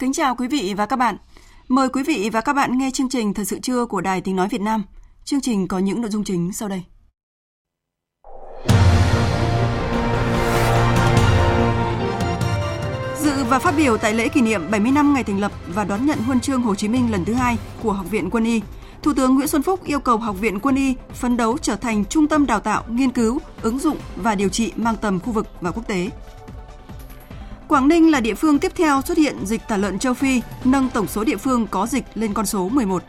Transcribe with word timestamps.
Kính 0.00 0.12
chào 0.12 0.34
quý 0.34 0.48
vị 0.48 0.74
và 0.76 0.86
các 0.86 0.96
bạn. 0.96 1.16
Mời 1.68 1.88
quý 1.88 2.02
vị 2.02 2.30
và 2.32 2.40
các 2.40 2.52
bạn 2.52 2.78
nghe 2.78 2.90
chương 2.90 3.08
trình 3.08 3.34
Thời 3.34 3.44
sự 3.44 3.58
trưa 3.58 3.86
của 3.86 4.00
Đài 4.00 4.20
Tiếng 4.20 4.36
Nói 4.36 4.48
Việt 4.48 4.60
Nam. 4.60 4.82
Chương 5.24 5.40
trình 5.40 5.68
có 5.68 5.78
những 5.78 6.00
nội 6.00 6.10
dung 6.10 6.24
chính 6.24 6.52
sau 6.52 6.68
đây. 6.68 6.82
Dự 13.18 13.44
và 13.44 13.58
phát 13.58 13.74
biểu 13.76 13.96
tại 13.96 14.14
lễ 14.14 14.28
kỷ 14.28 14.40
niệm 14.40 14.70
70 14.70 14.92
năm 14.92 15.14
ngày 15.14 15.24
thành 15.24 15.40
lập 15.40 15.52
và 15.74 15.84
đón 15.84 16.06
nhận 16.06 16.18
huân 16.18 16.40
chương 16.40 16.62
Hồ 16.62 16.74
Chí 16.74 16.88
Minh 16.88 17.12
lần 17.12 17.24
thứ 17.24 17.32
hai 17.32 17.58
của 17.82 17.92
Học 17.92 18.06
viện 18.10 18.30
Quân 18.30 18.44
y, 18.44 18.60
Thủ 19.02 19.12
tướng 19.16 19.34
Nguyễn 19.34 19.48
Xuân 19.48 19.62
Phúc 19.62 19.84
yêu 19.84 20.00
cầu 20.00 20.16
Học 20.16 20.36
viện 20.40 20.60
Quân 20.60 20.74
y 20.74 20.94
phấn 21.14 21.36
đấu 21.36 21.58
trở 21.58 21.76
thành 21.76 22.04
trung 22.04 22.28
tâm 22.28 22.46
đào 22.46 22.60
tạo, 22.60 22.84
nghiên 22.88 23.10
cứu, 23.10 23.38
ứng 23.62 23.78
dụng 23.78 23.96
và 24.16 24.34
điều 24.34 24.48
trị 24.48 24.72
mang 24.76 24.96
tầm 24.96 25.20
khu 25.20 25.32
vực 25.32 25.46
và 25.60 25.70
quốc 25.70 25.86
tế. 25.86 26.10
Quảng 27.70 27.88
Ninh 27.88 28.10
là 28.10 28.20
địa 28.20 28.34
phương 28.34 28.58
tiếp 28.58 28.72
theo 28.74 29.02
xuất 29.02 29.18
hiện 29.18 29.36
dịch 29.44 29.60
tả 29.68 29.76
lợn 29.76 29.98
châu 29.98 30.14
Phi, 30.14 30.40
nâng 30.64 30.90
tổng 30.90 31.06
số 31.06 31.24
địa 31.24 31.36
phương 31.36 31.66
có 31.66 31.86
dịch 31.86 32.04
lên 32.14 32.34
con 32.34 32.46
số 32.46 32.68
11. 32.68 33.02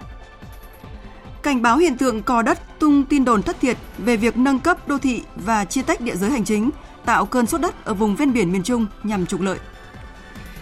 Cảnh 1.43 1.61
báo 1.61 1.77
hiện 1.77 1.97
tượng 1.97 2.23
cò 2.23 2.41
đất 2.41 2.79
tung 2.79 3.05
tin 3.05 3.25
đồn 3.25 3.43
thất 3.43 3.59
thiệt 3.61 3.77
về 3.97 4.17
việc 4.17 4.37
nâng 4.37 4.59
cấp 4.59 4.87
đô 4.87 4.97
thị 4.97 5.23
và 5.35 5.65
chia 5.65 5.81
tách 5.81 6.01
địa 6.01 6.15
giới 6.15 6.29
hành 6.29 6.45
chính, 6.45 6.69
tạo 7.05 7.25
cơn 7.25 7.45
sốt 7.45 7.61
đất 7.61 7.85
ở 7.85 7.93
vùng 7.93 8.15
ven 8.15 8.33
biển 8.33 8.51
miền 8.51 8.63
Trung 8.63 8.85
nhằm 9.03 9.25
trục 9.25 9.41
lợi. 9.41 9.59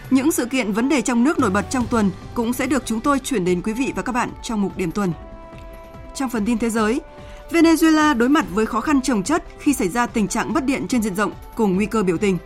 Những 0.09 0.31
sự 0.31 0.45
kiện 0.45 0.73
vấn 0.73 0.89
đề 0.89 1.01
trong 1.01 1.23
nước 1.23 1.39
nổi 1.39 1.49
bật 1.49 1.65
trong 1.69 1.87
tuần 1.87 2.11
cũng 2.33 2.53
sẽ 2.53 2.67
được 2.67 2.85
chúng 2.85 3.01
tôi 3.01 3.19
chuyển 3.19 3.45
đến 3.45 3.61
quý 3.61 3.73
vị 3.73 3.93
và 3.95 4.01
các 4.01 4.11
bạn 4.11 4.29
trong 4.43 4.61
mục 4.61 4.77
điểm 4.77 4.91
tuần. 4.91 5.13
Trong 6.15 6.29
phần 6.29 6.45
tin 6.45 6.57
thế 6.57 6.69
giới, 6.69 7.01
Venezuela 7.51 8.17
đối 8.17 8.29
mặt 8.29 8.45
với 8.53 8.65
khó 8.65 8.81
khăn 8.81 9.01
trồng 9.01 9.23
chất 9.23 9.43
khi 9.59 9.73
xảy 9.73 9.89
ra 9.89 10.07
tình 10.07 10.27
trạng 10.27 10.53
mất 10.53 10.65
điện 10.65 10.87
trên 10.87 11.01
diện 11.01 11.15
rộng 11.15 11.31
cùng 11.55 11.75
nguy 11.75 11.85
cơ 11.85 12.03
biểu 12.03 12.17
tình. 12.17 12.37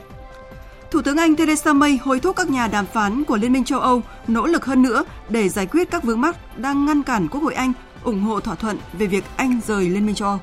Thủ 0.94 1.02
tướng 1.02 1.17
Anh 1.17 1.36
Theresa 1.36 1.73
May 1.73 1.97
hối 1.97 2.19
thúc 2.19 2.36
các 2.36 2.49
nhà 2.49 2.67
đàm 2.67 2.86
phán 2.86 3.23
của 3.23 3.38
Liên 3.38 3.53
minh 3.53 3.63
châu 3.63 3.80
Âu 3.80 4.02
nỗ 4.27 4.47
lực 4.47 4.66
hơn 4.66 4.81
nữa 4.81 5.03
để 5.30 5.49
giải 5.49 5.66
quyết 5.66 5.91
các 5.91 6.03
vướng 6.03 6.22
mắc 6.22 6.58
đang 6.58 6.86
ngăn 6.86 7.03
cản 7.03 7.27
Quốc 7.27 7.44
hội 7.44 7.53
Anh 7.53 7.73
ủng 8.03 8.22
hộ 8.22 8.39
thỏa 8.39 8.55
thuận 8.55 8.77
về 8.97 9.05
việc 9.05 9.23
Anh 9.36 9.59
rời 9.67 9.89
Liên 9.89 10.05
minh 10.05 10.16
châu 10.16 10.27
Âu. 10.27 10.39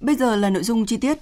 Bây 0.00 0.16
giờ 0.16 0.36
là 0.36 0.50
nội 0.50 0.62
dung 0.62 0.86
chi 0.86 0.96
tiết. 0.96 1.18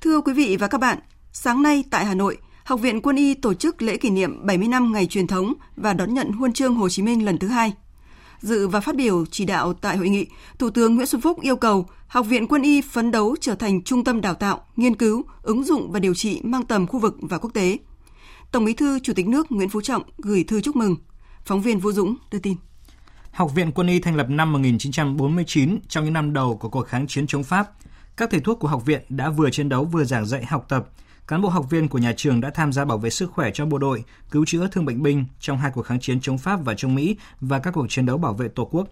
Thưa 0.00 0.20
quý 0.20 0.32
vị 0.32 0.56
và 0.60 0.68
các 0.68 0.78
bạn, 0.78 0.98
sáng 1.32 1.62
nay 1.62 1.84
tại 1.90 2.04
Hà 2.04 2.14
Nội, 2.14 2.38
Học 2.64 2.80
viện 2.80 3.02
Quân 3.02 3.16
y 3.16 3.34
tổ 3.34 3.54
chức 3.54 3.82
lễ 3.82 3.96
kỷ 3.96 4.10
niệm 4.10 4.46
70 4.46 4.68
năm 4.68 4.92
ngày 4.92 5.06
truyền 5.06 5.26
thống 5.26 5.54
và 5.76 5.92
đón 5.92 6.14
nhận 6.14 6.32
huân 6.32 6.52
chương 6.52 6.74
Hồ 6.74 6.88
Chí 6.88 7.02
Minh 7.02 7.24
lần 7.24 7.38
thứ 7.38 7.48
hai. 7.48 7.72
Dự 8.40 8.68
và 8.68 8.80
phát 8.80 8.96
biểu 8.96 9.24
chỉ 9.30 9.44
đạo 9.44 9.72
tại 9.72 9.96
hội 9.96 10.08
nghị, 10.08 10.26
Thủ 10.58 10.70
tướng 10.70 10.94
Nguyễn 10.94 11.06
Xuân 11.06 11.20
Phúc 11.20 11.40
yêu 11.40 11.56
cầu 11.56 11.86
Học 12.06 12.26
viện 12.26 12.46
Quân 12.48 12.62
y 12.62 12.80
phấn 12.80 13.10
đấu 13.10 13.36
trở 13.40 13.54
thành 13.54 13.82
trung 13.82 14.04
tâm 14.04 14.20
đào 14.20 14.34
tạo, 14.34 14.64
nghiên 14.76 14.94
cứu, 14.94 15.24
ứng 15.42 15.64
dụng 15.64 15.92
và 15.92 16.00
điều 16.00 16.14
trị 16.14 16.40
mang 16.44 16.64
tầm 16.64 16.86
khu 16.86 16.98
vực 16.98 17.16
và 17.20 17.38
quốc 17.38 17.50
tế. 17.54 17.78
Tổng 18.52 18.64
Bí 18.64 18.74
thư 18.74 18.98
Chủ 18.98 19.12
tịch 19.12 19.28
nước 19.28 19.52
Nguyễn 19.52 19.68
Phú 19.68 19.80
Trọng 19.80 20.02
gửi 20.18 20.44
thư 20.44 20.60
chúc 20.60 20.76
mừng. 20.76 20.96
Phóng 21.44 21.62
viên 21.62 21.78
Vũ 21.78 21.92
Dũng 21.92 22.14
đưa 22.30 22.38
tin. 22.38 22.54
Học 23.30 23.54
viện 23.54 23.72
Quân 23.72 23.86
y 23.86 24.00
thành 24.00 24.16
lập 24.16 24.26
năm 24.30 24.52
1949 24.52 25.78
trong 25.88 26.04
những 26.04 26.12
năm 26.12 26.32
đầu 26.32 26.56
của 26.56 26.68
cuộc 26.68 26.82
kháng 26.82 27.06
chiến 27.06 27.26
chống 27.26 27.44
Pháp. 27.44 27.70
Các 28.16 28.30
thầy 28.30 28.40
thuốc 28.40 28.60
của 28.60 28.68
học 28.68 28.86
viện 28.86 29.02
đã 29.08 29.30
vừa 29.30 29.50
chiến 29.50 29.68
đấu 29.68 29.84
vừa 29.84 30.04
giảng 30.04 30.26
dạy 30.26 30.44
học 30.44 30.66
tập, 30.68 30.88
cán 31.30 31.40
bộ 31.40 31.48
học 31.48 31.70
viên 31.70 31.88
của 31.88 31.98
nhà 31.98 32.12
trường 32.16 32.40
đã 32.40 32.50
tham 32.50 32.72
gia 32.72 32.84
bảo 32.84 32.98
vệ 32.98 33.10
sức 33.10 33.30
khỏe 33.30 33.50
cho 33.54 33.66
bộ 33.66 33.78
đội, 33.78 34.04
cứu 34.30 34.44
chữa 34.46 34.68
thương 34.68 34.84
bệnh 34.84 35.02
binh 35.02 35.24
trong 35.40 35.58
hai 35.58 35.70
cuộc 35.74 35.82
kháng 35.82 36.00
chiến 36.00 36.20
chống 36.20 36.38
Pháp 36.38 36.64
và 36.64 36.74
chống 36.74 36.94
Mỹ 36.94 37.16
và 37.40 37.58
các 37.58 37.70
cuộc 37.70 37.86
chiến 37.88 38.06
đấu 38.06 38.18
bảo 38.18 38.34
vệ 38.34 38.48
Tổ 38.48 38.64
quốc. 38.64 38.88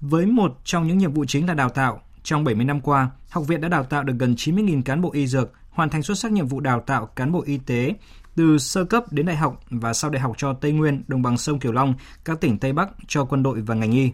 Với 0.00 0.26
một 0.26 0.58
trong 0.64 0.86
những 0.86 0.98
nhiệm 0.98 1.12
vụ 1.12 1.24
chính 1.24 1.46
là 1.46 1.54
đào 1.54 1.68
tạo, 1.68 2.02
trong 2.22 2.44
70 2.44 2.64
năm 2.64 2.80
qua, 2.80 3.10
học 3.30 3.46
viện 3.46 3.60
đã 3.60 3.68
đào 3.68 3.84
tạo 3.84 4.02
được 4.02 4.12
gần 4.18 4.34
90.000 4.34 4.82
cán 4.82 5.00
bộ 5.00 5.10
y 5.12 5.26
dược, 5.26 5.52
hoàn 5.70 5.90
thành 5.90 6.02
xuất 6.02 6.18
sắc 6.18 6.32
nhiệm 6.32 6.46
vụ 6.46 6.60
đào 6.60 6.80
tạo 6.80 7.06
cán 7.06 7.32
bộ 7.32 7.42
y 7.46 7.58
tế 7.58 7.94
từ 8.36 8.58
sơ 8.58 8.84
cấp 8.84 9.12
đến 9.12 9.26
đại 9.26 9.36
học 9.36 9.60
và 9.70 9.92
sau 9.92 10.10
đại 10.10 10.20
học 10.20 10.32
cho 10.36 10.52
Tây 10.52 10.72
Nguyên, 10.72 11.02
đồng 11.08 11.22
bằng 11.22 11.38
sông 11.38 11.58
Kiều 11.58 11.72
Long, 11.72 11.94
các 12.24 12.40
tỉnh 12.40 12.58
Tây 12.58 12.72
Bắc 12.72 12.88
cho 13.06 13.24
quân 13.24 13.42
đội 13.42 13.60
và 13.60 13.74
ngành 13.74 13.92
y. 13.92 14.10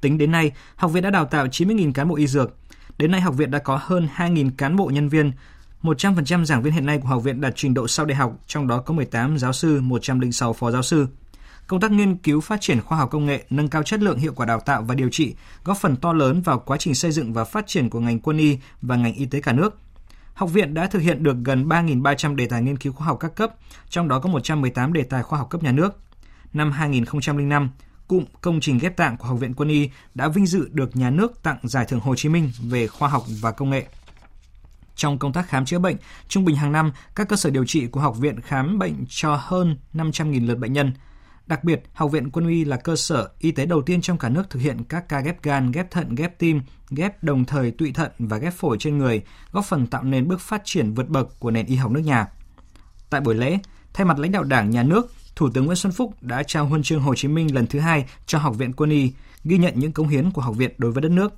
Tính 0.00 0.18
đến 0.18 0.32
nay, 0.32 0.52
học 0.76 0.92
viện 0.92 1.02
đã 1.02 1.10
đào 1.10 1.24
tạo 1.24 1.46
90.000 1.46 1.92
cán 1.92 2.08
bộ 2.08 2.16
y 2.16 2.26
dược. 2.26 2.56
Đến 2.98 3.10
nay, 3.10 3.20
học 3.20 3.36
viện 3.36 3.50
đã 3.50 3.58
có 3.58 3.78
hơn 3.82 4.08
2.000 4.16 4.50
cán 4.56 4.76
bộ 4.76 4.86
nhân 4.86 5.08
viên, 5.08 5.32
100% 5.84 6.44
giảng 6.44 6.62
viên 6.62 6.72
hiện 6.72 6.86
nay 6.86 6.98
của 6.98 7.08
học 7.08 7.22
viện 7.22 7.40
đạt 7.40 7.52
trình 7.56 7.74
độ 7.74 7.88
sau 7.88 8.06
đại 8.06 8.16
học, 8.16 8.32
trong 8.46 8.66
đó 8.66 8.78
có 8.78 8.94
18 8.94 9.38
giáo 9.38 9.52
sư, 9.52 9.80
106 9.80 10.52
phó 10.52 10.70
giáo 10.70 10.82
sư. 10.82 11.06
Công 11.66 11.80
tác 11.80 11.90
nghiên 11.90 12.16
cứu 12.16 12.40
phát 12.40 12.60
triển 12.60 12.80
khoa 12.80 12.98
học 12.98 13.10
công 13.10 13.26
nghệ, 13.26 13.44
nâng 13.50 13.68
cao 13.68 13.82
chất 13.82 14.02
lượng 14.02 14.18
hiệu 14.18 14.32
quả 14.36 14.46
đào 14.46 14.60
tạo 14.60 14.82
và 14.82 14.94
điều 14.94 15.08
trị 15.08 15.34
góp 15.64 15.78
phần 15.78 15.96
to 15.96 16.12
lớn 16.12 16.40
vào 16.40 16.58
quá 16.58 16.76
trình 16.76 16.94
xây 16.94 17.12
dựng 17.12 17.32
và 17.32 17.44
phát 17.44 17.66
triển 17.66 17.90
của 17.90 18.00
ngành 18.00 18.20
quân 18.20 18.38
y 18.38 18.58
và 18.82 18.96
ngành 18.96 19.14
y 19.14 19.26
tế 19.26 19.40
cả 19.40 19.52
nước. 19.52 19.78
Học 20.34 20.52
viện 20.52 20.74
đã 20.74 20.86
thực 20.86 20.98
hiện 20.98 21.22
được 21.22 21.36
gần 21.44 21.68
3.300 21.68 22.34
đề 22.34 22.46
tài 22.46 22.62
nghiên 22.62 22.76
cứu 22.76 22.92
khoa 22.92 23.06
học 23.06 23.16
các 23.20 23.34
cấp, 23.34 23.54
trong 23.88 24.08
đó 24.08 24.18
có 24.18 24.28
118 24.28 24.92
đề 24.92 25.02
tài 25.02 25.22
khoa 25.22 25.38
học 25.38 25.50
cấp 25.50 25.62
nhà 25.62 25.72
nước. 25.72 25.98
Năm 26.52 26.72
2005, 26.72 27.70
cụm 28.08 28.24
công 28.40 28.60
trình 28.60 28.78
ghép 28.78 28.96
tạng 28.96 29.16
của 29.16 29.26
Học 29.26 29.40
viện 29.40 29.54
Quân 29.54 29.68
y 29.68 29.90
đã 30.14 30.28
vinh 30.28 30.46
dự 30.46 30.68
được 30.72 30.96
nhà 30.96 31.10
nước 31.10 31.42
tặng 31.42 31.58
Giải 31.62 31.84
thưởng 31.88 32.00
Hồ 32.00 32.14
Chí 32.16 32.28
Minh 32.28 32.50
về 32.62 32.86
khoa 32.86 33.08
học 33.08 33.24
và 33.40 33.52
công 33.52 33.70
nghệ. 33.70 33.86
Trong 34.96 35.18
công 35.18 35.32
tác 35.32 35.48
khám 35.48 35.64
chữa 35.64 35.78
bệnh, 35.78 35.96
trung 36.28 36.44
bình 36.44 36.56
hàng 36.56 36.72
năm, 36.72 36.92
các 37.14 37.28
cơ 37.28 37.36
sở 37.36 37.50
điều 37.50 37.64
trị 37.64 37.86
của 37.86 38.00
học 38.00 38.18
viện 38.18 38.40
khám 38.40 38.78
bệnh 38.78 39.04
cho 39.08 39.36
hơn 39.42 39.76
500.000 39.94 40.46
lượt 40.46 40.58
bệnh 40.58 40.72
nhân. 40.72 40.92
Đặc 41.46 41.64
biệt, 41.64 41.82
Học 41.92 42.10
viện 42.10 42.30
Quân 42.30 42.48
y 42.48 42.64
là 42.64 42.76
cơ 42.76 42.96
sở 42.96 43.28
y 43.38 43.50
tế 43.50 43.66
đầu 43.66 43.82
tiên 43.82 44.00
trong 44.00 44.18
cả 44.18 44.28
nước 44.28 44.50
thực 44.50 44.60
hiện 44.60 44.84
các 44.84 45.08
ca 45.08 45.20
ghép 45.20 45.42
gan, 45.42 45.72
ghép 45.72 45.90
thận, 45.90 46.14
ghép 46.14 46.38
tim, 46.38 46.60
ghép 46.90 47.24
đồng 47.24 47.44
thời 47.44 47.70
tụy 47.70 47.92
thận 47.92 48.12
và 48.18 48.36
ghép 48.36 48.54
phổi 48.54 48.76
trên 48.80 48.98
người, 48.98 49.22
góp 49.52 49.64
phần 49.64 49.86
tạo 49.86 50.02
nên 50.02 50.28
bước 50.28 50.40
phát 50.40 50.62
triển 50.64 50.94
vượt 50.94 51.08
bậc 51.08 51.40
của 51.40 51.50
nền 51.50 51.66
y 51.66 51.76
học 51.76 51.90
nước 51.90 52.00
nhà. 52.00 52.26
Tại 53.10 53.20
buổi 53.20 53.34
lễ, 53.34 53.58
thay 53.92 54.04
mặt 54.04 54.18
lãnh 54.18 54.32
đạo 54.32 54.44
Đảng, 54.44 54.70
Nhà 54.70 54.82
nước, 54.82 55.12
Thủ 55.36 55.50
tướng 55.54 55.66
Nguyễn 55.66 55.76
Xuân 55.76 55.92
Phúc 55.92 56.14
đã 56.20 56.42
trao 56.42 56.66
huân 56.66 56.82
chương 56.82 57.00
Hồ 57.00 57.14
Chí 57.14 57.28
Minh 57.28 57.54
lần 57.54 57.66
thứ 57.66 57.80
hai 57.80 58.04
cho 58.26 58.38
Học 58.38 58.56
viện 58.58 58.72
Quân 58.72 58.90
y, 58.90 59.12
ghi 59.44 59.58
nhận 59.58 59.72
những 59.76 59.92
cống 59.92 60.08
hiến 60.08 60.30
của 60.30 60.42
học 60.42 60.56
viện 60.56 60.70
đối 60.78 60.92
với 60.92 61.02
đất 61.02 61.12
nước. 61.12 61.34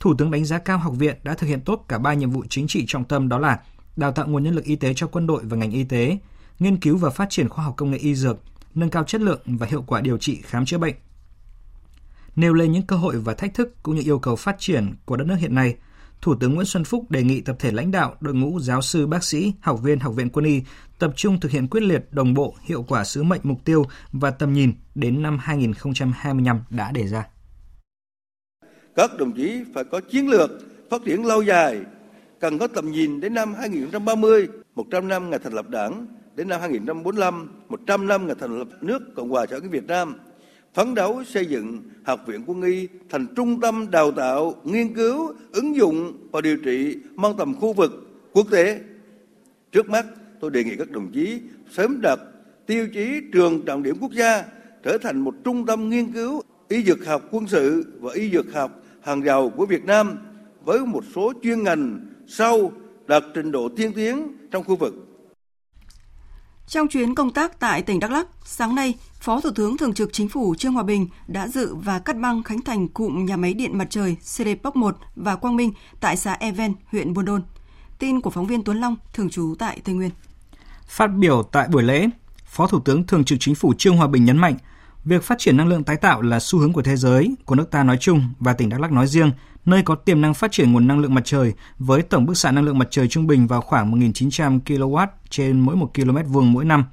Thủ 0.00 0.14
tướng 0.18 0.30
đánh 0.30 0.44
giá 0.44 0.58
cao 0.58 0.78
học 0.78 0.94
viện 0.96 1.16
đã 1.22 1.34
thực 1.34 1.46
hiện 1.46 1.60
tốt 1.60 1.84
cả 1.88 1.98
ba 1.98 2.14
nhiệm 2.14 2.30
vụ 2.30 2.44
chính 2.48 2.66
trị 2.66 2.84
trọng 2.88 3.04
tâm 3.04 3.28
đó 3.28 3.38
là 3.38 3.60
đào 3.96 4.12
tạo 4.12 4.26
nguồn 4.26 4.42
nhân 4.42 4.54
lực 4.54 4.64
y 4.64 4.76
tế 4.76 4.94
cho 4.94 5.06
quân 5.06 5.26
đội 5.26 5.42
và 5.44 5.56
ngành 5.56 5.70
y 5.70 5.84
tế, 5.84 6.18
nghiên 6.58 6.76
cứu 6.76 6.96
và 6.96 7.10
phát 7.10 7.30
triển 7.30 7.48
khoa 7.48 7.64
học 7.64 7.74
công 7.76 7.90
nghệ 7.90 7.98
y 7.98 8.14
dược, 8.14 8.36
nâng 8.74 8.90
cao 8.90 9.04
chất 9.04 9.20
lượng 9.20 9.40
và 9.46 9.66
hiệu 9.66 9.84
quả 9.86 10.00
điều 10.00 10.18
trị 10.18 10.40
khám 10.42 10.64
chữa 10.64 10.78
bệnh. 10.78 10.94
Nêu 12.36 12.54
lên 12.54 12.72
những 12.72 12.86
cơ 12.86 12.96
hội 12.96 13.18
và 13.18 13.34
thách 13.34 13.54
thức 13.54 13.82
cũng 13.82 13.96
như 13.96 14.02
yêu 14.04 14.18
cầu 14.18 14.36
phát 14.36 14.56
triển 14.58 14.94
của 15.04 15.16
đất 15.16 15.24
nước 15.24 15.36
hiện 15.38 15.54
nay, 15.54 15.76
Thủ 16.20 16.34
tướng 16.34 16.54
Nguyễn 16.54 16.66
Xuân 16.66 16.84
Phúc 16.84 17.10
đề 17.10 17.22
nghị 17.22 17.40
tập 17.40 17.56
thể 17.58 17.70
lãnh 17.70 17.90
đạo, 17.90 18.14
đội 18.20 18.34
ngũ 18.34 18.60
giáo 18.60 18.82
sư, 18.82 19.06
bác 19.06 19.24
sĩ, 19.24 19.52
học 19.60 19.82
viên 19.82 19.98
Học 19.98 20.14
viện 20.14 20.30
Quân 20.30 20.44
y 20.44 20.62
tập 20.98 21.12
trung 21.16 21.40
thực 21.40 21.52
hiện 21.52 21.68
quyết 21.68 21.82
liệt, 21.82 22.08
đồng 22.10 22.34
bộ, 22.34 22.54
hiệu 22.62 22.82
quả 22.88 23.04
sứ 23.04 23.22
mệnh 23.22 23.40
mục 23.42 23.64
tiêu 23.64 23.84
và 24.12 24.30
tầm 24.30 24.52
nhìn 24.52 24.72
đến 24.94 25.22
năm 25.22 25.38
2025 25.38 26.62
đã 26.70 26.92
đề 26.92 27.06
ra. 27.06 27.26
Các 28.98 29.18
đồng 29.18 29.32
chí 29.32 29.60
phải 29.74 29.84
có 29.84 30.00
chiến 30.00 30.28
lược 30.28 30.50
phát 30.90 31.04
triển 31.04 31.26
lâu 31.26 31.42
dài, 31.42 31.80
cần 32.40 32.58
có 32.58 32.66
tầm 32.66 32.92
nhìn 32.92 33.20
đến 33.20 33.34
năm 33.34 33.54
2030, 33.54 34.48
100 34.74 35.08
năm 35.08 35.30
ngày 35.30 35.38
thành 35.38 35.52
lập 35.52 35.68
Đảng, 35.70 36.06
đến 36.36 36.48
năm 36.48 36.60
2045, 36.60 37.48
100 37.68 38.06
năm 38.06 38.26
ngày 38.26 38.36
thành 38.40 38.58
lập 38.58 38.68
nước 38.80 39.14
Cộng 39.14 39.28
hòa 39.28 39.46
xã 39.50 39.56
hội 39.58 39.68
Việt 39.68 39.86
Nam, 39.86 40.14
phấn 40.74 40.94
đấu 40.94 41.22
xây 41.24 41.46
dựng 41.46 41.82
Học 42.04 42.20
viện 42.26 42.44
Quân 42.46 42.62
y 42.62 42.88
thành 43.10 43.26
trung 43.36 43.60
tâm 43.60 43.90
đào 43.90 44.12
tạo, 44.12 44.54
nghiên 44.64 44.94
cứu, 44.94 45.32
ứng 45.52 45.76
dụng 45.76 46.28
và 46.32 46.40
điều 46.40 46.56
trị 46.56 46.96
mang 47.14 47.34
tầm 47.38 47.54
khu 47.54 47.72
vực, 47.72 48.08
quốc 48.32 48.46
tế. 48.50 48.80
Trước 49.72 49.90
mắt, 49.90 50.06
tôi 50.40 50.50
đề 50.50 50.64
nghị 50.64 50.76
các 50.76 50.90
đồng 50.90 51.12
chí 51.12 51.40
sớm 51.70 52.00
đặt 52.00 52.18
tiêu 52.66 52.88
chí 52.94 53.20
trường 53.32 53.64
trọng 53.64 53.82
điểm 53.82 53.96
quốc 54.00 54.12
gia 54.12 54.44
trở 54.82 54.98
thành 54.98 55.20
một 55.20 55.34
trung 55.44 55.66
tâm 55.66 55.88
nghiên 55.88 56.12
cứu 56.12 56.42
y 56.68 56.82
dược 56.82 57.06
học 57.06 57.22
quân 57.30 57.46
sự 57.46 57.84
và 58.00 58.12
y 58.14 58.30
dược 58.30 58.52
học 58.52 58.82
hàng 59.08 59.24
giàu 59.24 59.52
của 59.56 59.66
Việt 59.66 59.84
Nam 59.84 60.18
với 60.64 60.86
một 60.86 61.04
số 61.14 61.32
chuyên 61.42 61.62
ngành 61.62 62.06
sâu 62.26 62.72
đạt 63.06 63.22
trình 63.34 63.52
độ 63.52 63.68
tiên 63.76 63.92
tiến 63.94 64.36
trong 64.50 64.64
khu 64.64 64.76
vực. 64.76 64.94
Trong 66.66 66.88
chuyến 66.88 67.14
công 67.14 67.32
tác 67.32 67.60
tại 67.60 67.82
tỉnh 67.82 68.00
Đắk 68.00 68.10
Lắk, 68.10 68.26
sáng 68.44 68.74
nay, 68.74 68.94
Phó 69.20 69.40
Thủ 69.40 69.50
tướng 69.54 69.76
Thường 69.76 69.94
trực 69.94 70.12
Chính 70.12 70.28
phủ 70.28 70.54
Trương 70.54 70.72
Hòa 70.72 70.82
Bình 70.82 71.08
đã 71.26 71.48
dự 71.48 71.74
và 71.74 71.98
cắt 71.98 72.16
băng 72.16 72.42
khánh 72.42 72.62
thành 72.62 72.88
cụm 72.88 73.24
nhà 73.24 73.36
máy 73.36 73.54
điện 73.54 73.78
mặt 73.78 73.86
trời 73.90 74.16
Serepok 74.20 74.76
1 74.76 74.96
và 75.16 75.36
Quang 75.36 75.56
Minh 75.56 75.72
tại 76.00 76.16
xã 76.16 76.32
Even, 76.32 76.72
huyện 76.86 77.12
Buôn 77.12 77.24
Đôn. 77.24 77.42
Tin 77.98 78.20
của 78.20 78.30
phóng 78.30 78.46
viên 78.46 78.64
Tuấn 78.64 78.80
Long, 78.80 78.96
thường 79.12 79.30
trú 79.30 79.54
tại 79.58 79.80
Tây 79.84 79.94
Nguyên. 79.94 80.10
Phát 80.86 81.06
biểu 81.06 81.42
tại 81.42 81.68
buổi 81.68 81.82
lễ, 81.82 82.08
Phó 82.44 82.66
Thủ 82.66 82.80
tướng 82.80 83.06
Thường 83.06 83.24
trực 83.24 83.38
Chính 83.40 83.54
phủ 83.54 83.74
Trương 83.78 83.96
Hòa 83.96 84.06
Bình 84.06 84.24
nhấn 84.24 84.36
mạnh, 84.36 84.56
việc 85.08 85.22
phát 85.22 85.38
triển 85.38 85.56
năng 85.56 85.68
lượng 85.68 85.84
tái 85.84 85.96
tạo 85.96 86.22
là 86.22 86.40
xu 86.40 86.58
hướng 86.58 86.72
của 86.72 86.82
thế 86.82 86.96
giới, 86.96 87.34
của 87.44 87.54
nước 87.54 87.70
ta 87.70 87.82
nói 87.82 87.96
chung 88.00 88.22
và 88.40 88.52
tỉnh 88.52 88.68
Đắk 88.68 88.80
Lắk 88.80 88.92
nói 88.92 89.06
riêng, 89.06 89.30
nơi 89.64 89.82
có 89.82 89.94
tiềm 89.94 90.20
năng 90.20 90.34
phát 90.34 90.52
triển 90.52 90.72
nguồn 90.72 90.88
năng 90.88 90.98
lượng 90.98 91.14
mặt 91.14 91.20
trời 91.24 91.52
với 91.78 92.02
tổng 92.02 92.26
bức 92.26 92.34
xạ 92.34 92.50
năng 92.50 92.64
lượng 92.64 92.78
mặt 92.78 92.88
trời 92.90 93.08
trung 93.08 93.26
bình 93.26 93.46
vào 93.46 93.60
khoảng 93.60 93.92
1.900 93.92 94.60
kW 94.60 95.06
trên 95.30 95.60
mỗi 95.60 95.76
1 95.76 95.90
km 95.94 96.16
vuông 96.26 96.52
mỗi 96.52 96.64
năm. 96.64 96.84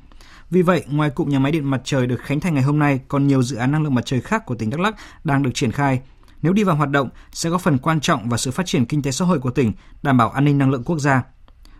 Vì 0.49 0.61
vậy, 0.61 0.83
ngoài 0.87 1.09
cụm 1.09 1.29
nhà 1.29 1.39
máy 1.39 1.51
điện 1.51 1.71
mặt 1.71 1.81
trời 1.83 2.07
được 2.07 2.21
khánh 2.21 2.39
thành 2.39 2.53
ngày 2.53 2.63
hôm 2.63 2.79
nay, 2.79 2.99
còn 3.07 3.27
nhiều 3.27 3.43
dự 3.43 3.57
án 3.57 3.71
năng 3.71 3.83
lượng 3.83 3.95
mặt 3.95 4.05
trời 4.05 4.21
khác 4.21 4.45
của 4.45 4.55
tỉnh 4.55 4.69
Đắk 4.69 4.79
Lắk 4.79 4.95
đang 5.23 5.43
được 5.43 5.51
triển 5.53 5.71
khai. 5.71 6.01
Nếu 6.41 6.53
đi 6.53 6.63
vào 6.63 6.75
hoạt 6.75 6.89
động, 6.89 7.09
sẽ 7.31 7.49
có 7.49 7.57
phần 7.57 7.77
quan 7.77 7.99
trọng 7.99 8.29
vào 8.29 8.37
sự 8.37 8.51
phát 8.51 8.65
triển 8.65 8.85
kinh 8.85 9.01
tế 9.01 9.11
xã 9.11 9.25
hội 9.25 9.39
của 9.39 9.51
tỉnh, 9.51 9.73
đảm 10.03 10.17
bảo 10.17 10.29
an 10.29 10.45
ninh 10.45 10.57
năng 10.57 10.71
lượng 10.71 10.83
quốc 10.83 10.99
gia. 10.99 11.23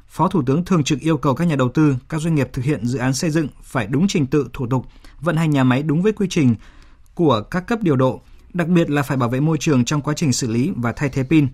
Phó 0.08 0.28
Thủ 0.28 0.44
tướng 0.46 0.66
thường 0.66 0.84
trực 0.84 1.00
yêu 1.00 1.18
cầu 1.18 1.36
các 1.36 1.46
nhà 1.46 1.56
đầu 1.56 1.70
tư, 1.70 1.96
các 2.10 2.22
doanh 2.22 2.36
nghiệp 2.36 2.50
thực 2.54 2.66
hiện 2.66 2.86
dự 2.86 3.00
án 3.00 3.14
xây 3.14 3.30
dựng 3.30 3.48
phải 3.64 3.88
đúng 3.88 4.08
trình 4.08 4.28
tự, 4.28 4.50
thủ 4.54 4.68
tục, 4.68 4.86
vận 5.22 5.38
hành 5.38 5.52
nhà 5.52 5.64
máy 5.64 5.84
đúng 5.84 6.02
với 6.02 6.12
quy 6.14 6.28
trình 6.30 6.56
của 7.14 7.42
các 7.42 7.68
cấp 7.68 7.80
điều 7.82 7.96
độ, 7.96 8.22
đặc 8.54 8.68
biệt 8.68 8.90
là 8.90 9.02
phải 9.02 9.18
bảo 9.18 9.30
vệ 9.30 9.40
môi 9.40 9.58
trường 9.58 9.86
trong 9.86 10.02
quá 10.02 10.14
trình 10.18 10.34
xử 10.34 10.48
lý 10.48 10.72
và 10.76 10.92
thay 10.92 11.10
thế 11.10 11.24
pin. 11.24 11.48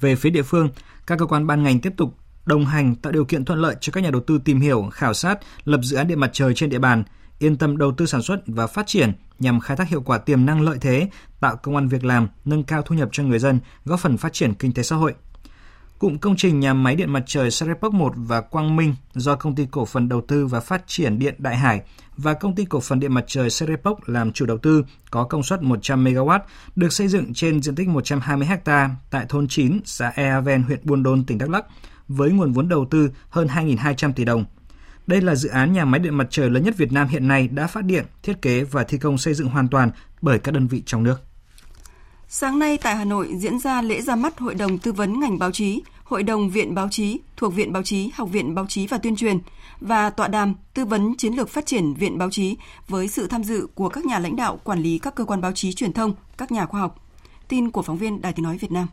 Về 0.00 0.16
phía 0.16 0.30
địa 0.30 0.42
phương, 0.42 0.70
các 1.06 1.18
cơ 1.18 1.26
quan 1.26 1.46
ban 1.46 1.62
ngành 1.62 1.80
tiếp 1.80 1.92
tục 1.96 2.14
đồng 2.44 2.66
hành 2.66 2.94
tạo 2.94 3.12
điều 3.12 3.24
kiện 3.24 3.44
thuận 3.44 3.58
lợi 3.58 3.76
cho 3.80 3.90
các 3.92 4.04
nhà 4.04 4.10
đầu 4.10 4.20
tư 4.20 4.38
tìm 4.44 4.60
hiểu, 4.60 4.88
khảo 4.92 5.14
sát, 5.14 5.38
lập 5.64 5.80
dự 5.82 5.96
án 5.96 6.08
điện 6.08 6.20
mặt 6.20 6.30
trời 6.32 6.54
trên 6.54 6.70
địa 6.70 6.78
bàn, 6.78 7.04
yên 7.38 7.56
tâm 7.56 7.76
đầu 7.76 7.92
tư 7.92 8.06
sản 8.06 8.22
xuất 8.22 8.40
và 8.46 8.66
phát 8.66 8.86
triển 8.86 9.12
nhằm 9.38 9.60
khai 9.60 9.76
thác 9.76 9.88
hiệu 9.88 10.00
quả 10.00 10.18
tiềm 10.18 10.46
năng 10.46 10.60
lợi 10.60 10.78
thế, 10.80 11.10
tạo 11.40 11.56
công 11.56 11.76
an 11.76 11.88
việc 11.88 12.04
làm, 12.04 12.28
nâng 12.44 12.62
cao 12.62 12.82
thu 12.82 12.94
nhập 12.94 13.08
cho 13.12 13.22
người 13.22 13.38
dân, 13.38 13.60
góp 13.84 14.00
phần 14.00 14.16
phát 14.16 14.32
triển 14.32 14.54
kinh 14.54 14.72
tế 14.72 14.82
xã 14.82 14.96
hội. 14.96 15.14
Cụm 15.98 16.18
công 16.18 16.36
trình 16.36 16.60
nhà 16.60 16.74
máy 16.74 16.96
điện 16.96 17.12
mặt 17.12 17.22
trời 17.26 17.50
Serepok 17.50 17.94
1 17.94 18.12
và 18.16 18.40
Quang 18.40 18.76
Minh 18.76 18.94
do 19.14 19.36
Công 19.36 19.54
ty 19.54 19.66
Cổ 19.70 19.84
phần 19.84 20.08
Đầu 20.08 20.20
tư 20.20 20.46
và 20.46 20.60
Phát 20.60 20.82
triển 20.86 21.18
Điện 21.18 21.34
Đại 21.38 21.56
Hải 21.56 21.82
và 22.16 22.34
Công 22.34 22.54
ty 22.54 22.64
Cổ 22.64 22.80
phần 22.80 23.00
Điện 23.00 23.14
mặt 23.14 23.24
trời 23.26 23.50
Serepok 23.50 24.08
làm 24.08 24.32
chủ 24.32 24.46
đầu 24.46 24.58
tư 24.58 24.84
có 25.10 25.24
công 25.24 25.42
suất 25.42 25.62
100 25.62 26.04
MW, 26.04 26.40
được 26.76 26.92
xây 26.92 27.08
dựng 27.08 27.34
trên 27.34 27.62
diện 27.62 27.74
tích 27.74 27.88
120 27.88 28.46
ha 28.46 28.90
tại 29.10 29.26
thôn 29.28 29.48
9, 29.48 29.80
xã 29.84 30.08
Ea 30.08 30.40
Ven, 30.40 30.62
huyện 30.62 30.80
Buôn 30.82 31.02
Đôn, 31.02 31.24
tỉnh 31.24 31.38
Đắk 31.38 31.50
Lắk, 31.50 31.64
với 32.08 32.30
nguồn 32.30 32.52
vốn 32.52 32.68
đầu 32.68 32.86
tư 32.90 33.10
hơn 33.30 33.46
2.200 33.46 34.12
tỷ 34.12 34.24
đồng. 34.24 34.44
Đây 35.06 35.20
là 35.20 35.34
dự 35.34 35.48
án 35.48 35.72
nhà 35.72 35.84
máy 35.84 35.98
điện 35.98 36.14
mặt 36.14 36.26
trời 36.30 36.50
lớn 36.50 36.64
nhất 36.64 36.76
Việt 36.76 36.92
Nam 36.92 37.08
hiện 37.08 37.28
nay 37.28 37.48
đã 37.48 37.66
phát 37.66 37.84
điện, 37.84 38.04
thiết 38.22 38.42
kế 38.42 38.64
và 38.64 38.84
thi 38.84 38.98
công 38.98 39.18
xây 39.18 39.34
dựng 39.34 39.48
hoàn 39.48 39.68
toàn 39.68 39.90
bởi 40.22 40.38
các 40.38 40.52
đơn 40.52 40.66
vị 40.66 40.82
trong 40.86 41.02
nước. 41.02 41.27
Sáng 42.30 42.58
nay 42.58 42.78
tại 42.78 42.96
Hà 42.96 43.04
Nội 43.04 43.34
diễn 43.38 43.58
ra 43.58 43.82
lễ 43.82 44.00
ra 44.00 44.16
mắt 44.16 44.38
Hội 44.38 44.54
đồng 44.54 44.78
Tư 44.78 44.92
vấn 44.92 45.20
ngành 45.20 45.38
báo 45.38 45.50
chí, 45.52 45.82
Hội 46.04 46.22
đồng 46.22 46.50
Viện 46.50 46.74
Báo 46.74 46.88
chí 46.90 47.18
thuộc 47.36 47.54
Viện 47.54 47.72
Báo 47.72 47.82
chí, 47.82 48.10
Học 48.14 48.28
viện 48.32 48.54
Báo 48.54 48.66
chí 48.68 48.86
và 48.86 48.98
Tuyên 48.98 49.16
truyền 49.16 49.38
và 49.80 50.10
tọa 50.10 50.28
đàm 50.28 50.54
tư 50.74 50.84
vấn 50.84 51.16
chiến 51.16 51.34
lược 51.34 51.48
phát 51.48 51.66
triển 51.66 51.94
Viện 51.94 52.18
Báo 52.18 52.30
chí 52.30 52.56
với 52.88 53.08
sự 53.08 53.26
tham 53.26 53.44
dự 53.44 53.66
của 53.74 53.88
các 53.88 54.06
nhà 54.06 54.18
lãnh 54.18 54.36
đạo 54.36 54.60
quản 54.64 54.82
lý 54.82 54.98
các 54.98 55.14
cơ 55.14 55.24
quan 55.24 55.40
báo 55.40 55.52
chí 55.52 55.72
truyền 55.72 55.92
thông, 55.92 56.14
các 56.36 56.52
nhà 56.52 56.66
khoa 56.66 56.80
học. 56.80 57.04
Tin 57.48 57.70
của 57.70 57.82
phóng 57.82 57.98
viên 57.98 58.22
Đài 58.22 58.32
Tiếng 58.32 58.44
Nói 58.44 58.58
Việt 58.58 58.72
Nam. 58.72 58.88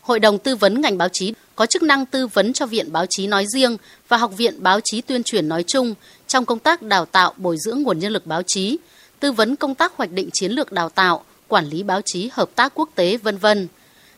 Hội 0.00 0.20
đồng 0.20 0.38
tư 0.38 0.56
vấn 0.56 0.80
ngành 0.80 0.98
báo 0.98 1.08
chí 1.12 1.34
có 1.54 1.66
chức 1.66 1.82
năng 1.82 2.06
tư 2.06 2.26
vấn 2.26 2.52
cho 2.52 2.66
Viện 2.66 2.92
Báo 2.92 3.06
chí 3.10 3.26
nói 3.26 3.46
riêng 3.46 3.76
và 4.08 4.16
Học 4.16 4.36
viện 4.36 4.62
Báo 4.62 4.80
chí 4.84 5.00
tuyên 5.00 5.22
truyền 5.22 5.48
nói 5.48 5.64
chung 5.66 5.94
trong 6.26 6.44
công 6.44 6.58
tác 6.58 6.82
đào 6.82 7.04
tạo 7.04 7.34
bồi 7.36 7.56
dưỡng 7.58 7.82
nguồn 7.82 7.98
nhân 7.98 8.12
lực 8.12 8.26
báo 8.26 8.42
chí, 8.46 8.78
tư 9.20 9.32
vấn 9.32 9.56
công 9.56 9.74
tác 9.74 9.96
hoạch 9.96 10.12
định 10.12 10.30
chiến 10.32 10.52
lược 10.52 10.72
đào 10.72 10.88
tạo, 10.88 11.24
quản 11.48 11.68
lý 11.68 11.82
báo 11.82 12.00
chí 12.04 12.30
hợp 12.32 12.50
tác 12.54 12.72
quốc 12.74 12.90
tế, 12.94 13.16
vân 13.16 13.38
vân. 13.38 13.68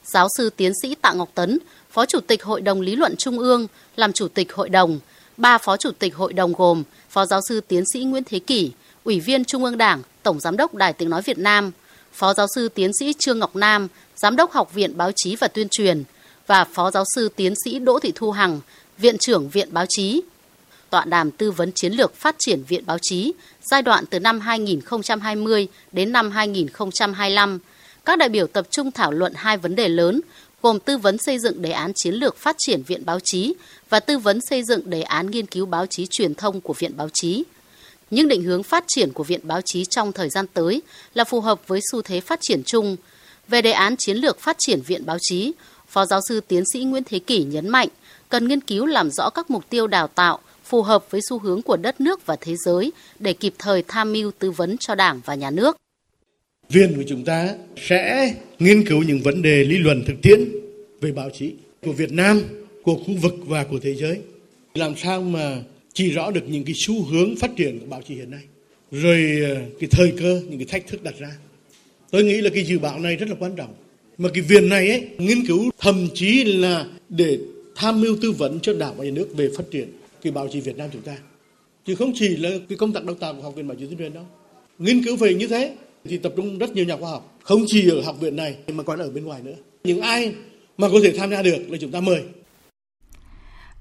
Giáo 0.04 0.28
sư 0.36 0.50
tiến 0.56 0.72
sĩ 0.82 0.94
Tạ 0.94 1.12
Ngọc 1.12 1.30
Tấn, 1.34 1.58
Phó 1.90 2.06
Chủ 2.06 2.20
tịch 2.20 2.44
Hội 2.44 2.60
đồng 2.60 2.80
Lý 2.80 2.96
luận 2.96 3.16
Trung 3.16 3.38
ương, 3.38 3.66
làm 3.96 4.12
Chủ 4.12 4.28
tịch 4.28 4.52
Hội 4.52 4.68
đồng, 4.68 4.98
ba 5.36 5.58
Phó 5.58 5.76
Chủ 5.76 5.90
tịch 5.90 6.16
Hội 6.16 6.32
đồng 6.32 6.52
gồm 6.52 6.82
Phó 7.10 7.26
Giáo 7.26 7.40
sư 7.48 7.60
tiến 7.60 7.84
sĩ 7.92 8.00
Nguyễn 8.00 8.24
Thế 8.24 8.38
Kỷ, 8.38 8.70
Ủy 9.04 9.20
viên 9.20 9.44
Trung 9.44 9.64
ương 9.64 9.78
Đảng, 9.78 10.02
Tổng 10.22 10.40
Giám 10.40 10.56
đốc 10.56 10.74
Đài 10.74 10.92
Tiếng 10.92 11.10
Nói 11.10 11.22
Việt 11.22 11.38
Nam, 11.38 11.70
Phó 12.12 12.34
Giáo 12.34 12.46
sư 12.54 12.68
tiến 12.68 12.90
sĩ 13.00 13.12
Trương 13.18 13.38
Ngọc 13.38 13.56
Nam, 13.56 13.88
Giám 14.16 14.36
đốc 14.36 14.52
Học 14.52 14.74
viện 14.74 14.96
Báo 14.96 15.10
chí 15.16 15.36
và 15.36 15.48
Tuyên 15.48 15.68
truyền 15.70 16.04
và 16.46 16.64
Phó 16.64 16.90
Giáo 16.90 17.04
sư 17.14 17.28
Tiến 17.36 17.54
sĩ 17.64 17.78
Đỗ 17.78 17.98
Thị 17.98 18.12
Thu 18.14 18.30
Hằng, 18.30 18.60
Viện 18.98 19.18
trưởng 19.18 19.48
Viện 19.48 19.68
Báo 19.72 19.84
chí. 19.88 20.22
Tọa 20.90 21.04
đàm 21.04 21.30
tư 21.30 21.50
vấn 21.50 21.72
chiến 21.72 21.92
lược 21.92 22.14
phát 22.14 22.36
triển 22.38 22.62
Viện 22.68 22.86
Báo 22.86 22.98
chí 23.02 23.32
giai 23.70 23.82
đoạn 23.82 24.06
từ 24.06 24.20
năm 24.20 24.40
2020 24.40 25.68
đến 25.92 26.12
năm 26.12 26.30
2025. 26.30 27.58
Các 28.04 28.18
đại 28.18 28.28
biểu 28.28 28.46
tập 28.46 28.66
trung 28.70 28.92
thảo 28.92 29.12
luận 29.12 29.32
hai 29.36 29.56
vấn 29.56 29.76
đề 29.76 29.88
lớn 29.88 30.20
gồm 30.62 30.80
tư 30.80 30.98
vấn 30.98 31.18
xây 31.18 31.38
dựng 31.38 31.62
đề 31.62 31.70
án 31.70 31.92
chiến 31.96 32.14
lược 32.14 32.36
phát 32.36 32.56
triển 32.58 32.82
Viện 32.82 33.04
Báo 33.04 33.18
chí 33.24 33.54
và 33.90 34.00
tư 34.00 34.18
vấn 34.18 34.40
xây 34.40 34.62
dựng 34.64 34.90
đề 34.90 35.02
án 35.02 35.30
nghiên 35.30 35.46
cứu 35.46 35.66
báo 35.66 35.86
chí 35.86 36.06
truyền 36.10 36.34
thông 36.34 36.60
của 36.60 36.74
Viện 36.78 36.96
Báo 36.96 37.08
chí. 37.12 37.44
Những 38.10 38.28
định 38.28 38.42
hướng 38.42 38.62
phát 38.62 38.84
triển 38.88 39.12
của 39.12 39.24
Viện 39.24 39.40
Báo 39.42 39.60
chí 39.64 39.84
trong 39.90 40.12
thời 40.12 40.28
gian 40.28 40.46
tới 40.46 40.82
là 41.14 41.24
phù 41.24 41.40
hợp 41.40 41.60
với 41.66 41.80
xu 41.92 42.02
thế 42.02 42.20
phát 42.20 42.38
triển 42.42 42.62
chung– 42.64 42.96
về 43.48 43.62
đề 43.62 43.70
án 43.70 43.96
chiến 43.98 44.16
lược 44.16 44.40
phát 44.40 44.56
triển 44.58 44.80
viện 44.80 45.06
báo 45.06 45.16
chí, 45.20 45.52
Phó 45.88 46.06
giáo 46.06 46.20
sư 46.28 46.40
tiến 46.40 46.64
sĩ 46.72 46.84
Nguyễn 46.84 47.02
Thế 47.06 47.18
Kỷ 47.18 47.44
nhấn 47.44 47.68
mạnh 47.68 47.88
cần 48.28 48.48
nghiên 48.48 48.60
cứu 48.60 48.86
làm 48.86 49.10
rõ 49.10 49.30
các 49.30 49.50
mục 49.50 49.70
tiêu 49.70 49.86
đào 49.86 50.08
tạo 50.08 50.38
phù 50.68 50.82
hợp 50.82 51.10
với 51.10 51.20
xu 51.28 51.38
hướng 51.38 51.62
của 51.62 51.76
đất 51.76 52.00
nước 52.00 52.26
và 52.26 52.36
thế 52.40 52.56
giới 52.64 52.92
để 53.18 53.32
kịp 53.32 53.54
thời 53.58 53.82
tham 53.88 54.12
mưu 54.12 54.30
tư 54.38 54.50
vấn 54.50 54.76
cho 54.80 54.94
Đảng 54.94 55.20
và 55.24 55.34
Nhà 55.34 55.50
nước. 55.50 55.76
Viện 56.68 56.92
của 56.96 57.02
chúng 57.08 57.24
ta 57.24 57.54
sẽ 57.76 58.34
nghiên 58.58 58.86
cứu 58.86 59.02
những 59.02 59.20
vấn 59.20 59.42
đề 59.42 59.64
lý 59.64 59.78
luận 59.78 60.04
thực 60.06 60.14
tiễn 60.22 60.40
về 61.00 61.12
báo 61.12 61.30
chí 61.38 61.52
của 61.82 61.92
Việt 61.92 62.12
Nam, 62.12 62.42
của 62.82 62.94
khu 62.94 63.14
vực 63.22 63.34
và 63.46 63.64
của 63.64 63.78
thế 63.82 63.94
giới. 63.94 64.18
Làm 64.74 64.96
sao 64.96 65.22
mà 65.22 65.56
chỉ 65.92 66.10
rõ 66.10 66.30
được 66.30 66.48
những 66.48 66.64
cái 66.64 66.74
xu 66.76 67.04
hướng 67.04 67.36
phát 67.36 67.50
triển 67.56 67.78
của 67.80 67.86
báo 67.86 68.02
chí 68.08 68.14
hiện 68.14 68.30
nay. 68.30 68.42
Rồi 68.90 69.40
ờ, 69.44 69.56
cái 69.80 69.88
thời 69.90 70.12
cơ, 70.20 70.42
những 70.48 70.58
cái 70.58 70.66
thách 70.70 70.86
thức 70.86 71.02
đặt 71.02 71.14
ra. 71.18 71.30
Tôi 72.10 72.24
nghĩ 72.24 72.40
là 72.40 72.50
cái 72.54 72.64
dự 72.64 72.78
báo 72.78 72.98
này 72.98 73.16
rất 73.16 73.28
là 73.28 73.34
quan 73.40 73.56
trọng. 73.56 73.74
Mà 74.18 74.28
cái 74.34 74.42
viện 74.42 74.68
này 74.68 74.90
ấy, 74.90 75.08
nghiên 75.18 75.46
cứu 75.46 75.70
thậm 75.78 76.08
chí 76.14 76.44
là 76.44 76.86
để 77.08 77.38
tham 77.76 78.00
mưu 78.00 78.16
tư 78.22 78.32
vấn 78.32 78.60
cho 78.60 78.72
đảng 78.74 78.96
và 78.96 79.04
nhà 79.04 79.10
nước 79.10 79.28
về 79.36 79.50
phát 79.56 79.64
triển 79.70 79.97
cái 80.22 80.32
báo 80.32 80.48
chí 80.52 80.60
Việt 80.60 80.76
Nam 80.76 80.90
chúng 80.92 81.02
ta. 81.02 81.16
Chứ 81.86 81.94
không 81.94 82.12
chỉ 82.14 82.36
là 82.36 82.50
cái 82.68 82.78
công 82.78 82.92
tác 82.92 83.04
đào 83.04 83.14
tạo 83.14 83.34
của 83.34 83.42
học 83.42 83.54
viện 83.54 83.68
báo 83.68 83.76
chí 83.80 83.86
tuyên 83.86 83.98
truyền 83.98 84.14
đâu. 84.14 84.24
Nghiên 84.78 85.04
cứu 85.04 85.16
về 85.16 85.34
như 85.34 85.48
thế 85.48 85.76
thì 86.04 86.18
tập 86.18 86.32
trung 86.36 86.58
rất 86.58 86.70
nhiều 86.70 86.84
nhà 86.84 86.96
khoa 86.96 87.10
học. 87.10 87.38
Không 87.42 87.64
chỉ 87.66 87.90
ở 87.90 88.02
học 88.02 88.20
viện 88.20 88.36
này 88.36 88.56
mà 88.68 88.82
còn 88.82 88.98
ở 88.98 89.10
bên 89.10 89.24
ngoài 89.24 89.42
nữa. 89.42 89.54
Những 89.84 90.00
ai 90.00 90.34
mà 90.78 90.88
có 90.92 90.98
thể 91.02 91.18
tham 91.18 91.30
gia 91.30 91.42
được 91.42 91.58
là 91.68 91.78
chúng 91.80 91.90
ta 91.90 92.00
mời. 92.00 92.22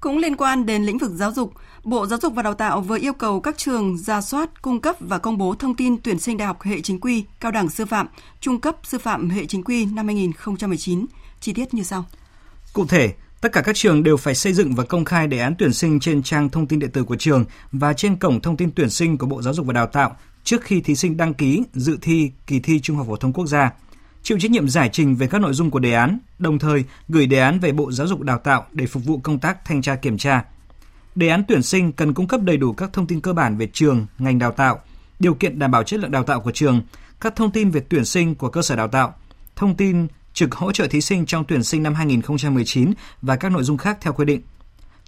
Cũng 0.00 0.18
liên 0.18 0.36
quan 0.36 0.66
đến 0.66 0.82
lĩnh 0.82 0.98
vực 0.98 1.10
giáo 1.14 1.32
dục, 1.32 1.52
Bộ 1.84 2.06
Giáo 2.06 2.18
dục 2.22 2.34
và 2.34 2.42
Đào 2.42 2.54
tạo 2.54 2.80
vừa 2.80 2.98
yêu 2.98 3.12
cầu 3.12 3.40
các 3.40 3.58
trường 3.58 3.98
ra 3.98 4.20
soát, 4.20 4.62
cung 4.62 4.80
cấp 4.80 4.96
và 5.00 5.18
công 5.18 5.38
bố 5.38 5.54
thông 5.54 5.74
tin 5.74 5.96
tuyển 6.02 6.18
sinh 6.18 6.36
đại 6.36 6.46
học 6.46 6.62
hệ 6.62 6.80
chính 6.80 7.00
quy, 7.00 7.24
cao 7.40 7.52
đẳng 7.52 7.68
sư 7.68 7.86
phạm, 7.86 8.08
trung 8.40 8.60
cấp 8.60 8.76
sư 8.84 8.98
phạm 8.98 9.30
hệ 9.30 9.46
chính 9.46 9.64
quy 9.64 9.84
năm 9.84 10.06
2019. 10.06 11.06
Chi 11.40 11.52
tiết 11.52 11.74
như 11.74 11.82
sau. 11.82 12.04
Cụ 12.72 12.86
thể, 12.86 13.12
tất 13.40 13.52
cả 13.52 13.60
các 13.60 13.76
trường 13.76 14.02
đều 14.02 14.16
phải 14.16 14.34
xây 14.34 14.52
dựng 14.52 14.74
và 14.74 14.84
công 14.84 15.04
khai 15.04 15.26
đề 15.26 15.38
án 15.38 15.54
tuyển 15.58 15.72
sinh 15.72 16.00
trên 16.00 16.22
trang 16.22 16.48
thông 16.48 16.66
tin 16.66 16.78
điện 16.78 16.90
tử 16.90 17.04
của 17.04 17.16
trường 17.16 17.44
và 17.72 17.92
trên 17.92 18.16
cổng 18.16 18.40
thông 18.40 18.56
tin 18.56 18.70
tuyển 18.70 18.90
sinh 18.90 19.18
của 19.18 19.26
Bộ 19.26 19.42
Giáo 19.42 19.54
dục 19.54 19.66
và 19.66 19.72
Đào 19.72 19.86
tạo 19.86 20.16
trước 20.44 20.62
khi 20.62 20.80
thí 20.80 20.94
sinh 20.94 21.16
đăng 21.16 21.34
ký 21.34 21.62
dự 21.74 21.98
thi 22.02 22.30
kỳ 22.46 22.60
thi 22.60 22.80
Trung 22.80 22.96
học 22.96 23.06
phổ 23.06 23.16
thông 23.16 23.32
quốc 23.32 23.46
gia 23.46 23.70
chịu 24.22 24.38
trách 24.38 24.50
nhiệm 24.50 24.68
giải 24.68 24.90
trình 24.92 25.16
về 25.16 25.26
các 25.26 25.40
nội 25.40 25.54
dung 25.54 25.70
của 25.70 25.78
đề 25.78 25.92
án, 25.92 26.18
đồng 26.38 26.58
thời 26.58 26.84
gửi 27.08 27.26
đề 27.26 27.38
án 27.38 27.60
về 27.60 27.72
Bộ 27.72 27.92
Giáo 27.92 28.06
dục 28.06 28.20
Đào 28.20 28.38
tạo 28.38 28.66
để 28.72 28.86
phục 28.86 29.04
vụ 29.04 29.18
công 29.18 29.38
tác 29.38 29.64
thanh 29.64 29.82
tra 29.82 29.94
kiểm 29.94 30.18
tra. 30.18 30.44
Đề 31.14 31.28
án 31.28 31.42
tuyển 31.48 31.62
sinh 31.62 31.92
cần 31.92 32.14
cung 32.14 32.28
cấp 32.28 32.40
đầy 32.42 32.56
đủ 32.56 32.72
các 32.72 32.92
thông 32.92 33.06
tin 33.06 33.20
cơ 33.20 33.32
bản 33.32 33.56
về 33.56 33.68
trường, 33.72 34.06
ngành 34.18 34.38
đào 34.38 34.52
tạo, 34.52 34.80
điều 35.18 35.34
kiện 35.34 35.58
đảm 35.58 35.70
bảo 35.70 35.82
chất 35.82 36.00
lượng 36.00 36.10
đào 36.10 36.24
tạo 36.24 36.40
của 36.40 36.52
trường, 36.52 36.82
các 37.20 37.36
thông 37.36 37.50
tin 37.50 37.70
về 37.70 37.80
tuyển 37.88 38.04
sinh 38.04 38.34
của 38.34 38.48
cơ 38.48 38.62
sở 38.62 38.76
đào 38.76 38.88
tạo, 38.88 39.14
thông 39.56 39.76
tin 39.76 40.06
trực 40.38 40.54
hỗ 40.54 40.72
trợ 40.72 40.86
thí 40.86 41.00
sinh 41.00 41.26
trong 41.26 41.44
tuyển 41.48 41.62
sinh 41.62 41.82
năm 41.82 41.94
2019 41.94 42.92
và 43.22 43.36
các 43.36 43.52
nội 43.52 43.62
dung 43.62 43.76
khác 43.76 43.98
theo 44.00 44.12
quy 44.12 44.24
định. 44.24 44.40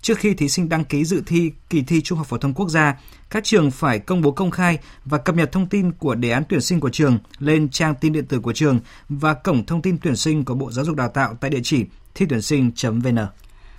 Trước 0.01 0.19
khi 0.19 0.35
thí 0.35 0.49
sinh 0.49 0.69
đăng 0.69 0.85
ký 0.85 1.05
dự 1.05 1.23
thi 1.27 1.53
kỳ 1.71 1.83
thi 1.83 2.01
Trung 2.01 2.19
học 2.19 2.27
phổ 2.27 2.39
thông 2.39 2.55
quốc 2.55 2.69
gia, 2.69 2.97
các 3.31 3.45
trường 3.45 3.71
phải 3.71 3.99
công 3.99 4.23
bố 4.23 4.33
công 4.33 4.51
khai 4.51 4.79
và 5.05 5.19
cập 5.19 5.35
nhật 5.35 5.53
thông 5.53 5.67
tin 5.67 5.93
của 5.93 6.15
đề 6.15 6.31
án 6.31 6.43
tuyển 6.49 6.61
sinh 6.61 6.81
của 6.81 6.91
trường 6.91 7.19
lên 7.39 7.69
trang 7.69 7.95
tin 8.01 8.13
điện 8.13 8.27
tử 8.27 8.41
của 8.41 8.53
trường 8.53 8.81
và 9.09 9.35
cổng 9.35 9.67
thông 9.67 9.83
tin 9.83 9.99
tuyển 9.99 10.17
sinh 10.17 10.45
của 10.45 10.55
Bộ 10.55 10.73
Giáo 10.73 10.85
dục 10.85 10.97
Đào 10.97 11.09
tạo 11.09 11.35
tại 11.41 11.51
địa 11.51 11.61
chỉ 11.63 11.85
thi 12.15 12.27
tuyển 12.29 12.43
sinh.vn. 12.43 13.19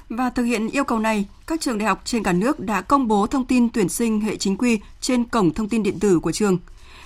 Và 0.09 0.29
thực 0.29 0.43
hiện 0.43 0.69
yêu 0.69 0.83
cầu 0.83 0.99
này, 0.99 1.25
các 1.47 1.61
trường 1.61 1.77
đại 1.77 1.87
học 1.87 2.01
trên 2.05 2.23
cả 2.23 2.33
nước 2.33 2.59
đã 2.59 2.81
công 2.81 3.07
bố 3.07 3.27
thông 3.27 3.45
tin 3.45 3.69
tuyển 3.69 3.89
sinh 3.89 4.21
hệ 4.21 4.35
chính 4.35 4.57
quy 4.57 4.79
trên 5.01 5.23
cổng 5.23 5.53
thông 5.53 5.69
tin 5.69 5.83
điện 5.83 5.99
tử 5.99 6.19
của 6.19 6.31
trường. 6.31 6.57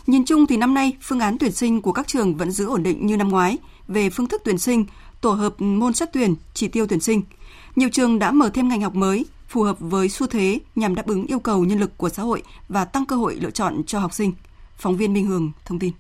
Nhìn 0.08 0.25
chung 0.25 0.48
thì 0.48 0.58
năm 0.58 0.74
nay, 0.74 0.94
phương 1.02 1.20
án 1.20 1.38
tuyển 1.38 1.52
sinh 1.52 1.82
của 1.82 1.92
các 1.92 2.08
trường 2.08 2.36
vẫn 2.36 2.52
giữ 2.52 2.66
ổn 2.66 2.84
định 2.84 3.08
như 3.08 3.18
năm 3.18 3.30
ngoái 3.30 3.58
về 3.88 4.10
phương 4.10 4.27
thức 4.27 4.42
tuyển 4.46 4.58
sinh, 4.58 4.86
tổ 5.22 5.32
hợp 5.32 5.62
môn 5.62 5.94
xét 5.94 6.10
tuyển, 6.13 6.36
chỉ 6.54 6.68
tiêu 6.68 6.88
tuyển 6.88 7.00
sinh. 7.00 7.22
Nhiều 7.75 7.89
trường 7.92 8.20
đã 8.20 8.32
mở 8.32 8.50
thêm 8.54 8.68
ngành 8.68 8.82
học 8.82 8.96
mới 8.96 9.25
phù 9.48 9.63
hợp 9.63 9.77
với 9.80 10.10
xu 10.10 10.27
thế 10.27 10.60
nhằm 10.75 10.96
đáp 10.96 11.08
ứng 11.08 11.25
yêu 11.25 11.39
cầu 11.39 11.65
nhân 11.65 11.80
lực 11.80 11.98
của 11.98 12.10
xã 12.10 12.24
hội 12.24 12.44
và 12.70 12.86
tăng 12.86 13.06
cơ 13.06 13.15
hội 13.15 13.36
lựa 13.36 13.51
chọn 13.51 13.84
cho 13.88 14.00
học 14.00 14.13
sinh. 14.13 14.34
Phóng 14.77 14.98
viên 14.98 15.13
Minh 15.13 15.25
Hường 15.25 15.51
thông 15.65 15.80
tin. 15.80 15.94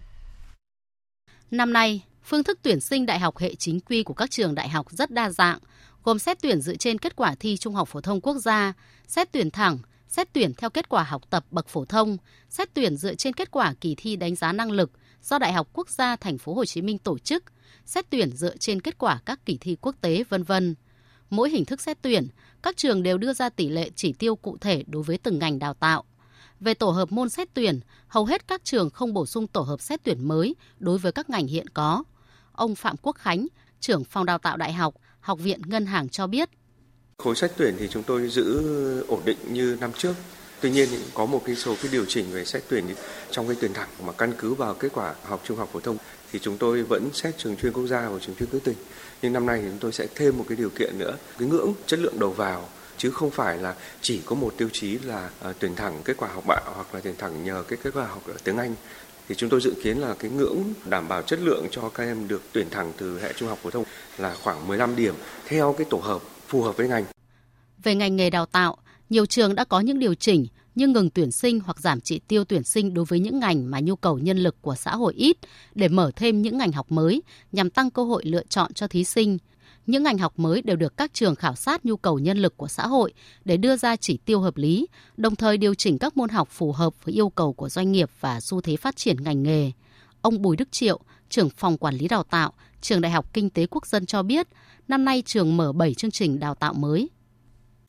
Năm 1.51 1.73
nay, 1.73 2.01
phương 2.23 2.43
thức 2.43 2.59
tuyển 2.61 2.79
sinh 2.79 3.05
đại 3.05 3.19
học 3.19 3.37
hệ 3.37 3.55
chính 3.55 3.79
quy 3.79 4.03
của 4.03 4.13
các 4.13 4.31
trường 4.31 4.55
đại 4.55 4.69
học 4.69 4.87
rất 4.89 5.11
đa 5.11 5.29
dạng, 5.29 5.59
gồm 6.03 6.19
xét 6.19 6.41
tuyển 6.41 6.61
dựa 6.61 6.75
trên 6.75 6.97
kết 6.97 7.15
quả 7.15 7.35
thi 7.39 7.57
Trung 7.57 7.75
học 7.75 7.87
phổ 7.87 8.01
thông 8.01 8.21
quốc 8.21 8.37
gia, 8.37 8.73
xét 9.07 9.31
tuyển 9.31 9.51
thẳng, 9.51 9.77
xét 10.07 10.33
tuyển 10.33 10.53
theo 10.53 10.69
kết 10.69 10.89
quả 10.89 11.03
học 11.03 11.21
tập 11.29 11.45
bậc 11.51 11.67
phổ 11.67 11.85
thông, 11.85 12.17
xét 12.49 12.73
tuyển 12.73 12.97
dựa 12.97 13.15
trên 13.15 13.33
kết 13.33 13.51
quả 13.51 13.73
kỳ 13.81 13.95
thi 13.95 14.15
đánh 14.15 14.35
giá 14.35 14.51
năng 14.51 14.71
lực 14.71 14.91
do 15.23 15.39
Đại 15.39 15.53
học 15.53 15.67
Quốc 15.73 15.89
gia 15.89 16.15
Thành 16.15 16.37
phố 16.37 16.53
Hồ 16.53 16.65
Chí 16.65 16.81
Minh 16.81 16.97
tổ 16.97 17.17
chức, 17.17 17.43
xét 17.85 18.05
tuyển 18.09 18.31
dựa 18.31 18.57
trên 18.57 18.81
kết 18.81 18.97
quả 18.97 19.19
các 19.25 19.45
kỳ 19.45 19.57
thi 19.57 19.77
quốc 19.81 19.95
tế 20.01 20.23
vân 20.29 20.43
vân. 20.43 20.75
Mỗi 21.29 21.49
hình 21.49 21.65
thức 21.65 21.81
xét 21.81 21.97
tuyển, 22.01 22.27
các 22.63 22.77
trường 22.77 23.03
đều 23.03 23.17
đưa 23.17 23.33
ra 23.33 23.49
tỷ 23.49 23.69
lệ 23.69 23.89
chỉ 23.95 24.13
tiêu 24.13 24.35
cụ 24.35 24.57
thể 24.61 24.83
đối 24.87 25.03
với 25.03 25.17
từng 25.17 25.39
ngành 25.39 25.59
đào 25.59 25.73
tạo. 25.73 26.03
Về 26.59 26.73
tổ 26.73 26.89
hợp 26.89 27.11
môn 27.11 27.29
xét 27.29 27.47
tuyển, 27.53 27.79
hầu 28.07 28.25
hết 28.25 28.47
các 28.47 28.61
trường 28.63 28.89
không 28.89 29.13
bổ 29.13 29.25
sung 29.25 29.47
tổ 29.47 29.61
hợp 29.61 29.81
xét 29.81 30.03
tuyển 30.03 30.27
mới 30.27 30.55
đối 30.79 30.97
với 30.97 31.11
các 31.11 31.29
ngành 31.29 31.47
hiện 31.47 31.69
có. 31.69 32.03
Ông 32.51 32.75
Phạm 32.75 32.95
Quốc 33.01 33.15
Khánh, 33.15 33.47
trưởng 33.79 34.03
phòng 34.03 34.25
đào 34.25 34.37
tạo 34.37 34.57
đại 34.57 34.73
học, 34.73 34.95
Học 35.19 35.39
viện 35.39 35.61
Ngân 35.65 35.85
hàng 35.85 36.09
cho 36.09 36.27
biết. 36.27 36.49
Khối 37.17 37.35
xét 37.35 37.51
tuyển 37.57 37.75
thì 37.79 37.87
chúng 37.91 38.03
tôi 38.03 38.29
giữ 38.29 39.05
ổn 39.07 39.21
định 39.25 39.37
như 39.49 39.77
năm 39.81 39.91
trước. 39.97 40.13
Tuy 40.61 40.71
nhiên 40.71 40.89
có 41.13 41.25
một 41.25 41.41
cái 41.45 41.55
số 41.55 41.75
cái 41.81 41.91
điều 41.91 42.05
chỉnh 42.05 42.31
về 42.31 42.45
xét 42.45 42.63
tuyển 42.69 42.85
trong 43.31 43.47
cái 43.47 43.57
tuyển 43.61 43.73
thẳng 43.73 43.89
mà 44.05 44.13
căn 44.13 44.33
cứ 44.37 44.53
vào 44.53 44.73
kết 44.73 44.89
quả 44.93 45.15
học 45.23 45.41
trung 45.45 45.57
học 45.57 45.69
phổ 45.73 45.79
thông 45.79 45.97
thì 46.35 46.39
chúng 46.43 46.57
tôi 46.57 46.83
vẫn 46.83 47.09
xét 47.13 47.37
trường 47.37 47.55
chuyên 47.57 47.73
quốc 47.73 47.87
gia 47.87 48.09
và 48.09 48.19
trường 48.19 48.35
chuyên 48.35 48.49
quốc 48.51 48.59
tỉnh. 48.63 48.75
Nhưng 49.21 49.33
năm 49.33 49.45
nay 49.45 49.59
thì 49.61 49.67
chúng 49.69 49.79
tôi 49.79 49.91
sẽ 49.91 50.07
thêm 50.15 50.37
một 50.37 50.45
cái 50.49 50.55
điều 50.55 50.69
kiện 50.69 50.99
nữa, 50.99 51.17
cái 51.39 51.47
ngưỡng 51.47 51.73
chất 51.85 51.99
lượng 51.99 52.19
đầu 52.19 52.31
vào 52.31 52.69
chứ 52.97 53.11
không 53.11 53.31
phải 53.31 53.57
là 53.57 53.75
chỉ 54.01 54.21
có 54.25 54.35
một 54.35 54.53
tiêu 54.57 54.69
chí 54.71 54.97
là 54.99 55.29
uh, 55.49 55.55
tuyển 55.59 55.75
thẳng 55.75 56.01
kết 56.05 56.17
quả 56.17 56.29
học 56.33 56.43
bạ 56.47 56.61
hoặc 56.65 56.95
là 56.95 57.01
tuyển 57.03 57.15
thẳng 57.17 57.43
nhờ 57.43 57.63
cái 57.67 57.79
kết 57.83 57.89
quả 57.93 58.05
học 58.05 58.21
ở 58.27 58.33
tiếng 58.43 58.57
Anh 58.57 58.75
thì 59.29 59.35
chúng 59.35 59.49
tôi 59.49 59.61
dự 59.61 59.73
kiến 59.83 59.97
là 59.97 60.15
cái 60.19 60.31
ngưỡng 60.31 60.57
đảm 60.85 61.07
bảo 61.07 61.21
chất 61.21 61.39
lượng 61.39 61.65
cho 61.71 61.89
các 61.89 62.03
em 62.03 62.27
được 62.27 62.41
tuyển 62.51 62.67
thẳng 62.71 62.91
từ 62.97 63.19
hệ 63.19 63.33
trung 63.33 63.49
học 63.49 63.59
phổ 63.63 63.69
thông 63.69 63.83
là 64.17 64.35
khoảng 64.43 64.67
15 64.67 64.95
điểm 64.95 65.15
theo 65.45 65.75
cái 65.77 65.87
tổ 65.89 65.97
hợp 65.97 66.21
phù 66.47 66.61
hợp 66.61 66.77
với 66.77 66.87
ngành. 66.87 67.05
Về 67.83 67.95
ngành 67.95 68.15
nghề 68.15 68.29
đào 68.29 68.45
tạo, 68.45 68.77
nhiều 69.09 69.25
trường 69.25 69.55
đã 69.55 69.63
có 69.63 69.79
những 69.79 69.99
điều 69.99 70.15
chỉnh 70.15 70.45
như 70.75 70.87
ngừng 70.87 71.09
tuyển 71.09 71.31
sinh 71.31 71.59
hoặc 71.59 71.79
giảm 71.79 72.01
chỉ 72.01 72.19
tiêu 72.19 72.43
tuyển 72.43 72.63
sinh 72.63 72.93
đối 72.93 73.05
với 73.05 73.19
những 73.19 73.39
ngành 73.39 73.71
mà 73.71 73.79
nhu 73.79 73.95
cầu 73.95 74.17
nhân 74.17 74.37
lực 74.37 74.61
của 74.61 74.75
xã 74.75 74.95
hội 74.95 75.13
ít 75.13 75.37
để 75.75 75.87
mở 75.87 76.11
thêm 76.15 76.41
những 76.41 76.57
ngành 76.57 76.71
học 76.71 76.91
mới 76.91 77.21
nhằm 77.51 77.69
tăng 77.69 77.91
cơ 77.91 78.03
hội 78.03 78.23
lựa 78.25 78.43
chọn 78.43 78.73
cho 78.73 78.87
thí 78.87 79.03
sinh. 79.03 79.37
Những 79.85 80.03
ngành 80.03 80.17
học 80.17 80.39
mới 80.39 80.61
đều 80.61 80.75
được 80.75 80.97
các 80.97 81.13
trường 81.13 81.35
khảo 81.35 81.55
sát 81.55 81.85
nhu 81.85 81.97
cầu 81.97 82.19
nhân 82.19 82.37
lực 82.37 82.57
của 82.57 82.67
xã 82.67 82.87
hội 82.87 83.13
để 83.45 83.57
đưa 83.57 83.77
ra 83.77 83.95
chỉ 83.95 84.17
tiêu 84.17 84.39
hợp 84.39 84.57
lý, 84.57 84.87
đồng 85.17 85.35
thời 85.35 85.57
điều 85.57 85.73
chỉnh 85.73 85.97
các 85.97 86.17
môn 86.17 86.29
học 86.29 86.47
phù 86.51 86.71
hợp 86.71 87.05
với 87.05 87.13
yêu 87.13 87.29
cầu 87.29 87.53
của 87.53 87.69
doanh 87.69 87.91
nghiệp 87.91 88.09
và 88.19 88.39
xu 88.41 88.61
thế 88.61 88.75
phát 88.75 88.95
triển 88.95 89.23
ngành 89.23 89.43
nghề. 89.43 89.71
Ông 90.21 90.41
Bùi 90.41 90.55
Đức 90.55 90.71
Triệu, 90.71 90.99
trưởng 91.29 91.49
phòng 91.49 91.77
quản 91.77 91.95
lý 91.95 92.07
đào 92.07 92.23
tạo, 92.23 92.53
trường 92.81 93.01
Đại 93.01 93.11
học 93.11 93.33
Kinh 93.33 93.49
tế 93.49 93.65
Quốc 93.65 93.87
dân 93.87 94.05
cho 94.05 94.23
biết, 94.23 94.47
năm 94.87 95.05
nay 95.05 95.23
trường 95.25 95.57
mở 95.57 95.73
7 95.73 95.93
chương 95.93 96.11
trình 96.11 96.39
đào 96.39 96.55
tạo 96.55 96.73
mới. 96.73 97.09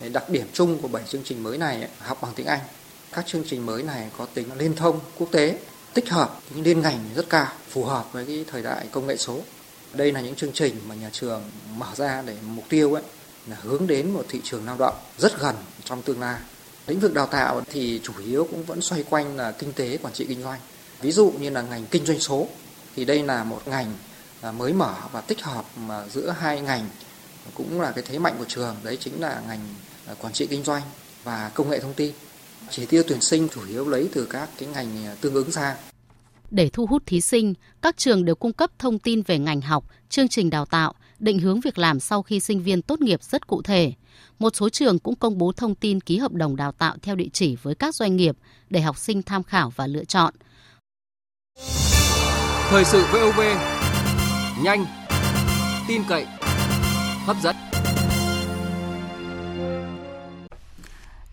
Đặc 0.00 0.31
điểm 0.31 0.47
chung 0.53 0.79
của 0.83 0.88
7 0.88 1.03
chương 1.09 1.23
trình 1.25 1.43
mới 1.43 1.59
này 1.59 1.88
học 1.99 2.19
bằng 2.23 2.33
tiếng 2.37 2.47
Anh. 2.47 2.61
Các 3.12 3.26
chương 3.26 3.45
trình 3.49 3.67
mới 3.67 3.83
này 3.83 4.11
có 4.19 4.26
tính 4.35 4.49
liên 4.59 4.76
thông 4.76 5.00
quốc 5.19 5.29
tế, 5.33 5.59
tích 5.95 6.09
hợp 6.09 6.41
tính 6.49 6.65
liên 6.65 6.81
ngành 6.81 6.99
rất 7.15 7.29
cao, 7.29 7.53
phù 7.69 7.85
hợp 7.85 8.12
với 8.12 8.26
cái 8.26 8.45
thời 8.50 8.62
đại 8.62 8.87
công 8.93 9.07
nghệ 9.07 9.17
số. 9.17 9.41
Đây 9.93 10.12
là 10.12 10.21
những 10.21 10.35
chương 10.35 10.53
trình 10.53 10.75
mà 10.88 10.95
nhà 10.95 11.11
trường 11.12 11.43
mở 11.76 11.87
ra 11.97 12.23
để 12.26 12.37
mục 12.47 12.65
tiêu 12.69 12.95
ấy 12.95 13.03
là 13.47 13.57
hướng 13.62 13.87
đến 13.87 14.11
một 14.11 14.25
thị 14.29 14.41
trường 14.45 14.67
lao 14.67 14.76
động 14.79 14.95
rất 15.19 15.41
gần 15.41 15.55
trong 15.85 16.03
tương 16.03 16.21
lai. 16.21 16.41
Lĩnh 16.87 17.00
vực 17.00 17.15
đào 17.15 17.26
tạo 17.26 17.61
thì 17.71 18.00
chủ 18.03 18.12
yếu 18.26 18.49
cũng 18.50 18.65
vẫn 18.65 18.81
xoay 18.81 19.03
quanh 19.03 19.37
là 19.37 19.53
kinh 19.53 19.73
tế 19.73 19.99
quản 20.03 20.15
trị 20.15 20.26
kinh 20.29 20.43
doanh. 20.43 20.61
Ví 21.00 21.12
dụ 21.12 21.33
như 21.41 21.50
là 21.50 21.62
ngành 21.62 21.87
kinh 21.87 22.07
doanh 22.07 22.21
số 22.21 22.49
thì 22.97 23.05
đây 23.05 23.23
là 23.23 23.45
một 23.45 23.62
ngành 23.67 23.93
à, 24.41 24.53
mới 24.53 24.73
mở 24.73 24.95
và 25.12 25.21
tích 25.21 25.43
hợp 25.43 25.65
mà 25.76 26.05
giữa 26.09 26.35
hai 26.41 26.61
ngành 26.61 26.88
cũng 27.55 27.81
là 27.81 27.93
cái 27.93 28.05
thế 28.09 28.19
mạnh 28.19 28.35
của 28.38 28.45
trường 28.49 28.76
đấy 28.83 28.99
chính 29.00 29.21
là 29.21 29.43
ngành 29.49 29.61
quản 30.21 30.33
trị 30.33 30.47
kinh 30.47 30.65
doanh 30.65 30.83
và 31.25 31.50
công 31.55 31.71
nghệ 31.71 31.81
thông 31.81 31.95
tin. 31.95 32.12
Chỉ 32.71 32.87
tiêu 32.87 33.03
tuyển 33.09 33.21
sinh 33.21 33.49
chủ 33.49 33.61
yếu 33.69 33.88
lấy 33.88 34.09
từ 34.12 34.26
các 34.31 34.49
cái 34.59 34.69
ngành 34.69 35.17
tương 35.21 35.35
ứng 35.35 35.50
ra. 35.50 35.76
Để 36.50 36.69
thu 36.73 36.87
hút 36.87 37.03
thí 37.07 37.21
sinh, 37.21 37.55
các 37.83 37.97
trường 37.97 38.25
đều 38.25 38.35
cung 38.35 38.53
cấp 38.53 38.71
thông 38.79 38.99
tin 38.99 39.23
về 39.23 39.38
ngành 39.38 39.61
học, 39.61 39.85
chương 40.09 40.29
trình 40.29 40.50
đào 40.50 40.67
tạo, 40.67 40.95
định 41.19 41.38
hướng 41.38 41.61
việc 41.61 41.79
làm 41.79 42.00
sau 42.00 42.23
khi 42.23 42.41
sinh 42.41 42.62
viên 42.62 42.83
tốt 42.83 43.00
nghiệp 43.00 43.23
rất 43.23 43.47
cụ 43.47 43.62
thể. 43.62 43.93
Một 44.38 44.57
số 44.57 44.69
trường 44.69 44.99
cũng 44.99 45.15
công 45.17 45.38
bố 45.38 45.53
thông 45.53 45.75
tin 45.75 46.00
ký 46.00 46.19
hợp 46.19 46.33
đồng 46.33 46.57
đào 46.57 46.73
tạo 46.73 46.97
theo 47.03 47.15
địa 47.15 47.29
chỉ 47.33 47.57
với 47.62 47.75
các 47.75 47.95
doanh 47.95 48.17
nghiệp 48.17 48.37
để 48.71 48.81
học 48.81 48.99
sinh 48.99 49.23
tham 49.23 49.43
khảo 49.43 49.73
và 49.76 49.87
lựa 49.87 50.05
chọn. 50.05 50.35
Thời 52.69 52.85
sự 52.85 53.05
VOV, 53.12 53.41
nhanh, 54.62 54.87
tin 55.88 56.03
cậy, 56.09 56.26
hấp 57.26 57.37
dẫn. 57.42 57.56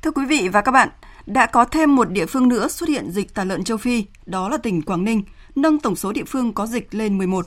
Thưa 0.01 0.11
quý 0.11 0.25
vị 0.25 0.49
và 0.49 0.61
các 0.61 0.71
bạn, 0.71 0.89
đã 1.25 1.45
có 1.45 1.65
thêm 1.65 1.95
một 1.95 2.09
địa 2.09 2.25
phương 2.25 2.47
nữa 2.47 2.67
xuất 2.67 2.89
hiện 2.89 3.11
dịch 3.11 3.33
tả 3.33 3.43
lợn 3.43 3.63
châu 3.63 3.77
Phi, 3.77 4.05
đó 4.25 4.49
là 4.49 4.57
tỉnh 4.57 4.81
Quảng 4.81 5.03
Ninh, 5.03 5.23
nâng 5.55 5.79
tổng 5.79 5.95
số 5.95 6.11
địa 6.11 6.23
phương 6.27 6.53
có 6.53 6.67
dịch 6.67 6.95
lên 6.95 7.17
11. 7.17 7.45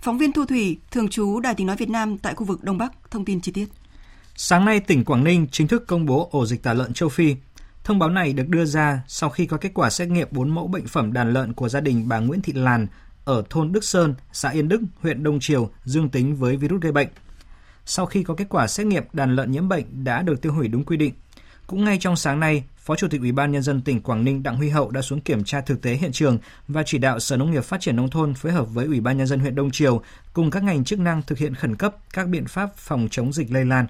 Phóng 0.00 0.18
viên 0.18 0.32
Thu 0.32 0.44
Thủy, 0.44 0.78
thường 0.90 1.08
trú 1.08 1.40
Đài 1.40 1.54
tiếng 1.54 1.66
nói 1.66 1.76
Việt 1.76 1.88
Nam 1.88 2.18
tại 2.18 2.34
khu 2.34 2.44
vực 2.44 2.64
Đông 2.64 2.78
Bắc, 2.78 2.92
thông 3.10 3.24
tin 3.24 3.40
chi 3.40 3.52
tiết. 3.52 3.66
Sáng 4.36 4.64
nay, 4.64 4.80
tỉnh 4.80 5.04
Quảng 5.04 5.24
Ninh 5.24 5.46
chính 5.52 5.68
thức 5.68 5.86
công 5.86 6.06
bố 6.06 6.28
ổ 6.32 6.46
dịch 6.46 6.62
tả 6.62 6.72
lợn 6.72 6.92
châu 6.92 7.08
Phi. 7.08 7.36
Thông 7.84 7.98
báo 7.98 8.10
này 8.10 8.32
được 8.32 8.48
đưa 8.48 8.64
ra 8.64 9.00
sau 9.06 9.30
khi 9.30 9.46
có 9.46 9.56
kết 9.56 9.70
quả 9.74 9.90
xét 9.90 10.08
nghiệm 10.08 10.28
4 10.30 10.54
mẫu 10.54 10.66
bệnh 10.66 10.86
phẩm 10.86 11.12
đàn 11.12 11.32
lợn 11.32 11.52
của 11.52 11.68
gia 11.68 11.80
đình 11.80 12.08
bà 12.08 12.18
Nguyễn 12.18 12.40
Thị 12.40 12.52
Làn 12.52 12.86
ở 13.24 13.42
thôn 13.50 13.72
Đức 13.72 13.84
Sơn, 13.84 14.14
xã 14.32 14.50
Yên 14.50 14.68
Đức, 14.68 14.80
huyện 15.00 15.22
Đông 15.22 15.40
Triều 15.40 15.70
dương 15.84 16.08
tính 16.08 16.36
với 16.36 16.56
virus 16.56 16.80
gây 16.80 16.92
bệnh. 16.92 17.08
Sau 17.86 18.06
khi 18.06 18.22
có 18.22 18.34
kết 18.34 18.48
quả 18.48 18.66
xét 18.66 18.86
nghiệm 18.86 19.04
đàn 19.12 19.36
lợn 19.36 19.50
nhiễm 19.50 19.68
bệnh 19.68 20.04
đã 20.04 20.22
được 20.22 20.42
tiêu 20.42 20.52
hủy 20.52 20.68
đúng 20.68 20.84
quy 20.84 20.96
định, 20.96 21.14
cũng 21.66 21.84
ngay 21.84 21.98
trong 22.00 22.16
sáng 22.16 22.40
nay, 22.40 22.64
Phó 22.76 22.96
Chủ 22.96 23.08
tịch 23.10 23.20
Ủy 23.20 23.32
ban 23.32 23.52
nhân 23.52 23.62
dân 23.62 23.80
tỉnh 23.80 24.02
Quảng 24.02 24.24
Ninh 24.24 24.42
Đặng 24.42 24.56
Huy 24.56 24.68
Hậu 24.68 24.90
đã 24.90 25.02
xuống 25.02 25.20
kiểm 25.20 25.44
tra 25.44 25.60
thực 25.60 25.82
tế 25.82 25.94
hiện 25.94 26.12
trường 26.12 26.38
và 26.68 26.82
chỉ 26.86 26.98
đạo 26.98 27.18
Sở 27.18 27.36
Nông 27.36 27.50
nghiệp 27.50 27.64
Phát 27.64 27.80
triển 27.80 27.96
nông 27.96 28.10
thôn 28.10 28.34
phối 28.34 28.52
hợp 28.52 28.64
với 28.64 28.86
Ủy 28.86 29.00
ban 29.00 29.16
nhân 29.16 29.26
dân 29.26 29.40
huyện 29.40 29.54
Đông 29.54 29.70
Triều 29.70 30.02
cùng 30.32 30.50
các 30.50 30.62
ngành 30.62 30.84
chức 30.84 30.98
năng 30.98 31.22
thực 31.22 31.38
hiện 31.38 31.54
khẩn 31.54 31.76
cấp 31.76 31.96
các 32.14 32.28
biện 32.28 32.44
pháp 32.48 32.74
phòng 32.76 33.08
chống 33.10 33.32
dịch 33.32 33.52
lây 33.52 33.64
lan. 33.64 33.86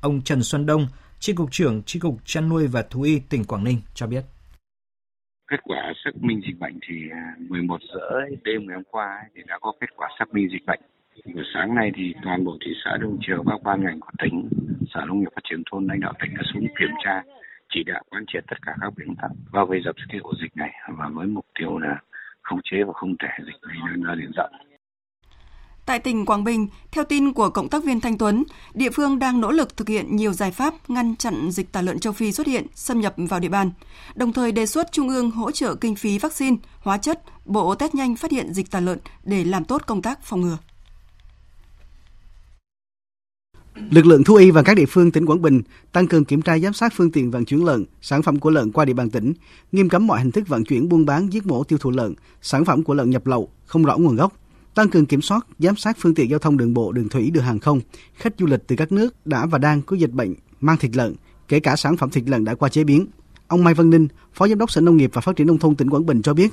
Ông 0.00 0.22
Trần 0.22 0.42
Xuân 0.42 0.66
Đông, 0.66 0.86
Tri 1.20 1.32
cục 1.32 1.52
trưởng 1.52 1.82
Tri 1.82 2.00
cục 2.00 2.16
chăn 2.24 2.48
nuôi 2.48 2.66
và 2.66 2.82
thú 2.82 3.02
y 3.02 3.18
tỉnh 3.18 3.44
Quảng 3.44 3.64
Ninh 3.64 3.80
cho 3.94 4.06
biết. 4.06 4.24
Kết 5.50 5.60
quả 5.64 5.92
xác 6.04 6.10
minh 6.20 6.40
dịch 6.46 6.58
bệnh 6.58 6.78
thì 6.88 6.94
à, 7.12 7.34
11 7.48 7.76
giờ 7.94 8.00
rưỡi 8.10 8.36
đêm 8.44 8.66
ngày 8.66 8.74
hôm 8.74 8.84
qua 8.90 9.22
thì 9.34 9.42
đã 9.46 9.58
có 9.60 9.72
kết 9.80 9.86
quả 9.96 10.08
xác 10.18 10.24
minh 10.32 10.48
dịch 10.52 10.66
bệnh. 10.66 10.80
Buổi 11.24 11.44
sáng 11.54 11.74
nay 11.74 11.90
thì 11.96 12.14
toàn 12.22 12.44
bộ 12.44 12.56
thị 12.60 12.72
xã 12.84 12.96
Đông 13.00 13.18
Triều 13.20 13.44
các 13.46 13.62
ban 13.62 13.84
ngành 13.84 14.00
của 14.00 14.10
tỉnh, 14.22 14.48
Sở 14.94 15.00
Nông 15.06 15.20
nghiệp 15.20 15.32
Phát 15.34 15.40
triển 15.50 15.62
thôn 15.70 15.86
lãnh 15.86 16.00
đạo 16.00 16.12
tỉnh 16.20 16.34
đã 16.34 16.42
xuống 16.52 16.66
kiểm 16.78 16.90
tra 17.04 17.22
chỉ 17.74 17.80
đạo 17.86 18.02
quán 18.10 18.24
triệt 18.32 18.44
tất 18.50 18.56
cả 18.66 18.72
các 18.80 18.92
biện 18.96 19.14
pháp 19.22 19.28
bao 19.52 19.66
vây 19.66 19.80
dập 19.84 19.94
cái 20.08 20.20
ổ 20.22 20.32
dịch 20.42 20.56
này 20.56 20.70
và 20.98 21.08
với 21.14 21.26
mục 21.26 21.46
tiêu 21.58 21.78
là 21.78 22.00
khống 22.42 22.60
chế 22.64 22.76
và 22.86 22.92
không 22.92 23.14
để 23.18 23.28
dịch 23.46 23.56
lây 23.60 23.76
lan 23.86 24.02
ra 24.02 24.14
diện 24.16 24.30
rộng. 24.36 24.50
Tại 25.86 25.98
tỉnh 25.98 26.26
Quảng 26.26 26.44
Bình, 26.44 26.68
theo 26.92 27.04
tin 27.04 27.32
của 27.32 27.50
cộng 27.50 27.68
tác 27.68 27.84
viên 27.84 28.00
Thanh 28.00 28.18
Tuấn, 28.18 28.44
địa 28.74 28.90
phương 28.90 29.18
đang 29.18 29.40
nỗ 29.40 29.50
lực 29.50 29.76
thực 29.76 29.88
hiện 29.88 30.16
nhiều 30.16 30.32
giải 30.32 30.50
pháp 30.50 30.74
ngăn 30.88 31.16
chặn 31.16 31.50
dịch 31.50 31.72
tả 31.72 31.82
lợn 31.82 31.98
châu 31.98 32.12
Phi 32.12 32.32
xuất 32.32 32.46
hiện, 32.46 32.66
xâm 32.74 33.00
nhập 33.00 33.14
vào 33.16 33.40
địa 33.40 33.48
bàn, 33.48 33.70
đồng 34.14 34.32
thời 34.32 34.52
đề 34.52 34.66
xuất 34.66 34.92
Trung 34.92 35.08
ương 35.08 35.30
hỗ 35.30 35.50
trợ 35.50 35.74
kinh 35.74 35.94
phí 35.94 36.18
vaccine, 36.18 36.56
hóa 36.80 36.98
chất, 36.98 37.22
bộ 37.44 37.74
test 37.74 37.94
nhanh 37.94 38.16
phát 38.16 38.30
hiện 38.30 38.52
dịch 38.52 38.70
tả 38.70 38.80
lợn 38.80 38.98
để 39.24 39.44
làm 39.44 39.64
tốt 39.64 39.82
công 39.86 40.02
tác 40.02 40.22
phòng 40.22 40.40
ngừa. 40.40 40.58
Lực 43.90 44.06
lượng 44.06 44.24
thú 44.24 44.34
y 44.34 44.50
và 44.50 44.62
các 44.62 44.74
địa 44.74 44.86
phương 44.86 45.10
tỉnh 45.10 45.26
Quảng 45.26 45.42
Bình 45.42 45.62
tăng 45.92 46.06
cường 46.06 46.24
kiểm 46.24 46.42
tra 46.42 46.58
giám 46.58 46.72
sát 46.72 46.92
phương 46.96 47.12
tiện 47.12 47.30
vận 47.30 47.44
chuyển 47.44 47.64
lợn, 47.64 47.84
sản 48.00 48.22
phẩm 48.22 48.38
của 48.38 48.50
lợn 48.50 48.72
qua 48.72 48.84
địa 48.84 48.92
bàn 48.92 49.10
tỉnh, 49.10 49.32
nghiêm 49.72 49.88
cấm 49.88 50.06
mọi 50.06 50.18
hình 50.18 50.30
thức 50.30 50.48
vận 50.48 50.64
chuyển 50.64 50.88
buôn 50.88 51.06
bán, 51.06 51.32
giết 51.32 51.46
mổ 51.46 51.64
tiêu 51.64 51.78
thụ 51.78 51.90
lợn, 51.90 52.14
sản 52.42 52.64
phẩm 52.64 52.82
của 52.82 52.94
lợn 52.94 53.10
nhập 53.10 53.26
lậu 53.26 53.48
không 53.66 53.84
rõ 53.84 53.96
nguồn 53.96 54.16
gốc, 54.16 54.32
tăng 54.74 54.88
cường 54.88 55.06
kiểm 55.06 55.22
soát, 55.22 55.46
giám 55.58 55.76
sát 55.76 55.96
phương 56.00 56.14
tiện 56.14 56.30
giao 56.30 56.38
thông 56.38 56.56
đường 56.56 56.74
bộ, 56.74 56.92
đường 56.92 57.08
thủy, 57.08 57.30
đường 57.30 57.44
hàng 57.44 57.58
không, 57.58 57.80
khách 58.14 58.34
du 58.38 58.46
lịch 58.46 58.66
từ 58.66 58.76
các 58.76 58.92
nước 58.92 59.26
đã 59.26 59.46
và 59.46 59.58
đang 59.58 59.82
có 59.82 59.96
dịch 59.96 60.12
bệnh 60.12 60.34
mang 60.60 60.76
thịt 60.76 60.96
lợn, 60.96 61.14
kể 61.48 61.60
cả 61.60 61.76
sản 61.76 61.96
phẩm 61.96 62.10
thịt 62.10 62.24
lợn 62.26 62.44
đã 62.44 62.54
qua 62.54 62.68
chế 62.68 62.84
biến. 62.84 63.06
Ông 63.48 63.64
Mai 63.64 63.74
Văn 63.74 63.90
Ninh, 63.90 64.08
Phó 64.34 64.48
Giám 64.48 64.58
đốc 64.58 64.70
Sở 64.70 64.80
Nông 64.80 64.96
nghiệp 64.96 65.10
và 65.12 65.20
Phát 65.20 65.36
triển 65.36 65.46
nông 65.46 65.58
thôn 65.58 65.74
tỉnh 65.74 65.90
Quảng 65.90 66.06
Bình 66.06 66.22
cho 66.22 66.34
biết, 66.34 66.52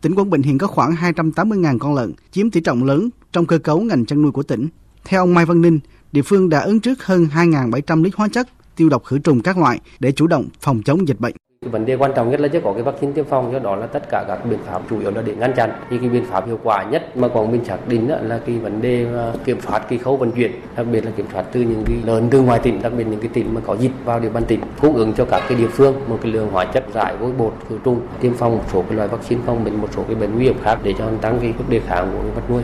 tỉnh 0.00 0.14
Quảng 0.14 0.30
Bình 0.30 0.42
hiện 0.42 0.58
có 0.58 0.66
khoảng 0.66 0.94
280.000 0.94 1.78
con 1.78 1.94
lợn, 1.94 2.12
chiếm 2.30 2.50
tỷ 2.50 2.60
trọng 2.60 2.84
lớn 2.84 3.10
trong 3.32 3.46
cơ 3.46 3.58
cấu 3.58 3.80
ngành 3.80 4.06
chăn 4.06 4.22
nuôi 4.22 4.32
của 4.32 4.42
tỉnh. 4.42 4.68
Theo 5.04 5.22
ông 5.22 5.34
Mai 5.34 5.46
Văn 5.46 5.62
Ninh, 5.62 5.80
địa 6.12 6.22
phương 6.22 6.48
đã 6.48 6.60
ứng 6.60 6.80
trước 6.80 7.04
hơn 7.04 7.26
2.700 7.34 8.04
lít 8.04 8.14
hóa 8.14 8.28
chất, 8.32 8.48
tiêu 8.76 8.88
độc 8.88 9.04
khử 9.04 9.18
trùng 9.18 9.40
các 9.40 9.58
loại 9.58 9.80
để 10.00 10.12
chủ 10.12 10.26
động 10.26 10.48
phòng 10.60 10.82
chống 10.84 11.08
dịch 11.08 11.20
bệnh. 11.20 11.34
cái 11.62 11.70
vấn 11.70 11.86
đề 11.86 11.96
quan 11.96 12.12
trọng 12.16 12.30
nhất 12.30 12.40
là 12.40 12.48
chưa 12.48 12.60
có 12.60 12.72
cái 12.72 12.82
vaccine 12.82 13.12
tiêm 13.12 13.24
phòng, 13.24 13.52
do 13.52 13.58
đó 13.58 13.76
là 13.76 13.86
tất 13.86 14.02
cả 14.10 14.24
các 14.28 14.46
biện 14.50 14.58
pháp 14.66 14.82
chủ 14.90 15.00
yếu 15.00 15.10
là 15.10 15.22
để 15.22 15.34
ngăn 15.34 15.54
chặn 15.54 15.70
thì 15.90 15.98
cái 15.98 16.08
biện 16.08 16.24
pháp 16.30 16.46
hiệu 16.46 16.58
quả 16.62 16.84
nhất 16.84 17.16
mà 17.16 17.28
quảng 17.28 17.52
bình 17.52 17.64
xác 17.64 17.88
định 17.88 18.08
là 18.08 18.40
cái 18.46 18.58
vấn 18.58 18.82
đề 18.82 19.06
à, 19.14 19.32
kiểm 19.44 19.60
soát 19.60 19.82
cái 19.88 19.98
khâu 19.98 20.16
vận 20.16 20.32
chuyển, 20.32 20.52
đặc 20.76 20.86
biệt 20.92 21.04
là 21.04 21.10
kiểm 21.10 21.26
soát 21.32 21.44
từ 21.52 21.60
những 21.60 21.84
cái 21.86 21.96
lớn 22.04 22.28
từ 22.30 22.40
ngoài 22.40 22.60
tỉnh, 22.62 22.82
đặc 22.82 22.92
biệt 22.96 23.06
những 23.06 23.20
cái 23.20 23.30
tỉnh 23.34 23.54
mà 23.54 23.60
có 23.66 23.76
dịch 23.76 23.92
vào 24.04 24.20
địa 24.20 24.30
bàn 24.30 24.44
tỉnh, 24.44 24.60
cung 24.80 24.94
ứng 24.94 25.12
cho 25.12 25.24
các 25.24 25.42
cái 25.48 25.58
địa 25.58 25.68
phương 25.68 25.94
một 26.08 26.18
cái 26.22 26.32
lượng 26.32 26.48
hóa 26.52 26.64
chất 26.64 26.84
giải 26.94 27.16
vôi 27.16 27.32
bột 27.32 27.54
khử 27.68 27.78
trùng, 27.84 28.00
tiêm 28.20 28.34
phòng 28.34 28.56
một 28.56 28.64
số 28.72 28.82
cái 28.82 28.96
loại 28.96 29.08
vaccine 29.08 29.40
phòng 29.46 29.64
bệnh, 29.64 29.80
một 29.80 29.88
số 29.96 30.02
cái 30.02 30.14
bệnh 30.14 30.34
nguy 30.34 30.44
hiểm 30.44 30.56
khác 30.62 30.78
để 30.82 30.94
cho 30.98 31.10
tăng 31.20 31.38
cái 31.42 31.54
sức 31.58 31.64
đề 31.68 31.80
kháng 31.80 32.10
của 32.12 32.30
vật 32.34 32.50
nuôi 32.50 32.62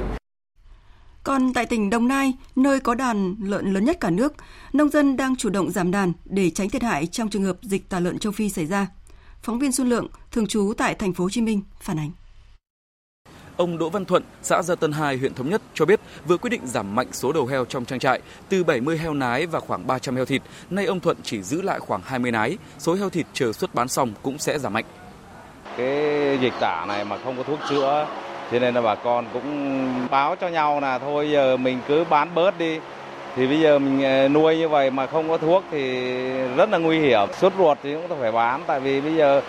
còn 1.25 1.53
tại 1.55 1.67
tỉnh 1.67 1.91
Đồng 1.91 2.09
Nai, 2.09 2.33
nơi 2.57 2.81
có 2.81 2.95
đàn 2.95 3.37
lợn 3.43 3.73
lớn 3.73 3.85
nhất 3.85 3.97
cả 4.01 4.11
nước, 4.11 4.33
nông 4.73 4.89
dân 4.89 5.17
đang 5.17 5.37
chủ 5.37 5.51
động 5.51 5.71
giảm 5.71 5.91
đàn 5.91 6.13
để 6.25 6.51
tránh 6.51 6.69
thiệt 6.69 6.83
hại 6.83 7.07
trong 7.07 7.29
trường 7.29 7.45
hợp 7.45 7.57
dịch 7.63 7.89
tả 7.89 8.01
lợn 8.01 8.19
châu 8.19 8.33
Phi 8.33 8.49
xảy 8.49 8.67
ra. 8.67 8.87
Phóng 9.43 9.59
viên 9.59 9.73
Xuân 9.73 9.89
Lượng, 9.89 10.09
thường 10.31 10.47
trú 10.47 10.73
tại 10.79 10.95
thành 10.95 11.13
phố 11.13 11.25
Hồ 11.25 11.31
Chí 11.31 11.41
Minh 11.41 11.63
phản 11.81 11.99
ánh. 11.99 12.11
Ông 13.57 13.79
Đỗ 13.79 13.91
Văn 13.91 14.05
Thuận, 14.05 14.23
xã 14.43 14.63
Gia 14.63 14.75
Tân 14.75 14.93
2, 14.93 15.17
huyện 15.17 15.35
Thống 15.35 15.51
Nhất 15.51 15.63
cho 15.75 15.85
biết 15.85 16.01
vừa 16.27 16.37
quyết 16.37 16.51
định 16.51 16.67
giảm 16.67 16.95
mạnh 16.95 17.07
số 17.13 17.33
đầu 17.33 17.47
heo 17.47 17.65
trong 17.65 17.85
trang 17.85 17.99
trại 17.99 18.21
từ 18.49 18.65
70 18.65 18.99
heo 18.99 19.15
nái 19.15 19.47
và 19.47 19.61
khoảng 19.61 19.87
300 19.87 20.17
heo 20.17 20.25
thịt. 20.25 20.43
Nay 20.71 20.87
ông 20.87 21.01
Thuận 21.01 21.17
chỉ 21.23 21.43
giữ 21.43 21.63
lại 21.63 21.81
khoảng 21.81 22.01
20 22.05 22.31
nái, 22.31 22.59
số 22.79 22.95
heo 22.95 23.11
thịt 23.11 23.27
chờ 23.33 23.53
xuất 23.53 23.75
bán 23.75 23.89
xong 23.89 24.13
cũng 24.23 24.39
sẽ 24.39 24.59
giảm 24.59 24.73
mạnh. 24.73 24.85
Cái 25.77 26.39
dịch 26.41 26.53
tả 26.61 26.85
này 26.89 27.05
mà 27.05 27.19
không 27.25 27.37
có 27.37 27.43
thuốc 27.43 27.59
chữa 27.71 28.07
cho 28.53 28.59
nên 28.59 28.75
là 28.75 28.81
bà 28.81 28.95
con 28.95 29.25
cũng 29.33 29.89
báo 30.11 30.37
cho 30.41 30.49
nhau 30.49 30.81
là 30.81 30.99
thôi, 30.99 31.31
giờ 31.31 31.57
mình 31.57 31.79
cứ 31.89 32.05
bán 32.11 32.29
bớt 32.35 32.59
đi. 32.59 32.79
Thì 33.37 33.47
bây 33.47 33.61
giờ 33.61 33.79
mình 33.79 34.03
ờ, 34.03 34.29
nuôi 34.29 34.57
như 34.57 34.69
vậy 34.69 34.91
mà 34.91 35.07
không 35.07 35.29
có 35.29 35.39
thuốc 35.39 35.65
thì 35.71 36.11
rất 36.57 36.71
là 36.71 36.79
nguy 36.79 36.99
hiểm. 36.99 37.29
Suốt 37.33 37.53
ruột 37.59 37.79
thì 37.83 37.95
cũng 37.95 38.21
phải 38.21 38.33
bán, 38.33 38.61
tại 38.67 38.81
vì 38.81 39.01
bây 39.01 39.15
giờ 39.15 39.41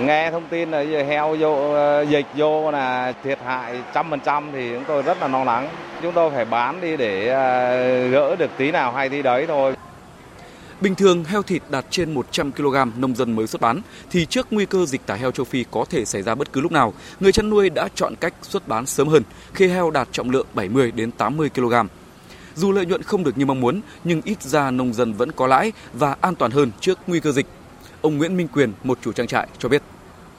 nghe 0.00 0.30
thông 0.30 0.46
tin 0.50 0.70
là 0.70 0.80
giờ 0.80 1.02
heo 1.02 1.36
vô 1.38 1.72
ờ, 1.74 2.02
dịch 2.02 2.26
vô 2.34 2.70
là 2.70 3.12
thiệt 3.24 3.38
hại 3.46 3.74
trăm 3.94 4.10
phần 4.10 4.20
trăm 4.20 4.50
thì 4.52 4.70
chúng 4.74 4.84
tôi 4.84 5.02
rất 5.02 5.20
là 5.20 5.28
lo 5.28 5.44
lắng. 5.44 5.68
Chúng 6.02 6.12
tôi 6.12 6.30
phải 6.30 6.44
bán 6.44 6.80
đi 6.80 6.96
để 6.96 7.28
ờ, 7.28 8.08
gỡ 8.08 8.36
được 8.36 8.50
tí 8.56 8.70
nào 8.70 8.92
hay 8.92 9.08
tí 9.08 9.22
đấy 9.22 9.44
thôi. 9.48 9.74
Bình 10.80 10.94
thường 10.94 11.24
heo 11.24 11.42
thịt 11.42 11.62
đạt 11.70 11.84
trên 11.90 12.14
100 12.14 12.52
kg 12.52 12.74
nông 12.96 13.16
dân 13.16 13.36
mới 13.36 13.46
xuất 13.46 13.60
bán 13.60 13.80
thì 14.10 14.26
trước 14.26 14.46
nguy 14.50 14.66
cơ 14.66 14.86
dịch 14.86 15.00
tả 15.06 15.14
heo 15.14 15.30
châu 15.30 15.44
Phi 15.44 15.64
có 15.70 15.84
thể 15.90 16.04
xảy 16.04 16.22
ra 16.22 16.34
bất 16.34 16.52
cứ 16.52 16.60
lúc 16.60 16.72
nào, 16.72 16.94
người 17.20 17.32
chăn 17.32 17.50
nuôi 17.50 17.70
đã 17.70 17.88
chọn 17.94 18.14
cách 18.20 18.34
xuất 18.42 18.68
bán 18.68 18.86
sớm 18.86 19.08
hơn 19.08 19.22
khi 19.54 19.68
heo 19.68 19.90
đạt 19.90 20.08
trọng 20.12 20.30
lượng 20.30 20.46
70 20.54 20.90
đến 20.90 21.12
80 21.12 21.50
kg. 21.54 21.74
Dù 22.54 22.72
lợi 22.72 22.86
nhuận 22.86 23.02
không 23.02 23.24
được 23.24 23.38
như 23.38 23.46
mong 23.46 23.60
muốn, 23.60 23.80
nhưng 24.04 24.22
ít 24.24 24.42
ra 24.42 24.70
nông 24.70 24.94
dân 24.94 25.12
vẫn 25.12 25.32
có 25.32 25.46
lãi 25.46 25.72
và 25.92 26.16
an 26.20 26.34
toàn 26.34 26.50
hơn 26.50 26.70
trước 26.80 26.98
nguy 27.06 27.20
cơ 27.20 27.32
dịch. 27.32 27.46
Ông 28.00 28.18
Nguyễn 28.18 28.36
Minh 28.36 28.48
Quyền, 28.48 28.72
một 28.84 28.98
chủ 29.02 29.12
trang 29.12 29.26
trại 29.26 29.46
cho 29.58 29.68
biết. 29.68 29.82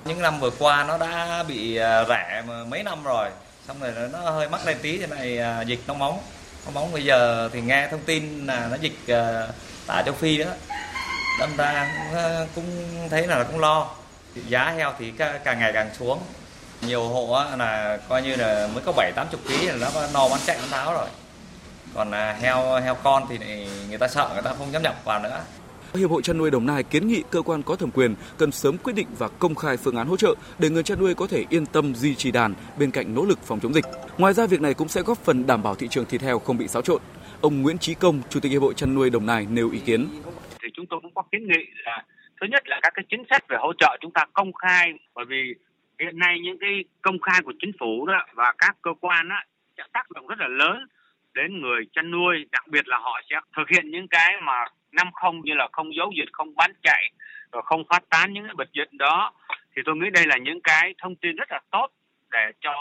Những 0.05 0.21
năm 0.21 0.39
vừa 0.39 0.51
qua 0.60 0.83
nó 0.83 0.98
đã 0.98 1.43
bị 1.48 1.75
à, 1.75 2.05
rẻ 2.10 2.43
mấy 2.69 2.83
năm 2.83 3.03
rồi, 3.03 3.29
xong 3.67 3.77
rồi 3.81 3.91
nó 4.12 4.19
hơi 4.19 4.50
mắc 4.50 4.62
lên 4.65 4.77
tí 4.81 4.98
thế 4.98 5.07
này 5.07 5.38
à, 5.38 5.62
dịch 5.62 5.79
nó 5.88 5.93
móng. 5.93 6.19
Nó 6.65 6.71
móng 6.71 6.91
bây 6.93 7.03
giờ 7.03 7.50
thì 7.53 7.62
nghe 7.62 7.88
thông 7.91 8.01
tin 8.05 8.45
là 8.45 8.67
nó 8.71 8.77
dịch 8.81 9.07
à, 9.07 9.48
tả 9.91 10.01
châu 10.05 10.13
Phi 10.13 10.38
đó. 10.38 10.51
Đâm 11.39 11.50
ra 11.57 11.89
ờ, 12.13 12.48
cũng 12.55 12.65
thấy 13.10 13.27
là 13.27 13.43
cũng 13.43 13.60
lo. 13.60 13.88
Giá 14.48 14.74
heo 14.77 14.93
thì 15.00 15.12
càng 15.43 15.60
ngày 15.60 15.71
càng 15.74 15.89
xuống. 16.00 16.19
Nhiều 16.81 17.03
hộ 17.03 17.43
là 17.57 17.98
coi 18.10 18.21
như 18.21 18.36
là 18.36 18.67
mới 18.74 18.83
có 18.86 18.91
bảy, 18.91 19.12
tám 19.15 19.27
chục 19.31 19.41
ký 19.48 19.67
là 19.67 19.75
nó 19.93 20.07
no 20.13 20.29
bán 20.29 20.39
chạy, 20.45 20.57
bán 20.57 20.69
tháo 20.69 20.93
rồi 20.93 21.07
còn 21.93 22.12
à, 22.12 22.38
heo 22.41 22.81
heo 22.81 22.95
con 22.95 23.24
thì 23.29 23.38
người 23.89 23.98
ta 23.98 24.07
sợ, 24.07 24.29
người 24.33 24.41
ta 24.41 24.53
không 24.57 24.71
dám 24.71 24.83
nhập 24.83 24.95
vào 25.05 25.19
nữa 25.19 25.41
Hiệp 25.93 26.10
hội 26.10 26.21
chăn 26.21 26.38
nuôi 26.38 26.51
Đồng 26.51 26.65
Nai 26.65 26.83
kiến 26.83 27.07
nghị 27.07 27.24
cơ 27.29 27.41
quan 27.41 27.63
có 27.63 27.75
thẩm 27.75 27.91
quyền 27.91 28.15
cần 28.38 28.51
sớm 28.51 28.77
quyết 28.77 28.93
định 28.93 29.07
và 29.17 29.27
công 29.27 29.55
khai 29.55 29.77
phương 29.77 29.95
án 29.95 30.07
hỗ 30.07 30.17
trợ 30.17 30.36
để 30.60 30.69
người 30.69 30.83
chăn 30.83 31.00
nuôi 31.00 31.15
có 31.15 31.27
thể 31.27 31.45
yên 31.50 31.65
tâm 31.65 31.95
duy 31.95 32.15
trì 32.15 32.31
đàn 32.31 32.53
bên 32.77 32.91
cạnh 32.91 33.15
nỗ 33.15 33.25
lực 33.25 33.39
phòng 33.43 33.60
chống 33.60 33.74
dịch. 33.74 33.86
Ngoài 34.17 34.33
ra, 34.33 34.45
việc 34.45 34.62
này 34.62 34.74
cũng 34.74 34.88
sẽ 34.88 35.01
góp 35.01 35.17
phần 35.24 35.48
đảm 35.48 35.63
bảo 35.63 35.75
thị 35.75 35.88
trường 35.88 36.05
thịt 36.05 36.21
heo 36.21 36.39
không 36.39 36.57
bị 36.57 36.67
xáo 36.67 36.81
trộn. 36.81 37.01
Ông 37.41 37.62
Nguyễn 37.62 37.77
Chí 37.77 37.95
Công, 37.95 38.21
Chủ 38.29 38.39
tịch 38.39 38.51
Hiệp 38.51 38.62
hội 38.62 38.73
chăn 38.73 38.95
nuôi 38.95 39.10
Đồng 39.10 39.25
Nai 39.25 39.47
nêu 39.49 39.71
ý 39.71 39.80
kiến. 39.86 40.08
Thì 40.62 40.69
chúng 40.73 40.86
tôi 40.86 40.99
cũng 41.01 41.13
có 41.13 41.23
kiến 41.32 41.47
nghị 41.47 41.65
là 41.86 42.04
thứ 42.41 42.47
nhất 42.49 42.67
là 42.67 42.80
các 42.82 42.93
cái 42.95 43.06
chính 43.10 43.23
sách 43.30 43.43
về 43.49 43.58
hỗ 43.60 43.73
trợ 43.73 43.97
chúng 44.01 44.12
ta 44.12 44.25
công 44.34 44.54
khai 44.54 44.93
bởi 45.13 45.25
vì 45.25 45.56
hiện 45.99 46.19
nay 46.19 46.39
những 46.43 46.58
cái 46.60 46.84
công 47.01 47.19
khai 47.19 47.41
của 47.45 47.54
chính 47.60 47.71
phủ 47.80 48.06
đó 48.06 48.25
và 48.34 48.54
các 48.58 48.77
cơ 48.82 48.91
quan 49.01 49.30
đó 49.30 49.36
sẽ 49.77 49.84
tác 49.93 50.12
động 50.12 50.27
rất 50.27 50.39
là 50.39 50.47
lớn 50.47 50.88
đến 51.34 51.62
người 51.62 51.86
chăn 51.93 52.12
nuôi 52.12 52.45
đặc 52.51 52.67
biệt 52.67 52.88
là 52.88 52.97
họ 52.97 53.21
sẽ 53.30 53.36
thực 53.58 53.69
hiện 53.69 53.91
những 53.91 54.08
cái 54.08 54.34
mà 54.43 54.65
năm 54.91 55.08
không 55.13 55.41
như 55.43 55.54
là 55.54 55.67
không 55.71 55.95
giấu 55.95 56.12
dịch 56.17 56.30
không 56.32 56.56
bán 56.56 56.71
chạy 56.84 57.12
rồi 57.51 57.62
không 57.65 57.84
phát 57.89 58.04
tán 58.10 58.34
những 58.34 58.45
cái 58.45 58.56
bệnh 58.56 58.69
dịch 58.73 58.89
đó 58.91 59.34
thì 59.75 59.82
tôi 59.86 59.95
nghĩ 59.95 60.10
đây 60.13 60.25
là 60.27 60.38
những 60.38 60.62
cái 60.62 60.93
thông 61.01 61.15
tin 61.15 61.36
rất 61.36 61.51
là 61.51 61.60
tốt 61.71 61.88
để 62.32 62.51
cho 62.62 62.73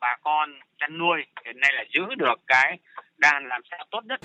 bà 0.00 0.16
con 0.22 0.54
chăn 0.78 0.98
nuôi 0.98 1.24
hiện 1.44 1.60
nay 1.60 1.72
là 1.74 1.84
giữ 1.94 2.02
được 2.18 2.40
cái 2.46 2.78
đàn 3.18 3.42
làm 3.48 3.60
sao 3.70 3.86
tốt 3.90 4.00
nhất 4.04 4.20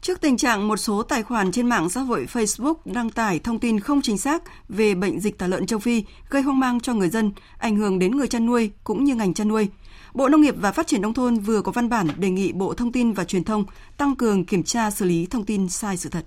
Trước 0.00 0.20
tình 0.20 0.36
trạng 0.36 0.68
một 0.68 0.76
số 0.76 1.02
tài 1.02 1.22
khoản 1.22 1.52
trên 1.52 1.68
mạng 1.68 1.88
xã 1.88 2.00
hội 2.00 2.26
Facebook 2.32 2.74
đăng 2.84 3.10
tải 3.10 3.38
thông 3.38 3.58
tin 3.58 3.80
không 3.80 4.02
chính 4.02 4.18
xác 4.18 4.42
về 4.68 4.94
bệnh 4.94 5.20
dịch 5.20 5.38
tả 5.38 5.46
lợn 5.46 5.66
châu 5.66 5.78
Phi 5.78 6.04
gây 6.30 6.42
hoang 6.42 6.60
mang 6.60 6.80
cho 6.80 6.94
người 6.94 7.08
dân, 7.08 7.32
ảnh 7.58 7.76
hưởng 7.76 7.98
đến 7.98 8.16
người 8.16 8.28
chăn 8.28 8.46
nuôi 8.46 8.70
cũng 8.84 9.04
như 9.04 9.14
ngành 9.14 9.34
chăn 9.34 9.48
nuôi, 9.48 9.68
Bộ 10.14 10.28
Nông 10.28 10.40
nghiệp 10.40 10.54
và 10.58 10.72
Phát 10.72 10.86
triển 10.86 11.00
Nông 11.00 11.14
thôn 11.14 11.38
vừa 11.38 11.62
có 11.62 11.72
văn 11.72 11.88
bản 11.88 12.08
đề 12.16 12.30
nghị 12.30 12.52
Bộ 12.52 12.74
Thông 12.74 12.92
tin 12.92 13.12
và 13.12 13.24
Truyền 13.24 13.44
thông 13.44 13.64
tăng 13.96 14.16
cường 14.16 14.44
kiểm 14.44 14.62
tra 14.62 14.90
xử 14.90 15.04
lý 15.04 15.26
thông 15.26 15.44
tin 15.44 15.68
sai 15.68 15.96
sự 15.96 16.08
thật. 16.08 16.24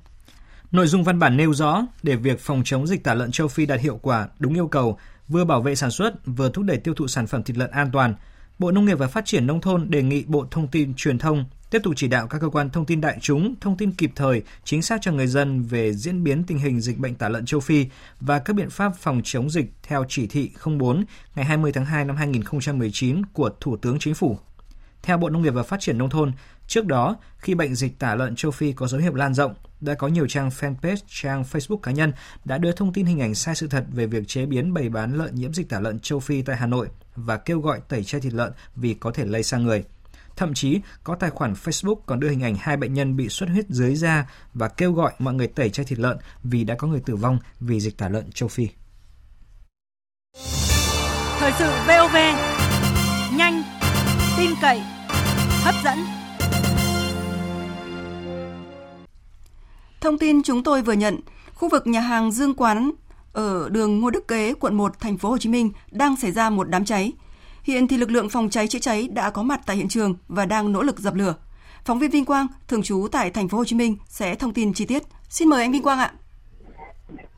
Nội 0.71 0.87
dung 0.87 1.03
văn 1.03 1.19
bản 1.19 1.37
nêu 1.37 1.53
rõ 1.53 1.85
để 2.03 2.15
việc 2.15 2.39
phòng 2.39 2.61
chống 2.65 2.87
dịch 2.87 3.03
tả 3.03 3.13
lợn 3.13 3.31
châu 3.31 3.47
Phi 3.47 3.65
đạt 3.65 3.79
hiệu 3.79 3.99
quả 4.01 4.27
đúng 4.39 4.53
yêu 4.53 4.67
cầu, 4.67 4.97
vừa 5.27 5.45
bảo 5.45 5.61
vệ 5.61 5.75
sản 5.75 5.91
xuất, 5.91 6.13
vừa 6.25 6.49
thúc 6.49 6.65
đẩy 6.65 6.77
tiêu 6.77 6.93
thụ 6.93 7.07
sản 7.07 7.27
phẩm 7.27 7.43
thịt 7.43 7.57
lợn 7.57 7.71
an 7.71 7.89
toàn. 7.93 8.15
Bộ 8.61 8.71
Nông 8.71 8.85
nghiệp 8.85 8.99
và 8.99 9.07
Phát 9.07 9.25
triển 9.25 9.47
Nông 9.47 9.61
thôn 9.61 9.89
đề 9.89 10.03
nghị 10.03 10.23
Bộ 10.27 10.45
Thông 10.51 10.67
tin 10.67 10.93
Truyền 10.93 11.17
thông 11.17 11.45
tiếp 11.69 11.81
tục 11.83 11.93
chỉ 11.95 12.07
đạo 12.07 12.27
các 12.27 12.39
cơ 12.41 12.49
quan 12.49 12.69
thông 12.69 12.85
tin 12.85 13.01
đại 13.01 13.17
chúng 13.21 13.55
thông 13.61 13.77
tin 13.77 13.91
kịp 13.91 14.11
thời, 14.15 14.41
chính 14.63 14.81
xác 14.81 15.01
cho 15.01 15.11
người 15.11 15.27
dân 15.27 15.63
về 15.63 15.93
diễn 15.93 16.23
biến 16.23 16.43
tình 16.43 16.59
hình 16.59 16.81
dịch 16.81 16.97
bệnh 16.97 17.15
tả 17.15 17.29
lợn 17.29 17.45
châu 17.45 17.59
Phi 17.59 17.85
và 18.19 18.39
các 18.39 18.53
biện 18.53 18.69
pháp 18.69 18.95
phòng 18.95 19.21
chống 19.23 19.49
dịch 19.49 19.65
theo 19.83 20.05
chỉ 20.09 20.27
thị 20.27 20.51
04 20.65 21.03
ngày 21.35 21.45
20 21.45 21.71
tháng 21.71 21.85
2 21.85 22.05
năm 22.05 22.15
2019 22.15 23.25
của 23.25 23.49
Thủ 23.59 23.77
tướng 23.77 23.99
Chính 23.99 24.13
phủ. 24.13 24.37
Theo 25.03 25.17
Bộ 25.17 25.29
Nông 25.29 25.41
nghiệp 25.41 25.53
và 25.53 25.63
Phát 25.63 25.79
triển 25.79 25.97
Nông 25.97 26.09
thôn, 26.09 26.31
trước 26.67 26.85
đó, 26.85 27.15
khi 27.37 27.55
bệnh 27.55 27.75
dịch 27.75 27.99
tả 27.99 28.15
lợn 28.15 28.35
châu 28.35 28.51
Phi 28.51 28.73
có 28.73 28.87
dấu 28.87 29.01
hiệu 29.01 29.13
lan 29.13 29.33
rộng, 29.33 29.53
đã 29.81 29.93
có 29.93 30.07
nhiều 30.07 30.27
trang 30.27 30.49
fanpage, 30.49 30.97
trang 31.07 31.43
Facebook 31.51 31.77
cá 31.77 31.91
nhân 31.91 32.13
đã 32.45 32.57
đưa 32.57 32.71
thông 32.71 32.93
tin 32.93 33.05
hình 33.05 33.21
ảnh 33.21 33.35
sai 33.35 33.55
sự 33.55 33.67
thật 33.67 33.85
về 33.91 34.05
việc 34.05 34.27
chế 34.27 34.45
biến 34.45 34.73
bày 34.73 34.89
bán 34.89 35.17
lợn 35.17 35.35
nhiễm 35.35 35.53
dịch 35.53 35.69
tả 35.69 35.79
lợn 35.79 35.99
châu 35.99 36.19
Phi 36.19 36.41
tại 36.41 36.57
Hà 36.57 36.67
Nội 36.67 36.87
và 37.15 37.37
kêu 37.37 37.59
gọi 37.59 37.81
tẩy 37.87 38.03
chay 38.03 38.21
thịt 38.21 38.33
lợn 38.33 38.51
vì 38.75 38.93
có 38.93 39.11
thể 39.11 39.25
lây 39.25 39.43
sang 39.43 39.63
người. 39.63 39.83
Thậm 40.35 40.53
chí, 40.53 40.79
có 41.03 41.15
tài 41.15 41.29
khoản 41.29 41.53
Facebook 41.53 41.95
còn 42.05 42.19
đưa 42.19 42.29
hình 42.29 42.43
ảnh 42.43 42.55
hai 42.59 42.77
bệnh 42.77 42.93
nhân 42.93 43.15
bị 43.15 43.29
xuất 43.29 43.49
huyết 43.49 43.65
dưới 43.69 43.95
da 43.95 44.29
và 44.53 44.67
kêu 44.67 44.93
gọi 44.93 45.13
mọi 45.19 45.33
người 45.33 45.47
tẩy 45.47 45.69
chay 45.69 45.85
thịt 45.85 45.99
lợn 45.99 46.17
vì 46.43 46.63
đã 46.63 46.75
có 46.75 46.87
người 46.87 47.01
tử 47.05 47.15
vong 47.15 47.39
vì 47.59 47.79
dịch 47.79 47.97
tả 47.97 48.09
lợn 48.09 48.31
châu 48.31 48.49
Phi. 48.49 48.67
Thời 51.39 51.51
sự 51.59 51.71
VOV, 51.87 52.15
nhanh, 53.37 53.63
tin 54.37 54.51
cậy, 54.61 54.81
hấp 55.63 55.75
dẫn. 55.83 55.97
Thông 60.01 60.17
tin 60.17 60.43
chúng 60.43 60.63
tôi 60.63 60.81
vừa 60.81 60.93
nhận, 60.93 61.19
khu 61.53 61.69
vực 61.69 61.87
nhà 61.87 61.99
hàng 61.99 62.31
Dương 62.31 62.53
Quán 62.53 62.91
ở 63.33 63.69
đường 63.69 63.99
Ngô 63.99 64.09
Đức 64.09 64.27
Kế, 64.27 64.53
quận 64.59 64.73
1, 64.73 64.99
thành 64.99 65.17
phố 65.17 65.29
Hồ 65.29 65.37
Chí 65.37 65.49
Minh 65.49 65.71
đang 65.91 66.15
xảy 66.15 66.31
ra 66.31 66.49
một 66.49 66.69
đám 66.69 66.85
cháy. 66.85 67.11
Hiện 67.63 67.87
thì 67.87 67.97
lực 67.97 68.11
lượng 68.11 68.29
phòng 68.29 68.49
cháy 68.49 68.67
chữa 68.67 68.79
cháy 68.79 69.07
đã 69.13 69.29
có 69.29 69.43
mặt 69.43 69.61
tại 69.65 69.75
hiện 69.75 69.87
trường 69.87 70.15
và 70.27 70.45
đang 70.45 70.71
nỗ 70.71 70.81
lực 70.81 70.99
dập 70.99 71.15
lửa. 71.15 71.35
Phóng 71.85 71.99
viên 71.99 72.11
Vinh 72.11 72.25
Quang, 72.25 72.47
thường 72.67 72.83
trú 72.83 73.07
tại 73.11 73.29
thành 73.29 73.47
phố 73.47 73.57
Hồ 73.57 73.65
Chí 73.65 73.75
Minh 73.75 73.97
sẽ 74.05 74.35
thông 74.35 74.53
tin 74.53 74.73
chi 74.73 74.85
tiết. 74.85 75.03
Xin 75.29 75.49
mời 75.49 75.61
anh 75.61 75.71
Vinh 75.71 75.83
Quang 75.83 75.99
ạ. 75.99 76.11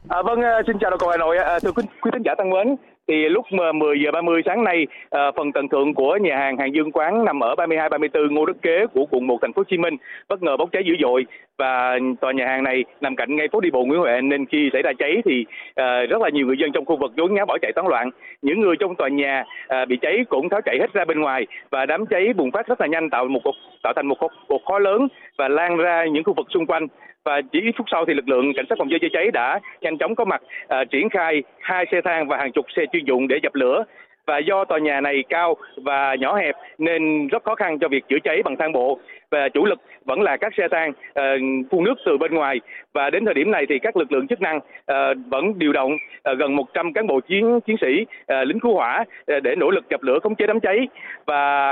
À, 0.07 0.21
vâng, 0.25 0.41
à, 0.41 0.61
xin 0.67 0.75
chào 0.81 0.89
đồng 0.89 1.09
Hà 1.11 1.17
Nội. 1.17 1.37
À, 1.37 1.59
thưa 1.59 1.71
quý, 1.71 1.83
quý 2.01 2.11
thính 2.13 2.23
giả 2.25 2.31
thân 2.37 2.49
mến, 2.49 2.75
thì 3.07 3.29
lúc 3.29 3.45
10 3.73 3.99
giờ 3.99 4.11
30 4.11 4.41
sáng 4.45 4.63
nay, 4.63 4.87
ờ, 5.09 5.31
phần 5.31 5.51
tầng 5.51 5.69
thượng 5.69 5.93
của 5.93 6.17
nhà 6.21 6.37
hàng 6.37 6.57
Hàng 6.57 6.73
Dương 6.73 6.91
Quán 6.91 7.25
nằm 7.25 7.43
ở 7.43 7.55
32 7.55 7.89
34 7.89 8.27
Ngô 8.27 8.45
Đức 8.45 8.61
Kế 8.61 8.85
của 8.93 9.05
quận 9.05 9.27
1 9.27 9.37
thành 9.41 9.53
phố 9.53 9.59
Hồ 9.59 9.63
Chí 9.69 9.77
Minh. 9.77 9.95
Bất 10.29 10.43
ngờ 10.43 10.57
bốc 10.57 10.69
cháy 10.71 10.83
dữ 10.85 10.93
dội 11.01 11.25
và 11.57 11.99
tòa 12.21 12.31
nhà 12.31 12.45
hàng 12.47 12.63
này 12.63 12.83
nằm 13.01 13.15
cạnh 13.15 13.35
ngay 13.35 13.47
phố 13.51 13.59
đi 13.59 13.71
bộ 13.71 13.85
Nguyễn 13.85 13.99
Huệ 13.99 14.21
nên 14.21 14.45
khi 14.45 14.69
xảy 14.73 14.81
ra 14.81 14.91
cháy 14.99 15.21
thì 15.25 15.45
ờ, 15.75 16.05
rất 16.05 16.21
là 16.21 16.29
nhiều 16.29 16.47
người 16.47 16.57
dân 16.57 16.71
trong 16.71 16.85
khu 16.85 16.97
vực 16.97 17.11
vốn 17.17 17.33
nháo 17.33 17.45
bỏ 17.45 17.57
chạy 17.61 17.71
tán 17.75 17.87
loạn. 17.87 18.09
Những 18.41 18.61
người 18.61 18.75
trong 18.79 18.95
tòa 18.95 19.09
nhà 19.09 19.43
ờ, 19.67 19.85
bị 19.85 19.97
cháy 20.01 20.25
cũng 20.29 20.49
tháo 20.49 20.61
chạy 20.61 20.77
hết 20.79 20.93
ra 20.93 21.05
bên 21.05 21.19
ngoài 21.19 21.47
và 21.69 21.85
đám 21.85 22.05
cháy 22.05 22.33
bùng 22.33 22.51
phát 22.51 22.67
rất 22.67 22.81
là 22.81 22.87
nhanh 22.87 23.09
tạo 23.09 23.25
một 23.25 23.41
tạo 23.83 23.93
thành 23.95 24.07
một 24.07 24.19
cột, 24.19 24.31
cột 24.47 24.61
khói 24.65 24.81
lớn 24.81 25.07
và 25.37 25.47
lan 25.47 25.77
ra 25.77 26.05
những 26.05 26.23
khu 26.23 26.33
vực 26.33 26.47
xung 26.53 26.65
quanh 26.65 26.87
và 27.23 27.41
chỉ 27.51 27.61
ít 27.61 27.71
phút 27.77 27.87
sau 27.91 28.05
thì 28.05 28.13
lực 28.13 28.29
lượng 28.29 28.53
cảnh 28.55 28.65
sát 28.69 28.75
phòng 28.77 28.89
cháy 28.89 28.99
chữa 28.99 29.13
cháy 29.13 29.31
đã 29.31 29.59
nhanh 29.81 29.97
chóng 29.97 30.15
có 30.15 30.25
mặt 30.25 30.41
uh, 30.41 30.89
triển 30.91 31.09
khai 31.09 31.43
hai 31.59 31.85
xe 31.91 32.01
thang 32.01 32.27
và 32.27 32.37
hàng 32.37 32.51
chục 32.51 32.65
xe 32.75 32.85
chuyên 32.91 33.05
dụng 33.05 33.27
để 33.27 33.39
dập 33.43 33.55
lửa. 33.55 33.83
Và 34.25 34.37
do 34.37 34.65
tòa 34.65 34.79
nhà 34.79 35.01
này 35.01 35.23
cao 35.29 35.57
và 35.75 36.15
nhỏ 36.15 36.35
hẹp 36.35 36.55
nên 36.77 37.27
rất 37.27 37.43
khó 37.43 37.55
khăn 37.55 37.79
cho 37.79 37.87
việc 37.87 38.07
chữa 38.09 38.19
cháy 38.23 38.41
bằng 38.43 38.55
thang 38.59 38.71
bộ. 38.71 38.99
Và 39.31 39.49
chủ 39.49 39.65
lực 39.65 39.79
vẫn 40.05 40.21
là 40.21 40.37
các 40.37 40.53
xe 40.57 40.67
thang 40.71 40.89
uh, 40.89 41.23
phun 41.71 41.83
nước 41.83 41.93
từ 42.05 42.17
bên 42.17 42.33
ngoài. 42.33 42.59
Và 42.93 43.09
đến 43.09 43.25
thời 43.25 43.33
điểm 43.33 43.51
này 43.51 43.65
thì 43.69 43.79
các 43.79 43.97
lực 43.97 44.11
lượng 44.11 44.27
chức 44.27 44.41
năng 44.41 44.57
uh, 44.57 45.17
vẫn 45.29 45.59
điều 45.59 45.73
động 45.73 45.93
uh, 46.31 46.37
gần 46.37 46.55
100 46.55 46.93
cán 46.93 47.07
bộ 47.07 47.19
chiến 47.19 47.59
chiến 47.65 47.75
sĩ 47.81 48.01
uh, 48.01 48.47
lính 48.47 48.59
cứu 48.59 48.73
hỏa 48.73 49.03
uh, 49.37 49.43
để 49.43 49.55
nỗ 49.55 49.69
lực 49.69 49.89
dập 49.89 50.03
lửa 50.03 50.19
khống 50.23 50.35
chế 50.35 50.47
đám 50.47 50.59
cháy. 50.59 50.87
Và 51.25 51.71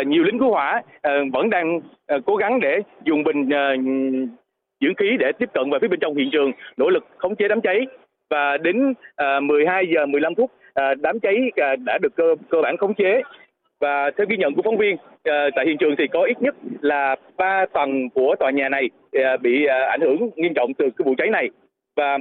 uh, 0.00 0.06
nhiều 0.06 0.22
lính 0.22 0.38
cứu 0.38 0.50
hỏa 0.50 0.82
uh, 0.96 1.32
vẫn 1.32 1.50
đang 1.50 1.76
uh, 1.76 2.24
cố 2.26 2.36
gắng 2.36 2.60
để 2.60 2.80
dùng 3.04 3.22
bình 3.22 3.48
uh, 3.48 4.41
dưỡng 4.82 4.94
khí 4.94 5.16
để 5.18 5.32
tiếp 5.38 5.48
cận 5.54 5.70
vào 5.70 5.80
phía 5.80 5.88
bên 5.88 6.00
trong 6.00 6.16
hiện 6.16 6.28
trường 6.32 6.52
nỗ 6.76 6.90
lực 6.90 7.06
khống 7.16 7.36
chế 7.36 7.48
đám 7.48 7.60
cháy. 7.60 7.86
Và 8.30 8.56
đến 8.56 8.94
à, 9.16 9.36
uh, 9.36 9.42
12 9.42 9.86
giờ 9.94 10.06
15 10.06 10.34
phút 10.34 10.44
uh, 10.44 11.00
đám 11.00 11.20
cháy 11.20 11.36
uh, 11.48 11.80
đã 11.84 11.98
được 12.02 12.16
cơ 12.16 12.34
cơ 12.48 12.58
bản 12.62 12.76
khống 12.76 12.94
chế. 12.94 13.22
Và 13.80 14.10
theo 14.16 14.26
ghi 14.28 14.36
nhận 14.36 14.54
của 14.54 14.62
phóng 14.62 14.76
viên 14.76 14.96
tại 15.24 15.66
hiện 15.66 15.76
trường 15.78 15.94
thì 15.98 16.06
có 16.06 16.22
ít 16.22 16.42
nhất 16.42 16.54
là 16.80 17.16
ba 17.36 17.66
tầng 17.72 18.10
của 18.10 18.34
tòa 18.40 18.50
nhà 18.50 18.68
này 18.68 18.90
bị 19.40 19.66
ảnh 19.66 20.00
hưởng 20.00 20.30
nghiêm 20.36 20.54
trọng 20.54 20.74
từ 20.74 20.90
cái 20.90 21.04
vụ 21.04 21.14
cháy 21.18 21.28
này. 21.30 21.50
Và 21.96 22.18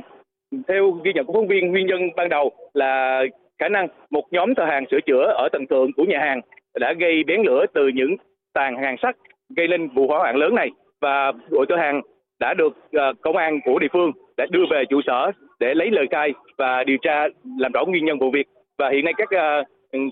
theo 0.67 0.91
ghi 0.91 1.13
nhận 1.13 1.25
của 1.25 1.33
phóng 1.33 1.47
viên 1.47 1.71
nguyên 1.71 1.87
nhân 1.87 2.01
ban 2.15 2.29
đầu 2.29 2.51
là 2.73 3.23
khả 3.59 3.69
năng 3.69 3.87
một 4.09 4.23
nhóm 4.31 4.55
thợ 4.55 4.65
hàng 4.65 4.85
sửa 4.91 5.01
chữa 5.05 5.33
ở 5.37 5.49
tầng 5.51 5.67
thượng 5.67 5.93
của 5.93 6.03
nhà 6.03 6.19
hàng 6.19 6.41
đã 6.79 6.93
gây 6.93 7.23
bén 7.23 7.41
lửa 7.41 7.65
từ 7.73 7.87
những 7.87 8.15
tàn 8.53 8.77
hàng 8.77 8.95
sắt 9.01 9.15
gây 9.55 9.67
lên 9.67 9.87
vụ 9.87 10.07
hỏa 10.07 10.19
hoạn 10.19 10.35
lớn 10.35 10.55
này. 10.55 10.69
Và 11.01 11.31
đội 11.49 11.65
thợ 11.69 11.75
hàng 11.75 12.01
đã 12.41 12.53
được 12.53 12.73
ờ, 12.91 13.13
công 13.21 13.37
an 13.37 13.59
của 13.65 13.79
địa 13.79 13.91
phương 13.93 14.11
đã 14.37 14.45
đưa 14.51 14.65
về 14.71 14.83
trụ 14.89 15.01
sở 15.07 15.21
để 15.59 15.67
lấy 15.75 15.87
lời 15.91 16.05
khai 16.11 16.29
và 16.57 16.83
điều 16.87 16.97
tra 17.01 17.15
làm 17.57 17.71
rõ 17.71 17.81
nguyên 17.85 18.05
nhân 18.05 18.19
vụ 18.19 18.31
việc 18.31 18.47
và 18.77 18.89
hiện 18.93 19.05
nay 19.05 19.13
các 19.17 19.29
ờ, 19.31 19.63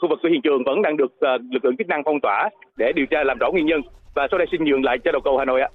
khu 0.02 0.08
vực 0.10 0.20
của 0.22 0.30
hiện 0.32 0.42
trường 0.44 0.64
vẫn 0.66 0.82
đang 0.82 0.98
được 0.98 1.12
ờ, 1.20 1.38
lực 1.52 1.66
lượng 1.66 1.78
chức 1.78 1.88
năng 1.88 2.02
phong 2.06 2.20
tỏa 2.24 2.50
để 2.78 2.92
điều 2.96 3.06
tra 3.06 3.24
làm 3.24 3.38
rõ 3.38 3.52
nguyên 3.52 3.66
nhân 3.66 3.82
và 4.16 4.28
sau 4.32 4.38
đây 4.38 4.48
xin 4.52 4.64
nhường 4.64 4.84
lại 4.84 4.98
cho 5.04 5.12
đầu 5.12 5.22
cầu 5.24 5.38
Hà 5.38 5.46
Nội 5.46 5.62
ạ. 5.62 5.70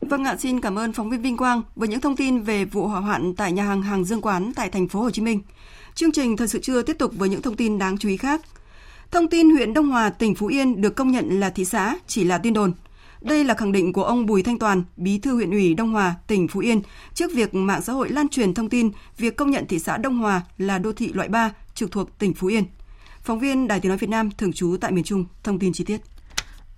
Vâng 0.00 0.24
ạ, 0.24 0.36
xin 0.36 0.60
cảm 0.60 0.78
ơn 0.78 0.92
phóng 0.92 1.10
viên 1.10 1.22
Vinh 1.22 1.36
Quang 1.36 1.62
với 1.76 1.88
những 1.88 2.00
thông 2.00 2.16
tin 2.16 2.40
về 2.40 2.64
vụ 2.64 2.86
hỏa 2.86 3.00
hoạn 3.00 3.34
tại 3.36 3.52
nhà 3.52 3.62
hàng 3.62 3.82
hàng 3.82 4.04
Dương 4.04 4.20
Quán 4.20 4.52
tại 4.56 4.68
thành 4.72 4.88
phố 4.88 5.00
Hồ 5.00 5.10
Chí 5.10 5.22
Minh. 5.22 5.40
Chương 5.94 6.12
trình 6.12 6.36
thời 6.36 6.48
sự 6.48 6.58
trưa 6.58 6.82
tiếp 6.82 6.96
tục 6.98 7.10
với 7.18 7.28
những 7.28 7.42
thông 7.42 7.56
tin 7.56 7.78
đáng 7.78 7.98
chú 7.98 8.08
ý 8.08 8.16
khác. 8.16 8.40
Thông 9.10 9.28
tin 9.28 9.50
huyện 9.50 9.74
Đông 9.74 9.86
Hòa, 9.86 10.10
tỉnh 10.18 10.34
Phú 10.34 10.46
Yên 10.46 10.80
được 10.80 10.96
công 10.96 11.10
nhận 11.10 11.40
là 11.40 11.50
thị 11.50 11.64
xã 11.64 11.94
chỉ 12.06 12.24
là 12.24 12.38
tin 12.38 12.54
đồn. 12.54 12.72
Đây 13.24 13.44
là 13.44 13.54
khẳng 13.54 13.72
định 13.72 13.92
của 13.92 14.04
ông 14.04 14.26
Bùi 14.26 14.42
Thanh 14.42 14.58
Toàn, 14.58 14.82
Bí 14.96 15.18
thư 15.18 15.34
huyện 15.34 15.50
ủy 15.50 15.74
Đông 15.74 15.92
Hòa, 15.92 16.14
tỉnh 16.26 16.48
Phú 16.48 16.60
Yên, 16.60 16.82
trước 17.14 17.32
việc 17.34 17.54
mạng 17.54 17.82
xã 17.82 17.92
hội 17.92 18.08
lan 18.08 18.28
truyền 18.28 18.54
thông 18.54 18.68
tin 18.68 18.90
việc 19.18 19.36
công 19.36 19.50
nhận 19.50 19.66
thị 19.66 19.78
xã 19.78 19.96
Đông 19.96 20.18
Hòa 20.18 20.42
là 20.58 20.78
đô 20.78 20.92
thị 20.92 21.12
loại 21.12 21.28
3 21.28 21.50
trực 21.74 21.90
thuộc 21.90 22.18
tỉnh 22.18 22.34
Phú 22.34 22.46
Yên. 22.46 22.64
Phóng 23.22 23.38
viên 23.38 23.68
Đài 23.68 23.80
Tiếng 23.80 23.88
Nói 23.88 23.98
Việt 23.98 24.10
Nam 24.10 24.30
thường 24.30 24.52
trú 24.52 24.76
tại 24.80 24.92
miền 24.92 25.04
Trung 25.04 25.24
thông 25.42 25.58
tin 25.58 25.72
chi 25.72 25.84
tiết. 25.84 26.00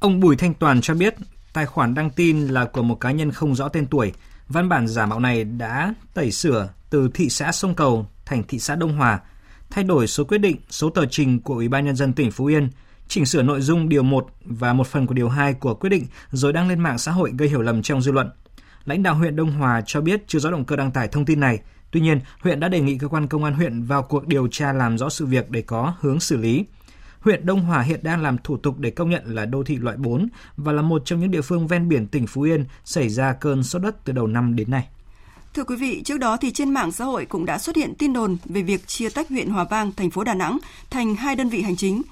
Ông 0.01 0.21
Bùi 0.21 0.37
Thanh 0.37 0.55
Toàn 0.55 0.81
cho 0.81 0.95
biết 0.95 1.15
tài 1.53 1.67
khoản 1.67 1.95
đăng 1.95 2.11
tin 2.11 2.47
là 2.47 2.65
của 2.65 2.83
một 2.83 3.01
cá 3.01 3.11
nhân 3.11 3.33
không 3.33 3.55
rõ 3.55 3.69
tên 3.69 3.87
tuổi. 3.87 4.13
Văn 4.49 4.69
bản 4.69 4.89
giả 4.89 5.07
mạo 5.07 5.21
này 5.21 5.45
đã 5.45 5.95
tẩy 6.15 6.31
sửa 6.31 6.69
từ 6.91 7.11
thị 7.15 7.29
xã 7.29 7.53
Sông 7.53 7.75
Cầu 7.75 8.07
thành 8.25 8.43
thị 8.49 8.59
xã 8.59 8.77
Đông 8.77 8.97
Hòa, 8.97 9.21
thay 9.71 9.85
đổi 9.85 10.07
số 10.07 10.25
quyết 10.25 10.39
định, 10.39 10.57
số 10.71 10.91
tờ 10.91 11.07
trình 11.07 11.41
của 11.41 11.55
Ủy 11.55 11.69
ban 11.69 11.85
nhân 11.85 11.97
dân 11.97 12.13
tỉnh 12.13 12.31
Phú 12.31 12.47
Yên, 12.47 12.69
chỉnh 13.09 13.27
sửa 13.27 13.43
nội 13.43 13.61
dung 13.61 13.89
điều 13.89 14.03
1 14.03 14.27
và 14.45 14.73
một 14.73 14.87
phần 14.87 15.07
của 15.07 15.15
điều 15.15 15.29
2 15.29 15.55
của 15.55 15.75
quyết 15.75 15.91
định 15.91 16.07
rồi 16.31 16.53
đăng 16.53 16.69
lên 16.69 16.81
mạng 16.81 16.99
xã 16.99 17.13
hội 17.13 17.33
gây 17.39 17.49
hiểu 17.49 17.63
lầm 17.63 17.83
trong 17.83 18.03
dư 18.03 18.13
luận. 18.13 18.31
Lãnh 18.85 19.03
đạo 19.03 19.15
huyện 19.15 19.37
Đông 19.37 19.53
Hòa 19.53 19.83
cho 19.87 20.01
biết 20.01 20.23
chưa 20.27 20.39
rõ 20.39 20.51
động 20.51 20.65
cơ 20.65 20.77
đăng 20.77 20.91
tải 20.91 21.09
thông 21.09 21.25
tin 21.25 21.41
này, 21.41 21.61
Tuy 21.91 22.01
nhiên, 22.01 22.21
huyện 22.41 22.61
đã 22.61 22.69
đề 22.69 22.81
nghị 22.81 22.99
cơ 22.99 23.09
quan 23.09 23.27
công 23.27 23.45
an 23.45 23.55
huyện 23.55 23.83
vào 23.83 24.03
cuộc 24.03 24.27
điều 24.27 24.49
tra 24.49 24.73
làm 24.73 24.99
rõ 24.99 25.09
sự 25.09 25.27
việc 25.27 25.51
để 25.51 25.63
có 25.63 25.95
hướng 26.01 26.21
xử 26.21 26.37
lý. 26.37 26.65
Huyện 27.21 27.47
Đông 27.47 27.61
Hòa 27.61 27.83
hiện 27.83 28.01
đang 28.03 28.23
làm 28.23 28.39
thủ 28.45 28.57
tục 28.57 28.79
để 28.79 28.91
công 28.91 29.11
nhận 29.11 29.23
là 29.35 29.45
đô 29.45 29.63
thị 29.63 29.77
loại 29.77 29.97
4 29.97 30.29
và 30.57 30.73
là 30.73 30.83
một 30.83 31.03
trong 31.05 31.21
những 31.21 31.31
địa 31.31 31.41
phương 31.41 31.67
ven 31.67 31.89
biển 31.89 32.07
tỉnh 32.07 32.27
Phú 32.27 32.43
Yên 32.43 32.65
xảy 32.85 33.09
ra 33.09 33.33
cơn 33.33 33.63
sốt 33.63 33.83
đất 33.83 34.05
từ 34.05 34.13
đầu 34.13 34.27
năm 34.27 34.57
đến 34.57 34.71
nay. 34.71 34.89
Thưa 35.55 35.65
quý 35.65 35.77
vị, 35.77 36.03
trước 36.05 36.19
đó 36.19 36.37
thì 36.37 36.51
trên 36.51 36.71
mạng 36.71 36.93
xã 36.93 37.05
hội 37.05 37.27
cũng 37.27 37.47
đã 37.47 37.59
xuất 37.59 37.77
hiện 37.77 37.95
tin 37.99 38.13
đồn 38.13 38.37
về 38.45 38.63
việc 38.63 38.87
chia 38.87 39.09
tách 39.11 39.29
huyện 39.29 39.51
Hòa 39.51 39.65
Vang, 39.65 39.93
thành 39.93 40.11
phố 40.11 40.25
Đà 40.25 40.35
Nẵng 40.35 40.59
thành 40.91 41.15
hai 41.15 41.37
đơn 41.37 41.49
vị 41.49 41.63
hành 41.63 41.77
chính. 41.77 42.03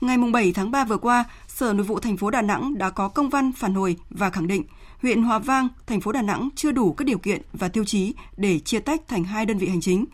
Ngày 0.00 0.18
7 0.32 0.52
tháng 0.52 0.70
3 0.70 0.84
vừa 0.84 0.96
qua, 0.96 1.24
Sở 1.48 1.72
Nội 1.72 1.86
vụ 1.86 1.98
thành 1.98 2.16
phố 2.16 2.30
Đà 2.30 2.42
Nẵng 2.42 2.78
đã 2.78 2.90
có 2.90 3.08
công 3.08 3.28
văn 3.28 3.52
phản 3.52 3.74
hồi 3.74 3.96
và 4.10 4.30
khẳng 4.30 4.46
định 4.46 4.64
huyện 5.02 5.22
Hòa 5.22 5.38
Vang, 5.38 5.68
thành 5.86 6.00
phố 6.00 6.12
Đà 6.12 6.22
Nẵng 6.22 6.48
chưa 6.56 6.72
đủ 6.72 6.92
các 6.92 7.04
điều 7.04 7.18
kiện 7.18 7.42
và 7.52 7.68
tiêu 7.68 7.84
chí 7.84 8.14
để 8.36 8.58
chia 8.58 8.80
tách 8.80 9.08
thành 9.08 9.24
hai 9.24 9.46
đơn 9.46 9.58
vị 9.58 9.68
hành 9.68 9.80
chính. 9.80 10.04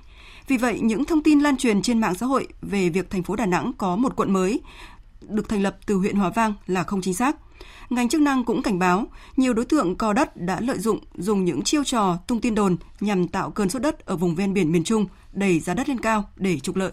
Vì 0.49 0.57
vậy, 0.57 0.81
những 0.83 1.05
thông 1.05 1.23
tin 1.23 1.41
lan 1.41 1.57
truyền 1.57 1.83
trên 1.83 2.01
mạng 2.01 2.15
xã 2.15 2.27
hội 2.27 2.49
về 2.63 2.89
việc 2.89 3.11
thành 3.11 3.23
phố 3.23 3.37
Đà 3.37 3.47
Nẵng 3.47 3.73
có 3.79 3.97
một 3.97 4.17
quận 4.17 4.33
mới 4.33 4.61
được 5.29 5.49
thành 5.49 5.63
lập 5.63 5.77
từ 5.87 5.97
huyện 5.97 6.17
Hòa 6.17 6.31
Vang 6.31 6.55
là 6.67 6.85
không 6.85 7.03
chính 7.03 7.15
xác. 7.15 7.37
Ngành 7.91 8.09
chức 8.09 8.21
năng 8.21 8.45
cũng 8.45 8.63
cảnh 8.63 8.79
báo, 8.79 9.07
nhiều 9.37 9.55
đối 9.55 9.65
tượng 9.65 9.97
cò 9.97 10.13
đất 10.13 10.37
đã 10.37 10.61
lợi 10.61 10.79
dụng 10.79 10.99
dùng 11.15 11.45
những 11.45 11.63
chiêu 11.63 11.85
trò 11.85 12.17
tung 12.27 12.41
tin 12.41 12.55
đồn 12.55 12.77
nhằm 13.01 13.29
tạo 13.29 13.51
cơn 13.51 13.69
sốt 13.69 13.83
đất 13.83 14.07
ở 14.07 14.17
vùng 14.17 14.35
ven 14.35 14.55
biển 14.55 14.73
miền 14.73 14.85
Trung, 14.85 15.07
đẩy 15.33 15.61
giá 15.61 15.75
đất 15.75 15.89
lên 15.89 16.01
cao 16.01 16.25
để 16.37 16.59
trục 16.59 16.77
lợi. 16.77 16.93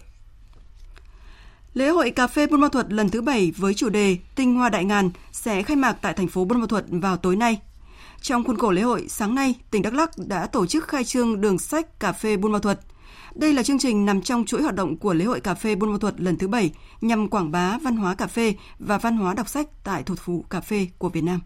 Lễ 1.73 1.89
hội 1.89 2.11
cà 2.11 2.27
phê 2.27 2.47
Buôn 2.47 2.61
Ma 2.61 2.67
Thuột 2.67 2.85
lần 2.89 3.09
thứ 3.09 3.21
7 3.21 3.51
với 3.57 3.73
chủ 3.73 3.89
đề 3.89 4.17
Tinh 4.35 4.55
hoa 4.55 4.69
đại 4.69 4.85
ngàn 4.85 5.09
sẽ 5.31 5.63
khai 5.63 5.77
mạc 5.77 5.93
tại 6.01 6.13
thành 6.13 6.27
phố 6.27 6.45
Buôn 6.45 6.59
Ma 6.59 6.65
Thuột 6.69 6.83
vào 6.89 7.17
tối 7.17 7.35
nay. 7.35 7.59
Trong 8.21 8.43
khuôn 8.43 8.57
khổ 8.57 8.71
lễ 8.71 8.81
hội, 8.81 9.05
sáng 9.09 9.35
nay, 9.35 9.55
tỉnh 9.71 9.81
Đắk 9.81 9.93
Lắk 9.93 10.09
đã 10.17 10.47
tổ 10.47 10.65
chức 10.65 10.87
khai 10.87 11.03
trương 11.03 11.41
đường 11.41 11.59
sách 11.59 11.99
cà 11.99 12.11
phê 12.11 12.37
Buôn 12.37 12.51
Ma 12.51 12.59
Thuột. 12.59 12.77
Đây 13.35 13.53
là 13.53 13.63
chương 13.63 13.79
trình 13.79 14.05
nằm 14.05 14.21
trong 14.21 14.45
chuỗi 14.45 14.61
hoạt 14.61 14.75
động 14.75 14.97
của 14.97 15.13
lễ 15.13 15.25
hội 15.25 15.39
cà 15.39 15.53
phê 15.53 15.75
Buôn 15.75 15.91
Ma 15.91 15.97
Thuột 16.01 16.13
lần 16.19 16.37
thứ 16.37 16.47
7 16.47 16.71
nhằm 17.01 17.27
quảng 17.27 17.51
bá 17.51 17.77
văn 17.77 17.95
hóa 17.95 18.15
cà 18.15 18.27
phê 18.27 18.53
và 18.79 18.97
văn 18.97 19.17
hóa 19.17 19.33
đọc 19.33 19.49
sách 19.49 19.67
tại 19.83 20.03
thủ 20.03 20.15
phủ 20.15 20.45
cà 20.49 20.61
phê 20.61 20.87
của 20.97 21.09
Việt 21.09 21.23
Nam. 21.23 21.39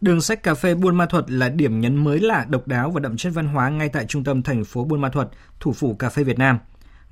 Đường 0.00 0.20
sách 0.20 0.42
cà 0.42 0.54
phê 0.54 0.74
Buôn 0.74 0.96
Ma 0.96 1.06
Thuột 1.06 1.30
là 1.30 1.48
điểm 1.48 1.80
nhấn 1.80 2.04
mới 2.04 2.20
lạ, 2.20 2.46
độc 2.48 2.68
đáo 2.68 2.90
và 2.90 3.00
đậm 3.00 3.16
chất 3.16 3.30
văn 3.34 3.46
hóa 3.46 3.68
ngay 3.68 3.88
tại 3.88 4.06
trung 4.08 4.24
tâm 4.24 4.42
thành 4.42 4.64
phố 4.64 4.84
Buôn 4.84 5.00
Ma 5.00 5.08
Thuột, 5.08 5.26
thủ 5.60 5.72
phủ 5.72 5.94
cà 5.94 6.08
phê 6.10 6.24
Việt 6.24 6.38
Nam, 6.38 6.58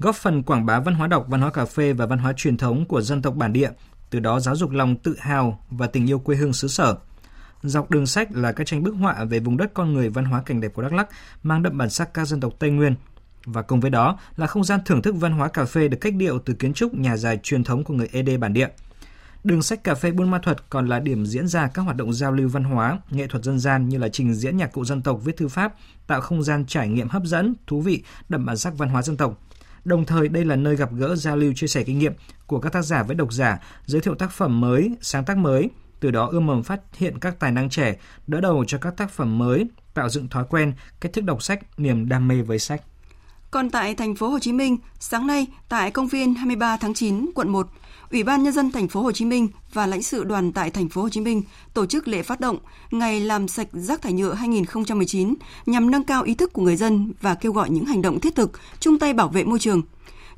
góp 0.01 0.17
phần 0.17 0.43
quảng 0.43 0.67
bá 0.67 0.81
văn 0.81 0.95
hóa 0.95 1.07
đọc, 1.07 1.27
văn 1.29 1.41
hóa 1.41 1.51
cà 1.51 1.65
phê 1.65 1.93
và 1.93 2.07
văn 2.07 2.19
hóa 2.19 2.33
truyền 2.37 2.57
thống 2.57 2.87
của 2.87 3.01
dân 3.01 3.23
tộc 3.23 3.35
bản 3.35 3.53
địa, 3.53 3.71
từ 4.11 4.21
đó 4.21 4.41
giáo 4.41 4.57
dục 4.57 4.71
lòng 4.71 4.97
tự 4.97 5.17
hào 5.19 5.65
và 5.71 5.87
tình 5.87 6.11
yêu 6.11 6.19
quê 6.19 6.37
hương 6.37 6.53
xứ 6.53 6.69
sở. 6.69 6.97
Dọc 7.63 7.91
đường 7.91 8.07
sách 8.07 8.33
là 8.33 8.53
các 8.53 8.67
tranh 8.67 8.83
bức 8.83 8.93
họa 8.93 9.25
về 9.25 9.41
vùng 9.41 9.57
đất 9.57 9.71
con 9.75 9.95
người 9.95 10.09
văn 10.09 10.25
hóa 10.25 10.43
cảnh 10.47 10.61
đẹp 10.61 10.73
của 10.75 10.83
Đắk 10.83 10.93
Lắk, 10.93 11.09
mang 11.43 11.63
đậm 11.63 11.79
bản 11.79 11.91
sắc 11.91 12.15
các 12.15 12.25
dân 12.25 12.41
tộc 12.41 12.53
Tây 12.59 12.71
Nguyên. 12.71 12.95
Và 13.45 13.63
cùng 13.63 13.81
với 13.81 13.91
đó 13.91 14.19
là 14.37 14.47
không 14.47 14.65
gian 14.65 14.81
thưởng 14.85 15.03
thức 15.03 15.15
văn 15.19 15.33
hóa 15.33 15.49
cà 15.49 15.65
phê 15.65 15.89
được 15.89 15.99
cách 16.01 16.15
điệu 16.15 16.39
từ 16.39 16.55
kiến 16.55 16.73
trúc 16.73 16.95
nhà 16.95 17.17
dài 17.17 17.39
truyền 17.43 17.65
thống 17.65 17.85
của 17.85 17.95
người 17.95 18.09
ED 18.13 18.29
bản 18.41 18.53
địa. 18.53 18.69
Đường 19.45 19.63
sách 19.63 19.85
cà 19.85 19.95
phê 19.95 20.11
Buôn 20.11 20.31
Ma 20.31 20.39
Thuật 20.39 20.71
còn 20.71 20.89
là 20.89 20.99
điểm 20.99 21.27
diễn 21.27 21.49
ra 21.49 21.69
các 21.69 21.83
hoạt 21.83 21.97
động 21.97 22.13
giao 22.13 22.33
lưu 22.33 22.49
văn 22.49 22.65
hóa, 22.65 22.99
nghệ 23.11 23.27
thuật 23.27 23.45
dân 23.45 23.59
gian 23.59 23.89
như 23.89 23.99
là 23.99 24.09
trình 24.09 24.35
diễn 24.35 24.57
nhạc 24.57 24.73
cụ 24.73 24.85
dân 24.85 25.03
tộc 25.03 25.21
viết 25.25 25.37
thư 25.37 25.49
pháp, 25.49 25.75
tạo 26.07 26.21
không 26.21 26.43
gian 26.43 26.67
trải 26.67 26.89
nghiệm 26.89 27.09
hấp 27.09 27.25
dẫn, 27.25 27.55
thú 27.67 27.81
vị, 27.81 28.03
đậm 28.29 28.47
bản 28.47 28.57
sắc 28.57 28.79
văn 28.79 28.89
hóa 28.89 29.03
dân 29.03 29.17
tộc. 29.17 29.39
Đồng 29.91 30.07
thời 30.07 30.29
đây 30.29 30.45
là 30.45 30.57
nơi 30.57 30.77
gặp 30.77 30.89
gỡ 30.93 31.17
giao 31.17 31.37
lưu 31.37 31.53
chia 31.57 31.67
sẻ 31.67 31.83
kinh 31.83 31.99
nghiệm 31.99 32.13
của 32.47 32.61
các 32.61 32.73
tác 32.73 32.83
giả 32.83 33.03
với 33.03 33.17
độc 33.17 33.33
giả, 33.33 33.59
giới 33.87 34.01
thiệu 34.01 34.15
tác 34.15 34.31
phẩm 34.31 34.61
mới, 34.61 34.91
sáng 35.01 35.25
tác 35.25 35.37
mới, 35.37 35.71
từ 36.01 36.11
đó 36.11 36.29
ươm 36.33 36.47
mầm 36.47 36.63
phát 36.63 36.81
hiện 36.97 37.19
các 37.19 37.39
tài 37.39 37.53
năng 37.53 37.71
trẻ, 37.71 37.97
đỡ 38.27 38.41
đầu 38.41 38.65
cho 38.67 38.79
các 38.79 38.97
tác 38.97 39.11
phẩm 39.11 39.39
mới, 39.39 39.67
tạo 39.95 40.09
dựng 40.09 40.29
thói 40.29 40.45
quen, 40.51 40.73
cách 41.01 41.13
thức 41.13 41.25
đọc 41.25 41.43
sách, 41.43 41.79
niềm 41.79 42.09
đam 42.09 42.29
mê 42.29 42.43
với 42.43 42.59
sách. 42.59 42.83
Còn 43.51 43.71
tại 43.71 43.95
thành 43.95 44.15
phố 44.15 44.29
Hồ 44.29 44.39
Chí 44.39 44.53
Minh, 44.53 44.77
sáng 44.99 45.27
nay 45.27 45.47
tại 45.69 45.91
công 45.91 46.09
viên 46.09 46.35
23 46.35 46.77
tháng 46.77 46.95
9, 46.95 47.31
quận 47.35 47.49
1, 47.49 47.67
Ủy 48.11 48.23
ban 48.23 48.43
nhân 48.43 48.53
dân 48.53 48.73
thành 48.73 48.89
phố 48.89 49.03
Hồ 49.03 49.13
Chí 49.13 49.25
Minh 49.25 49.49
và 49.73 49.87
lãnh 49.87 50.03
sự 50.03 50.25
đoàn 50.25 50.53
tại 50.53 50.71
thành 50.71 50.89
phố 50.89 51.03
Hồ 51.03 51.09
Chí 51.09 51.21
Minh 51.21 51.43
tổ 51.75 51.87
chức 51.87 52.09
lễ 52.09 52.23
phát 52.23 52.41
động 52.41 52.59
Ngày 52.91 53.21
làm 53.21 53.49
sạch 53.49 53.69
rác 53.73 54.03
thải 54.03 54.13
nhựa 54.13 54.35
2019 54.35 55.35
nhằm 55.67 55.91
nâng 55.91 56.05
cao 56.05 56.23
ý 56.23 56.35
thức 56.35 56.53
của 56.53 56.63
người 56.63 56.77
dân 56.77 57.13
và 57.21 57.35
kêu 57.35 57.53
gọi 57.53 57.71
những 57.71 57.85
hành 57.85 58.03
động 58.03 58.21
thiết 58.21 58.35
thực 58.35 58.51
chung 58.81 58.99
tay 58.99 59.13
bảo 59.13 59.29
vệ 59.29 59.45
môi 59.45 59.59
trường. 59.59 59.83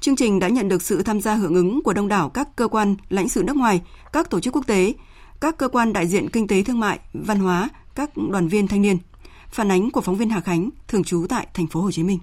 Chương 0.00 0.16
trình 0.16 0.38
đã 0.38 0.48
nhận 0.48 0.68
được 0.68 0.82
sự 0.82 1.02
tham 1.02 1.20
gia 1.20 1.34
hưởng 1.34 1.54
ứng 1.54 1.82
của 1.82 1.92
đông 1.92 2.08
đảo 2.08 2.28
các 2.28 2.56
cơ 2.56 2.68
quan 2.68 2.96
lãnh 3.08 3.28
sự 3.28 3.42
nước 3.42 3.56
ngoài, 3.56 3.82
các 4.12 4.30
tổ 4.30 4.40
chức 4.40 4.56
quốc 4.56 4.66
tế, 4.66 4.94
các 5.40 5.58
cơ 5.58 5.68
quan 5.68 5.92
đại 5.92 6.06
diện 6.06 6.30
kinh 6.30 6.46
tế 6.46 6.62
thương 6.62 6.80
mại, 6.80 6.98
văn 7.12 7.38
hóa, 7.38 7.68
các 7.94 8.10
đoàn 8.30 8.48
viên 8.48 8.68
thanh 8.68 8.82
niên. 8.82 8.98
Phản 9.48 9.70
ánh 9.70 9.90
của 9.90 10.00
phóng 10.00 10.16
viên 10.16 10.30
Hà 10.30 10.40
Khánh, 10.40 10.70
thường 10.88 11.04
trú 11.04 11.26
tại 11.28 11.46
thành 11.54 11.66
phố 11.66 11.80
Hồ 11.80 11.90
Chí 11.90 12.02
Minh. 12.02 12.18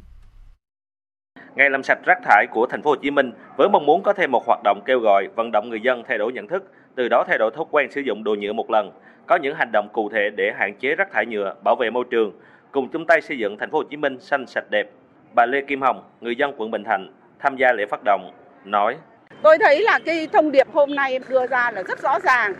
Ngày 1.56 1.70
làm 1.70 1.84
sạch 1.84 2.00
rác 2.06 2.18
thải 2.24 2.48
của 2.52 2.66
thành 2.66 2.82
phố 2.82 2.90
Hồ 2.90 2.96
Chí 2.96 3.12
Minh 3.12 3.32
với 3.58 3.70
mong 3.70 3.86
muốn 3.86 4.04
có 4.04 4.14
thêm 4.14 4.32
một 4.32 4.44
hoạt 4.48 4.60
động 4.64 4.82
kêu 4.86 5.00
gọi 5.00 5.28
vận 5.36 5.52
động 5.52 5.70
người 5.70 5.82
dân 5.82 6.04
thay 6.08 6.18
đổi 6.18 6.34
nhận 6.34 6.48
thức, 6.48 6.64
từ 6.96 7.08
đó 7.08 7.24
thay 7.28 7.38
đổi 7.38 7.52
thói 7.56 7.66
quen 7.72 7.92
sử 7.92 8.02
dụng 8.02 8.24
đồ 8.24 8.36
nhựa 8.36 8.54
một 8.54 8.70
lần, 8.70 8.92
có 9.28 9.36
những 9.36 9.56
hành 9.56 9.72
động 9.72 9.90
cụ 9.94 10.10
thể 10.10 10.30
để 10.30 10.52
hạn 10.58 10.74
chế 10.80 10.96
rác 10.96 11.12
thải 11.12 11.26
nhựa, 11.26 11.56
bảo 11.64 11.76
vệ 11.76 11.90
môi 11.90 12.04
trường, 12.10 12.32
cùng 12.72 12.90
chung 12.90 13.06
tay 13.06 13.22
xây 13.22 13.38
dựng 13.38 13.58
thành 13.58 13.72
phố 13.72 13.78
Hồ 13.78 13.84
Chí 13.84 13.98
Minh 13.98 14.20
xanh 14.20 14.46
sạch 14.48 14.66
đẹp. 14.70 14.90
Bà 15.36 15.46
Lê 15.46 15.62
Kim 15.62 15.82
Hồng, 15.82 16.04
người 16.22 16.36
dân 16.36 16.54
quận 16.58 16.72
Bình 16.72 16.84
Thạnh, 16.84 17.08
tham 17.40 17.56
gia 17.56 17.74
lễ 17.74 17.86
phát 17.86 18.00
động, 18.06 18.32
nói: 18.66 18.98
Tôi 19.42 19.58
thấy 19.58 19.82
là 19.82 20.00
cái 20.06 20.28
thông 20.34 20.52
điệp 20.52 20.68
hôm 20.74 20.96
nay 20.96 21.20
đưa 21.30 21.48
ra 21.48 21.72
là 21.72 21.84
rất 21.84 22.02
rõ 22.02 22.20
ràng. 22.24 22.54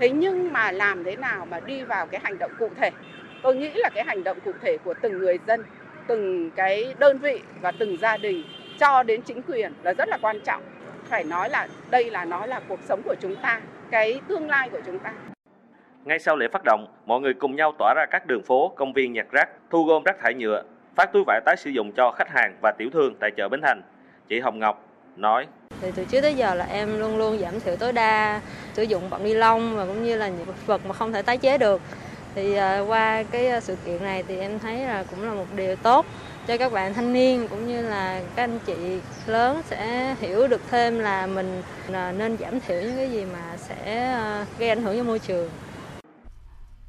Thế 0.00 0.10
nhưng 0.10 0.52
mà 0.52 0.72
làm 0.72 1.04
thế 1.04 1.16
nào 1.16 1.46
mà 1.50 1.60
đi 1.60 1.82
vào 1.82 2.06
cái 2.06 2.20
hành 2.24 2.38
động 2.38 2.50
cụ 2.58 2.68
thể? 2.76 2.90
Tôi 3.42 3.56
nghĩ 3.56 3.70
là 3.74 3.90
cái 3.94 4.04
hành 4.04 4.24
động 4.24 4.38
cụ 4.44 4.52
thể 4.62 4.78
của 4.84 4.94
từng 5.02 5.18
người 5.18 5.38
dân 5.46 5.62
từng 6.06 6.50
cái 6.50 6.94
đơn 6.98 7.18
vị 7.18 7.40
và 7.60 7.72
từng 7.78 7.96
gia 8.00 8.16
đình 8.16 8.44
cho 8.78 9.02
đến 9.02 9.22
chính 9.22 9.42
quyền 9.42 9.72
là 9.82 9.92
rất 9.92 10.08
là 10.08 10.18
quan 10.22 10.40
trọng 10.40 10.62
phải 11.04 11.24
nói 11.24 11.50
là 11.50 11.68
đây 11.90 12.10
là 12.10 12.24
nó 12.24 12.46
là 12.46 12.60
cuộc 12.68 12.80
sống 12.88 13.02
của 13.04 13.14
chúng 13.20 13.36
ta, 13.36 13.60
cái 13.90 14.20
tương 14.28 14.48
lai 14.48 14.68
của 14.68 14.80
chúng 14.86 14.98
ta. 14.98 15.12
Ngay 16.04 16.18
sau 16.18 16.36
lễ 16.36 16.48
phát 16.52 16.62
động, 16.64 16.86
mọi 17.06 17.20
người 17.20 17.34
cùng 17.34 17.56
nhau 17.56 17.72
tỏa 17.78 17.94
ra 17.96 18.06
các 18.10 18.26
đường 18.26 18.42
phố, 18.42 18.72
công 18.76 18.92
viên 18.92 19.12
nhặt 19.12 19.26
rác, 19.30 19.48
thu 19.70 19.84
gom 19.84 20.02
rác 20.04 20.16
thải 20.20 20.34
nhựa, 20.34 20.62
phát 20.94 21.12
túi 21.12 21.24
vải 21.26 21.40
tái 21.44 21.56
sử 21.56 21.70
dụng 21.70 21.92
cho 21.92 22.10
khách 22.10 22.28
hàng 22.28 22.56
và 22.62 22.72
tiểu 22.78 22.90
thương 22.92 23.14
tại 23.20 23.30
chợ 23.36 23.48
Bến 23.48 23.60
Thành. 23.62 23.82
Chị 24.28 24.40
Hồng 24.40 24.58
Ngọc 24.58 24.84
nói 25.16 25.46
thì 25.80 25.88
từ 25.96 26.04
trước 26.04 26.20
tới 26.20 26.34
giờ 26.34 26.54
là 26.54 26.64
em 26.64 26.98
luôn 27.00 27.18
luôn 27.18 27.38
giảm 27.38 27.60
thiểu 27.60 27.76
tối 27.76 27.92
đa 27.92 28.40
sử 28.72 28.82
dụng 28.82 29.10
bọc 29.10 29.20
ni 29.20 29.34
lông 29.34 29.76
và 29.76 29.86
cũng 29.86 30.04
như 30.04 30.16
là 30.16 30.28
những 30.28 30.46
vật 30.66 30.80
mà 30.86 30.92
không 30.92 31.12
thể 31.12 31.22
tái 31.22 31.38
chế 31.38 31.58
được 31.58 31.80
thì 32.34 32.54
à, 32.54 32.80
qua 32.80 33.22
cái 33.22 33.48
à, 33.48 33.60
sự 33.60 33.76
kiện 33.86 34.02
này 34.02 34.22
thì 34.28 34.38
em 34.38 34.58
thấy 34.58 34.78
là 34.78 35.04
cũng 35.10 35.22
là 35.22 35.34
một 35.34 35.46
điều 35.56 35.76
tốt 35.76 36.06
cho 36.46 36.56
các 36.56 36.72
bạn 36.72 36.94
thanh 36.94 37.12
niên 37.12 37.48
cũng 37.48 37.68
như 37.68 37.82
là 37.82 38.22
các 38.36 38.42
anh 38.42 38.58
chị 38.66 38.74
lớn 39.26 39.62
sẽ 39.70 40.16
hiểu 40.20 40.48
được 40.48 40.60
thêm 40.70 40.98
là 40.98 41.26
mình 41.26 41.62
à, 41.92 42.12
nên 42.12 42.36
giảm 42.38 42.60
thiểu 42.60 42.80
những 42.80 42.96
cái 42.96 43.10
gì 43.10 43.24
mà 43.24 43.56
sẽ 43.68 44.18
gây 44.58 44.68
ảnh 44.68 44.82
hưởng 44.82 44.96
cho 44.96 45.04
môi 45.04 45.18
trường. 45.18 45.50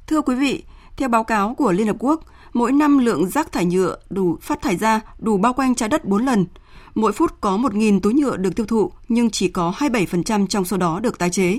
Thưa 0.06 0.20
quý 0.20 0.34
vị, 0.34 0.64
theo 0.96 1.08
báo 1.08 1.24
cáo 1.24 1.54
của 1.54 1.72
Liên 1.72 1.86
Hợp 1.86 1.96
Quốc, 1.98 2.20
mỗi 2.52 2.72
năm 2.72 2.98
lượng 2.98 3.30
rác 3.30 3.52
thải 3.52 3.64
nhựa 3.64 3.96
đủ 4.10 4.36
phát 4.42 4.62
thải 4.62 4.76
ra 4.76 5.00
đủ 5.18 5.36
bao 5.36 5.52
quanh 5.52 5.74
trái 5.74 5.88
đất 5.88 6.04
4 6.04 6.26
lần. 6.26 6.46
Mỗi 6.94 7.12
phút 7.12 7.40
có 7.40 7.56
1.000 7.56 8.00
túi 8.00 8.14
nhựa 8.14 8.36
được 8.36 8.56
tiêu 8.56 8.66
thụ, 8.66 8.92
nhưng 9.08 9.30
chỉ 9.30 9.48
có 9.48 9.72
27% 9.78 10.46
trong 10.46 10.64
số 10.64 10.76
đó 10.76 11.00
được 11.02 11.18
tái 11.18 11.30
chế. 11.30 11.58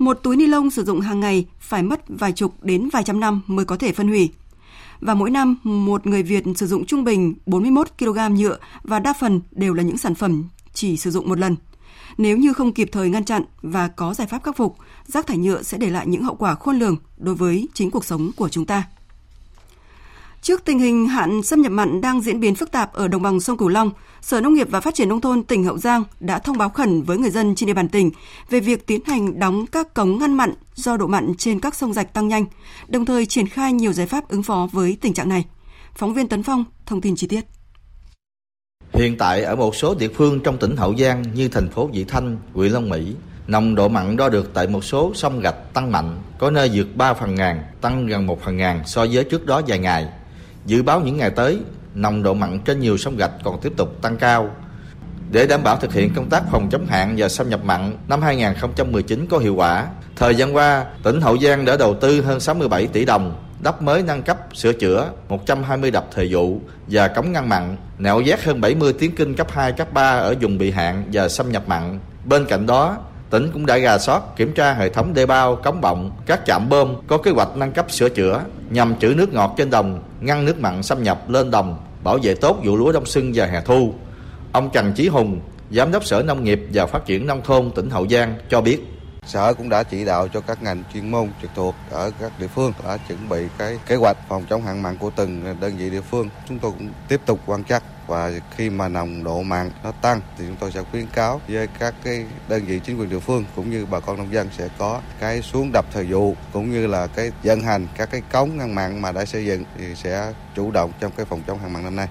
Một 0.00 0.20
túi 0.22 0.36
ni 0.36 0.46
lông 0.46 0.70
sử 0.70 0.84
dụng 0.84 1.00
hàng 1.00 1.20
ngày 1.20 1.46
phải 1.60 1.82
mất 1.82 2.00
vài 2.08 2.32
chục 2.32 2.54
đến 2.62 2.88
vài 2.92 3.02
trăm 3.04 3.20
năm 3.20 3.40
mới 3.46 3.64
có 3.64 3.76
thể 3.76 3.92
phân 3.92 4.08
hủy. 4.08 4.30
Và 5.00 5.14
mỗi 5.14 5.30
năm, 5.30 5.56
một 5.62 6.06
người 6.06 6.22
Việt 6.22 6.44
sử 6.56 6.66
dụng 6.66 6.86
trung 6.86 7.04
bình 7.04 7.34
41 7.46 7.88
kg 7.98 8.34
nhựa 8.34 8.58
và 8.82 8.98
đa 8.98 9.12
phần 9.12 9.40
đều 9.50 9.74
là 9.74 9.82
những 9.82 9.98
sản 9.98 10.14
phẩm 10.14 10.44
chỉ 10.74 10.96
sử 10.96 11.10
dụng 11.10 11.28
một 11.28 11.38
lần. 11.38 11.56
Nếu 12.18 12.36
như 12.36 12.52
không 12.52 12.72
kịp 12.72 12.88
thời 12.92 13.10
ngăn 13.10 13.24
chặn 13.24 13.42
và 13.62 13.88
có 13.88 14.14
giải 14.14 14.26
pháp 14.26 14.42
khắc 14.42 14.56
phục, 14.56 14.76
rác 15.06 15.26
thải 15.26 15.38
nhựa 15.38 15.62
sẽ 15.62 15.78
để 15.78 15.90
lại 15.90 16.06
những 16.06 16.22
hậu 16.22 16.34
quả 16.34 16.54
khôn 16.54 16.78
lường 16.78 16.96
đối 17.16 17.34
với 17.34 17.68
chính 17.74 17.90
cuộc 17.90 18.04
sống 18.04 18.30
của 18.36 18.48
chúng 18.48 18.66
ta. 18.66 18.84
Trước 20.42 20.64
tình 20.64 20.78
hình 20.78 21.08
hạn 21.08 21.42
xâm 21.42 21.62
nhập 21.62 21.72
mặn 21.72 22.00
đang 22.00 22.20
diễn 22.20 22.40
biến 22.40 22.54
phức 22.54 22.70
tạp 22.70 22.92
ở 22.92 23.08
đồng 23.08 23.22
bằng 23.22 23.40
sông 23.40 23.56
Cửu 23.56 23.68
Long, 23.68 23.90
Sở 24.22 24.40
Nông 24.40 24.54
nghiệp 24.54 24.66
và 24.70 24.80
Phát 24.80 24.94
triển 24.94 25.08
nông 25.08 25.20
thôn 25.20 25.42
tỉnh 25.42 25.64
Hậu 25.64 25.78
Giang 25.78 26.04
đã 26.20 26.38
thông 26.38 26.58
báo 26.58 26.68
khẩn 26.68 27.02
với 27.02 27.18
người 27.18 27.30
dân 27.30 27.54
trên 27.54 27.66
địa 27.66 27.74
bàn 27.74 27.88
tỉnh 27.88 28.10
về 28.50 28.60
việc 28.60 28.86
tiến 28.86 29.00
hành 29.06 29.38
đóng 29.38 29.66
các 29.66 29.94
cống 29.94 30.18
ngăn 30.18 30.34
mặn 30.34 30.54
do 30.74 30.96
độ 30.96 31.06
mặn 31.06 31.34
trên 31.38 31.60
các 31.60 31.74
sông 31.74 31.92
rạch 31.92 32.14
tăng 32.14 32.28
nhanh, 32.28 32.44
đồng 32.88 33.04
thời 33.04 33.26
triển 33.26 33.46
khai 33.46 33.72
nhiều 33.72 33.92
giải 33.92 34.06
pháp 34.06 34.28
ứng 34.28 34.42
phó 34.42 34.68
với 34.72 34.96
tình 35.00 35.14
trạng 35.14 35.28
này. 35.28 35.44
Phóng 35.94 36.14
viên 36.14 36.28
Tấn 36.28 36.42
Phong 36.42 36.64
thông 36.86 37.00
tin 37.00 37.16
chi 37.16 37.26
tiết. 37.26 37.44
Hiện 38.92 39.18
tại 39.18 39.42
ở 39.42 39.56
một 39.56 39.76
số 39.76 39.94
địa 39.94 40.08
phương 40.14 40.40
trong 40.40 40.58
tỉnh 40.58 40.76
Hậu 40.76 40.96
Giang 40.96 41.22
như 41.34 41.48
thành 41.48 41.68
phố 41.68 41.86
Vị 41.86 42.04
Thanh, 42.04 42.36
huyện 42.54 42.72
Long 42.72 42.88
Mỹ, 42.88 43.14
nồng 43.46 43.74
độ 43.74 43.88
mặn 43.88 44.16
đo 44.16 44.28
được 44.28 44.50
tại 44.54 44.66
một 44.66 44.84
số 44.84 45.12
sông 45.14 45.40
rạch 45.44 45.74
tăng 45.74 45.92
mạnh, 45.92 46.18
có 46.38 46.50
nơi 46.50 46.70
vượt 46.74 46.96
3 46.96 47.14
phần 47.14 47.34
ngàn, 47.34 47.62
tăng 47.80 48.06
gần 48.06 48.26
1 48.26 48.42
phần 48.42 48.56
ngàn 48.56 48.82
so 48.86 49.06
với 49.12 49.24
trước 49.24 49.46
đó 49.46 49.62
vài 49.66 49.78
ngày. 49.78 50.08
Dự 50.66 50.82
báo 50.82 51.00
những 51.00 51.16
ngày 51.16 51.30
tới, 51.30 51.58
nồng 51.94 52.22
độ 52.22 52.34
mặn 52.34 52.60
trên 52.64 52.80
nhiều 52.80 52.96
sông 52.96 53.16
gạch 53.16 53.32
còn 53.44 53.60
tiếp 53.60 53.72
tục 53.76 54.02
tăng 54.02 54.16
cao. 54.16 54.50
Để 55.30 55.46
đảm 55.46 55.62
bảo 55.62 55.76
thực 55.76 55.92
hiện 55.92 56.14
công 56.14 56.28
tác 56.28 56.42
phòng 56.50 56.68
chống 56.70 56.86
hạn 56.86 57.14
và 57.18 57.28
xâm 57.28 57.48
nhập 57.48 57.64
mặn 57.64 57.96
năm 58.08 58.22
2019 58.22 59.26
có 59.30 59.38
hiệu 59.38 59.54
quả, 59.54 59.86
thời 60.16 60.34
gian 60.34 60.56
qua, 60.56 60.84
tỉnh 61.02 61.20
Hậu 61.20 61.38
Giang 61.38 61.64
đã 61.64 61.76
đầu 61.76 61.94
tư 61.94 62.20
hơn 62.20 62.40
67 62.40 62.86
tỷ 62.86 63.04
đồng 63.04 63.44
đắp 63.62 63.82
mới 63.82 64.02
nâng 64.02 64.22
cấp, 64.22 64.38
sửa 64.54 64.72
chữa 64.72 65.10
120 65.28 65.90
đập 65.90 66.06
thời 66.14 66.28
vụ 66.34 66.60
và 66.86 67.08
cống 67.08 67.32
ngăn 67.32 67.48
mặn, 67.48 67.76
nạo 67.98 68.22
vét 68.26 68.44
hơn 68.44 68.60
70 68.60 68.92
tuyến 68.92 69.14
kinh 69.14 69.34
cấp 69.34 69.50
2, 69.50 69.72
cấp 69.72 69.92
3 69.92 70.10
ở 70.10 70.34
vùng 70.40 70.58
bị 70.58 70.70
hạn 70.70 71.04
và 71.12 71.28
xâm 71.28 71.52
nhập 71.52 71.62
mặn. 71.68 71.98
Bên 72.24 72.44
cạnh 72.44 72.66
đó, 72.66 72.96
tỉnh 73.30 73.50
cũng 73.52 73.66
đã 73.66 73.78
ra 73.78 73.98
soát 73.98 74.22
kiểm 74.36 74.52
tra 74.52 74.72
hệ 74.72 74.88
thống 74.88 75.14
đê 75.14 75.26
bao, 75.26 75.56
cống 75.56 75.80
bọng, 75.80 76.10
các 76.26 76.40
trạm 76.46 76.68
bơm 76.68 76.94
có 77.06 77.18
kế 77.18 77.30
hoạch 77.30 77.56
nâng 77.56 77.72
cấp 77.72 77.90
sửa 77.90 78.08
chữa 78.08 78.40
nhằm 78.70 78.94
trữ 79.00 79.14
nước 79.16 79.32
ngọt 79.32 79.54
trên 79.56 79.70
đồng, 79.70 80.02
ngăn 80.20 80.44
nước 80.44 80.60
mặn 80.60 80.82
xâm 80.82 81.02
nhập 81.02 81.30
lên 81.30 81.50
đồng, 81.50 81.76
bảo 82.04 82.18
vệ 82.22 82.34
tốt 82.34 82.60
vụ 82.64 82.76
lúa 82.76 82.92
đông 82.92 83.06
xuân 83.06 83.32
và 83.34 83.46
hè 83.46 83.60
thu. 83.60 83.94
Ông 84.52 84.70
Trần 84.72 84.92
Chí 84.92 85.08
Hùng, 85.08 85.40
Giám 85.70 85.92
đốc 85.92 86.04
Sở 86.04 86.22
Nông 86.22 86.44
nghiệp 86.44 86.60
và 86.72 86.86
Phát 86.86 87.06
triển 87.06 87.26
Nông 87.26 87.42
thôn 87.42 87.70
tỉnh 87.70 87.90
Hậu 87.90 88.08
Giang 88.08 88.34
cho 88.50 88.60
biết. 88.60 88.78
Sở 89.30 89.54
cũng 89.54 89.68
đã 89.68 89.82
chỉ 89.82 90.04
đạo 90.04 90.28
cho 90.28 90.40
các 90.40 90.62
ngành 90.62 90.82
chuyên 90.92 91.10
môn 91.10 91.28
trực 91.42 91.50
thuộc 91.54 91.74
ở 91.90 92.10
các 92.20 92.32
địa 92.38 92.46
phương 92.46 92.72
đã 92.84 92.96
chuẩn 93.08 93.28
bị 93.28 93.46
cái 93.58 93.78
kế 93.86 93.96
hoạch 93.96 94.16
phòng 94.28 94.44
chống 94.50 94.62
hạn 94.62 94.82
mặn 94.82 94.96
của 94.98 95.10
từng 95.16 95.56
đơn 95.60 95.76
vị 95.76 95.90
địa 95.90 96.00
phương. 96.00 96.28
Chúng 96.48 96.58
tôi 96.58 96.72
cũng 96.78 96.90
tiếp 97.08 97.20
tục 97.26 97.40
quan 97.46 97.64
trắc 97.64 97.82
và 98.06 98.32
khi 98.56 98.70
mà 98.70 98.88
nồng 98.88 99.24
độ 99.24 99.42
mặn 99.42 99.70
nó 99.84 99.92
tăng 99.92 100.20
thì 100.38 100.44
chúng 100.46 100.56
tôi 100.60 100.72
sẽ 100.72 100.82
khuyến 100.90 101.06
cáo 101.06 101.40
với 101.48 101.66
các 101.78 101.94
cái 102.04 102.24
đơn 102.48 102.64
vị 102.64 102.80
chính 102.84 102.98
quyền 102.98 103.10
địa 103.10 103.18
phương 103.18 103.44
cũng 103.56 103.70
như 103.70 103.86
bà 103.86 104.00
con 104.00 104.16
nông 104.16 104.32
dân 104.32 104.48
sẽ 104.58 104.68
có 104.78 105.00
cái 105.20 105.42
xuống 105.42 105.70
đập 105.72 105.84
thời 105.92 106.04
vụ 106.04 106.36
cũng 106.52 106.70
như 106.70 106.86
là 106.86 107.06
cái 107.06 107.32
vận 107.44 107.60
hành 107.60 107.86
các 107.96 108.10
cái 108.10 108.22
cống 108.32 108.56
ngăn 108.56 108.74
mặn 108.74 109.02
mà 109.02 109.12
đã 109.12 109.24
xây 109.24 109.46
dựng 109.46 109.64
thì 109.78 109.94
sẽ 109.94 110.32
chủ 110.56 110.70
động 110.70 110.92
trong 111.00 111.12
cái 111.16 111.26
phòng 111.26 111.42
chống 111.46 111.58
hạn 111.58 111.72
mặn 111.72 111.84
năm 111.84 111.96
nay. 111.96 112.08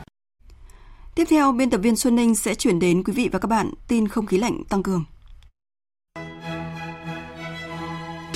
Tiếp 1.16 1.26
theo, 1.30 1.52
biên 1.52 1.70
tập 1.70 1.78
viên 1.78 1.96
Xuân 1.96 2.16
Ninh 2.16 2.36
sẽ 2.36 2.56
chuyển 2.56 2.80
đến 2.80 3.04
quý 3.04 3.14
vị 3.14 3.30
và 3.32 3.40
các 3.40 3.48
bạn 3.48 3.72
tin 3.88 4.08
không 4.08 4.26
khí 4.26 4.38
lạnh 4.38 4.64
tăng 4.70 4.84
cường. 4.84 5.06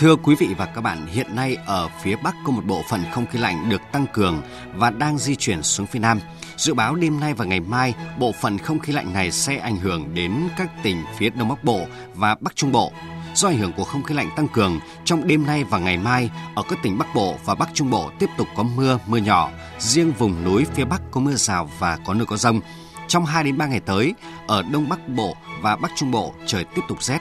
Thưa 0.04 0.16
quý 0.16 0.36
vị 0.36 0.50
và 0.58 0.66
các 0.66 0.82
bạn, 0.82 1.08
hiện 1.08 1.36
nay 1.36 1.58
ở 1.66 1.90
phía 2.02 2.16
Bắc 2.16 2.36
có 2.46 2.52
một 2.52 2.66
bộ 2.66 2.84
phận 2.90 3.04
không 3.12 3.26
khí 3.26 3.40
lạnh 3.40 3.70
được 3.70 3.82
tăng 3.92 4.06
cường 4.14 4.42
và 4.76 4.90
đang 4.90 5.18
di 5.18 5.36
chuyển 5.36 5.64
xuống 5.64 5.88
phía 5.88 6.00
Nam. 6.00 6.20
Dự 6.58 6.74
báo 6.74 6.96
đêm 6.96 7.20
nay 7.20 7.34
và 7.34 7.46
ngày 7.46 7.60
mai, 7.60 7.94
bộ 8.20 8.32
phận 8.42 8.58
không 8.58 8.80
khí 8.80 8.94
lạnh 8.94 9.14
này 9.14 9.32
sẽ 9.32 9.58
ảnh 9.58 9.78
hưởng 9.78 10.16
đến 10.16 10.34
các 10.58 10.84
tỉnh 10.84 11.04
phía 11.18 11.30
Đông 11.30 11.50
Bắc 11.50 11.64
Bộ 11.64 11.86
và 12.16 12.36
Bắc 12.40 12.56
Trung 12.56 12.72
Bộ. 12.72 12.92
Do 13.36 13.48
ảnh 13.48 13.58
hưởng 13.58 13.74
của 13.74 13.84
không 13.84 14.04
khí 14.04 14.16
lạnh 14.16 14.30
tăng 14.36 14.48
cường, 14.48 14.80
trong 15.06 15.28
đêm 15.28 15.46
nay 15.46 15.64
và 15.64 15.78
ngày 15.78 15.98
mai, 15.98 16.30
ở 16.56 16.64
các 16.70 16.80
tỉnh 16.84 16.98
Bắc 16.98 17.16
Bộ 17.16 17.38
và 17.46 17.56
Bắc 17.56 17.70
Trung 17.74 17.90
Bộ 17.90 18.12
tiếp 18.20 18.30
tục 18.38 18.48
có 18.56 18.64
mưa, 18.64 19.00
mưa 19.08 19.18
nhỏ. 19.18 19.50
Riêng 19.80 20.12
vùng 20.18 20.44
núi 20.44 20.66
phía 20.74 20.86
Bắc 20.86 21.02
có 21.12 21.22
mưa 21.22 21.36
rào 21.36 21.70
và 21.80 21.98
có 22.06 22.14
nơi 22.14 22.26
có 22.26 22.38
rông. 22.38 22.62
Trong 23.08 23.26
2 23.26 23.44
đến 23.44 23.58
3 23.58 23.68
ngày 23.68 23.80
tới, 23.80 24.14
ở 24.48 24.64
Đông 24.72 24.90
Bắc 24.90 25.10
Bộ 25.10 25.36
và 25.62 25.76
Bắc 25.76 25.92
Trung 25.96 26.12
Bộ 26.12 26.34
trời 26.46 26.64
tiếp 26.64 26.82
tục 26.88 27.04
rét. 27.04 27.20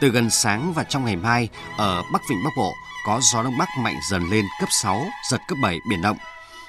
Từ 0.00 0.08
gần 0.08 0.30
sáng 0.30 0.72
và 0.72 0.84
trong 0.84 1.04
ngày 1.04 1.16
mai, 1.16 1.48
ở 1.76 2.02
Bắc 2.12 2.22
Vịnh 2.30 2.44
Bắc 2.44 2.50
Bộ 2.56 2.74
có 3.06 3.20
gió 3.32 3.42
Đông 3.42 3.58
Bắc 3.58 3.68
mạnh 3.78 3.96
dần 4.10 4.30
lên 4.30 4.44
cấp 4.60 4.68
6, 4.72 5.06
giật 5.30 5.40
cấp 5.48 5.58
7 5.62 5.78
biển 5.90 6.02
động. 6.02 6.16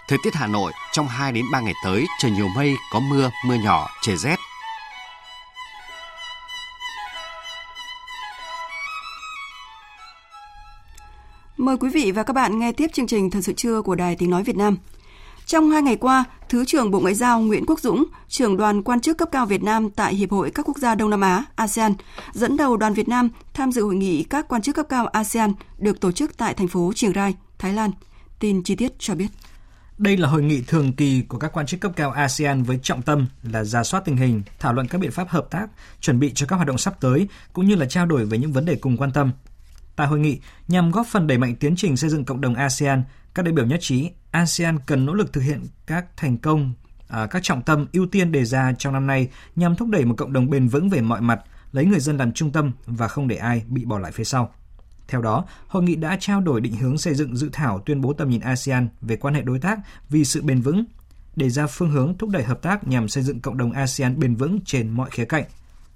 Thời 0.08 0.18
tiết 0.24 0.36
Hà 0.36 0.48
Nội 0.48 0.72
trong 0.92 1.08
2 1.08 1.32
đến 1.32 1.46
3 1.52 1.60
ngày 1.60 1.74
tới 1.84 2.06
trời 2.20 2.32
nhiều 2.32 2.48
mây, 2.56 2.76
có 2.92 3.00
mưa, 3.00 3.32
mưa 3.46 3.56
nhỏ, 3.56 3.90
trời 4.02 4.18
rét. 4.18 4.40
Mời 11.58 11.78
quý 11.78 11.90
vị 11.90 12.12
và 12.12 12.24
các 12.24 12.34
bạn 12.34 12.60
nghe 12.60 12.72
tiếp 12.72 12.88
chương 12.94 13.08
trình 13.08 13.30
Thời 13.30 13.42
sự 13.42 13.54
trưa 13.54 13.82
của 13.82 13.96
Đài 13.96 14.16
Tiếng 14.16 14.30
Nói 14.30 14.44
Việt 14.44 14.58
Nam. 14.58 14.78
Trong 15.46 15.72
hai 15.72 15.82
ngày 15.82 15.96
qua, 15.96 16.24
Thứ 16.50 16.66
trưởng 16.66 16.92
Bộ 16.92 17.00
Ngoại 17.00 17.14
giao 17.14 17.42
Nguyễn 17.42 17.66
Quốc 17.66 17.80
Dũng, 17.80 18.06
trưởng 18.28 18.58
đoàn 18.58 18.84
quan 18.84 19.02
chức 19.02 19.18
cấp 19.18 19.30
cao 19.32 19.46
Việt 19.46 19.64
Nam 19.64 19.90
tại 19.90 20.16
Hiệp 20.16 20.32
hội 20.32 20.52
các 20.52 20.68
quốc 20.68 20.78
gia 20.78 20.96
Đông 20.96 21.10
Nam 21.10 21.22
Á 21.22 21.46
ASEAN, 21.56 21.94
dẫn 22.34 22.58
đầu 22.58 22.78
đoàn 22.78 22.94
Việt 22.94 23.08
Nam 23.08 23.30
tham 23.54 23.72
dự 23.72 23.84
hội 23.84 23.96
nghị 23.96 24.24
các 24.24 24.48
quan 24.48 24.62
chức 24.62 24.76
cấp 24.76 24.86
cao 24.90 25.08
ASEAN 25.08 25.54
được 25.78 26.00
tổ 26.00 26.12
chức 26.12 26.38
tại 26.38 26.54
thành 26.54 26.68
phố 26.68 26.92
Chiang 26.96 27.14
Rai, 27.14 27.36
Thái 27.60 27.74
Lan. 27.74 27.92
Tin 28.40 28.64
chi 28.64 28.76
tiết 28.76 28.92
cho 29.00 29.16
biết. 29.16 29.28
Đây 29.98 30.18
là 30.18 30.30
hội 30.30 30.44
nghị 30.44 30.62
thường 30.62 30.94
kỳ 30.94 31.22
của 31.22 31.38
các 31.38 31.52
quan 31.54 31.66
chức 31.66 31.80
cấp 31.80 31.92
cao 31.96 32.12
ASEAN 32.12 32.64
với 32.64 32.80
trọng 32.84 33.02
tâm 33.02 33.28
là 33.44 33.64
ra 33.64 33.84
soát 33.84 34.06
tình 34.06 34.18
hình, 34.18 34.44
thảo 34.60 34.74
luận 34.74 34.88
các 34.88 35.02
biện 35.02 35.12
pháp 35.12 35.30
hợp 35.30 35.48
tác, 35.52 35.68
chuẩn 36.02 36.20
bị 36.20 36.32
cho 36.36 36.46
các 36.46 36.56
hoạt 36.56 36.68
động 36.68 36.78
sắp 36.78 37.02
tới 37.02 37.28
cũng 37.54 37.68
như 37.68 37.76
là 37.76 37.86
trao 37.86 38.06
đổi 38.06 38.26
về 38.26 38.38
những 38.38 38.54
vấn 38.54 38.66
đề 38.66 38.76
cùng 38.76 38.98
quan 38.98 39.12
tâm. 39.12 39.32
Tại 39.96 40.08
hội 40.08 40.20
nghị, 40.20 40.40
nhằm 40.68 40.92
góp 40.92 41.08
phần 41.08 41.28
đẩy 41.28 41.38
mạnh 41.38 41.56
tiến 41.56 41.76
trình 41.76 41.98
xây 41.98 42.10
dựng 42.10 42.26
cộng 42.26 42.42
đồng 42.42 42.56
ASEAN, 42.56 43.04
các 43.34 43.46
đại 43.46 43.54
biểu 43.54 43.66
nhất 43.66 43.80
trí 43.82 44.10
ASEAN 44.32 44.80
cần 44.80 45.06
nỗ 45.06 45.14
lực 45.14 45.34
thực 45.34 45.42
hiện 45.42 45.68
các 45.86 46.06
thành 46.18 46.38
công, 46.38 46.74
à, 47.08 47.28
các 47.28 47.44
trọng 47.44 47.62
tâm 47.62 47.88
ưu 47.94 48.08
tiên 48.08 48.32
đề 48.32 48.46
ra 48.46 48.74
trong 48.74 48.94
năm 48.94 49.08
nay 49.08 49.30
nhằm 49.56 49.76
thúc 49.76 49.90
đẩy 49.90 50.06
một 50.06 50.16
cộng 50.18 50.34
đồng 50.34 50.50
bền 50.50 50.68
vững 50.68 50.90
về 50.90 51.02
mọi 51.02 51.22
mặt, 51.22 51.40
lấy 51.72 51.86
người 51.86 52.00
dân 52.00 52.18
làm 52.18 52.32
trung 52.32 52.52
tâm 52.52 52.72
và 52.86 53.08
không 53.08 53.28
để 53.28 53.36
ai 53.36 53.64
bị 53.68 53.86
bỏ 53.86 54.00
lại 54.00 54.12
phía 54.12 54.24
sau. 54.24 54.54
Theo 55.08 55.22
đó, 55.22 55.46
hội 55.68 55.84
nghị 55.84 55.96
đã 55.96 56.18
trao 56.20 56.42
đổi 56.42 56.62
định 56.62 56.76
hướng 56.76 56.98
xây 56.98 57.16
dựng 57.16 57.36
dự 57.36 57.50
thảo 57.54 57.80
tuyên 57.86 58.02
bố 58.02 58.14
tầm 58.14 58.30
nhìn 58.30 58.42
ASEAN 58.42 58.88
về 59.02 59.16
quan 59.16 59.34
hệ 59.34 59.42
đối 59.42 59.60
tác 59.60 59.80
vì 60.10 60.26
sự 60.26 60.42
bền 60.42 60.62
vững, 60.62 60.86
đề 61.36 61.50
ra 61.50 61.68
phương 61.68 61.92
hướng 61.92 62.18
thúc 62.18 62.30
đẩy 62.30 62.44
hợp 62.44 62.62
tác 62.62 62.88
nhằm 62.88 63.08
xây 63.08 63.24
dựng 63.24 63.40
cộng 63.40 63.58
đồng 63.58 63.72
ASEAN 63.72 64.20
bền 64.20 64.36
vững 64.36 64.60
trên 64.66 64.90
mọi 64.90 65.10
khía 65.10 65.26
cạnh. 65.26 65.44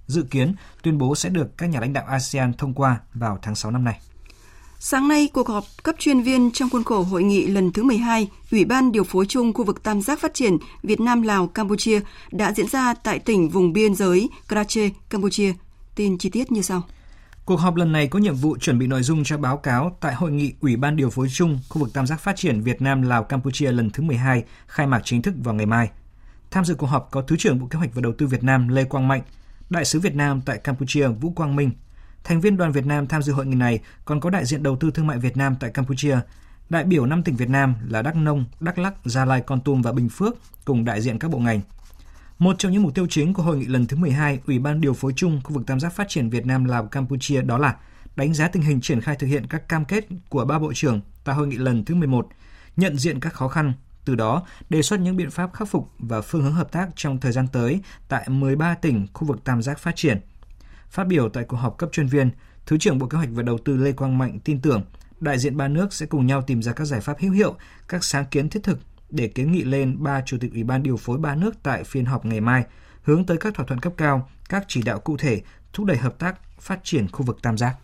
Dự 0.08 0.24
kiến, 0.24 0.56
tuyên 0.82 0.98
bố 0.98 1.15
sẽ 1.15 1.30
được 1.30 1.58
các 1.58 1.69
nhà 1.69 1.80
lãnh 1.80 1.93
đạo 1.93 2.06
ASEAN 2.06 2.54
thông 2.54 2.74
qua 2.74 3.00
vào 3.13 3.39
tháng 3.41 3.56
6 3.56 3.72
năm 3.72 3.84
nay. 3.84 4.00
Sáng 4.86 5.08
nay, 5.08 5.30
cuộc 5.34 5.48
họp 5.48 5.63
cấp 5.84 5.96
chuyên 6.00 6.22
viên 6.22 6.52
trong 6.52 6.69
khuôn 6.69 6.84
khổ 6.84 7.04
hội 7.04 7.24
nghị 7.24 7.48
lần 7.48 7.72
thứ 7.72 7.84
12 7.84 8.28
Ủy 8.52 8.65
ban 8.65 8.91
điều 8.91 9.04
phối 9.04 9.26
chung 9.26 9.54
khu 9.54 9.63
vực 9.63 9.84
tam 9.84 10.02
giác 10.02 10.19
phát 10.19 10.34
triển 10.34 10.58
Việt 10.82 11.00
Nam 11.00 11.22
Lào 11.22 11.48
Campuchia 11.48 12.00
đã 12.32 12.54
diễn 12.54 12.67
ra 12.67 12.93
tại 12.93 13.19
tỉnh 13.19 13.50
vùng 13.50 13.74
biên 13.74 13.96
giới 13.96 14.30
Krache, 14.50 14.89
Campuchia. 15.10 15.54
Tin 15.96 16.17
chi 16.17 16.30
tiết 16.30 16.52
như 16.52 16.62
sau. 16.62 16.82
Cuộc 17.46 17.56
họp 17.56 17.76
lần 17.76 17.91
này 17.91 18.08
có 18.08 18.19
nhiệm 18.19 18.36
vụ 18.36 18.58
chuẩn 18.58 18.80
bị 18.80 18.88
nội 18.88 19.04
dung 19.04 19.24
cho 19.24 19.38
báo 19.38 19.58
cáo 19.58 19.98
tại 20.00 20.15
hội 20.15 20.32
nghị 20.32 20.54
Ủy 20.60 20.76
ban 20.76 20.96
điều 20.96 21.10
phối 21.10 21.28
chung 21.34 21.60
khu 21.69 21.82
vực 21.82 21.93
tam 21.93 22.08
giác 22.08 22.19
phát 22.19 22.36
triển 22.36 22.62
Việt 22.62 22.82
Nam 22.82 23.02
Lào 23.02 23.24
Campuchia 23.24 23.72
lần 23.72 23.89
thứ 23.89 24.04
12 24.04 24.43
khai 24.67 24.88
mạc 24.88 25.02
chính 25.04 25.22
thức 25.22 25.34
vào 25.43 25.56
ngày 25.56 25.65
mai. 25.65 25.89
Tham 26.52 26.65
dự 26.65 26.76
cuộc 26.76 26.88
họp 26.88 27.08
có 27.12 27.22
Thứ 27.22 27.36
trưởng 27.39 27.60
Bộ 27.60 27.67
Kế 27.67 27.78
hoạch 27.78 27.96
và 27.96 28.02
Đầu 28.02 28.13
tư 28.17 28.28
Việt 28.28 28.43
Nam 28.43 28.67
Lê 28.67 28.84
Quang 28.84 29.08
Mạnh, 29.08 29.22
Đại 29.69 29.86
sứ 29.86 30.00
Việt 30.00 30.15
Nam 30.15 30.41
tại 30.46 30.58
Campuchia 30.58 31.08
Vũ 31.08 31.32
Quang 31.32 31.56
Minh. 31.56 31.72
Thành 32.23 32.41
viên 32.41 32.57
đoàn 32.57 32.71
Việt 32.71 32.86
Nam 32.86 33.07
tham 33.07 33.21
dự 33.21 33.33
hội 33.33 33.45
nghị 33.45 33.55
này 33.55 33.79
còn 34.05 34.19
có 34.19 34.29
đại 34.29 34.45
diện 34.45 34.63
đầu 34.63 34.75
tư 34.75 34.91
thương 34.91 35.07
mại 35.07 35.17
Việt 35.17 35.38
Nam 35.38 35.55
tại 35.59 35.71
Campuchia, 35.71 36.19
đại 36.69 36.83
biểu 36.83 37.05
năm 37.05 37.23
tỉnh 37.23 37.36
Việt 37.36 37.49
Nam 37.49 37.75
là 37.89 38.01
Đắk 38.01 38.15
Nông, 38.15 38.45
Đắk 38.59 38.77
Lắk, 38.77 38.93
Gia 39.05 39.25
Lai, 39.25 39.41
Con 39.41 39.62
Tum 39.62 39.81
và 39.81 39.91
Bình 39.91 40.09
Phước 40.09 40.36
cùng 40.65 40.86
đại 40.86 41.01
diện 41.01 41.19
các 41.19 41.31
bộ 41.31 41.39
ngành. 41.39 41.62
Một 42.39 42.55
trong 42.59 42.71
những 42.71 42.83
mục 42.83 42.95
tiêu 42.95 43.07
chính 43.09 43.33
của 43.33 43.43
hội 43.43 43.57
nghị 43.57 43.65
lần 43.65 43.86
thứ 43.86 43.97
12 43.97 44.39
Ủy 44.47 44.59
ban 44.59 44.81
điều 44.81 44.93
phối 44.93 45.13
chung 45.15 45.41
khu 45.43 45.53
vực 45.53 45.63
tam 45.67 45.79
giác 45.79 45.93
phát 45.93 46.09
triển 46.09 46.29
Việt 46.29 46.45
Nam 46.45 46.65
Lào 46.65 46.86
Campuchia 46.86 47.41
đó 47.41 47.57
là 47.57 47.75
đánh 48.15 48.33
giá 48.33 48.47
tình 48.47 48.63
hình 48.63 48.81
triển 48.81 49.01
khai 49.01 49.15
thực 49.15 49.27
hiện 49.27 49.47
các 49.47 49.69
cam 49.69 49.86
kết 49.86 50.07
của 50.29 50.45
ba 50.45 50.59
bộ 50.59 50.73
trưởng 50.73 51.01
tại 51.23 51.36
hội 51.36 51.47
nghị 51.47 51.57
lần 51.57 51.86
thứ 51.86 51.95
11, 51.95 52.27
nhận 52.77 52.97
diện 52.97 53.19
các 53.19 53.33
khó 53.33 53.47
khăn, 53.47 53.73
từ 54.05 54.15
đó 54.15 54.45
đề 54.69 54.81
xuất 54.81 54.99
những 54.99 55.17
biện 55.17 55.31
pháp 55.31 55.53
khắc 55.53 55.67
phục 55.67 55.91
và 55.99 56.21
phương 56.21 56.43
hướng 56.43 56.53
hợp 56.53 56.71
tác 56.71 56.89
trong 56.95 57.19
thời 57.19 57.31
gian 57.31 57.47
tới 57.47 57.81
tại 58.07 58.29
13 58.29 58.75
tỉnh 58.75 59.07
khu 59.13 59.27
vực 59.27 59.43
tam 59.43 59.62
giác 59.62 59.79
phát 59.79 59.95
triển. 59.95 60.21
Phát 60.93 61.08
biểu 61.08 61.29
tại 61.29 61.43
cuộc 61.43 61.58
họp 61.58 61.77
cấp 61.77 61.89
chuyên 61.91 62.08
viên, 62.08 62.29
Thứ 62.65 62.77
trưởng 62.77 62.99
Bộ 62.99 63.08
Kế 63.08 63.17
hoạch 63.17 63.29
và 63.32 63.43
Đầu 63.43 63.58
tư 63.58 63.77
Lê 63.77 63.91
Quang 63.91 64.17
Mạnh 64.17 64.39
tin 64.43 64.62
tưởng 64.62 64.84
đại 65.19 65.39
diện 65.39 65.58
ba 65.58 65.67
nước 65.67 65.93
sẽ 65.93 66.06
cùng 66.06 66.25
nhau 66.27 66.41
tìm 66.41 66.62
ra 66.62 66.73
các 66.73 66.86
giải 66.86 67.01
pháp 67.01 67.19
hữu 67.19 67.32
hiệu, 67.32 67.56
các 67.88 68.03
sáng 68.03 68.25
kiến 68.32 68.49
thiết 68.49 68.63
thực 68.63 68.79
để 69.10 69.27
kiến 69.27 69.51
nghị 69.51 69.63
lên 69.63 70.03
ba 70.03 70.21
chủ 70.25 70.38
tịch 70.41 70.51
Ủy 70.53 70.63
ban 70.63 70.84
điều 70.84 70.97
phối 70.97 71.17
ba 71.17 71.36
nước 71.36 71.56
tại 71.63 71.84
phiên 71.84 72.06
họp 72.06 72.25
ngày 72.25 72.41
mai, 72.41 72.63
hướng 73.03 73.25
tới 73.25 73.38
các 73.38 73.53
thỏa 73.53 73.65
thuận 73.65 73.79
cấp 73.79 73.93
cao, 73.97 74.29
các 74.49 74.65
chỉ 74.67 74.82
đạo 74.82 74.99
cụ 74.99 75.17
thể 75.17 75.41
thúc 75.73 75.86
đẩy 75.86 75.97
hợp 75.97 76.19
tác 76.19 76.36
phát 76.60 76.79
triển 76.84 77.08
khu 77.12 77.25
vực 77.25 77.41
tam 77.41 77.58
giác. 77.58 77.75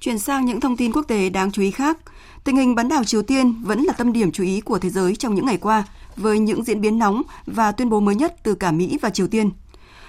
Chuyển 0.00 0.18
sang 0.18 0.44
những 0.44 0.60
thông 0.60 0.76
tin 0.76 0.92
quốc 0.92 1.04
tế 1.08 1.30
đáng 1.30 1.52
chú 1.52 1.62
ý 1.62 1.70
khác, 1.70 1.98
tình 2.44 2.56
hình 2.56 2.74
bán 2.74 2.88
đảo 2.88 3.04
Triều 3.04 3.22
Tiên 3.22 3.62
vẫn 3.62 3.82
là 3.82 3.92
tâm 3.92 4.12
điểm 4.12 4.32
chú 4.32 4.44
ý 4.44 4.60
của 4.60 4.78
thế 4.78 4.90
giới 4.90 5.16
trong 5.16 5.34
những 5.34 5.46
ngày 5.46 5.58
qua, 5.58 5.84
với 6.16 6.38
những 6.38 6.64
diễn 6.64 6.80
biến 6.80 6.98
nóng 6.98 7.22
và 7.46 7.72
tuyên 7.72 7.90
bố 7.90 8.00
mới 8.00 8.14
nhất 8.14 8.36
từ 8.42 8.54
cả 8.54 8.72
Mỹ 8.72 8.98
và 9.02 9.10
Triều 9.10 9.28
Tiên. 9.28 9.50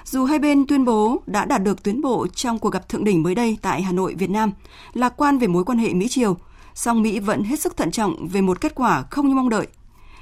Dù 0.05 0.25
hai 0.25 0.39
bên 0.39 0.67
tuyên 0.67 0.85
bố 0.85 1.21
đã 1.25 1.45
đạt 1.45 1.63
được 1.63 1.83
tiến 1.83 2.01
bộ 2.01 2.27
trong 2.27 2.59
cuộc 2.59 2.69
gặp 2.69 2.89
thượng 2.89 3.03
đỉnh 3.03 3.23
mới 3.23 3.35
đây 3.35 3.57
tại 3.61 3.81
Hà 3.81 3.91
Nội, 3.91 4.15
Việt 4.17 4.29
Nam, 4.29 4.51
lạc 4.93 5.13
quan 5.17 5.37
về 5.37 5.47
mối 5.47 5.63
quan 5.63 5.77
hệ 5.77 5.93
Mỹ-Triều, 5.93 6.37
song 6.73 7.01
Mỹ 7.01 7.19
vẫn 7.19 7.43
hết 7.43 7.59
sức 7.59 7.77
thận 7.77 7.91
trọng 7.91 8.27
về 8.27 8.41
một 8.41 8.61
kết 8.61 8.75
quả 8.75 9.03
không 9.11 9.27
như 9.27 9.35
mong 9.35 9.49
đợi. 9.49 9.67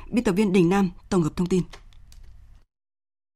Biên 0.10 0.24
tập 0.24 0.32
viên 0.32 0.54
Đình 0.54 0.70
Nam 0.70 0.90
tổng 1.10 1.24
hợp 1.24 1.36
thông 1.36 1.48
tin. 1.48 1.64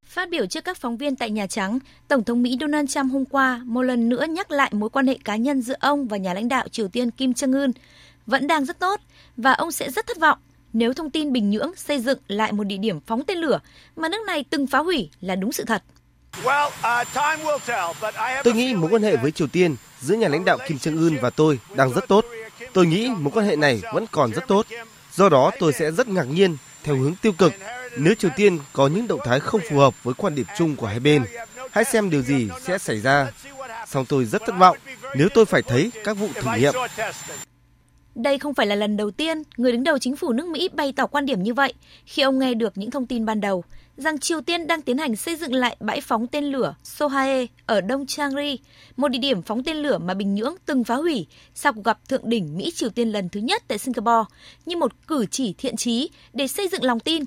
Phát 0.06 0.30
biểu 0.30 0.46
trước 0.46 0.64
các 0.64 0.78
phóng 0.78 0.98
viên 0.98 1.16
tại 1.16 1.32
Nhà 1.32 1.48
Trắng, 1.48 1.80
Tổng 2.08 2.24
thống 2.24 2.44
Mỹ 2.44 2.58
Donald 2.62 2.90
Trump 2.90 3.12
hôm 3.12 3.26
qua 3.26 3.62
một 3.66 3.82
lần 3.82 4.10
nữa 4.10 4.26
nhắc 4.30 4.52
lại 4.52 4.72
mối 4.74 4.90
quan 4.90 5.08
hệ 5.08 5.18
cá 5.24 5.36
nhân 5.36 5.62
giữa 5.62 5.76
ông 5.80 6.08
và 6.08 6.18
nhà 6.18 6.34
lãnh 6.34 6.48
đạo 6.48 6.68
Triều 6.68 6.88
Tiên 6.88 7.12
Kim 7.12 7.32
Jong-un 7.32 7.72
vẫn 8.26 8.48
đang 8.48 8.66
rất 8.66 8.80
tốt 8.80 9.00
và 9.38 9.54
ông 9.54 9.72
sẽ 9.72 9.92
rất 9.92 10.08
thất 10.08 10.20
vọng 10.20 10.38
nếu 10.74 10.94
thông 10.94 11.10
tin 11.10 11.34
Bình 11.34 11.50
Nhưỡng 11.50 11.76
xây 11.76 12.00
dựng 12.00 12.20
lại 12.28 12.52
một 12.52 12.64
địa 12.64 12.78
điểm 12.78 13.00
phóng 13.00 13.24
tên 13.24 13.38
lửa 13.38 13.60
mà 13.96 14.10
nước 14.10 14.26
này 14.28 14.44
từng 14.50 14.68
phá 14.68 14.80
hủy 14.80 15.10
là 15.22 15.36
đúng 15.36 15.52
sự 15.52 15.64
thật. 15.64 15.84
Tôi 18.44 18.54
nghĩ 18.54 18.74
mối 18.74 18.90
quan 18.90 19.04
hệ 19.04 19.18
với 19.18 19.32
Triều 19.32 19.48
Tiên 19.48 19.76
giữa 20.02 20.16
nhà 20.16 20.28
lãnh 20.28 20.46
đạo 20.46 20.58
Kim 20.68 20.78
Jong 20.78 20.98
Un 20.98 21.18
và 21.22 21.30
tôi 21.30 21.60
đang 21.76 21.94
rất 21.94 22.08
tốt. 22.08 22.26
Tôi 22.74 22.86
nghĩ 22.86 23.10
mối 23.18 23.32
quan 23.34 23.46
hệ 23.46 23.56
này 23.56 23.82
vẫn 23.94 24.06
còn 24.12 24.32
rất 24.34 24.48
tốt. 24.48 24.66
Do 25.14 25.30
đó 25.30 25.52
tôi 25.60 25.74
sẽ 25.74 25.92
rất 25.92 26.08
ngạc 26.08 26.24
nhiên 26.24 26.58
theo 26.84 26.96
hướng 26.96 27.16
tiêu 27.22 27.32
cực 27.38 27.54
nếu 27.98 28.14
Triều 28.14 28.32
Tiên 28.36 28.60
có 28.74 28.88
những 28.88 29.08
động 29.08 29.20
thái 29.26 29.40
không 29.40 29.62
phù 29.70 29.78
hợp 29.78 30.04
với 30.04 30.14
quan 30.14 30.36
điểm 30.36 30.46
chung 30.58 30.76
của 30.76 30.88
hai 30.88 31.00
bên. 31.00 31.26
Hãy 31.72 31.84
xem 31.84 32.10
điều 32.10 32.22
gì 32.22 32.50
sẽ 32.62 32.78
xảy 32.78 33.00
ra. 33.02 33.32
Song 33.88 34.06
tôi 34.06 34.26
rất 34.26 34.42
thất 34.46 34.56
vọng 34.58 34.78
nếu 35.16 35.30
tôi 35.34 35.46
phải 35.46 35.62
thấy 35.62 35.92
các 36.04 36.18
vụ 36.18 36.28
thử 36.36 36.52
nghiệm. 36.58 36.74
Đây 38.16 38.40
không 38.40 38.54
phải 38.54 38.68
là 38.68 38.76
lần 38.76 38.98
đầu 38.98 39.12
tiên 39.12 39.44
người 39.58 39.72
đứng 39.72 39.84
đầu 39.84 39.98
chính 39.98 40.16
phủ 40.16 40.34
nước 40.34 40.48
Mỹ 40.48 40.70
bày 40.74 40.94
tỏ 40.96 41.06
quan 41.06 41.26
điểm 41.26 41.44
như 41.44 41.54
vậy 41.54 41.74
khi 42.06 42.22
ông 42.22 42.40
nghe 42.40 42.54
được 42.54 42.78
những 42.78 42.92
thông 42.92 43.08
tin 43.08 43.26
ban 43.26 43.42
đầu 43.42 43.64
rằng 43.98 44.20
Triều 44.20 44.42
Tiên 44.42 44.68
đang 44.68 44.82
tiến 44.82 44.98
hành 44.98 45.16
xây 45.16 45.36
dựng 45.36 45.54
lại 45.54 45.78
bãi 45.80 46.02
phóng 46.02 46.28
tên 46.28 46.44
lửa 46.46 46.76
Sohae 46.84 47.46
ở 47.66 47.82
Đông 47.82 48.06
Changri, 48.06 48.60
một 48.98 49.08
địa 49.08 49.20
điểm 49.20 49.42
phóng 49.42 49.64
tên 49.64 49.78
lửa 49.78 49.98
mà 49.98 50.14
Bình 50.14 50.36
Nhưỡng 50.36 50.56
từng 50.66 50.84
phá 50.84 50.96
hủy 50.96 51.28
sau 51.56 51.74
cuộc 51.74 51.84
gặp 51.84 52.10
thượng 52.10 52.30
đỉnh 52.30 52.58
Mỹ-Triều 52.58 52.90
Tiên 52.90 53.12
lần 53.12 53.30
thứ 53.30 53.40
nhất 53.40 53.64
tại 53.68 53.78
Singapore 53.78 54.36
như 54.66 54.78
một 54.78 55.08
cử 55.08 55.26
chỉ 55.32 55.54
thiện 55.58 55.76
chí 55.78 56.10
để 56.34 56.48
xây 56.48 56.68
dựng 56.68 56.84
lòng 56.84 57.00
tin. 57.00 57.24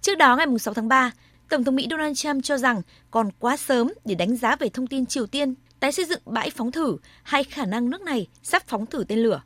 Trước 0.00 0.14
đó 0.14 0.36
ngày 0.36 0.46
6 0.60 0.74
tháng 0.74 0.88
3, 0.88 1.10
Tổng 1.48 1.64
thống 1.64 1.76
Mỹ 1.76 1.86
Donald 1.90 2.18
Trump 2.18 2.44
cho 2.44 2.58
rằng 2.58 2.82
còn 3.10 3.30
quá 3.38 3.56
sớm 3.56 3.92
để 4.04 4.14
đánh 4.14 4.36
giá 4.36 4.56
về 4.56 4.68
thông 4.68 4.86
tin 4.86 5.06
Triều 5.06 5.26
Tiên 5.26 5.54
tái 5.80 5.92
xây 5.92 6.04
dựng 6.04 6.20
bãi 6.24 6.50
phóng 6.50 6.72
thử 6.72 6.96
hay 7.22 7.44
khả 7.44 7.64
năng 7.64 7.90
nước 7.90 8.02
này 8.02 8.26
sắp 8.42 8.62
phóng 8.66 8.86
thử 8.86 9.04
tên 9.08 9.18
lửa. 9.18 9.42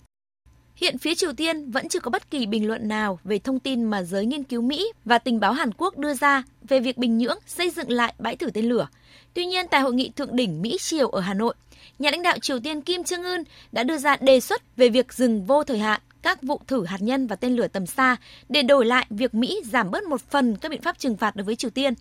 Hiện 0.81 0.99
phía 0.99 1.15
Triều 1.15 1.33
Tiên 1.33 1.71
vẫn 1.71 1.89
chưa 1.89 2.01
có 2.01 2.11
bất 2.11 2.31
kỳ 2.31 2.47
bình 2.47 2.69
luận 2.69 2.89
nào 2.89 3.19
về 3.25 3.39
thông 3.39 3.59
tin 3.59 3.85
mà 3.85 4.03
giới 4.03 4.27
nghiên 4.27 4.45
cứu 4.45 4.63
Mỹ 4.63 4.93
và 5.05 5.19
tình 5.19 5.41
báo 5.41 5.53
Hàn 5.53 5.71
Quốc 5.77 5.99
đưa 5.99 6.15
ra 6.15 6.43
về 6.69 6.81
việc 6.81 6.99
Bình 6.99 7.19
Nhưỡng 7.19 7.39
xây 7.47 7.71
dựng 7.71 7.91
lại 7.91 8.15
bãi 8.19 8.37
thử 8.37 8.51
tên 8.51 8.65
lửa. 8.65 8.89
Tuy 9.35 9.47
nhiên, 9.47 9.67
tại 9.71 9.81
hội 9.81 9.95
nghị 9.95 10.11
thượng 10.17 10.37
đỉnh 10.37 10.63
Mỹ-Triều 10.63 11.09
ở 11.09 11.21
Hà 11.21 11.35
Nội, 11.35 11.55
nhà 11.99 12.11
lãnh 12.11 12.23
đạo 12.23 12.39
Triều 12.39 12.61
Tiên 12.61 12.81
Kim 12.81 13.03
Jong-un 13.03 13.45
đã 13.73 13.83
đưa 13.83 13.99
ra 13.99 14.17
đề 14.17 14.41
xuất 14.41 14.77
về 14.77 14.89
việc 14.89 15.13
dừng 15.13 15.45
vô 15.45 15.65
thời 15.65 15.79
hạn 15.79 16.01
các 16.23 16.43
vụ 16.43 16.61
thử 16.67 16.85
hạt 16.85 17.03
nhân 17.03 17.27
và 17.27 17.37
tên 17.37 17.57
lửa 17.57 17.69
tầm 17.69 17.87
xa 17.87 18.17
để 18.49 18.63
đổi 18.63 18.87
lại 18.87 19.07
việc 19.11 19.35
Mỹ 19.35 19.61
giảm 19.65 19.91
bớt 19.91 20.05
một 20.05 20.21
phần 20.31 20.57
các 20.57 20.71
biện 20.71 20.83
pháp 20.83 20.99
trừng 20.99 21.17
phạt 21.17 21.37
đối 21.37 21.45
với 21.45 21.57
Triều 21.57 21.71
Tiên. 21.71 21.95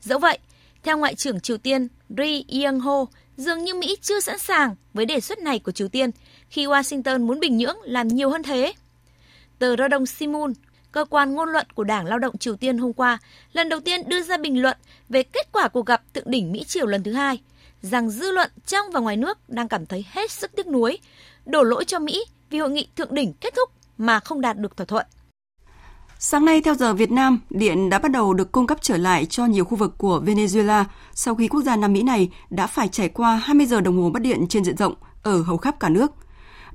Dẫu 0.00 0.18
vậy, 0.18 0.38
theo 0.82 0.98
Ngoại 0.98 1.14
trưởng 1.14 1.40
Triều 1.40 1.58
Tiên 1.58 1.88
Ri 2.18 2.44
Yong 2.64 2.80
Ho, 2.80 3.04
dường 3.36 3.64
như 3.64 3.74
Mỹ 3.74 3.96
chưa 4.02 4.20
sẵn 4.20 4.38
sàng 4.38 4.76
với 4.94 5.06
đề 5.06 5.20
xuất 5.20 5.38
này 5.38 5.58
của 5.58 5.72
Triều 5.72 5.88
Tiên 5.88 6.10
khi 6.56 6.66
Washington 6.66 7.26
muốn 7.26 7.40
Bình 7.40 7.56
Nhưỡng 7.56 7.76
làm 7.82 8.08
nhiều 8.08 8.30
hơn 8.30 8.42
thế. 8.42 8.72
Tờ 9.58 9.76
Rodong 9.76 10.06
Simun, 10.06 10.52
cơ 10.92 11.04
quan 11.04 11.34
ngôn 11.34 11.48
luận 11.48 11.66
của 11.74 11.84
Đảng 11.84 12.06
Lao 12.06 12.18
động 12.18 12.38
Triều 12.38 12.56
Tiên 12.56 12.78
hôm 12.78 12.92
qua, 12.92 13.18
lần 13.52 13.68
đầu 13.68 13.80
tiên 13.80 14.08
đưa 14.08 14.22
ra 14.22 14.36
bình 14.36 14.62
luận 14.62 14.76
về 15.08 15.22
kết 15.22 15.52
quả 15.52 15.68
cuộc 15.68 15.86
gặp 15.86 16.02
thượng 16.14 16.30
đỉnh 16.30 16.52
Mỹ-Triều 16.52 16.86
lần 16.86 17.02
thứ 17.02 17.12
hai, 17.12 17.40
rằng 17.82 18.10
dư 18.10 18.30
luận 18.30 18.50
trong 18.66 18.90
và 18.92 19.00
ngoài 19.00 19.16
nước 19.16 19.38
đang 19.48 19.68
cảm 19.68 19.86
thấy 19.86 20.04
hết 20.10 20.30
sức 20.30 20.56
tiếc 20.56 20.66
nuối, 20.66 20.98
đổ 21.46 21.62
lỗi 21.62 21.84
cho 21.84 21.98
Mỹ 21.98 22.24
vì 22.50 22.58
hội 22.58 22.70
nghị 22.70 22.88
thượng 22.96 23.14
đỉnh 23.14 23.32
kết 23.32 23.54
thúc 23.56 23.70
mà 23.98 24.20
không 24.20 24.40
đạt 24.40 24.58
được 24.58 24.76
thỏa 24.76 24.86
thuận. 24.86 25.06
Sáng 26.18 26.44
nay 26.44 26.60
theo 26.60 26.74
giờ 26.74 26.94
Việt 26.94 27.10
Nam, 27.10 27.40
điện 27.50 27.90
đã 27.90 27.98
bắt 27.98 28.10
đầu 28.10 28.34
được 28.34 28.52
cung 28.52 28.66
cấp 28.66 28.78
trở 28.80 28.96
lại 28.96 29.26
cho 29.26 29.46
nhiều 29.46 29.64
khu 29.64 29.76
vực 29.76 29.94
của 29.98 30.22
Venezuela 30.26 30.84
sau 31.14 31.34
khi 31.34 31.48
quốc 31.48 31.62
gia 31.62 31.76
Nam 31.76 31.92
Mỹ 31.92 32.02
này 32.02 32.30
đã 32.50 32.66
phải 32.66 32.88
trải 32.88 33.08
qua 33.08 33.36
20 33.36 33.66
giờ 33.66 33.80
đồng 33.80 34.02
hồ 34.02 34.10
mất 34.10 34.22
điện 34.22 34.46
trên 34.48 34.64
diện 34.64 34.76
rộng 34.76 34.94
ở 35.22 35.42
hầu 35.42 35.56
khắp 35.56 35.80
cả 35.80 35.88
nước. 35.88 36.12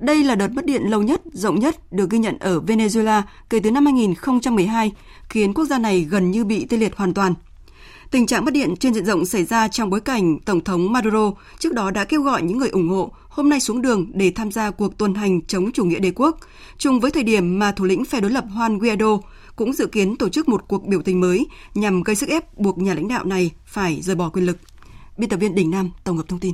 Đây 0.02 0.24
là 0.24 0.36
đợt 0.36 0.48
mất 0.48 0.66
điện 0.66 0.84
lâu 0.84 1.02
nhất, 1.02 1.22
rộng 1.34 1.60
nhất 1.60 1.94
được 1.94 2.10
ghi 2.10 2.18
nhận 2.18 2.38
ở 2.40 2.60
Venezuela 2.60 3.22
kể 3.50 3.60
từ 3.60 3.72
năm 3.72 3.86
2012, 3.86 4.92
khiến 5.30 5.54
quốc 5.54 5.66
gia 5.66 5.78
này 5.78 6.02
gần 6.10 6.32
như 6.32 6.46
bị 6.46 6.66
tê 6.66 6.78
liệt 6.78 6.96
hoàn 6.96 7.14
toàn. 7.14 7.34
Tình 8.12 8.28
trạng 8.28 8.46
mất 8.46 8.54
điện 8.54 8.76
trên 8.76 8.94
diện 8.94 9.06
rộng 9.06 9.26
xảy 9.26 9.46
ra 9.46 9.68
trong 9.68 9.90
bối 9.90 10.02
cảnh 10.02 10.40
Tổng 10.40 10.64
thống 10.64 10.94
Maduro 10.94 11.32
trước 11.60 11.74
đó 11.74 11.92
đã 11.92 12.04
kêu 12.04 12.22
gọi 12.22 12.42
những 12.42 12.58
người 12.58 12.70
ủng 12.70 12.90
hộ 12.90 13.12
hôm 13.30 13.50
nay 13.50 13.60
xuống 13.60 13.82
đường 13.82 14.12
để 14.14 14.32
tham 14.36 14.52
gia 14.52 14.72
cuộc 14.72 14.98
tuần 14.98 15.14
hành 15.14 15.42
chống 15.42 15.72
chủ 15.72 15.86
nghĩa 15.86 16.00
đế 16.00 16.12
quốc, 16.16 16.38
chung 16.78 17.00
với 17.00 17.12
thời 17.12 17.24
điểm 17.24 17.60
mà 17.60 17.72
thủ 17.72 17.86
lĩnh 17.86 18.06
phe 18.06 18.22
đối 18.22 18.32
lập 18.32 18.46
Juan 18.56 18.80
Guaido 18.80 19.18
cũng 19.56 19.74
dự 19.74 19.88
kiến 19.88 20.16
tổ 20.16 20.30
chức 20.30 20.50
một 20.50 20.68
cuộc 20.68 20.86
biểu 20.88 21.02
tình 21.02 21.20
mới 21.20 21.46
nhằm 21.74 22.04
gây 22.04 22.16
sức 22.16 22.30
ép 22.30 22.58
buộc 22.58 22.78
nhà 22.78 22.94
lãnh 22.94 23.08
đạo 23.08 23.26
này 23.26 23.52
phải 23.66 24.02
rời 24.02 24.16
bỏ 24.16 24.30
quyền 24.30 24.46
lực. 24.46 24.58
Biên 25.18 25.30
tập 25.30 25.38
viên 25.38 25.56
Đình 25.56 25.72
Nam 25.72 25.92
tổng 26.04 26.18
hợp 26.18 26.28
thông 26.28 26.40
tin. 26.40 26.54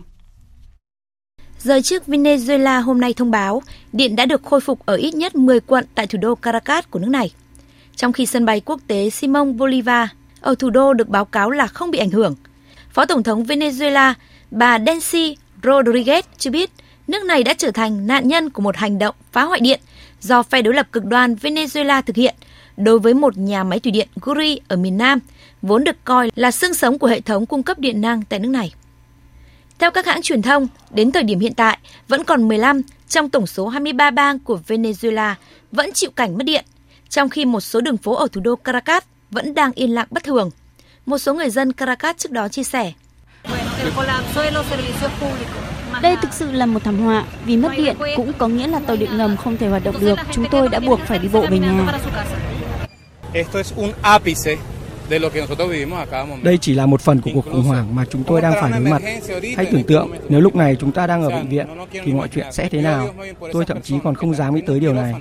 Giới 1.68 1.82
chức 1.82 2.08
Venezuela 2.08 2.82
hôm 2.82 3.02
nay 3.02 3.14
thông 3.14 3.32
báo 3.32 3.62
điện 3.94 4.16
đã 4.16 4.26
được 4.26 4.44
khôi 4.44 4.62
phục 4.62 4.86
ở 4.86 4.96
ít 4.96 5.16
nhất 5.16 5.36
10 5.36 5.60
quận 5.60 5.86
tại 5.96 6.08
thủ 6.08 6.20
đô 6.22 6.36
Caracas 6.36 6.86
của 6.90 7.00
nước 7.00 7.08
này. 7.08 7.32
Trong 7.96 8.14
khi 8.14 8.26
sân 8.26 8.46
bay 8.46 8.62
quốc 8.66 8.80
tế 8.88 9.10
Simon 9.10 9.58
Bolivar 9.58 10.10
ở 10.42 10.56
thủ 10.60 10.70
đô 10.70 10.94
được 10.94 11.10
báo 11.10 11.26
cáo 11.26 11.50
là 11.50 11.68
không 11.68 11.92
bị 11.92 12.00
ảnh 12.00 12.10
hưởng. 12.10 12.36
Phó 12.90 13.06
Tổng 13.06 13.24
thống 13.24 13.44
Venezuela 13.44 14.14
bà 14.52 14.80
Delcy 14.80 15.38
Rodriguez 15.64 16.22
cho 16.38 16.52
biết 16.52 16.70
nước 17.08 17.26
này 17.26 17.44
đã 17.44 17.54
trở 17.54 17.72
thành 17.72 18.08
nạn 18.08 18.28
nhân 18.28 18.50
của 18.50 18.62
một 18.62 18.78
hành 18.78 19.00
động 19.00 19.16
phá 19.32 19.44
hoại 19.44 19.60
điện 19.60 19.80
do 20.22 20.44
phe 20.44 20.62
đối 20.62 20.74
lập 20.74 20.88
cực 20.92 21.06
đoan 21.06 21.34
Venezuela 21.34 22.02
thực 22.02 22.16
hiện 22.16 22.36
đối 22.78 23.00
với 23.00 23.14
một 23.14 23.38
nhà 23.38 23.64
máy 23.64 23.80
thủy 23.80 23.92
điện 23.92 24.08
Guri 24.22 24.60
ở 24.68 24.76
miền 24.76 24.98
Nam, 24.98 25.20
vốn 25.62 25.84
được 25.84 26.04
coi 26.04 26.32
là 26.36 26.52
xương 26.52 26.74
sống 26.74 27.00
của 27.00 27.08
hệ 27.08 27.22
thống 27.22 27.46
cung 27.46 27.64
cấp 27.64 27.80
điện 27.80 28.02
năng 28.02 28.22
tại 28.30 28.40
nước 28.40 28.50
này. 28.50 28.74
Theo 29.80 29.92
các 29.92 30.06
hãng 30.06 30.22
truyền 30.22 30.42
thông, 30.42 30.68
đến 30.92 31.12
thời 31.12 31.24
điểm 31.24 31.40
hiện 31.40 31.54
tại, 31.54 31.78
vẫn 32.08 32.24
còn 32.24 32.48
15 32.48 32.82
trong 33.10 33.30
tổng 33.30 33.48
số 33.48 33.68
23 33.68 34.12
bang 34.12 34.40
của 34.40 34.60
Venezuela 34.68 35.34
vẫn 35.72 35.92
chịu 35.94 36.10
cảnh 36.16 36.38
mất 36.38 36.44
điện, 36.44 36.66
trong 37.10 37.30
khi 37.30 37.46
một 37.46 37.60
số 37.60 37.82
đường 37.82 37.98
phố 37.98 38.16
ở 38.16 38.28
thủ 38.32 38.42
đô 38.42 38.56
Caracas 38.56 39.04
vẫn 39.32 39.54
đang 39.54 39.72
yên 39.72 39.94
lặng 39.94 40.08
bất 40.12 40.24
thường. 40.24 40.50
Một 41.06 41.18
số 41.18 41.34
người 41.34 41.50
dân 41.50 41.74
Caracas 41.74 42.18
trước 42.18 42.32
đó 42.32 42.48
chia 42.48 42.64
sẻ. 42.64 42.94
Đây 46.02 46.16
thực 46.22 46.34
sự 46.34 46.52
là 46.52 46.66
một 46.66 46.84
thảm 46.84 47.00
họa, 47.00 47.24
vì 47.46 47.58
mất 47.58 47.70
điện 47.78 47.96
cũng 48.16 48.34
có 48.38 48.48
nghĩa 48.48 48.68
là 48.68 48.80
tàu 48.80 48.96
điện 48.96 49.18
ngầm 49.18 49.38
không 49.38 49.58
thể 49.58 49.68
hoạt 49.68 49.84
động 49.84 49.96
được. 50.00 50.20
Chúng 50.32 50.46
tôi 50.52 50.70
đã 50.70 50.80
buộc 50.80 51.00
phải 51.00 51.20
đi 51.20 51.28
bộ 51.28 51.46
về 51.50 51.60
nhà. 51.60 52.00
Đây 56.44 56.58
chỉ 56.62 56.74
là 56.74 56.86
một 56.86 57.02
phần 57.02 57.22
của 57.22 57.32
cuộc 57.34 57.46
khủng 57.46 57.64
hoảng 57.64 57.96
mà 57.96 58.06
chúng 58.10 58.24
tôi 58.24 58.42
đang 58.42 58.54
phải 58.62 58.72
đối 58.72 58.80
mặt. 58.80 59.02
Hãy 59.56 59.66
tưởng 59.72 59.84
tượng 59.84 60.12
nếu 60.30 60.42
lúc 60.42 60.56
này 60.56 60.78
chúng 60.80 60.92
ta 60.92 61.08
đang 61.08 61.24
ở 61.24 61.30
bệnh 61.30 61.50
viện 61.50 61.68
thì 61.92 62.14
mọi 62.14 62.28
chuyện 62.28 62.46
sẽ 62.52 62.70
thế 62.70 62.82
nào. 62.82 63.10
Tôi 63.54 63.66
thậm 63.66 63.82
chí 63.82 63.96
còn 64.04 64.16
không 64.16 64.36
dám 64.36 64.56
nghĩ 64.56 64.62
tới 64.68 64.80
điều 64.80 64.94
này. 64.94 65.14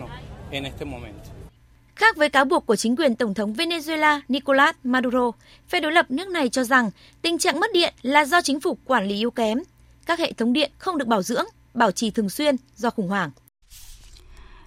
Khác 1.97 2.16
với 2.16 2.28
cáo 2.28 2.45
buộc 2.45 2.66
của 2.66 2.76
chính 2.76 2.97
quyền 2.97 3.16
Tổng 3.16 3.34
thống 3.34 3.53
Venezuela 3.53 4.20
Nicolas 4.28 4.76
Maduro, 4.84 5.30
phe 5.68 5.80
đối 5.80 5.93
lập 5.93 6.07
nước 6.11 6.28
này 6.28 6.49
cho 6.49 6.64
rằng 6.64 6.91
tình 7.22 7.39
trạng 7.39 7.61
mất 7.61 7.72
điện 7.72 7.95
là 8.03 8.24
do 8.24 8.41
chính 8.43 8.61
phủ 8.61 8.78
quản 8.84 9.07
lý 9.07 9.14
yếu 9.16 9.30
kém. 9.30 9.59
Các 10.07 10.18
hệ 10.18 10.32
thống 10.32 10.53
điện 10.53 10.70
không 10.78 10.99
được 10.99 11.09
bảo 11.09 11.22
dưỡng, 11.22 11.45
bảo 11.74 11.91
trì 11.91 12.11
thường 12.11 12.30
xuyên 12.30 12.57
do 12.76 12.91
khủng 12.91 13.09
hoảng. 13.09 13.30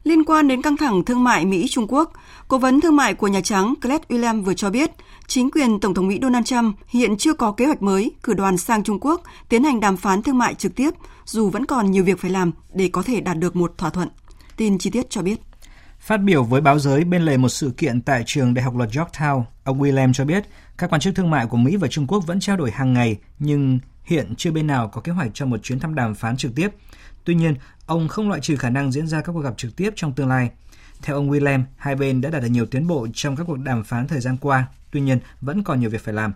Liên 0.04 0.24
quan 0.24 0.48
đến 0.48 0.62
căng 0.62 0.78
thẳng 0.78 1.04
thương 1.06 1.24
mại 1.24 1.46
Mỹ-Trung 1.46 1.88
Quốc, 1.88 2.14
Cố 2.48 2.58
vấn 2.58 2.82
thương 2.82 2.96
mại 2.96 3.14
của 3.14 3.28
Nhà 3.28 3.42
Trắng 3.42 3.74
Glenn 3.82 4.02
William 4.10 4.44
vừa 4.44 4.54
cho 4.54 4.70
biết, 4.70 4.92
chính 5.30 5.52
quyền 5.52 5.80
Tổng 5.80 5.94
thống 5.94 6.08
Mỹ 6.08 6.20
Donald 6.22 6.46
Trump 6.46 6.76
hiện 6.88 7.18
chưa 7.18 7.34
có 7.34 7.52
kế 7.52 7.66
hoạch 7.66 7.82
mới 7.82 8.12
cử 8.24 8.34
đoàn 8.34 8.58
sang 8.58 8.84
Trung 8.84 9.00
Quốc 9.02 9.22
tiến 9.50 9.64
hành 9.64 9.80
đàm 9.80 9.98
phán 9.98 10.22
thương 10.22 10.38
mại 10.38 10.56
trực 10.56 10.76
tiếp, 10.76 10.90
dù 11.26 11.50
vẫn 11.50 11.66
còn 11.66 11.92
nhiều 11.92 12.04
việc 12.04 12.20
phải 12.20 12.32
làm 12.32 12.52
để 12.74 12.90
có 12.94 13.04
thể 13.04 13.22
đạt 13.22 13.38
được 13.38 13.56
một 13.56 13.74
thỏa 13.78 13.90
thuận. 13.90 14.10
Tin 14.58 14.78
chi 14.78 14.90
tiết 14.90 15.10
cho 15.10 15.22
biết. 15.22 15.40
Phát 16.00 16.18
biểu 16.18 16.44
với 16.44 16.62
báo 16.62 16.80
giới 16.80 17.04
bên 17.04 17.22
lề 17.22 17.38
một 17.38 17.50
sự 17.50 17.72
kiện 17.78 18.02
tại 18.02 18.24
trường 18.26 18.54
Đại 18.54 18.64
học 18.64 18.76
luật 18.76 18.90
Yorktown, 18.90 19.44
ông 19.64 19.82
William 19.82 20.14
cho 20.14 20.26
biết 20.26 20.44
các 20.78 20.90
quan 20.90 21.02
chức 21.02 21.16
thương 21.16 21.30
mại 21.30 21.46
của 21.46 21.58
Mỹ 21.58 21.76
và 21.76 21.88
Trung 21.88 22.08
Quốc 22.08 22.28
vẫn 22.28 22.40
trao 22.40 22.58
đổi 22.58 22.72
hàng 22.72 22.94
ngày, 22.94 23.18
nhưng 23.40 23.80
hiện 24.04 24.34
chưa 24.38 24.52
bên 24.52 24.68
nào 24.68 24.88
có 24.88 25.02
kế 25.02 25.12
hoạch 25.12 25.32
cho 25.34 25.46
một 25.46 25.64
chuyến 25.64 25.80
thăm 25.80 25.96
đàm 25.96 26.16
phán 26.16 26.38
trực 26.38 26.56
tiếp. 26.56 26.70
Tuy 27.24 27.36
nhiên, 27.36 27.56
ông 27.86 28.08
không 28.08 28.30
loại 28.30 28.42
trừ 28.42 28.56
khả 28.56 28.70
năng 28.70 28.92
diễn 28.92 29.08
ra 29.08 29.22
các 29.22 29.34
cuộc 29.34 29.42
gặp 29.42 29.54
trực 29.58 29.76
tiếp 29.76 29.94
trong 29.96 30.14
tương 30.14 30.30
lai. 30.30 30.50
Theo 31.02 31.16
ông 31.16 31.32
William, 31.32 31.64
hai 31.78 31.96
bên 31.96 32.22
đã 32.22 32.30
đạt 32.30 32.42
được 32.42 32.48
nhiều 32.48 32.66
tiến 32.66 32.88
bộ 32.88 33.08
trong 33.14 33.36
các 33.36 33.44
cuộc 33.44 33.60
đàm 33.60 33.84
phán 33.84 34.08
thời 34.08 34.20
gian 34.20 34.38
qua, 34.38 34.66
tuy 34.92 35.02
nhiên 35.02 35.20
vẫn 35.42 35.64
còn 35.64 35.80
nhiều 35.80 35.90
việc 35.90 36.02
phải 36.02 36.14
làm. 36.14 36.34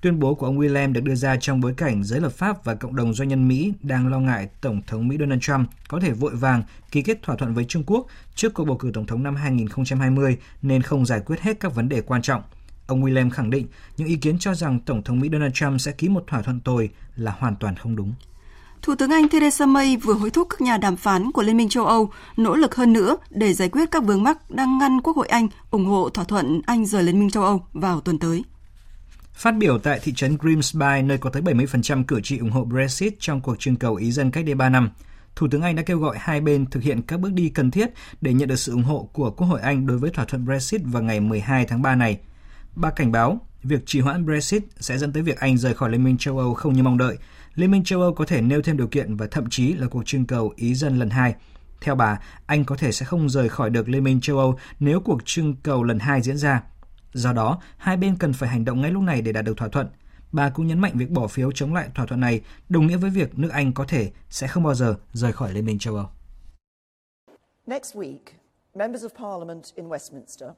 Tuyên 0.00 0.18
bố 0.18 0.34
của 0.34 0.46
ông 0.46 0.58
William 0.58 0.92
được 0.92 1.04
đưa 1.04 1.14
ra 1.14 1.36
trong 1.36 1.60
bối 1.60 1.74
cảnh 1.76 2.04
giới 2.04 2.20
lập 2.20 2.32
pháp 2.32 2.64
và 2.64 2.74
cộng 2.74 2.96
đồng 2.96 3.14
doanh 3.14 3.28
nhân 3.28 3.48
Mỹ 3.48 3.72
đang 3.82 4.08
lo 4.08 4.20
ngại 4.20 4.48
Tổng 4.60 4.82
thống 4.86 5.08
Mỹ 5.08 5.16
Donald 5.20 5.42
Trump 5.42 5.68
có 5.88 6.00
thể 6.00 6.12
vội 6.12 6.36
vàng 6.36 6.62
ký 6.90 7.02
kết 7.02 7.22
thỏa 7.22 7.36
thuận 7.36 7.54
với 7.54 7.64
Trung 7.64 7.84
Quốc 7.86 8.06
trước 8.34 8.54
cuộc 8.54 8.64
bầu 8.64 8.76
cử 8.76 8.90
Tổng 8.94 9.06
thống 9.06 9.22
năm 9.22 9.36
2020 9.36 10.38
nên 10.62 10.82
không 10.82 11.06
giải 11.06 11.20
quyết 11.20 11.40
hết 11.40 11.60
các 11.60 11.74
vấn 11.74 11.88
đề 11.88 12.00
quan 12.00 12.22
trọng. 12.22 12.42
Ông 12.86 13.04
William 13.04 13.30
khẳng 13.30 13.50
định 13.50 13.66
những 13.96 14.08
ý 14.08 14.16
kiến 14.16 14.38
cho 14.38 14.54
rằng 14.54 14.80
Tổng 14.80 15.02
thống 15.02 15.20
Mỹ 15.20 15.28
Donald 15.32 15.52
Trump 15.54 15.80
sẽ 15.80 15.92
ký 15.92 16.08
một 16.08 16.24
thỏa 16.26 16.42
thuận 16.42 16.60
tồi 16.60 16.90
là 17.16 17.34
hoàn 17.38 17.56
toàn 17.56 17.76
không 17.76 17.96
đúng. 17.96 18.14
Thủ 18.82 18.94
tướng 18.94 19.10
Anh 19.10 19.28
Theresa 19.28 19.66
May 19.66 19.96
vừa 19.96 20.14
hối 20.14 20.30
thúc 20.30 20.48
các 20.50 20.60
nhà 20.60 20.76
đàm 20.76 20.96
phán 20.96 21.32
của 21.32 21.42
Liên 21.42 21.56
minh 21.56 21.68
châu 21.68 21.86
Âu 21.86 22.10
nỗ 22.36 22.56
lực 22.56 22.74
hơn 22.74 22.92
nữa 22.92 23.16
để 23.30 23.52
giải 23.52 23.68
quyết 23.68 23.90
các 23.90 24.04
vướng 24.04 24.22
mắc 24.22 24.50
đang 24.50 24.78
ngăn 24.78 25.00
Quốc 25.00 25.16
hội 25.16 25.28
Anh 25.28 25.48
ủng 25.70 25.84
hộ 25.84 26.08
thỏa 26.08 26.24
thuận 26.24 26.60
Anh 26.66 26.86
rời 26.86 27.02
Liên 27.02 27.20
minh 27.20 27.30
châu 27.30 27.42
Âu 27.42 27.66
vào 27.72 28.00
tuần 28.00 28.18
tới. 28.18 28.44
Phát 29.34 29.52
biểu 29.52 29.78
tại 29.78 30.00
thị 30.02 30.12
trấn 30.16 30.36
Grimsby, 30.40 31.02
nơi 31.04 31.18
có 31.18 31.30
tới 31.30 31.42
70% 31.42 32.04
cử 32.04 32.20
tri 32.20 32.38
ủng 32.38 32.50
hộ 32.50 32.64
Brexit 32.64 33.14
trong 33.20 33.40
cuộc 33.40 33.58
trưng 33.58 33.76
cầu 33.76 33.94
ý 33.94 34.12
dân 34.12 34.30
cách 34.30 34.44
đây 34.44 34.54
3 34.54 34.68
năm, 34.68 34.90
Thủ 35.36 35.48
tướng 35.50 35.62
Anh 35.62 35.76
đã 35.76 35.82
kêu 35.82 35.98
gọi 35.98 36.16
hai 36.20 36.40
bên 36.40 36.66
thực 36.66 36.82
hiện 36.82 37.02
các 37.02 37.20
bước 37.20 37.32
đi 37.32 37.48
cần 37.48 37.70
thiết 37.70 37.90
để 38.20 38.32
nhận 38.32 38.48
được 38.48 38.58
sự 38.58 38.72
ủng 38.72 38.82
hộ 38.82 39.08
của 39.12 39.30
Quốc 39.30 39.46
hội 39.46 39.60
Anh 39.60 39.86
đối 39.86 39.98
với 39.98 40.10
thỏa 40.10 40.24
thuận 40.24 40.44
Brexit 40.44 40.80
vào 40.84 41.02
ngày 41.02 41.20
12 41.20 41.66
tháng 41.66 41.82
3 41.82 41.94
này. 41.94 42.18
Bà 42.74 42.90
cảnh 42.90 43.12
báo 43.12 43.40
việc 43.62 43.86
trì 43.86 44.00
hoãn 44.00 44.26
Brexit 44.26 44.62
sẽ 44.80 44.98
dẫn 44.98 45.12
tới 45.12 45.22
việc 45.22 45.38
Anh 45.38 45.58
rời 45.58 45.74
khỏi 45.74 45.90
Liên 45.90 46.04
minh 46.04 46.16
châu 46.18 46.38
Âu 46.38 46.54
không 46.54 46.72
như 46.72 46.82
mong 46.82 46.98
đợi. 46.98 47.18
Liên 47.54 47.70
minh 47.70 47.84
châu 47.84 48.00
Âu 48.00 48.14
có 48.14 48.24
thể 48.24 48.40
nêu 48.40 48.62
thêm 48.62 48.76
điều 48.76 48.86
kiện 48.86 49.16
và 49.16 49.26
thậm 49.26 49.44
chí 49.50 49.72
là 49.72 49.86
cuộc 49.86 50.06
trưng 50.06 50.26
cầu 50.26 50.52
ý 50.56 50.74
dân 50.74 50.98
lần 50.98 51.10
hai. 51.10 51.34
Theo 51.80 51.94
bà, 51.94 52.20
Anh 52.46 52.64
có 52.64 52.76
thể 52.76 52.92
sẽ 52.92 53.06
không 53.06 53.28
rời 53.28 53.48
khỏi 53.48 53.70
được 53.70 53.88
Liên 53.88 54.04
minh 54.04 54.20
châu 54.20 54.38
Âu 54.38 54.58
nếu 54.80 55.00
cuộc 55.00 55.20
trưng 55.24 55.56
cầu 55.62 55.82
lần 55.82 55.98
hai 55.98 56.22
diễn 56.22 56.38
ra. 56.38 56.62
Do 57.12 57.32
đó, 57.32 57.60
hai 57.76 57.96
bên 57.96 58.16
cần 58.16 58.32
phải 58.32 58.48
hành 58.48 58.64
động 58.64 58.80
ngay 58.80 58.90
lúc 58.90 59.02
này 59.02 59.22
để 59.22 59.32
đạt 59.32 59.44
được 59.44 59.56
thỏa 59.56 59.68
thuận. 59.68 59.86
Bà 60.32 60.50
cũng 60.50 60.66
nhấn 60.66 60.78
mạnh 60.78 60.92
việc 60.94 61.10
bỏ 61.10 61.26
phiếu 61.26 61.52
chống 61.52 61.74
lại 61.74 61.88
thỏa 61.94 62.06
thuận 62.06 62.20
này 62.20 62.40
đồng 62.68 62.86
nghĩa 62.86 62.96
với 62.96 63.10
việc 63.10 63.38
nước 63.38 63.50
Anh 63.52 63.72
có 63.72 63.84
thể 63.88 64.10
sẽ 64.30 64.46
không 64.46 64.62
bao 64.62 64.74
giờ 64.74 64.96
rời 65.12 65.32
khỏi 65.32 65.52
Liên 65.52 65.64
minh 65.64 65.78
châu 65.78 65.96
Âu. 65.96 66.06
Next 67.66 67.96
week, 67.96 68.18
members 68.74 69.04
of 69.04 69.08
parliament 69.18 69.62
in 69.74 69.88
Westminster 69.88 70.52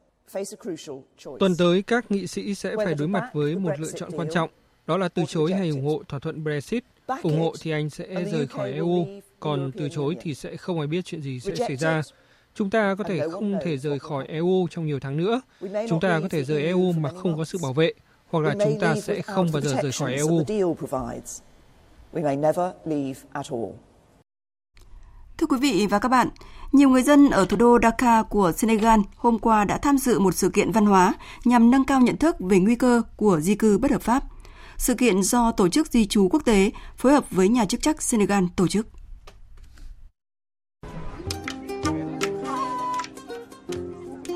Tuần 1.39 1.57
tới, 1.59 1.83
các 1.83 2.11
nghị 2.11 2.27
sĩ 2.27 2.55
sẽ 2.55 2.77
phải 2.85 2.95
đối 2.95 3.09
mặt 3.09 3.31
với 3.33 3.57
một 3.57 3.73
lựa 3.79 3.91
chọn 3.91 4.11
quan 4.17 4.29
trọng, 4.33 4.51
đó 4.87 4.97
là 4.97 5.09
từ 5.09 5.23
chối 5.29 5.53
hay 5.53 5.69
ủng 5.69 5.85
hộ 5.85 6.03
thỏa 6.09 6.21
thuận 6.21 6.45
Brexit. 6.45 6.85
ủng 7.23 7.41
hộ 7.41 7.55
thì 7.61 7.71
Anh 7.71 7.91
sẽ 7.91 8.25
rời 8.33 8.47
khỏi 8.47 8.73
EU, 8.73 9.07
còn 9.41 9.73
từ 9.77 9.89
chối 9.89 10.17
thì 10.23 10.35
sẽ 10.35 10.57
không 10.57 10.79
ai 10.79 10.87
biết 10.87 11.05
chuyện 11.05 11.23
gì 11.23 11.41
sẽ 11.41 11.55
xảy 11.57 11.77
ra. 11.77 12.03
Chúng 12.55 12.71
ta 12.71 12.95
có 12.99 13.05
thể 13.05 13.29
không 13.33 13.59
thể 13.65 13.79
rời 13.79 13.99
khỏi 13.99 14.27
EU 14.27 14.67
trong 14.71 14.87
nhiều 14.87 15.01
tháng 15.01 15.17
nữa. 15.17 15.41
Chúng 15.89 16.01
ta 16.01 16.21
có 16.21 16.29
thể 16.29 16.45
rời 16.45 16.63
EU 16.63 16.93
mà 16.93 17.11
không 17.11 17.37
có 17.37 17.45
sự 17.45 17.59
bảo 17.63 17.73
vệ, 17.73 17.93
hoặc 18.31 18.41
là 18.41 18.55
chúng 18.65 18.81
ta 18.81 18.95
sẽ 19.03 19.23
không 19.23 19.49
bao 19.53 19.63
giờ 19.63 19.77
rời 19.83 19.93
khỏi 19.93 20.15
EU. 20.15 20.45
Thưa 25.39 25.47
quý 25.47 25.57
vị 25.61 25.87
và 25.91 25.99
các 25.99 26.09
bạn, 26.09 26.29
nhiều 26.73 26.89
người 26.89 27.03
dân 27.03 27.31
ở 27.31 27.45
thủ 27.45 27.57
đô 27.57 27.79
Dakar 27.83 28.27
của 28.31 28.53
Senegal 28.57 29.01
hôm 29.17 29.39
qua 29.39 29.65
đã 29.65 29.79
tham 29.79 29.99
dự 29.99 30.19
một 30.19 30.35
sự 30.35 30.49
kiện 30.49 30.73
văn 30.73 30.87
hóa 30.87 31.15
nhằm 31.45 31.71
nâng 31.71 31.85
cao 31.85 32.01
nhận 32.01 32.17
thức 32.17 32.37
về 32.41 32.59
nguy 32.59 32.75
cơ 32.75 33.03
của 33.17 33.41
di 33.41 33.55
cư 33.55 33.79
bất 33.79 33.91
hợp 33.91 34.03
pháp. 34.03 34.25
Sự 34.79 34.95
kiện 34.95 35.23
do 35.23 35.53
Tổ 35.53 35.69
chức 35.69 35.87
Di 35.87 36.07
trú 36.07 36.29
Quốc 36.29 36.45
tế 36.45 36.71
phối 36.97 37.13
hợp 37.13 37.25
với 37.31 37.49
nhà 37.49 37.65
chức 37.65 37.83
trách 37.83 38.03
Senegal 38.03 38.45
tổ 38.57 38.69
chức. 38.69 38.87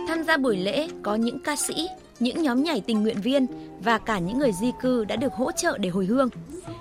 Tham 0.09 0.25
gia 0.27 0.37
buổi 0.37 0.57
lễ 0.57 0.89
có 1.03 1.15
những 1.15 1.39
ca 1.39 1.57
sĩ, 1.57 1.87
những 2.21 2.43
nhóm 2.43 2.63
nhảy 2.63 2.81
tình 2.81 3.03
nguyện 3.03 3.21
viên 3.21 3.47
và 3.85 3.99
cả 3.99 4.19
những 4.19 4.39
người 4.39 4.53
di 4.61 4.73
cư 4.81 5.05
đã 5.05 5.17
được 5.17 5.33
hỗ 5.33 5.53
trợ 5.53 5.79
để 5.79 5.89
hồi 5.89 6.07
hương, 6.07 6.29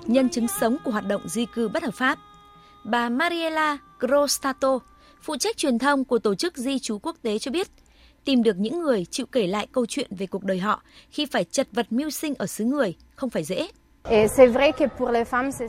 nhân 0.06 0.30
chứng 0.30 0.48
sống 0.60 0.78
của 0.86 0.92
hoạt 0.92 1.08
động 1.08 1.30
di 1.30 1.46
cư 1.56 1.68
bất 1.68 1.84
hợp 1.84 1.94
pháp. 1.94 2.20
Bà 2.86 3.10
Mariela 3.10 3.78
Grostato, 4.00 4.80
phụ 5.22 5.38
trách 5.38 5.58
truyền 5.58 5.80
thông 5.80 6.06
của 6.06 6.20
Tổ 6.20 6.36
chức 6.36 6.58
Di 6.58 6.80
trú 6.80 7.00
Quốc 7.00 7.16
tế 7.22 7.40
cho 7.40 7.52
biết, 7.52 7.68
tìm 8.28 8.44
được 8.44 8.60
những 8.60 8.82
người 8.82 9.06
chịu 9.06 9.26
kể 9.26 9.48
lại 9.48 9.68
câu 9.72 9.86
chuyện 9.86 10.08
về 10.18 10.26
cuộc 10.26 10.44
đời 10.44 10.60
họ 10.60 10.84
khi 11.10 11.26
phải 11.26 11.44
chật 11.44 11.68
vật 11.72 11.88
mưu 11.90 12.10
sinh 12.10 12.34
ở 12.38 12.48
xứ 12.48 12.66
người 12.66 12.96
không 13.16 13.30
phải 13.30 13.44
dễ. 13.44 13.68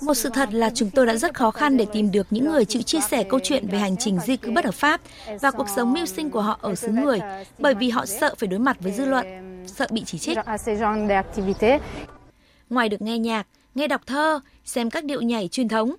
Một 0.02 0.14
sự 0.14 0.30
thật 0.34 0.48
là 0.52 0.70
chúng 0.74 0.90
tôi 0.90 1.06
đã 1.06 1.16
rất 1.16 1.34
khó 1.34 1.50
khăn 1.50 1.76
để 1.76 1.86
tìm 1.92 2.12
được 2.12 2.26
những 2.30 2.52
người 2.52 2.64
chịu 2.64 2.82
chia 2.82 3.00
sẻ 3.00 3.24
câu 3.24 3.40
chuyện 3.42 3.68
về 3.68 3.78
hành 3.78 3.96
trình 3.96 4.18
di 4.26 4.36
cư 4.36 4.50
bất 4.50 4.64
hợp 4.64 4.74
pháp 4.74 5.00
và 5.40 5.50
cuộc 5.50 5.66
sống 5.76 5.92
mưu 5.92 6.06
sinh 6.06 6.30
của 6.30 6.40
họ 6.40 6.58
ở 6.62 6.74
xứ 6.74 6.88
người, 6.88 7.20
bởi 7.58 7.74
vì 7.74 7.90
họ 7.90 8.06
sợ 8.06 8.34
phải 8.38 8.46
đối 8.46 8.60
mặt 8.60 8.76
với 8.80 8.92
dư 8.92 9.04
luận, 9.04 9.26
sợ 9.66 9.86
bị 9.90 10.02
chỉ 10.06 10.18
trích. 10.18 10.38
Ngoài 12.70 12.88
được 12.88 13.02
nghe 13.02 13.18
nhạc, 13.18 13.46
nghe 13.74 13.88
đọc 13.88 14.00
thơ, 14.06 14.40
xem 14.64 14.90
các 14.90 15.04
điệu 15.04 15.22
nhảy 15.22 15.48
truyền 15.48 15.68
thống, 15.68 15.94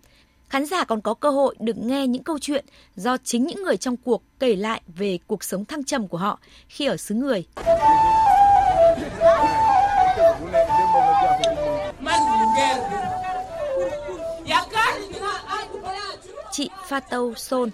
khán 0.49 0.65
giả 0.65 0.83
còn 0.83 1.01
có 1.01 1.13
cơ 1.13 1.29
hội 1.29 1.55
được 1.59 1.77
nghe 1.77 2.07
những 2.07 2.23
câu 2.23 2.39
chuyện 2.39 2.65
do 2.95 3.17
chính 3.17 3.45
những 3.45 3.63
người 3.63 3.77
trong 3.77 3.97
cuộc 3.97 4.23
kể 4.39 4.55
lại 4.55 4.81
về 4.87 5.19
cuộc 5.27 5.43
sống 5.43 5.65
thăng 5.65 5.83
trầm 5.83 6.07
của 6.07 6.17
họ 6.17 6.39
khi 6.67 6.85
ở 6.85 6.97
xứ 6.97 7.15
người. 7.15 7.45
Chị 16.51 16.69
Fatou 16.89 17.33
Son 17.33 17.69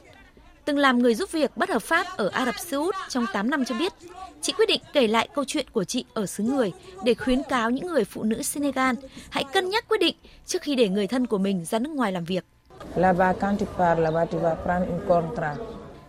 từng 0.65 0.77
làm 0.77 0.99
người 0.99 1.15
giúp 1.15 1.31
việc 1.31 1.57
bất 1.57 1.69
hợp 1.69 1.81
pháp 1.81 2.07
ở 2.17 2.27
Ả 2.27 2.45
Rập 2.45 2.59
Xê 2.59 2.77
Út 2.77 2.95
trong 3.09 3.25
8 3.33 3.49
năm 3.49 3.65
cho 3.65 3.75
biết, 3.75 3.93
chị 4.41 4.53
quyết 4.57 4.69
định 4.69 4.81
kể 4.93 5.07
lại 5.07 5.29
câu 5.35 5.45
chuyện 5.45 5.65
của 5.71 5.83
chị 5.83 6.05
ở 6.13 6.25
xứ 6.25 6.43
người 6.43 6.71
để 7.03 7.13
khuyến 7.13 7.43
cáo 7.43 7.69
những 7.69 7.87
người 7.87 8.03
phụ 8.03 8.23
nữ 8.23 8.41
Senegal 8.41 8.95
hãy 9.29 9.43
cân 9.53 9.69
nhắc 9.69 9.87
quyết 9.87 9.99
định 9.99 10.15
trước 10.45 10.61
khi 10.61 10.75
để 10.75 10.89
người 10.89 11.07
thân 11.07 11.27
của 11.27 11.37
mình 11.37 11.65
ra 11.65 11.79
nước 11.79 11.91
ngoài 11.91 12.11
làm 12.11 12.25
việc. 12.25 12.45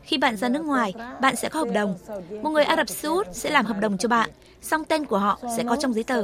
Khi 0.02 0.18
bạn 0.18 0.36
ra 0.36 0.48
nước 0.48 0.64
ngoài, 0.64 0.94
bạn 1.20 1.36
sẽ 1.36 1.48
có 1.48 1.60
hợp 1.60 1.68
đồng. 1.74 1.94
Một 2.42 2.50
người 2.50 2.64
Ả 2.64 2.76
Rập 2.76 2.88
Xê 2.88 3.08
Út 3.08 3.26
sẽ 3.32 3.50
làm 3.50 3.66
hợp 3.66 3.76
đồng 3.80 3.98
cho 3.98 4.08
bạn, 4.08 4.30
song 4.62 4.84
tên 4.84 5.04
của 5.04 5.18
họ 5.18 5.38
sẽ 5.56 5.64
có 5.68 5.76
trong 5.76 5.94
giấy 5.94 6.04
tờ. 6.04 6.22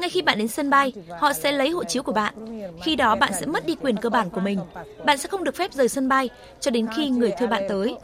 Ngay 0.00 0.08
khi 0.10 0.22
bạn 0.22 0.38
đến 0.38 0.48
sân 0.48 0.70
bay, 0.70 0.92
họ 1.18 1.32
sẽ 1.32 1.52
lấy 1.52 1.70
hộ 1.70 1.84
chiếu 1.84 2.02
của 2.02 2.12
bạn. 2.12 2.34
Khi 2.82 2.96
đó 2.96 3.16
bạn 3.16 3.32
sẽ 3.40 3.46
mất 3.46 3.66
đi 3.66 3.74
quyền 3.74 3.96
cơ 3.96 4.10
bản 4.10 4.30
của 4.30 4.40
mình. 4.40 4.60
Bạn 5.04 5.18
sẽ 5.18 5.28
không 5.28 5.44
được 5.44 5.54
phép 5.56 5.72
rời 5.72 5.88
sân 5.88 6.08
bay 6.08 6.28
cho 6.60 6.70
đến 6.70 6.86
khi 6.96 7.10
người 7.10 7.32
thuê 7.38 7.46
bạn 7.46 7.62
tới. 7.68 7.96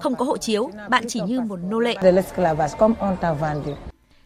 Không 0.00 0.14
có 0.14 0.24
hộ 0.24 0.36
chiếu, 0.36 0.70
bạn 0.88 1.04
chỉ 1.08 1.20
như 1.20 1.40
một 1.40 1.58
nô 1.70 1.80
lệ. 1.80 1.94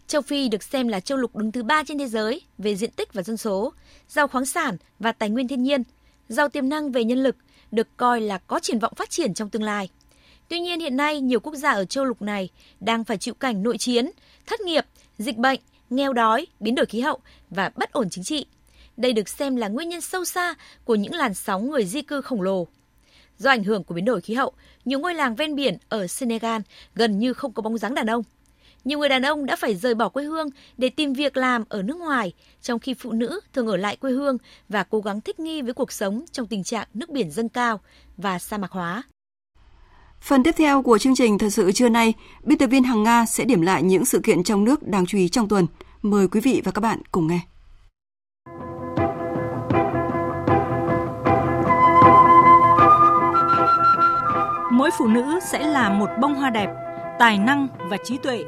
Châu 0.07 0.23
Phi 0.23 0.49
được 0.49 0.63
xem 0.63 0.89
là 0.89 1.01
châu 1.01 1.19
lục 1.19 1.37
đứng 1.37 1.53
thứ 1.53 1.63
ba 1.63 1.83
trên 1.87 1.99
thế 1.99 2.07
giới 2.07 2.43
về 2.59 2.77
diện 2.77 2.91
tích 2.91 3.15
và 3.15 3.23
dân 3.23 3.37
số, 3.37 3.73
giàu 4.09 4.29
khoáng 4.29 4.47
sản 4.47 4.77
và 4.99 5.13
tài 5.13 5.31
nguyên 5.31 5.49
thiên 5.49 5.63
nhiên, 5.63 5.83
giàu 6.31 6.49
tiềm 6.49 6.69
năng 6.69 6.93
về 6.93 7.05
nhân 7.05 7.23
lực, 7.23 7.37
được 7.73 7.89
coi 7.97 8.21
là 8.21 8.39
có 8.39 8.61
triển 8.61 8.79
vọng 8.79 8.93
phát 8.97 9.11
triển 9.11 9.35
trong 9.35 9.51
tương 9.51 9.63
lai. 9.63 9.89
Tuy 10.49 10.61
nhiên 10.61 10.81
hiện 10.81 10.97
nay 10.97 11.21
nhiều 11.21 11.41
quốc 11.41 11.55
gia 11.55 11.71
ở 11.71 11.85
châu 11.85 12.05
lục 12.05 12.23
này 12.23 12.49
đang 12.81 13.05
phải 13.05 13.19
chịu 13.19 13.35
cảnh 13.35 13.63
nội 13.63 13.79
chiến, 13.79 14.11
thất 14.47 14.61
nghiệp, 14.61 14.85
dịch 15.19 15.37
bệnh, 15.37 15.61
nghèo 15.91 16.13
đói, 16.13 16.47
biến 16.61 16.75
đổi 16.75 16.87
khí 16.87 17.01
hậu 17.01 17.19
và 17.51 17.71
bất 17.77 17.93
ổn 17.93 18.11
chính 18.11 18.25
trị. 18.25 18.47
Đây 18.97 19.13
được 19.13 19.29
xem 19.29 19.57
là 19.57 19.69
nguyên 19.69 19.89
nhân 19.89 20.01
sâu 20.01 20.25
xa 20.25 20.55
của 20.85 20.95
những 20.95 21.15
làn 21.15 21.35
sóng 21.35 21.71
người 21.71 21.85
di 21.85 22.03
cư 22.03 22.21
khổng 22.21 22.43
lồ. 22.43 22.67
Do 23.39 23.51
ảnh 23.51 23.65
hưởng 23.65 23.85
của 23.85 23.95
biến 23.95 24.05
đổi 24.05 24.21
khí 24.21 24.35
hậu, 24.35 24.53
nhiều 24.85 24.99
ngôi 24.99 25.15
làng 25.15 25.35
ven 25.35 25.55
biển 25.55 25.77
ở 25.89 26.07
Senegal 26.07 26.61
gần 26.95 27.19
như 27.19 27.33
không 27.33 27.53
có 27.53 27.63
bóng 27.63 27.79
dáng 27.79 27.95
đàn 27.95 28.07
ông. 28.07 28.23
Nhiều 28.85 28.99
người 28.99 29.09
đàn 29.09 29.23
ông 29.23 29.47
đã 29.47 29.57
phải 29.57 29.75
rời 29.75 29.95
bỏ 29.95 30.09
quê 30.09 30.25
hương 30.25 30.49
để 30.77 30.89
tìm 30.89 31.13
việc 31.13 31.37
làm 31.37 31.65
ở 31.69 31.83
nước 31.83 31.97
ngoài, 31.97 32.33
trong 32.63 32.79
khi 32.79 32.95
phụ 32.95 33.13
nữ 33.13 33.41
thường 33.53 33.67
ở 33.67 33.77
lại 33.77 33.97
quê 33.97 34.13
hương 34.13 34.39
và 34.69 34.83
cố 34.83 35.01
gắng 35.01 35.21
thích 35.21 35.41
nghi 35.41 35.63
với 35.63 35.75
cuộc 35.75 35.93
sống 35.93 36.25
trong 36.33 36.47
tình 36.47 36.65
trạng 36.65 36.89
nước 36.95 37.11
biển 37.11 37.31
dâng 37.31 37.49
cao 37.49 37.81
và 38.17 38.39
sa 38.39 38.59
mạc 38.59 38.71
hóa. 38.71 39.03
Phần 40.21 40.43
tiếp 40.43 40.55
theo 40.59 40.83
của 40.83 40.99
chương 40.99 41.15
trình 41.15 41.39
Thật 41.39 41.51
sự 41.51 41.73
trưa 41.73 41.89
nay, 41.89 42.15
biên 42.43 42.59
tập 42.59 42.67
viên 42.67 42.85
Hằng 42.85 43.03
Nga 43.03 43.27
sẽ 43.27 43.45
điểm 43.45 43.61
lại 43.61 43.83
những 43.83 44.05
sự 44.05 44.21
kiện 44.25 44.45
trong 44.45 44.65
nước 44.65 44.83
đáng 44.83 45.07
chú 45.07 45.19
ý 45.19 45.29
trong 45.29 45.49
tuần. 45.49 45.67
Mời 46.03 46.29
quý 46.29 46.41
vị 46.41 46.63
và 46.65 46.73
các 46.73 46.81
bạn 46.81 46.99
cùng 47.13 47.27
nghe. 47.27 47.41
Mỗi 54.73 54.91
phụ 54.99 55.07
nữ 55.07 55.41
sẽ 55.49 55.67
là 55.67 55.89
một 55.89 56.09
bông 56.21 56.35
hoa 56.35 56.51
đẹp, 56.51 56.69
tài 57.19 57.39
năng 57.39 57.69
và 57.91 57.97
trí 58.05 58.19
tuệ. 58.19 58.45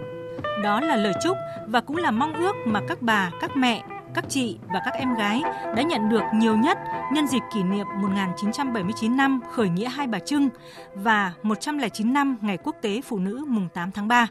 Đó 0.63 0.81
là 0.81 0.97
lời 0.97 1.13
chúc 1.23 1.37
và 1.67 1.81
cũng 1.81 1.97
là 1.97 2.11
mong 2.11 2.33
ước 2.33 2.57
mà 2.67 2.81
các 2.89 3.03
bà, 3.03 3.31
các 3.41 3.57
mẹ, 3.57 3.85
các 4.15 4.25
chị 4.29 4.59
và 4.73 4.81
các 4.85 4.95
em 4.95 5.15
gái 5.15 5.43
đã 5.77 5.83
nhận 5.83 6.09
được 6.09 6.23
nhiều 6.35 6.57
nhất 6.57 6.79
nhân 7.13 7.27
dịp 7.27 7.43
kỷ 7.55 7.63
niệm 7.63 7.87
1979 8.03 9.17
năm 9.17 9.41
khởi 9.53 9.69
nghĩa 9.69 9.89
Hai 9.89 10.07
Bà 10.07 10.19
Trưng 10.19 10.49
và 10.95 11.33
109 11.43 12.13
năm 12.13 12.37
Ngày 12.41 12.59
Quốc 12.65 12.77
tế 12.83 13.01
Phụ 13.01 13.19
nữ 13.19 13.45
mùng 13.49 13.69
8 13.75 13.91
tháng 13.93 14.09
3. 14.09 14.27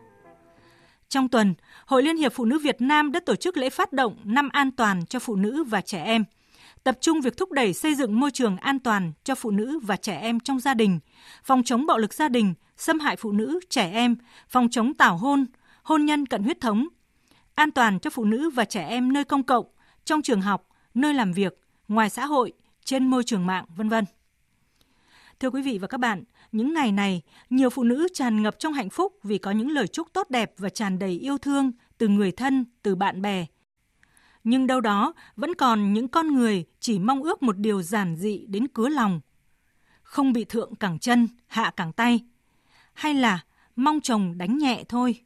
Trong 1.10 1.30
tuần, 1.30 1.54
Hội 1.86 2.04
Liên 2.04 2.18
hiệp 2.18 2.34
Phụ 2.34 2.46
nữ 2.46 2.60
Việt 2.60 2.82
Nam 2.82 3.12
đã 3.12 3.20
tổ 3.26 3.36
chức 3.36 3.58
lễ 3.58 3.70
phát 3.70 3.94
động 3.94 4.16
năm 4.24 4.50
an 4.54 4.72
toàn 4.72 5.06
cho 5.06 5.20
phụ 5.20 5.36
nữ 5.36 5.64
và 5.64 5.82
trẻ 5.82 6.04
em, 6.04 6.26
tập 6.84 6.98
trung 7.02 7.22
việc 7.22 7.38
thúc 7.38 7.52
đẩy 7.52 7.74
xây 7.74 7.96
dựng 7.96 8.20
môi 8.20 8.32
trường 8.32 8.58
an 8.58 8.80
toàn 8.80 9.12
cho 9.24 9.36
phụ 9.36 9.52
nữ 9.52 9.80
và 9.80 9.96
trẻ 9.96 10.18
em 10.18 10.40
trong 10.40 10.60
gia 10.60 10.74
đình, 10.74 11.00
phòng 11.44 11.64
chống 11.64 11.86
bạo 11.86 11.98
lực 11.98 12.14
gia 12.14 12.30
đình, 12.30 12.54
xâm 12.78 13.00
hại 13.00 13.16
phụ 13.16 13.32
nữ, 13.32 13.60
trẻ 13.70 13.92
em, 13.94 14.16
phòng 14.50 14.70
chống 14.70 14.94
tảo 14.94 15.18
hôn, 15.18 15.46
hôn 15.84 16.06
nhân 16.06 16.26
cận 16.26 16.44
huyết 16.44 16.62
thống, 16.62 16.88
an 17.56 17.72
toàn 17.72 18.00
cho 18.00 18.10
phụ 18.10 18.26
nữ 18.26 18.50
và 18.50 18.66
trẻ 18.66 18.88
em 18.88 19.14
nơi 19.14 19.24
công 19.24 19.44
cộng, 19.44 19.66
trong 20.06 20.22
trường 20.22 20.42
học, 20.42 20.68
nơi 20.94 21.14
làm 21.14 21.34
việc, 21.34 21.62
ngoài 21.88 22.10
xã 22.10 22.26
hội, 22.26 22.54
trên 22.86 23.08
môi 23.08 23.24
trường 23.24 23.46
mạng, 23.46 23.66
vân 23.76 23.90
vân. 23.90 24.06
Thưa 25.40 25.50
quý 25.50 25.62
vị 25.62 25.78
và 25.78 25.88
các 25.88 25.98
bạn, 25.98 26.24
những 26.52 26.74
ngày 26.74 26.92
này, 26.92 27.22
nhiều 27.50 27.70
phụ 27.70 27.84
nữ 27.84 28.08
tràn 28.14 28.42
ngập 28.42 28.60
trong 28.60 28.74
hạnh 28.74 28.90
phúc 28.90 29.14
vì 29.24 29.38
có 29.38 29.52
những 29.52 29.72
lời 29.72 29.88
chúc 29.88 30.14
tốt 30.14 30.30
đẹp 30.30 30.54
và 30.58 30.70
tràn 30.70 31.00
đầy 31.00 31.12
yêu 31.12 31.38
thương 31.38 31.72
từ 31.98 32.08
người 32.08 32.32
thân, 32.32 32.66
từ 32.82 32.96
bạn 32.96 33.22
bè. 33.22 33.46
Nhưng 34.44 34.68
đâu 34.68 34.82
đó 34.82 35.14
vẫn 35.36 35.56
còn 35.56 35.94
những 35.94 36.08
con 36.08 36.28
người 36.34 36.66
chỉ 36.80 37.00
mong 37.00 37.24
ước 37.24 37.44
một 37.44 37.58
điều 37.58 37.82
giản 37.82 38.16
dị 38.16 38.46
đến 38.48 38.68
cứa 38.68 38.90
lòng. 38.90 39.22
Không 40.04 40.34
bị 40.34 40.46
thượng 40.46 40.76
cẳng 40.76 41.00
chân, 41.00 41.28
hạ 41.48 41.74
cẳng 41.78 41.94
tay. 41.94 42.20
Hay 42.94 43.14
là 43.14 43.40
mong 43.76 44.02
chồng 44.02 44.38
đánh 44.38 44.58
nhẹ 44.58 44.84
thôi. 44.90 45.22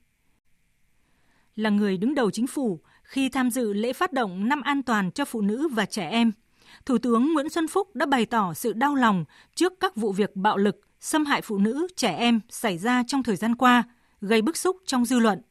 Là 1.55 1.69
người 1.69 1.97
đứng 1.97 2.15
đầu 2.15 2.31
chính 2.31 2.47
phủ, 2.47 2.79
khi 3.03 3.29
tham 3.29 3.49
dự 3.49 3.73
lễ 3.73 3.93
phát 3.93 4.13
động 4.13 4.49
năm 4.49 4.61
an 4.61 4.83
toàn 4.83 5.11
cho 5.11 5.25
phụ 5.25 5.41
nữ 5.41 5.67
và 5.67 5.85
trẻ 5.85 6.09
em– 6.09 6.31
Thủ 6.85 6.97
tướng 6.97 7.33
Nguyễn 7.33 7.49
Xuân 7.49 7.67
Phúc 7.67 7.95
đã 7.95 8.05
bày 8.05 8.25
tỏ 8.25 8.53
sự 8.53 8.73
đau 8.73 8.95
lòng 8.95 9.25
trước 9.55 9.73
các 9.79 9.95
vụ 9.95 10.11
việc 10.11 10.35
bạo 10.35 10.57
lực, 10.57 10.81
xâm 10.99 11.25
hại 11.25 11.41
phụ 11.41 11.57
nữ, 11.57 11.87
trẻ 11.95 12.15
em 12.15 12.39
xảy 12.49 12.77
ra 12.77 13.03
trong 13.07 13.23
thời 13.23 13.35
gian 13.35 13.55
qua, 13.55 13.83
gây 14.21 14.41
bức 14.41 14.57
xúc 14.57 14.77
trong 14.85 15.05
dư 15.05 15.19
luận. 15.19 15.41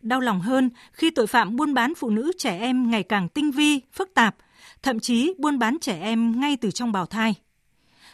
Đau 0.00 0.20
lòng 0.20 0.40
hơn 0.40 0.70
khi 0.92 1.10
tội 1.10 1.26
phạm 1.26 1.56
buôn 1.56 1.74
bán 1.74 1.94
phụ 1.94 2.10
nữ 2.10 2.32
trẻ 2.38 2.58
em 2.58 2.90
ngày 2.90 3.02
càng 3.02 3.28
tinh 3.28 3.50
vi, 3.50 3.80
phức 3.92 4.14
tạp, 4.14 4.36
thậm 4.82 5.00
chí 5.00 5.34
buôn 5.38 5.58
bán 5.58 5.78
trẻ 5.80 6.00
em 6.00 6.40
ngay 6.40 6.56
từ 6.56 6.70
trong 6.70 6.92
bào 6.92 7.06
thai. 7.06 7.34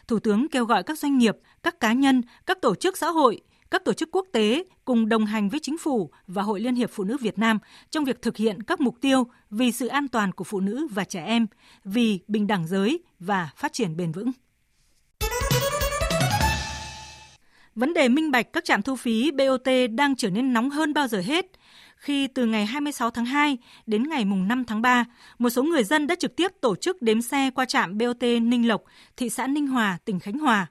Thủ 0.09 0.19
tướng 0.19 0.49
kêu 0.49 0.65
gọi 0.65 0.83
các 0.83 0.99
doanh 0.99 1.19
nghiệp, 1.19 1.37
các 1.63 1.81
cá 1.81 1.93
nhân, 1.93 2.23
các 2.47 2.61
tổ 2.61 2.75
chức 2.75 2.97
xã 2.97 3.09
hội 3.09 3.41
các 3.71 3.85
tổ 3.85 3.93
chức 3.93 4.09
quốc 4.13 4.27
tế 4.33 4.65
cùng 4.85 5.09
đồng 5.09 5.27
hành 5.27 5.49
với 5.49 5.61
chính 5.61 5.79
phủ 5.79 6.11
và 6.27 6.43
Hội 6.43 6.61
Liên 6.61 6.75
hiệp 6.75 6.91
Phụ 6.91 7.05
nữ 7.05 7.17
Việt 7.21 7.39
Nam 7.39 7.59
trong 7.91 8.05
việc 8.05 8.23
thực 8.23 8.37
hiện 8.37 8.63
các 8.63 8.81
mục 8.81 9.01
tiêu 9.01 9.27
vì 9.51 9.73
sự 9.73 9.87
an 9.87 10.09
toàn 10.09 10.33
của 10.33 10.45
phụ 10.45 10.61
nữ 10.61 10.87
và 10.91 11.05
trẻ 11.05 11.25
em, 11.25 11.47
vì 11.85 12.21
bình 12.29 12.47
đẳng 12.47 12.67
giới 12.67 13.01
và 13.21 13.51
phát 13.57 13.73
triển 13.73 13.97
bền 13.97 14.13
vững. 14.13 14.31
Vấn 17.75 17.95
đề 17.95 18.09
minh 18.09 18.31
bạch 18.31 18.53
các 18.53 18.65
trạm 18.65 18.83
thu 18.83 18.97
phí 18.97 19.31
BOT 19.31 19.69
đang 19.91 20.17
trở 20.17 20.31
nên 20.31 20.53
nóng 20.53 20.71
hơn 20.71 20.95
bao 20.95 21.09
giờ 21.09 21.21
hết 21.21 21.47
khi 21.97 22.27
từ 22.27 22.47
ngày 22.47 22.67
26 22.67 23.11
tháng 23.11 23.25
2 23.25 23.59
đến 23.87 24.09
ngày 24.09 24.25
mùng 24.25 24.49
5 24.49 24.65
tháng 24.65 24.83
3, 24.83 25.05
một 25.39 25.51
số 25.51 25.63
người 25.63 25.85
dân 25.85 26.07
đã 26.07 26.15
trực 26.15 26.37
tiếp 26.37 26.53
tổ 26.61 26.77
chức 26.77 27.03
đếm 27.03 27.23
xe 27.23 27.51
qua 27.55 27.65
trạm 27.65 27.99
BOT 27.99 28.23
Ninh 28.23 28.69
Lộc, 28.69 28.85
thị 29.17 29.31
xã 29.31 29.47
Ninh 29.47 29.67
Hòa, 29.67 29.99
tỉnh 30.05 30.21
Khánh 30.21 30.39
Hòa 30.39 30.67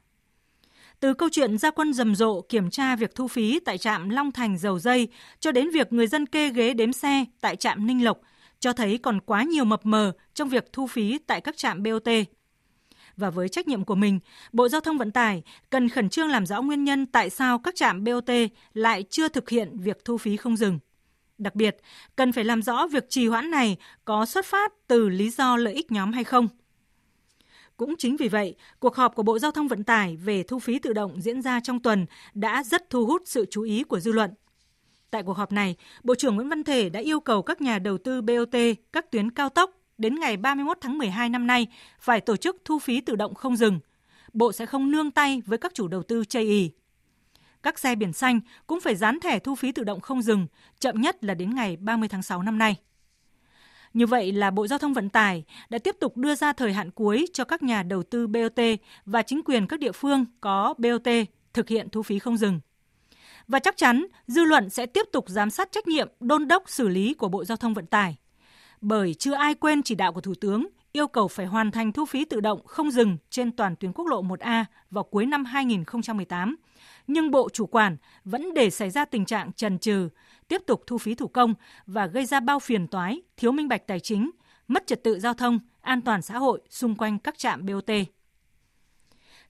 từ 1.06 1.14
câu 1.14 1.30
chuyện 1.32 1.58
gia 1.58 1.72
quân 1.72 1.94
rầm 1.94 2.16
rộ 2.16 2.42
kiểm 2.42 2.70
tra 2.70 2.96
việc 2.96 3.16
thu 3.16 3.28
phí 3.28 3.60
tại 3.60 3.78
trạm 3.78 4.10
Long 4.10 4.32
Thành 4.32 4.58
dầu 4.58 4.80
dây 4.80 5.08
cho 5.40 5.52
đến 5.52 5.70
việc 5.70 5.94
người 5.94 6.08
dân 6.08 6.26
kê 6.26 6.50
ghế 6.50 6.74
đếm 6.74 6.94
xe 6.94 7.26
tại 7.42 7.56
trạm 7.56 7.88
Ninh 7.88 8.04
Lộc 8.04 8.20
cho 8.60 8.74
thấy 8.74 8.98
còn 8.98 9.20
quá 9.22 9.44
nhiều 9.44 9.66
mập 9.66 9.86
mờ 9.86 10.12
trong 10.34 10.50
việc 10.50 10.74
thu 10.74 10.88
phí 10.88 11.18
tại 11.28 11.42
các 11.42 11.58
trạm 11.58 11.84
BOT. 11.84 12.08
Và 13.18 13.30
với 13.30 13.50
trách 13.50 13.68
nhiệm 13.68 13.84
của 13.84 13.96
mình, 13.96 14.20
Bộ 14.52 14.70
Giao 14.70 14.82
thông 14.82 14.98
Vận 14.98 15.12
tải 15.12 15.44
cần 15.70 15.90
khẩn 15.90 16.10
trương 16.10 16.30
làm 16.30 16.46
rõ 16.46 16.62
nguyên 16.62 16.84
nhân 16.84 17.06
tại 17.06 17.30
sao 17.30 17.60
các 17.60 17.76
trạm 17.76 18.04
BOT 18.04 18.30
lại 18.74 19.04
chưa 19.10 19.28
thực 19.28 19.50
hiện 19.50 19.80
việc 19.80 20.06
thu 20.06 20.18
phí 20.18 20.38
không 20.38 20.58
dừng. 20.58 20.80
Đặc 21.38 21.56
biệt, 21.56 21.78
cần 22.16 22.32
phải 22.32 22.44
làm 22.44 22.62
rõ 22.62 22.88
việc 22.88 23.10
trì 23.10 23.28
hoãn 23.28 23.52
này 23.52 23.78
có 24.06 24.26
xuất 24.26 24.46
phát 24.46 24.74
từ 24.88 25.10
lý 25.10 25.30
do 25.30 25.58
lợi 25.58 25.74
ích 25.74 25.92
nhóm 25.92 26.14
hay 26.14 26.24
không– 26.24 26.48
cũng 27.78 27.96
chính 27.98 28.18
vì 28.18 28.28
vậy, 28.28 28.56
cuộc 28.80 28.96
họp 28.96 29.16
của 29.16 29.24
Bộ 29.24 29.40
Giao 29.40 29.52
thông 29.52 29.68
Vận 29.68 29.84
tải 29.84 30.16
về 30.16 30.44
thu 30.44 30.60
phí 30.60 30.80
tự 30.80 30.94
động 30.94 31.22
diễn 31.22 31.42
ra 31.42 31.60
trong 31.60 31.80
tuần 31.80 32.06
đã 32.34 32.64
rất 32.64 32.90
thu 32.90 33.06
hút 33.06 33.22
sự 33.26 33.46
chú 33.50 33.62
ý 33.62 33.84
của 33.84 34.00
dư 34.00 34.12
luận. 34.12 34.32
Tại 35.12 35.24
cuộc 35.24 35.38
họp 35.38 35.52
này, 35.52 35.76
Bộ 36.04 36.16
trưởng 36.16 36.36
Nguyễn 36.36 36.50
Văn 36.50 36.64
Thể 36.64 36.90
đã 36.90 37.00
yêu 37.00 37.20
cầu 37.20 37.42
các 37.42 37.62
nhà 37.62 37.80
đầu 37.80 37.98
tư 37.98 38.22
BOT 38.22 38.56
các 38.94 39.12
tuyến 39.12 39.32
cao 39.32 39.50
tốc 39.50 39.72
đến 39.98 40.20
ngày 40.20 40.38
31 40.38 40.78
tháng 40.82 40.98
12 40.98 41.30
năm 41.30 41.48
nay 41.48 41.68
phải 42.00 42.22
tổ 42.22 42.38
chức 42.38 42.58
thu 42.66 42.80
phí 42.80 43.02
tự 43.02 43.16
động 43.16 43.34
không 43.34 43.56
dừng. 43.56 43.80
Bộ 44.34 44.52
sẽ 44.52 44.66
không 44.66 44.92
nương 44.92 45.12
tay 45.12 45.42
với 45.46 45.58
các 45.58 45.74
chủ 45.74 45.88
đầu 45.88 46.04
tư 46.04 46.26
chây 46.26 46.44
ý. 46.44 46.72
Các 47.64 47.80
xe 47.80 47.96
biển 47.96 48.14
xanh 48.14 48.40
cũng 48.68 48.80
phải 48.82 48.96
dán 48.96 49.20
thẻ 49.20 49.40
thu 49.40 49.56
phí 49.56 49.72
tự 49.72 49.84
động 49.84 50.00
không 50.00 50.22
dừng, 50.22 50.48
chậm 50.80 51.02
nhất 51.02 51.24
là 51.24 51.34
đến 51.34 51.56
ngày 51.56 51.78
30 51.78 52.10
tháng 52.10 52.24
6 52.24 52.42
năm 52.42 52.58
nay. 52.58 52.76
Như 53.96 54.06
vậy 54.06 54.32
là 54.32 54.52
Bộ 54.52 54.68
Giao 54.68 54.80
thông 54.80 54.94
Vận 54.94 55.10
tải 55.10 55.44
đã 55.70 55.78
tiếp 55.78 55.96
tục 56.00 56.18
đưa 56.18 56.36
ra 56.36 56.54
thời 56.54 56.74
hạn 56.74 56.92
cuối 56.92 57.26
cho 57.34 57.44
các 57.44 57.64
nhà 57.64 57.84
đầu 57.84 58.04
tư 58.04 58.28
BOT 58.28 58.60
và 59.06 59.22
chính 59.22 59.42
quyền 59.46 59.68
các 59.68 59.80
địa 59.80 59.92
phương 59.92 60.26
có 60.42 60.74
BOT 60.78 61.08
thực 61.54 61.70
hiện 61.70 61.90
thu 61.90 62.04
phí 62.04 62.20
không 62.20 62.38
dừng. 62.38 62.60
Và 63.48 63.60
chắc 63.60 63.78
chắn 63.78 64.06
dư 64.28 64.44
luận 64.44 64.70
sẽ 64.70 64.86
tiếp 64.86 65.06
tục 65.12 65.26
giám 65.28 65.50
sát 65.50 65.72
trách 65.72 65.88
nhiệm 65.88 66.08
đôn 66.20 66.48
đốc 66.48 66.64
xử 66.70 66.88
lý 66.88 67.14
của 67.14 67.28
Bộ 67.28 67.46
Giao 67.46 67.58
thông 67.58 67.74
Vận 67.74 67.86
tải. 67.86 68.18
Bởi 68.82 69.14
chưa 69.14 69.34
ai 69.34 69.56
quên 69.56 69.84
chỉ 69.84 69.96
đạo 69.96 70.14
của 70.14 70.22
Thủ 70.22 70.34
tướng 70.42 70.68
yêu 70.92 71.08
cầu 71.08 71.28
phải 71.28 71.46
hoàn 71.46 71.72
thành 71.72 71.92
thu 71.92 72.06
phí 72.06 72.26
tự 72.26 72.40
động 72.40 72.66
không 72.66 72.92
dừng 72.92 73.18
trên 73.30 73.52
toàn 73.52 73.76
tuyến 73.76 73.94
quốc 73.94 74.08
lộ 74.08 74.24
1A 74.24 74.66
vào 74.92 75.04
cuối 75.04 75.26
năm 75.26 75.46
2018. 75.46 76.56
Nhưng 77.08 77.32
Bộ 77.32 77.50
chủ 77.50 77.66
quản 77.66 77.98
vẫn 78.26 78.54
để 78.54 78.70
xảy 78.70 78.90
ra 78.90 79.06
tình 79.06 79.26
trạng 79.26 79.52
trần 79.54 79.78
trừ, 79.78 80.10
tiếp 80.48 80.62
tục 80.68 80.84
thu 80.88 80.98
phí 80.98 81.16
thủ 81.16 81.28
công 81.28 81.54
và 81.86 82.08
gây 82.08 82.26
ra 82.26 82.40
bao 82.40 82.60
phiền 82.60 82.88
toái, 82.88 83.22
thiếu 83.38 83.52
minh 83.52 83.68
bạch 83.68 83.88
tài 83.88 84.00
chính, 84.00 84.32
mất 84.68 84.88
trật 84.88 85.04
tự 85.04 85.20
giao 85.20 85.34
thông, 85.34 85.60
an 85.82 86.02
toàn 86.02 86.22
xã 86.22 86.38
hội 86.38 86.62
xung 86.70 86.96
quanh 86.96 87.20
các 87.20 87.38
trạm 87.38 87.66
BOT. 87.66 87.92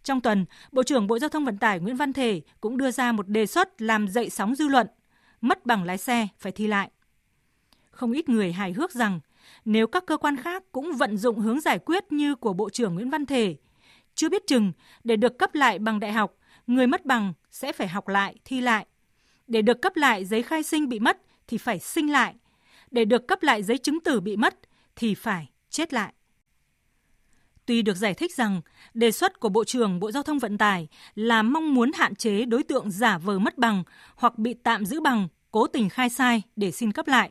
Trong 0.04 0.22
tuần, 0.22 0.46
Bộ 0.72 0.84
trưởng 0.84 1.08
Bộ 1.08 1.20
Giao 1.20 1.30
thông 1.30 1.46
Vận 1.46 1.58
tải 1.58 1.80
Nguyễn 1.80 1.96
Văn 1.96 2.14
Thể 2.14 2.42
cũng 2.62 2.78
đưa 2.78 2.92
ra 2.92 3.12
một 3.12 3.28
đề 3.28 3.46
xuất 3.46 3.82
làm 3.82 4.08
dậy 4.08 4.30
sóng 4.30 4.56
dư 4.56 4.68
luận, 4.68 4.88
mất 5.42 5.66
bằng 5.66 5.84
lái 5.84 5.98
xe 5.98 6.28
phải 6.40 6.52
thi 6.52 6.68
lại. 6.68 6.92
Không 7.92 8.12
ít 8.12 8.30
người 8.30 8.52
hài 8.52 8.74
hước 8.74 8.92
rằng 8.92 9.20
nếu 9.66 9.88
các 9.88 10.06
cơ 10.06 10.18
quan 10.18 10.38
khác 10.38 10.64
cũng 10.72 10.94
vận 10.98 11.18
dụng 11.18 11.40
hướng 11.40 11.60
giải 11.60 11.80
quyết 11.80 12.12
như 12.12 12.36
của 12.36 12.54
Bộ 12.54 12.70
trưởng 12.70 12.96
Nguyễn 12.96 13.10
Văn 13.10 13.26
Thể, 13.26 13.56
chưa 14.16 14.30
biết 14.30 14.48
chừng 14.48 14.72
để 15.04 15.16
được 15.16 15.38
cấp 15.40 15.56
lại 15.56 15.80
bằng 15.80 16.00
đại 16.00 16.12
học, 16.12 16.34
người 16.68 16.88
mất 16.88 17.06
bằng 17.06 17.34
sẽ 17.52 17.72
phải 17.72 17.88
học 17.88 18.08
lại, 18.08 18.36
thi 18.46 18.62
lại. 18.62 18.86
Để 19.48 19.62
được 19.62 19.82
cấp 19.82 19.96
lại 19.96 20.26
giấy 20.26 20.44
khai 20.44 20.64
sinh 20.64 20.90
bị 20.90 21.00
mất 21.00 21.18
thì 21.48 21.58
phải 21.58 21.80
sinh 21.80 22.12
lại. 22.12 22.36
Để 22.92 23.06
được 23.06 23.28
cấp 23.28 23.44
lại 23.44 23.64
giấy 23.64 23.78
chứng 23.78 24.00
tử 24.00 24.22
bị 24.22 24.38
mất 24.38 24.56
thì 24.96 25.16
phải 25.16 25.50
chết 25.70 25.94
lại. 25.94 26.14
Tuy 27.66 27.82
được 27.82 27.98
giải 27.98 28.14
thích 28.14 28.36
rằng 28.36 28.62
đề 28.94 29.12
xuất 29.12 29.40
của 29.40 29.50
Bộ 29.50 29.64
trưởng 29.64 30.00
Bộ 30.00 30.12
Giao 30.12 30.24
thông 30.24 30.40
Vận 30.40 30.58
tải 30.58 30.88
là 31.16 31.42
mong 31.42 31.74
muốn 31.74 31.92
hạn 31.96 32.16
chế 32.16 32.46
đối 32.46 32.64
tượng 32.64 32.92
giả 32.92 33.18
vờ 33.18 33.40
mất 33.40 33.58
bằng 33.58 33.84
hoặc 34.16 34.38
bị 34.38 34.54
tạm 34.54 34.86
giữ 34.86 35.02
bằng, 35.02 35.28
cố 35.52 35.68
tình 35.68 35.90
khai 35.90 36.10
sai 36.10 36.42
để 36.56 36.72
xin 36.72 36.92
cấp 36.92 37.08
lại. 37.08 37.30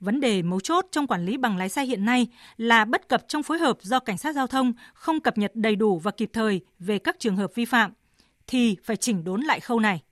Vấn 0.00 0.20
đề 0.20 0.42
mấu 0.42 0.60
chốt 0.60 0.86
trong 0.90 1.06
quản 1.06 1.26
lý 1.26 1.36
bằng 1.36 1.56
lái 1.56 1.68
xe 1.68 1.84
hiện 1.84 2.04
nay 2.04 2.26
là 2.56 2.84
bất 2.84 3.08
cập 3.08 3.28
trong 3.28 3.42
phối 3.42 3.58
hợp 3.58 3.78
do 3.80 4.00
cảnh 4.00 4.18
sát 4.18 4.34
giao 4.34 4.46
thông 4.46 4.72
không 4.94 5.20
cập 5.20 5.38
nhật 5.38 5.52
đầy 5.54 5.76
đủ 5.76 5.98
và 5.98 6.10
kịp 6.10 6.30
thời 6.32 6.60
về 6.78 6.98
các 6.98 7.16
trường 7.18 7.36
hợp 7.36 7.54
vi 7.54 7.64
phạm 7.64 7.92
thì 8.46 8.76
phải 8.84 8.96
chỉnh 8.96 9.24
đốn 9.24 9.40
lại 9.40 9.60
khâu 9.60 9.80
này 9.80 10.02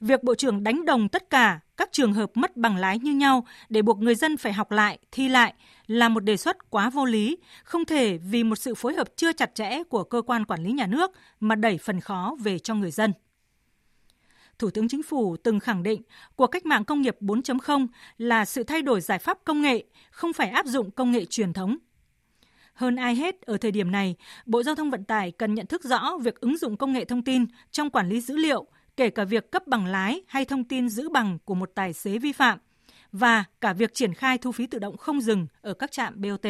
việc 0.00 0.22
Bộ 0.22 0.34
trưởng 0.34 0.62
đánh 0.62 0.84
đồng 0.84 1.08
tất 1.08 1.30
cả 1.30 1.60
các 1.76 1.88
trường 1.92 2.12
hợp 2.12 2.30
mất 2.34 2.56
bằng 2.56 2.76
lái 2.76 2.98
như 2.98 3.12
nhau 3.12 3.46
để 3.68 3.82
buộc 3.82 3.98
người 3.98 4.14
dân 4.14 4.36
phải 4.36 4.52
học 4.52 4.70
lại, 4.70 4.98
thi 5.12 5.28
lại 5.28 5.54
là 5.86 6.08
một 6.08 6.20
đề 6.20 6.36
xuất 6.36 6.70
quá 6.70 6.90
vô 6.90 7.04
lý, 7.04 7.38
không 7.64 7.84
thể 7.84 8.18
vì 8.18 8.44
một 8.44 8.56
sự 8.56 8.74
phối 8.74 8.94
hợp 8.94 9.08
chưa 9.16 9.32
chặt 9.32 9.54
chẽ 9.54 9.82
của 9.84 10.04
cơ 10.04 10.22
quan 10.22 10.44
quản 10.44 10.62
lý 10.62 10.72
nhà 10.72 10.86
nước 10.86 11.10
mà 11.40 11.54
đẩy 11.54 11.78
phần 11.78 12.00
khó 12.00 12.36
về 12.40 12.58
cho 12.58 12.74
người 12.74 12.90
dân. 12.90 13.12
Thủ 14.58 14.70
tướng 14.70 14.88
Chính 14.88 15.02
phủ 15.02 15.36
từng 15.36 15.60
khẳng 15.60 15.82
định 15.82 16.02
cuộc 16.36 16.46
cách 16.46 16.66
mạng 16.66 16.84
công 16.84 17.02
nghiệp 17.02 17.16
4.0 17.20 17.86
là 18.18 18.44
sự 18.44 18.64
thay 18.64 18.82
đổi 18.82 19.00
giải 19.00 19.18
pháp 19.18 19.38
công 19.44 19.62
nghệ, 19.62 19.84
không 20.10 20.32
phải 20.32 20.48
áp 20.48 20.66
dụng 20.66 20.90
công 20.90 21.12
nghệ 21.12 21.24
truyền 21.24 21.52
thống. 21.52 21.76
Hơn 22.74 22.96
ai 22.96 23.14
hết 23.14 23.42
ở 23.42 23.56
thời 23.56 23.70
điểm 23.70 23.90
này, 23.90 24.16
Bộ 24.46 24.62
Giao 24.62 24.74
thông 24.74 24.90
Vận 24.90 25.04
tải 25.04 25.30
cần 25.30 25.54
nhận 25.54 25.66
thức 25.66 25.84
rõ 25.84 26.16
việc 26.22 26.40
ứng 26.40 26.58
dụng 26.58 26.76
công 26.76 26.92
nghệ 26.92 27.04
thông 27.04 27.24
tin 27.24 27.46
trong 27.70 27.90
quản 27.90 28.08
lý 28.08 28.20
dữ 28.20 28.36
liệu, 28.36 28.66
kể 29.00 29.10
cả 29.10 29.24
việc 29.24 29.50
cấp 29.50 29.66
bằng 29.66 29.86
lái 29.86 30.20
hay 30.26 30.44
thông 30.44 30.64
tin 30.64 30.88
giữ 30.88 31.08
bằng 31.08 31.38
của 31.44 31.54
một 31.54 31.70
tài 31.74 31.92
xế 31.92 32.18
vi 32.18 32.32
phạm 32.32 32.58
và 33.12 33.44
cả 33.60 33.72
việc 33.72 33.94
triển 33.94 34.14
khai 34.14 34.38
thu 34.38 34.52
phí 34.52 34.66
tự 34.66 34.78
động 34.78 34.96
không 34.96 35.20
dừng 35.20 35.46
ở 35.60 35.74
các 35.74 35.92
trạm 35.92 36.20
BOT. 36.20 36.46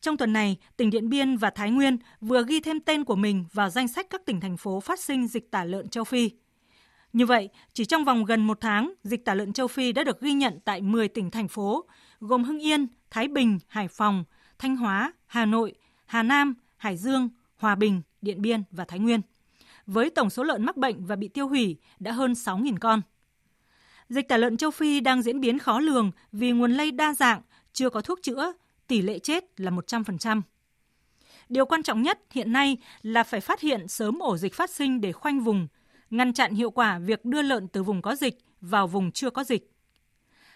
Trong 0.00 0.16
tuần 0.16 0.32
này, 0.32 0.56
tỉnh 0.76 0.90
Điện 0.90 1.08
Biên 1.08 1.36
và 1.36 1.50
Thái 1.50 1.70
Nguyên 1.70 1.98
vừa 2.20 2.44
ghi 2.44 2.60
thêm 2.60 2.80
tên 2.80 3.04
của 3.04 3.16
mình 3.16 3.44
vào 3.52 3.70
danh 3.70 3.88
sách 3.88 4.06
các 4.10 4.26
tỉnh 4.26 4.40
thành 4.40 4.56
phố 4.56 4.80
phát 4.80 5.00
sinh 5.00 5.28
dịch 5.28 5.50
tả 5.50 5.64
lợn 5.64 5.88
châu 5.88 6.04
Phi. 6.04 6.30
Như 7.12 7.26
vậy, 7.26 7.48
chỉ 7.72 7.84
trong 7.84 8.04
vòng 8.04 8.24
gần 8.24 8.46
một 8.46 8.58
tháng, 8.60 8.94
dịch 9.04 9.24
tả 9.24 9.34
lợn 9.34 9.52
châu 9.52 9.68
Phi 9.68 9.92
đã 9.92 10.04
được 10.04 10.20
ghi 10.20 10.32
nhận 10.32 10.58
tại 10.64 10.80
10 10.80 11.08
tỉnh 11.08 11.30
thành 11.30 11.48
phố, 11.48 11.84
gồm 12.20 12.44
Hưng 12.44 12.58
Yên, 12.58 12.86
Thái 13.10 13.28
Bình, 13.28 13.58
Hải 13.68 13.88
Phòng, 13.88 14.24
Thanh 14.58 14.76
Hóa, 14.76 15.12
Hà 15.26 15.44
Nội, 15.44 15.74
Hà 16.06 16.22
Nam, 16.22 16.54
Hải 16.76 16.96
Dương, 16.96 17.28
Hòa 17.60 17.74
Bình, 17.74 18.02
Điện 18.22 18.42
Biên 18.42 18.62
và 18.70 18.84
Thái 18.84 18.98
Nguyên. 18.98 19.20
Với 19.86 20.10
tổng 20.10 20.30
số 20.30 20.42
lợn 20.42 20.64
mắc 20.64 20.76
bệnh 20.76 21.06
và 21.06 21.16
bị 21.16 21.28
tiêu 21.28 21.48
hủy 21.48 21.76
đã 21.98 22.12
hơn 22.12 22.32
6.000 22.32 22.76
con. 22.80 23.02
Dịch 24.08 24.28
tả 24.28 24.36
lợn 24.36 24.56
châu 24.56 24.70
Phi 24.70 25.00
đang 25.00 25.22
diễn 25.22 25.40
biến 25.40 25.58
khó 25.58 25.80
lường 25.80 26.10
vì 26.32 26.50
nguồn 26.50 26.72
lây 26.72 26.90
đa 26.90 27.14
dạng, 27.14 27.42
chưa 27.72 27.90
có 27.90 28.00
thuốc 28.00 28.18
chữa, 28.22 28.52
tỷ 28.86 29.02
lệ 29.02 29.18
chết 29.18 29.60
là 29.60 29.70
100%. 29.70 30.42
Điều 31.48 31.66
quan 31.66 31.82
trọng 31.82 32.02
nhất 32.02 32.20
hiện 32.30 32.52
nay 32.52 32.76
là 33.02 33.22
phải 33.22 33.40
phát 33.40 33.60
hiện 33.60 33.88
sớm 33.88 34.18
ổ 34.18 34.36
dịch 34.36 34.54
phát 34.54 34.70
sinh 34.70 35.00
để 35.00 35.12
khoanh 35.12 35.40
vùng, 35.40 35.68
ngăn 36.10 36.32
chặn 36.32 36.54
hiệu 36.54 36.70
quả 36.70 36.98
việc 36.98 37.24
đưa 37.24 37.42
lợn 37.42 37.68
từ 37.68 37.82
vùng 37.82 38.02
có 38.02 38.16
dịch 38.16 38.38
vào 38.60 38.86
vùng 38.86 39.12
chưa 39.12 39.30
có 39.30 39.44
dịch. 39.44 39.70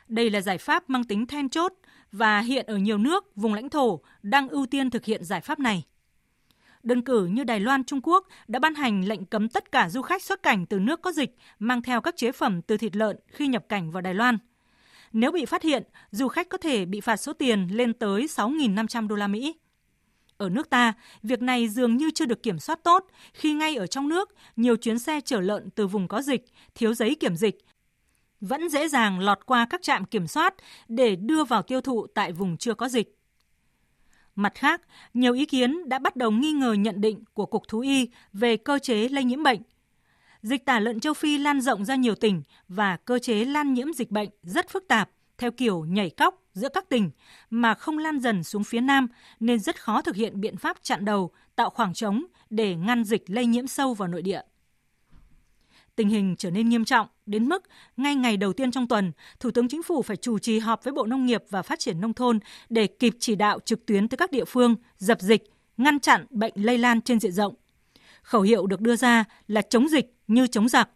Đây 0.09 0.31
là 0.31 0.41
giải 0.41 0.59
pháp 0.59 0.91
mang 0.91 1.05
tính 1.05 1.27
then 1.27 1.49
chốt 1.49 1.73
và 2.13 2.41
hiện 2.41 2.67
ở 2.67 2.77
nhiều 2.77 2.99
nước, 2.99 3.37
vùng 3.37 3.55
lãnh 3.55 3.71
thổ 3.71 4.01
đang 4.23 4.49
ưu 4.49 4.67
tiên 4.67 4.91
thực 4.91 5.05
hiện 5.05 5.25
giải 5.25 5.41
pháp 5.41 5.59
này. 5.59 5.85
Đơn 6.85 7.03
cử 7.03 7.27
như 7.27 7.45
Đài 7.45 7.61
Loan, 7.61 7.85
Trung 7.85 8.01
Quốc 8.03 8.27
đã 8.49 8.59
ban 8.59 8.75
hành 8.75 9.09
lệnh 9.09 9.25
cấm 9.25 9.49
tất 9.49 9.73
cả 9.73 9.89
du 9.89 10.03
khách 10.03 10.23
xuất 10.23 10.43
cảnh 10.43 10.67
từ 10.67 10.79
nước 10.79 11.03
có 11.03 11.13
dịch 11.13 11.37
mang 11.59 11.83
theo 11.83 12.01
các 12.01 12.17
chế 12.17 12.33
phẩm 12.33 12.63
từ 12.63 12.77
thịt 12.77 12.97
lợn 12.97 13.17
khi 13.27 13.47
nhập 13.47 13.65
cảnh 13.69 13.91
vào 13.91 14.01
Đài 14.01 14.15
Loan. 14.15 14.39
Nếu 15.13 15.33
bị 15.33 15.45
phát 15.45 15.63
hiện, 15.63 15.83
du 16.11 16.29
khách 16.29 16.49
có 16.49 16.59
thể 16.59 16.85
bị 16.85 17.01
phạt 17.01 17.17
số 17.17 17.33
tiền 17.33 17.69
lên 17.71 17.93
tới 17.93 18.27
6.500 18.27 19.09
đô 19.09 19.17
la 19.17 19.29
Mỹ. 19.29 19.55
Ở 20.37 20.49
nước 20.49 20.71
ta, 20.71 20.93
việc 21.23 21.43
này 21.43 21.69
dường 21.69 21.97
như 21.97 22.11
chưa 22.15 22.27
được 22.27 22.43
kiểm 22.43 22.59
soát 22.59 22.85
tốt 22.85 23.07
khi 23.33 23.55
ngay 23.55 23.77
ở 23.77 23.87
trong 23.87 24.09
nước, 24.09 24.35
nhiều 24.57 24.77
chuyến 24.77 24.99
xe 24.99 25.21
chở 25.21 25.41
lợn 25.41 25.71
từ 25.71 25.87
vùng 25.87 26.09
có 26.09 26.23
dịch, 26.23 26.45
thiếu 26.75 26.95
giấy 26.95 27.17
kiểm 27.21 27.37
dịch, 27.37 27.59
vẫn 28.41 28.69
dễ 28.69 28.89
dàng 28.89 29.21
lọt 29.21 29.47
qua 29.47 29.67
các 29.71 29.83
trạm 29.83 30.05
kiểm 30.05 30.27
soát 30.27 30.55
để 30.89 31.17
đưa 31.17 31.45
vào 31.45 31.63
tiêu 31.63 31.81
thụ 31.81 32.07
tại 32.15 32.33
vùng 32.33 32.57
chưa 32.57 32.75
có 32.75 32.89
dịch. 32.89 33.19
Mặt 34.37 34.55
khác, 34.55 34.83
nhiều 35.15 35.33
ý 35.33 35.47
kiến 35.47 35.89
đã 35.89 35.99
bắt 35.99 36.17
đầu 36.17 36.31
nghi 36.31 36.53
ngờ 36.53 36.73
nhận 36.73 37.01
định 37.01 37.25
của 37.35 37.47
Cục 37.47 37.69
Thú 37.69 37.81
y 37.81 38.09
về 38.33 38.57
cơ 38.57 38.79
chế 38.79 39.09
lây 39.09 39.25
nhiễm 39.25 39.43
bệnh. 39.43 39.61
Dịch 40.43 40.65
tả 40.65 40.81
lợn 40.81 41.01
châu 41.01 41.15
Phi 41.15 41.39
lan 41.39 41.61
rộng 41.61 41.85
ra 41.85 41.95
nhiều 41.95 42.15
tỉnh 42.15 42.43
và 42.69 42.97
cơ 42.97 43.19
chế 43.19 43.45
lan 43.45 43.75
nhiễm 43.75 43.93
dịch 43.93 44.11
bệnh 44.11 44.29
rất 44.43 44.69
phức 44.69 44.89
tạp, 44.89 45.11
theo 45.39 45.51
kiểu 45.51 45.85
nhảy 45.85 46.11
cóc 46.11 46.43
giữa 46.53 46.69
các 46.69 46.89
tỉnh 46.89 47.11
mà 47.51 47.75
không 47.75 47.99
lan 47.99 48.21
dần 48.21 48.45
xuống 48.45 48.65
phía 48.65 48.81
Nam 48.81 49.09
nên 49.41 49.61
rất 49.61 49.83
khó 49.83 50.03
thực 50.03 50.17
hiện 50.17 50.41
biện 50.41 50.57
pháp 50.57 50.77
chặn 50.83 51.05
đầu, 51.05 51.31
tạo 51.57 51.71
khoảng 51.71 51.95
trống 51.95 52.25
để 52.51 52.75
ngăn 52.77 53.05
dịch 53.05 53.23
lây 53.27 53.47
nhiễm 53.47 53.67
sâu 53.67 53.95
vào 53.95 54.09
nội 54.09 54.23
địa. 54.23 54.41
Tình 55.97 56.09
hình 56.09 56.35
trở 56.39 56.51
nên 56.51 56.69
nghiêm 56.69 56.85
trọng 56.85 57.07
đến 57.27 57.49
mức 57.49 57.63
ngay 57.97 58.15
ngày 58.15 58.37
đầu 58.37 58.53
tiên 58.53 58.71
trong 58.71 58.89
tuần, 58.89 59.13
Thủ 59.41 59.51
tướng 59.51 59.69
Chính 59.69 59.83
phủ 59.83 60.03
phải 60.03 60.17
chủ 60.17 60.39
trì 60.39 60.59
họp 60.59 60.85
với 60.85 60.93
Bộ 60.93 61.07
Nông 61.07 61.27
nghiệp 61.27 61.43
và 61.51 61.63
Phát 61.63 61.79
triển 61.79 62.01
Nông 62.01 62.15
thôn 62.15 62.39
để 62.69 62.87
kịp 62.87 63.15
chỉ 63.19 63.35
đạo 63.35 63.59
trực 63.65 63.87
tuyến 63.87 64.09
tới 64.09 64.17
các 64.17 64.31
địa 64.31 64.45
phương 64.45 64.75
dập 64.99 65.21
dịch, 65.21 65.43
ngăn 65.77 66.01
chặn 66.01 66.27
bệnh 66.31 66.53
lây 66.55 66.79
lan 66.79 67.01
trên 67.01 67.21
diện 67.21 67.33
rộng. 67.33 67.55
Khẩu 68.23 68.43
hiệu 68.43 68.67
được 68.67 68.81
đưa 68.81 68.97
ra 68.97 69.25
là 69.49 69.63
chống 69.63 69.89
dịch 69.89 70.15
như 70.27 70.47
chống 70.47 70.69
giặc. 70.69 70.89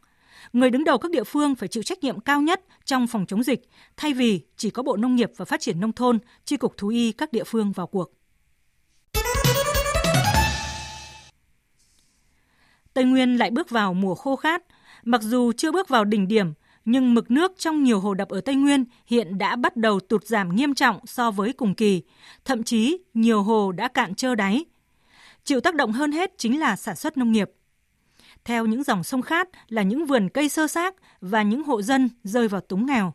Người 0.52 0.70
đứng 0.70 0.84
đầu 0.84 0.98
các 0.98 1.10
địa 1.10 1.24
phương 1.24 1.54
phải 1.54 1.68
chịu 1.68 1.82
trách 1.82 1.98
nhiệm 2.04 2.20
cao 2.20 2.40
nhất 2.40 2.60
trong 2.84 3.06
phòng 3.06 3.26
chống 3.26 3.42
dịch, 3.42 3.68
thay 3.96 4.12
vì 4.12 4.40
chỉ 4.56 4.70
có 4.70 4.82
Bộ 4.82 4.96
Nông 4.96 5.16
nghiệp 5.16 5.30
và 5.36 5.44
Phát 5.44 5.60
triển 5.60 5.80
Nông 5.80 5.92
thôn, 5.92 6.18
Chi 6.44 6.56
cục 6.56 6.76
Thú 6.76 6.88
y 6.88 7.12
các 7.12 7.32
địa 7.32 7.44
phương 7.44 7.72
vào 7.72 7.86
cuộc. 7.86 8.12
Tây 12.94 13.04
Nguyên 13.04 13.36
lại 13.36 13.50
bước 13.50 13.70
vào 13.70 13.94
mùa 13.94 14.14
khô 14.14 14.36
khát, 14.36 14.62
Mặc 15.04 15.22
dù 15.22 15.52
chưa 15.52 15.72
bước 15.72 15.88
vào 15.88 16.04
đỉnh 16.04 16.28
điểm, 16.28 16.52
nhưng 16.90 17.14
mực 17.14 17.30
nước 17.30 17.52
trong 17.58 17.82
nhiều 17.82 18.00
hồ 18.00 18.14
đập 18.14 18.28
ở 18.28 18.40
Tây 18.40 18.54
Nguyên 18.54 18.84
hiện 19.06 19.38
đã 19.38 19.56
bắt 19.56 19.76
đầu 19.76 20.00
tụt 20.00 20.24
giảm 20.24 20.56
nghiêm 20.56 20.74
trọng 20.74 21.06
so 21.06 21.30
với 21.30 21.52
cùng 21.52 21.74
kỳ, 21.74 22.02
thậm 22.44 22.62
chí 22.62 22.98
nhiều 23.14 23.42
hồ 23.42 23.72
đã 23.72 23.88
cạn 23.88 24.14
trơ 24.14 24.34
đáy. 24.34 24.64
Chịu 25.44 25.60
tác 25.60 25.74
động 25.74 25.92
hơn 25.92 26.12
hết 26.12 26.30
chính 26.38 26.60
là 26.60 26.76
sản 26.76 26.96
xuất 26.96 27.16
nông 27.16 27.32
nghiệp. 27.32 27.50
Theo 28.44 28.66
những 28.66 28.82
dòng 28.82 29.04
sông 29.04 29.22
khát 29.22 29.48
là 29.68 29.82
những 29.82 30.06
vườn 30.06 30.28
cây 30.28 30.48
sơ 30.48 30.66
xác 30.66 30.94
và 31.20 31.42
những 31.42 31.64
hộ 31.64 31.82
dân 31.82 32.08
rơi 32.24 32.48
vào 32.48 32.60
túng 32.60 32.86
nghèo. 32.86 33.14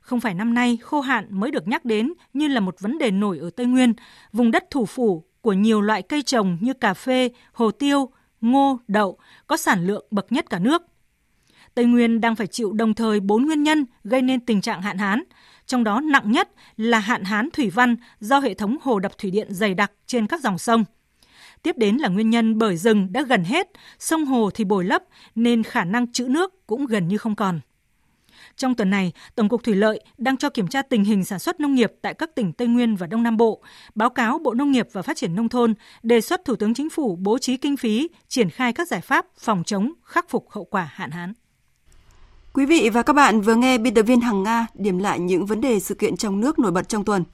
Không 0.00 0.20
phải 0.20 0.34
năm 0.34 0.54
nay 0.54 0.78
khô 0.82 1.00
hạn 1.00 1.26
mới 1.30 1.50
được 1.50 1.68
nhắc 1.68 1.84
đến 1.84 2.12
như 2.32 2.48
là 2.48 2.60
một 2.60 2.80
vấn 2.80 2.98
đề 2.98 3.10
nổi 3.10 3.38
ở 3.38 3.50
Tây 3.50 3.66
Nguyên, 3.66 3.92
vùng 4.32 4.50
đất 4.50 4.64
thủ 4.70 4.86
phủ 4.86 5.24
của 5.40 5.52
nhiều 5.52 5.80
loại 5.80 6.02
cây 6.02 6.22
trồng 6.22 6.58
như 6.60 6.72
cà 6.72 6.94
phê, 6.94 7.30
hồ 7.52 7.70
tiêu, 7.70 8.10
ngô, 8.40 8.78
đậu 8.88 9.18
có 9.46 9.56
sản 9.56 9.86
lượng 9.86 10.06
bậc 10.10 10.32
nhất 10.32 10.50
cả 10.50 10.58
nước– 10.58 10.82
Tây 11.78 11.86
Nguyên 11.86 12.20
đang 12.20 12.36
phải 12.36 12.46
chịu 12.46 12.72
đồng 12.72 12.94
thời 12.94 13.20
bốn 13.20 13.46
nguyên 13.46 13.62
nhân 13.62 13.86
gây 14.04 14.22
nên 14.22 14.40
tình 14.40 14.60
trạng 14.60 14.82
hạn 14.82 14.98
hán, 14.98 15.22
trong 15.66 15.84
đó 15.84 16.00
nặng 16.00 16.32
nhất 16.32 16.50
là 16.76 16.98
hạn 16.98 17.24
hán 17.24 17.48
thủy 17.52 17.70
văn 17.70 17.96
do 18.20 18.40
hệ 18.40 18.54
thống 18.54 18.76
hồ 18.82 18.98
đập 18.98 19.18
thủy 19.18 19.30
điện 19.30 19.46
dày 19.50 19.74
đặc 19.74 19.92
trên 20.06 20.26
các 20.26 20.40
dòng 20.40 20.58
sông. 20.58 20.84
Tiếp 21.62 21.76
đến 21.78 21.96
là 21.96 22.08
nguyên 22.08 22.30
nhân 22.30 22.58
bởi 22.58 22.76
rừng 22.76 23.12
đã 23.12 23.22
gần 23.22 23.44
hết, 23.44 23.68
sông 23.98 24.24
hồ 24.24 24.50
thì 24.54 24.64
bồi 24.64 24.84
lấp 24.84 25.02
nên 25.34 25.62
khả 25.62 25.84
năng 25.84 26.12
trữ 26.12 26.24
nước 26.28 26.66
cũng 26.66 26.86
gần 26.86 27.08
như 27.08 27.18
không 27.18 27.36
còn. 27.36 27.60
Trong 28.56 28.74
tuần 28.74 28.90
này, 28.90 29.12
Tổng 29.34 29.48
cục 29.48 29.64
Thủy 29.64 29.74
lợi 29.74 30.00
đang 30.18 30.36
cho 30.36 30.50
kiểm 30.50 30.68
tra 30.68 30.82
tình 30.82 31.04
hình 31.04 31.24
sản 31.24 31.38
xuất 31.38 31.60
nông 31.60 31.74
nghiệp 31.74 31.92
tại 32.02 32.14
các 32.14 32.34
tỉnh 32.34 32.52
Tây 32.52 32.68
Nguyên 32.68 32.96
và 32.96 33.06
Đông 33.06 33.22
Nam 33.22 33.36
Bộ, 33.36 33.62
báo 33.94 34.10
cáo 34.10 34.38
Bộ 34.38 34.54
Nông 34.54 34.72
nghiệp 34.72 34.88
và 34.92 35.02
Phát 35.02 35.16
triển 35.16 35.34
Nông 35.34 35.48
thôn, 35.48 35.74
đề 36.02 36.20
xuất 36.20 36.44
Thủ 36.44 36.56
tướng 36.56 36.74
Chính 36.74 36.90
phủ 36.90 37.16
bố 37.16 37.38
trí 37.38 37.56
kinh 37.56 37.76
phí, 37.76 38.08
triển 38.28 38.50
khai 38.50 38.72
các 38.72 38.88
giải 38.88 39.00
pháp 39.00 39.26
phòng 39.38 39.64
chống, 39.64 39.92
khắc 40.04 40.30
phục 40.30 40.50
hậu 40.50 40.64
quả 40.64 40.88
hạn 40.92 41.10
hán. 41.10 41.32
Quý 42.52 42.66
vị 42.66 42.90
và 42.92 43.02
các 43.02 43.12
bạn 43.12 43.40
vừa 43.40 43.54
nghe 43.54 43.78
biên 43.78 43.94
tập 43.94 44.02
viên 44.02 44.20
Hằng 44.20 44.42
Nga 44.42 44.66
điểm 44.74 44.98
lại 44.98 45.20
những 45.20 45.46
vấn 45.46 45.60
đề 45.60 45.80
sự 45.80 45.94
kiện 45.94 46.16
trong 46.16 46.40
nước 46.40 46.58
nổi 46.58 46.72
bật 46.72 46.88
trong 46.88 47.04
tuần. 47.04 47.24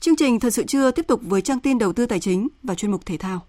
Chương 0.00 0.16
trình 0.16 0.40
Thật 0.40 0.50
sự 0.50 0.64
trưa 0.64 0.90
tiếp 0.90 1.06
tục 1.08 1.20
với 1.24 1.40
trang 1.40 1.60
tin 1.60 1.78
đầu 1.78 1.92
tư 1.92 2.06
tài 2.06 2.20
chính 2.20 2.48
và 2.62 2.74
chuyên 2.74 2.90
mục 2.90 3.06
thể 3.06 3.16
thao. 3.16 3.40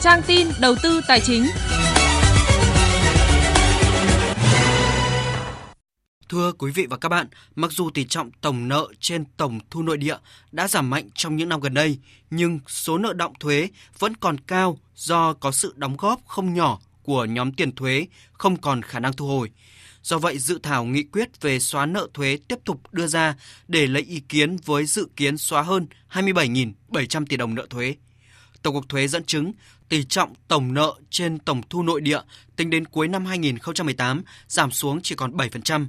Trang 0.00 0.22
tin 0.26 0.48
đầu 0.60 0.74
tư 0.82 1.00
tài 1.08 1.20
chính. 1.20 1.46
Thưa 6.28 6.52
quý 6.58 6.70
vị 6.74 6.86
và 6.90 6.96
các 6.96 7.08
bạn, 7.08 7.26
mặc 7.54 7.72
dù 7.72 7.90
tỷ 7.90 8.04
trọng 8.04 8.30
tổng 8.40 8.68
nợ 8.68 8.88
trên 9.00 9.24
tổng 9.36 9.60
thu 9.70 9.82
nội 9.82 9.96
địa 9.96 10.16
đã 10.52 10.68
giảm 10.68 10.90
mạnh 10.90 11.08
trong 11.14 11.36
những 11.36 11.48
năm 11.48 11.60
gần 11.60 11.74
đây, 11.74 11.98
nhưng 12.30 12.60
số 12.66 12.98
nợ 12.98 13.12
động 13.12 13.32
thuế 13.40 13.68
vẫn 13.98 14.16
còn 14.16 14.36
cao 14.40 14.78
do 15.00 15.32
có 15.32 15.52
sự 15.52 15.74
đóng 15.76 15.96
góp 15.96 16.20
không 16.26 16.54
nhỏ 16.54 16.78
của 17.02 17.24
nhóm 17.24 17.52
tiền 17.52 17.74
thuế 17.74 18.06
không 18.32 18.56
còn 18.56 18.82
khả 18.82 19.00
năng 19.00 19.12
thu 19.12 19.26
hồi. 19.26 19.50
Do 20.02 20.18
vậy, 20.18 20.38
dự 20.38 20.58
thảo 20.62 20.84
nghị 20.84 21.02
quyết 21.02 21.40
về 21.40 21.60
xóa 21.60 21.86
nợ 21.86 22.08
thuế 22.14 22.38
tiếp 22.48 22.58
tục 22.64 22.92
đưa 22.92 23.06
ra 23.06 23.34
để 23.68 23.86
lấy 23.86 24.02
ý 24.02 24.20
kiến 24.20 24.56
với 24.64 24.86
dự 24.86 25.08
kiến 25.16 25.38
xóa 25.38 25.62
hơn 25.62 25.86
27.700 26.10 27.26
tỷ 27.26 27.36
đồng 27.36 27.54
nợ 27.54 27.66
thuế. 27.70 27.94
Tổng 28.62 28.74
cục 28.74 28.88
thuế 28.88 29.08
dẫn 29.08 29.24
chứng 29.24 29.52
tỷ 29.88 30.04
trọng 30.04 30.34
tổng 30.48 30.74
nợ 30.74 30.94
trên 31.10 31.38
tổng 31.38 31.62
thu 31.70 31.82
nội 31.82 32.00
địa 32.00 32.20
tính 32.56 32.70
đến 32.70 32.84
cuối 32.84 33.08
năm 33.08 33.24
2018 33.26 34.22
giảm 34.48 34.70
xuống 34.70 35.00
chỉ 35.02 35.14
còn 35.14 35.36
7%, 35.36 35.86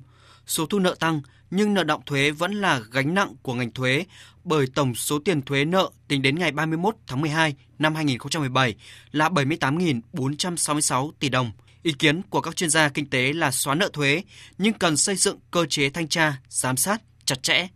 số 0.47 0.65
thu 0.65 0.79
nợ 0.79 0.95
tăng 0.99 1.21
nhưng 1.51 1.73
nợ 1.73 1.83
động 1.83 2.01
thuế 2.05 2.31
vẫn 2.31 2.53
là 2.53 2.79
gánh 2.91 3.13
nặng 3.13 3.35
của 3.41 3.53
ngành 3.53 3.71
thuế 3.71 4.05
bởi 4.43 4.67
tổng 4.75 4.95
số 4.95 5.19
tiền 5.19 5.41
thuế 5.41 5.65
nợ 5.65 5.89
tính 6.07 6.21
đến 6.21 6.39
ngày 6.39 6.51
31 6.51 6.95
tháng 7.07 7.21
12 7.21 7.55
năm 7.79 7.95
2017 7.95 8.75
là 9.11 9.29
78.466 9.29 11.11
tỷ 11.19 11.29
đồng. 11.29 11.51
Ý 11.83 11.93
kiến 11.99 12.21
của 12.29 12.41
các 12.41 12.55
chuyên 12.55 12.69
gia 12.69 12.89
kinh 12.89 13.09
tế 13.09 13.33
là 13.33 13.51
xóa 13.51 13.75
nợ 13.75 13.89
thuế 13.93 14.23
nhưng 14.57 14.73
cần 14.73 14.97
xây 14.97 15.15
dựng 15.15 15.39
cơ 15.51 15.65
chế 15.65 15.89
thanh 15.89 16.07
tra, 16.07 16.37
giám 16.49 16.77
sát 16.77 17.01
chặt 17.25 17.43
chẽ 17.43 17.67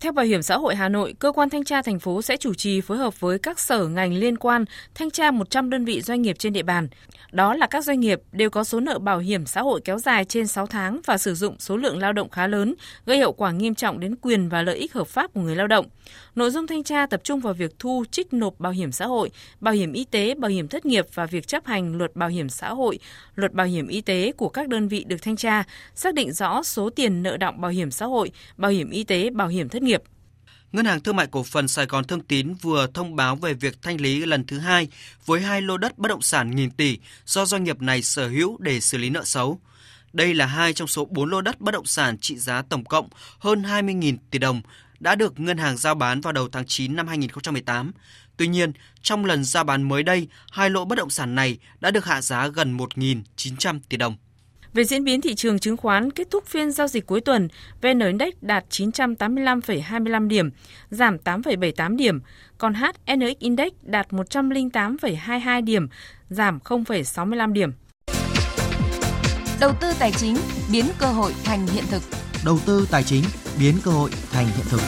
theo 0.00 0.12
Bảo 0.12 0.24
hiểm 0.26 0.42
xã 0.42 0.56
hội 0.56 0.74
Hà 0.74 0.88
Nội, 0.88 1.14
cơ 1.18 1.32
quan 1.32 1.50
thanh 1.50 1.64
tra 1.64 1.82
thành 1.82 1.98
phố 1.98 2.22
sẽ 2.22 2.36
chủ 2.36 2.54
trì 2.54 2.80
phối 2.80 2.98
hợp 2.98 3.20
với 3.20 3.38
các 3.38 3.60
sở 3.60 3.88
ngành 3.88 4.14
liên 4.14 4.36
quan 4.36 4.64
thanh 4.94 5.10
tra 5.10 5.30
100 5.30 5.70
đơn 5.70 5.84
vị 5.84 6.00
doanh 6.00 6.22
nghiệp 6.22 6.36
trên 6.38 6.52
địa 6.52 6.62
bàn. 6.62 6.88
Đó 7.32 7.54
là 7.54 7.66
các 7.66 7.84
doanh 7.84 8.00
nghiệp 8.00 8.20
đều 8.32 8.50
có 8.50 8.64
số 8.64 8.80
nợ 8.80 8.98
bảo 8.98 9.18
hiểm 9.18 9.46
xã 9.46 9.62
hội 9.62 9.80
kéo 9.84 9.98
dài 9.98 10.24
trên 10.24 10.46
6 10.46 10.66
tháng 10.66 11.00
và 11.06 11.18
sử 11.18 11.34
dụng 11.34 11.56
số 11.58 11.76
lượng 11.76 11.98
lao 11.98 12.12
động 12.12 12.30
khá 12.30 12.46
lớn, 12.46 12.74
gây 13.06 13.18
hậu 13.18 13.32
quả 13.32 13.50
nghiêm 13.52 13.74
trọng 13.74 14.00
đến 14.00 14.16
quyền 14.16 14.48
và 14.48 14.62
lợi 14.62 14.76
ích 14.76 14.92
hợp 14.92 15.08
pháp 15.08 15.32
của 15.34 15.40
người 15.40 15.56
lao 15.56 15.66
động. 15.66 15.86
Nội 16.34 16.50
dung 16.50 16.66
thanh 16.66 16.84
tra 16.84 17.06
tập 17.06 17.20
trung 17.24 17.40
vào 17.40 17.54
việc 17.54 17.78
thu 17.78 18.04
trích 18.10 18.32
nộp 18.32 18.60
bảo 18.60 18.72
hiểm 18.72 18.92
xã 18.92 19.06
hội, 19.06 19.30
bảo 19.60 19.74
hiểm 19.74 19.92
y 19.92 20.04
tế, 20.04 20.34
bảo 20.34 20.50
hiểm 20.50 20.68
thất 20.68 20.86
nghiệp 20.86 21.06
và 21.14 21.26
việc 21.26 21.46
chấp 21.46 21.66
hành 21.66 21.98
luật 21.98 22.16
bảo 22.16 22.28
hiểm 22.28 22.48
xã 22.48 22.68
hội, 22.68 22.98
luật 23.34 23.52
bảo 23.52 23.66
hiểm 23.66 23.88
y 23.88 24.00
tế 24.00 24.32
của 24.36 24.48
các 24.48 24.68
đơn 24.68 24.88
vị 24.88 25.04
được 25.04 25.22
thanh 25.22 25.36
tra, 25.36 25.64
xác 25.94 26.14
định 26.14 26.32
rõ 26.32 26.62
số 26.62 26.90
tiền 26.90 27.22
nợ 27.22 27.36
động 27.36 27.60
bảo 27.60 27.70
hiểm 27.70 27.90
xã 27.90 28.06
hội, 28.06 28.30
bảo 28.56 28.70
hiểm 28.70 28.90
y 28.90 29.04
tế, 29.04 29.30
bảo 29.30 29.48
hiểm 29.48 29.68
thất 29.68 29.82
nghiệp. 29.82 29.89
Ngân 30.72 30.84
hàng 30.84 31.00
Thương 31.00 31.16
mại 31.16 31.26
Cổ 31.26 31.42
phần 31.42 31.68
Sài 31.68 31.86
Gòn 31.86 32.04
Thương 32.04 32.20
Tín 32.20 32.54
vừa 32.54 32.86
thông 32.94 33.16
báo 33.16 33.36
về 33.36 33.54
việc 33.54 33.82
thanh 33.82 34.00
lý 34.00 34.26
lần 34.26 34.44
thứ 34.46 34.58
hai 34.58 34.88
với 35.26 35.40
hai 35.40 35.62
lô 35.62 35.76
đất 35.76 35.98
bất 35.98 36.08
động 36.08 36.22
sản 36.22 36.56
nghìn 36.56 36.70
tỷ 36.70 36.98
do 37.26 37.46
doanh 37.46 37.64
nghiệp 37.64 37.82
này 37.82 38.02
sở 38.02 38.28
hữu 38.28 38.56
để 38.60 38.80
xử 38.80 38.98
lý 38.98 39.10
nợ 39.10 39.24
xấu. 39.24 39.60
Đây 40.12 40.34
là 40.34 40.46
hai 40.46 40.72
trong 40.72 40.88
số 40.88 41.04
4 41.04 41.30
lô 41.30 41.40
đất 41.40 41.60
bất 41.60 41.72
động 41.72 41.86
sản 41.86 42.18
trị 42.18 42.38
giá 42.38 42.62
tổng 42.62 42.84
cộng 42.84 43.08
hơn 43.38 43.62
20.000 43.62 44.16
tỷ 44.30 44.38
đồng 44.38 44.62
đã 45.00 45.14
được 45.14 45.40
ngân 45.40 45.58
hàng 45.58 45.76
giao 45.76 45.94
bán 45.94 46.20
vào 46.20 46.32
đầu 46.32 46.48
tháng 46.48 46.66
9 46.66 46.96
năm 46.96 47.08
2018. 47.08 47.92
Tuy 48.36 48.48
nhiên, 48.48 48.72
trong 49.02 49.24
lần 49.24 49.44
giao 49.44 49.64
bán 49.64 49.82
mới 49.82 50.02
đây, 50.02 50.28
hai 50.52 50.70
lô 50.70 50.84
bất 50.84 50.98
động 50.98 51.10
sản 51.10 51.34
này 51.34 51.58
đã 51.80 51.90
được 51.90 52.04
hạ 52.04 52.20
giá 52.22 52.48
gần 52.48 52.76
1.900 52.76 53.80
tỷ 53.88 53.96
đồng. 53.96 54.16
Về 54.74 54.84
diễn 54.84 55.04
biến 55.04 55.20
thị 55.20 55.34
trường 55.34 55.58
chứng 55.58 55.76
khoán 55.76 56.10
kết 56.10 56.30
thúc 56.30 56.46
phiên 56.46 56.70
giao 56.70 56.88
dịch 56.88 57.06
cuối 57.06 57.20
tuần, 57.20 57.48
VN 57.82 57.98
Index 57.98 58.34
đạt 58.40 58.64
985,25 58.70 60.28
điểm, 60.28 60.50
giảm 60.90 61.16
8,78 61.24 61.96
điểm, 61.96 62.20
còn 62.58 62.74
HNX 62.74 63.38
Index 63.38 63.72
đạt 63.82 64.08
108,22 64.10 65.64
điểm, 65.64 65.88
giảm 66.28 66.58
0,65 66.64 67.52
điểm. 67.52 67.72
Đầu 69.60 69.72
tư 69.80 69.92
tài 69.98 70.12
chính 70.12 70.36
biến 70.72 70.84
cơ 70.98 71.06
hội 71.06 71.32
thành 71.44 71.66
hiện 71.66 71.84
thực. 71.90 72.02
Đầu 72.44 72.58
tư 72.66 72.86
tài 72.90 73.02
chính 73.02 73.24
biến 73.58 73.74
cơ 73.84 73.90
hội 73.90 74.10
thành 74.32 74.46
hiện 74.46 74.66
thực. 74.70 74.80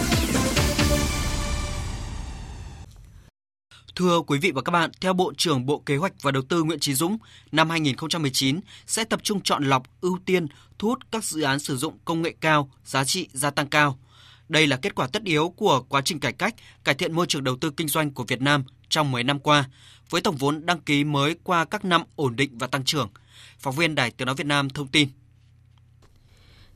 Thưa 3.97 4.21
quý 4.21 4.39
vị 4.39 4.53
và 4.55 4.63
các 4.63 4.71
bạn, 4.71 4.91
theo 5.01 5.13
Bộ 5.13 5.33
trưởng 5.37 5.67
Bộ 5.67 5.83
Kế 5.87 5.97
hoạch 5.97 6.23
và 6.23 6.31
Đầu 6.31 6.43
tư 6.43 6.63
Nguyễn 6.63 6.81
Chí 6.81 6.95
Dũng, 6.95 7.19
năm 7.53 7.71
2019 7.71 8.61
sẽ 8.87 9.05
tập 9.05 9.21
trung 9.23 9.41
chọn 9.41 9.65
lọc, 9.65 9.83
ưu 10.01 10.19
tiên, 10.25 10.47
thu 10.79 10.89
hút 10.89 10.99
các 11.11 11.25
dự 11.25 11.43
án 11.43 11.59
sử 11.59 11.77
dụng 11.77 11.99
công 12.05 12.23
nghệ 12.23 12.35
cao, 12.41 12.71
giá 12.85 13.05
trị 13.05 13.29
gia 13.33 13.51
tăng 13.51 13.67
cao. 13.67 13.99
Đây 14.49 14.67
là 14.67 14.77
kết 14.77 14.95
quả 14.95 15.07
tất 15.07 15.25
yếu 15.25 15.49
của 15.49 15.83
quá 15.89 16.03
trình 16.05 16.21
cải 16.21 16.33
cách, 16.33 16.55
cải 16.85 16.95
thiện 16.95 17.13
môi 17.13 17.27
trường 17.27 17.45
đầu 17.45 17.57
tư 17.57 17.71
kinh 17.71 17.89
doanh 17.89 18.11
của 18.11 18.25
Việt 18.25 18.41
Nam 18.41 18.65
trong 18.89 19.11
10 19.11 19.25
năm 19.25 19.39
qua, 19.39 19.65
với 20.11 20.21
tổng 20.21 20.37
vốn 20.37 20.67
đăng 20.67 20.81
ký 20.81 21.05
mới 21.05 21.37
qua 21.45 21.65
các 21.65 21.85
năm 21.85 22.03
ổn 22.17 22.37
định 22.37 22.59
và 22.59 22.67
tăng 22.67 22.85
trưởng. 22.85 23.09
Phóng 23.59 23.75
viên 23.75 23.95
Đài 23.95 24.11
Tiếng 24.11 24.27
Nói 24.27 24.35
Việt 24.35 24.47
Nam 24.47 24.71
thông 24.71 24.89
tin. 24.89 25.09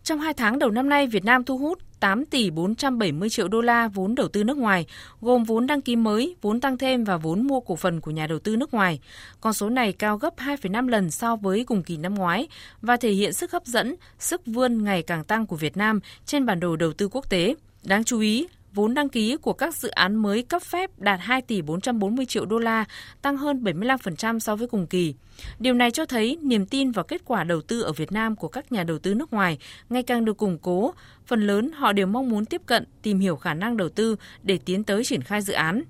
Trong 0.07 0.21
2 0.21 0.35
tháng 0.35 0.59
đầu 0.59 0.71
năm 0.71 0.89
nay, 0.89 1.07
Việt 1.07 1.25
Nam 1.25 1.45
thu 1.45 1.59
hút 1.59 1.79
8 2.01 2.27
tỷ 2.27 2.51
470 2.51 3.29
triệu 3.29 3.49
đô 3.49 3.61
la 3.61 3.89
vốn 3.89 4.15
đầu 4.15 4.29
tư 4.29 4.45
nước 4.45 4.57
ngoài, 4.57 4.87
gồm 5.21 5.45
vốn 5.45 5.67
đăng 5.67 5.81
ký 5.81 5.97
mới, 5.97 6.37
vốn 6.43 6.61
tăng 6.61 6.79
thêm 6.79 7.05
và 7.05 7.17
vốn 7.17 7.47
mua 7.47 7.61
cổ 7.61 7.77
phần 7.77 8.01
của 8.01 8.11
nhà 8.11 8.27
đầu 8.27 8.39
tư 8.39 8.57
nước 8.57 8.75
ngoài. 8.75 9.01
Con 9.41 9.53
số 9.53 9.71
này 9.71 9.93
cao 9.93 10.19
gấp 10.19 10.37
2,5 10.37 10.89
lần 10.89 11.11
so 11.11 11.37
với 11.37 11.65
cùng 11.65 11.83
kỳ 11.83 11.97
năm 11.97 12.15
ngoái 12.15 12.49
và 12.83 12.97
thể 12.97 13.11
hiện 13.11 13.33
sức 13.33 13.53
hấp 13.53 13.67
dẫn, 13.67 13.95
sức 14.19 14.47
vươn 14.47 14.85
ngày 14.85 15.03
càng 15.03 15.25
tăng 15.25 15.47
của 15.47 15.57
Việt 15.57 15.77
Nam 15.77 16.01
trên 16.27 16.47
bản 16.47 16.61
đồ 16.61 16.77
đầu 16.77 16.93
tư 16.93 17.09
quốc 17.09 17.31
tế. 17.31 17.55
Đáng 17.83 18.05
chú 18.05 18.21
ý, 18.21 18.47
vốn 18.77 18.95
đăng 18.95 19.09
ký 19.09 19.37
của 19.37 19.53
các 19.53 19.75
dự 19.75 19.89
án 19.89 20.17
mới 20.17 20.43
cấp 20.43 20.63
phép 20.63 20.99
đạt 20.99 21.21
2 21.23 21.43
tỷ 21.43 21.63
440 21.63 22.27
triệu 22.27 22.47
đô 22.47 22.59
la, 22.59 22.85
tăng 23.23 23.37
hơn 23.37 23.65
75% 23.65 24.39
so 24.39 24.57
với 24.57 24.69
cùng 24.69 24.87
kỳ. 24.87 25.15
Điều 25.59 25.75
này 25.75 25.91
cho 25.91 26.07
thấy 26.07 26.39
niềm 26.43 26.67
tin 26.67 26.91
vào 26.91 27.05
kết 27.05 27.23
quả 27.25 27.45
đầu 27.45 27.61
tư 27.61 27.81
ở 27.81 27.93
Việt 27.93 28.13
Nam 28.13 28.37
của 28.37 28.49
các 28.49 28.73
nhà 28.73 28.85
đầu 28.85 28.99
tư 28.99 29.15
nước 29.15 29.33
ngoài 29.33 29.59
ngày 29.89 30.03
càng 30.03 30.25
được 30.25 30.37
củng 30.37 30.59
cố. 30.59 30.95
Phần 31.27 31.47
lớn 31.47 31.71
họ 31.75 31.93
đều 31.93 32.07
mong 32.07 32.29
muốn 32.29 32.45
tiếp 32.45 32.63
cận, 32.67 32.85
tìm 33.03 33.19
hiểu 33.19 33.37
khả 33.37 33.55
năng 33.55 33.77
đầu 33.77 33.89
tư 33.89 34.17
để 34.43 34.59
tiến 34.65 34.85
tới 34.85 35.05
triển 35.05 35.23
khai 35.23 35.43
dự 35.43 35.53
án. 35.53 35.83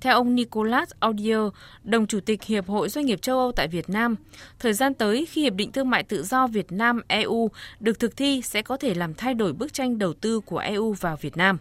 Theo 0.00 0.14
ông 0.14 0.34
Nicolas 0.34 0.90
Audier, 1.00 1.40
đồng 1.82 2.06
chủ 2.06 2.20
tịch 2.20 2.42
Hiệp 2.44 2.66
hội 2.66 2.88
Doanh 2.88 3.06
nghiệp 3.06 3.22
châu 3.22 3.38
Âu 3.38 3.52
tại 3.52 3.68
Việt 3.68 3.90
Nam, 3.90 4.14
thời 4.58 4.72
gian 4.72 4.94
tới 4.94 5.26
khi 5.26 5.42
Hiệp 5.42 5.54
định 5.54 5.72
Thương 5.72 5.90
mại 5.90 6.02
Tự 6.02 6.22
do 6.22 6.46
Việt 6.46 6.72
Nam-EU 6.72 7.50
được 7.80 7.98
thực 7.98 8.16
thi 8.16 8.42
sẽ 8.42 8.62
có 8.62 8.76
thể 8.76 8.94
làm 8.94 9.14
thay 9.14 9.34
đổi 9.34 9.52
bức 9.52 9.72
tranh 9.72 9.98
đầu 9.98 10.12
tư 10.12 10.40
của 10.40 10.58
EU 10.58 10.92
vào 10.92 11.16
Việt 11.20 11.36
Nam. 11.36 11.58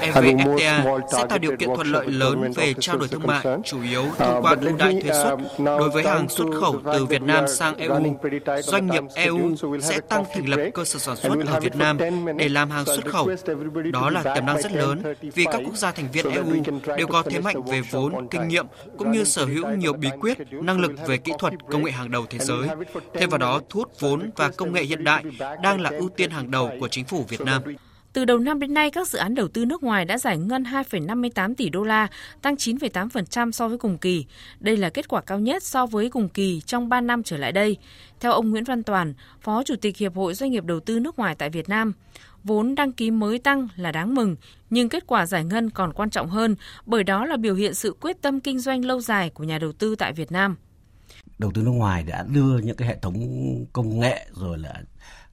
EVFTA 0.00 1.00
sẽ 1.12 1.24
tạo 1.28 1.38
điều 1.38 1.56
kiện 1.56 1.68
thuận 1.74 1.86
lợi 1.86 2.06
lớn 2.06 2.52
về 2.56 2.74
trao 2.80 2.98
đổi 2.98 3.08
thương 3.08 3.26
mại, 3.26 3.44
chủ 3.64 3.82
yếu 3.82 4.02
uh, 4.02 4.18
thông 4.18 4.42
qua 4.42 4.56
ưu 4.60 4.76
đãi 4.76 5.00
thuế 5.02 5.12
xuất 5.12 5.36
đối 5.64 5.90
với 5.90 6.04
hàng 6.04 6.28
xuất 6.28 6.46
khẩu 6.60 6.80
từ 6.92 7.04
Việt 7.04 7.22
Nam 7.22 7.48
sang 7.48 7.76
EU. 7.76 7.94
Doanh 8.62 8.86
nghiệp 8.86 9.02
EU 9.14 9.38
sẽ 9.80 10.00
tăng 10.00 10.24
thành 10.34 10.48
lập 10.48 10.58
cơ 10.74 10.84
sở 10.84 10.98
sản 10.98 11.16
xuất 11.16 11.46
ở 11.46 11.60
Việt 11.60 11.76
Nam 11.76 11.98
để 12.36 12.48
làm 12.48 12.70
hàng 12.70 12.84
xuất 12.84 13.06
khẩu. 13.06 13.30
Đó 13.92 14.10
là 14.10 14.34
tiềm 14.34 14.46
năng 14.46 14.62
rất 14.62 14.72
lớn 14.72 15.02
vì 15.34 15.44
các 15.44 15.60
quốc 15.64 15.76
gia 15.76 15.90
thành 15.90 16.08
viên 16.12 16.30
EU 16.30 16.44
đều 16.96 17.06
có 17.06 17.22
thế 17.22 17.40
mạnh 17.40 17.62
về 17.62 17.80
vốn, 17.90 18.28
kinh 18.28 18.48
nghiệm 18.48 18.66
cũng 18.98 19.12
như 19.12 19.24
sở 19.24 19.44
hữu 19.44 19.68
nhiều 19.68 19.92
bí 19.92 20.08
quyết, 20.20 20.38
năng 20.50 20.80
lực 20.80 20.92
về 21.06 21.16
kỹ 21.16 21.32
thuật, 21.38 21.52
công 21.70 21.84
nghệ 21.84 21.90
hàng 21.90 22.10
đầu 22.10 22.26
thế 22.30 22.38
giới. 22.38 22.68
Thêm 23.14 23.30
vào 23.30 23.38
đó, 23.38 23.60
thu 23.68 23.80
hút 23.80 24.00
vốn 24.00 24.30
và 24.36 24.50
công 24.56 24.72
nghệ 24.72 24.82
hiện 24.82 25.04
đại 25.04 25.24
đang 25.62 25.67
là 25.76 25.90
ưu 25.90 26.08
tiên 26.08 26.30
hàng 26.30 26.50
đầu 26.50 26.70
của 26.80 26.88
chính 26.88 27.04
phủ 27.04 27.24
Việt 27.28 27.40
Nam. 27.40 27.62
Từ 28.12 28.24
đầu 28.24 28.38
năm 28.38 28.60
đến 28.60 28.74
nay, 28.74 28.90
các 28.90 29.08
dự 29.08 29.18
án 29.18 29.34
đầu 29.34 29.48
tư 29.48 29.64
nước 29.64 29.82
ngoài 29.82 30.04
đã 30.04 30.18
giải 30.18 30.38
ngân 30.38 30.62
2,58 30.62 31.54
tỷ 31.54 31.68
đô 31.68 31.84
la, 31.84 32.08
tăng 32.42 32.54
9,8% 32.54 33.50
so 33.50 33.68
với 33.68 33.78
cùng 33.78 33.98
kỳ. 33.98 34.24
Đây 34.60 34.76
là 34.76 34.90
kết 34.90 35.08
quả 35.08 35.20
cao 35.20 35.38
nhất 35.38 35.62
so 35.62 35.86
với 35.86 36.10
cùng 36.10 36.28
kỳ 36.28 36.60
trong 36.66 36.88
3 36.88 37.00
năm 37.00 37.22
trở 37.22 37.36
lại 37.36 37.52
đây. 37.52 37.76
Theo 38.20 38.32
ông 38.32 38.50
Nguyễn 38.50 38.64
Văn 38.64 38.82
Toàn, 38.82 39.14
Phó 39.40 39.62
Chủ 39.62 39.74
tịch 39.76 39.96
Hiệp 39.96 40.14
hội 40.14 40.34
Doanh 40.34 40.50
nghiệp 40.50 40.64
Đầu 40.64 40.80
tư 40.80 41.00
nước 41.00 41.18
ngoài 41.18 41.34
tại 41.34 41.50
Việt 41.50 41.68
Nam, 41.68 41.92
vốn 42.44 42.74
đăng 42.74 42.92
ký 42.92 43.10
mới 43.10 43.38
tăng 43.38 43.68
là 43.76 43.92
đáng 43.92 44.14
mừng, 44.14 44.36
nhưng 44.70 44.88
kết 44.88 45.06
quả 45.06 45.26
giải 45.26 45.44
ngân 45.44 45.70
còn 45.70 45.92
quan 45.92 46.10
trọng 46.10 46.28
hơn 46.28 46.56
bởi 46.86 47.04
đó 47.04 47.24
là 47.24 47.36
biểu 47.36 47.54
hiện 47.54 47.74
sự 47.74 47.96
quyết 48.00 48.22
tâm 48.22 48.40
kinh 48.40 48.58
doanh 48.58 48.84
lâu 48.84 49.00
dài 49.00 49.30
của 49.30 49.44
nhà 49.44 49.58
đầu 49.58 49.72
tư 49.72 49.94
tại 49.94 50.12
Việt 50.12 50.32
Nam 50.32 50.56
đầu 51.38 51.50
tư 51.54 51.62
nước 51.62 51.70
ngoài 51.70 52.02
đã 52.02 52.24
đưa 52.28 52.58
những 52.58 52.76
cái 52.76 52.88
hệ 52.88 52.98
thống 53.02 53.14
công 53.72 54.00
nghệ 54.00 54.26
rồi 54.32 54.58
là 54.58 54.82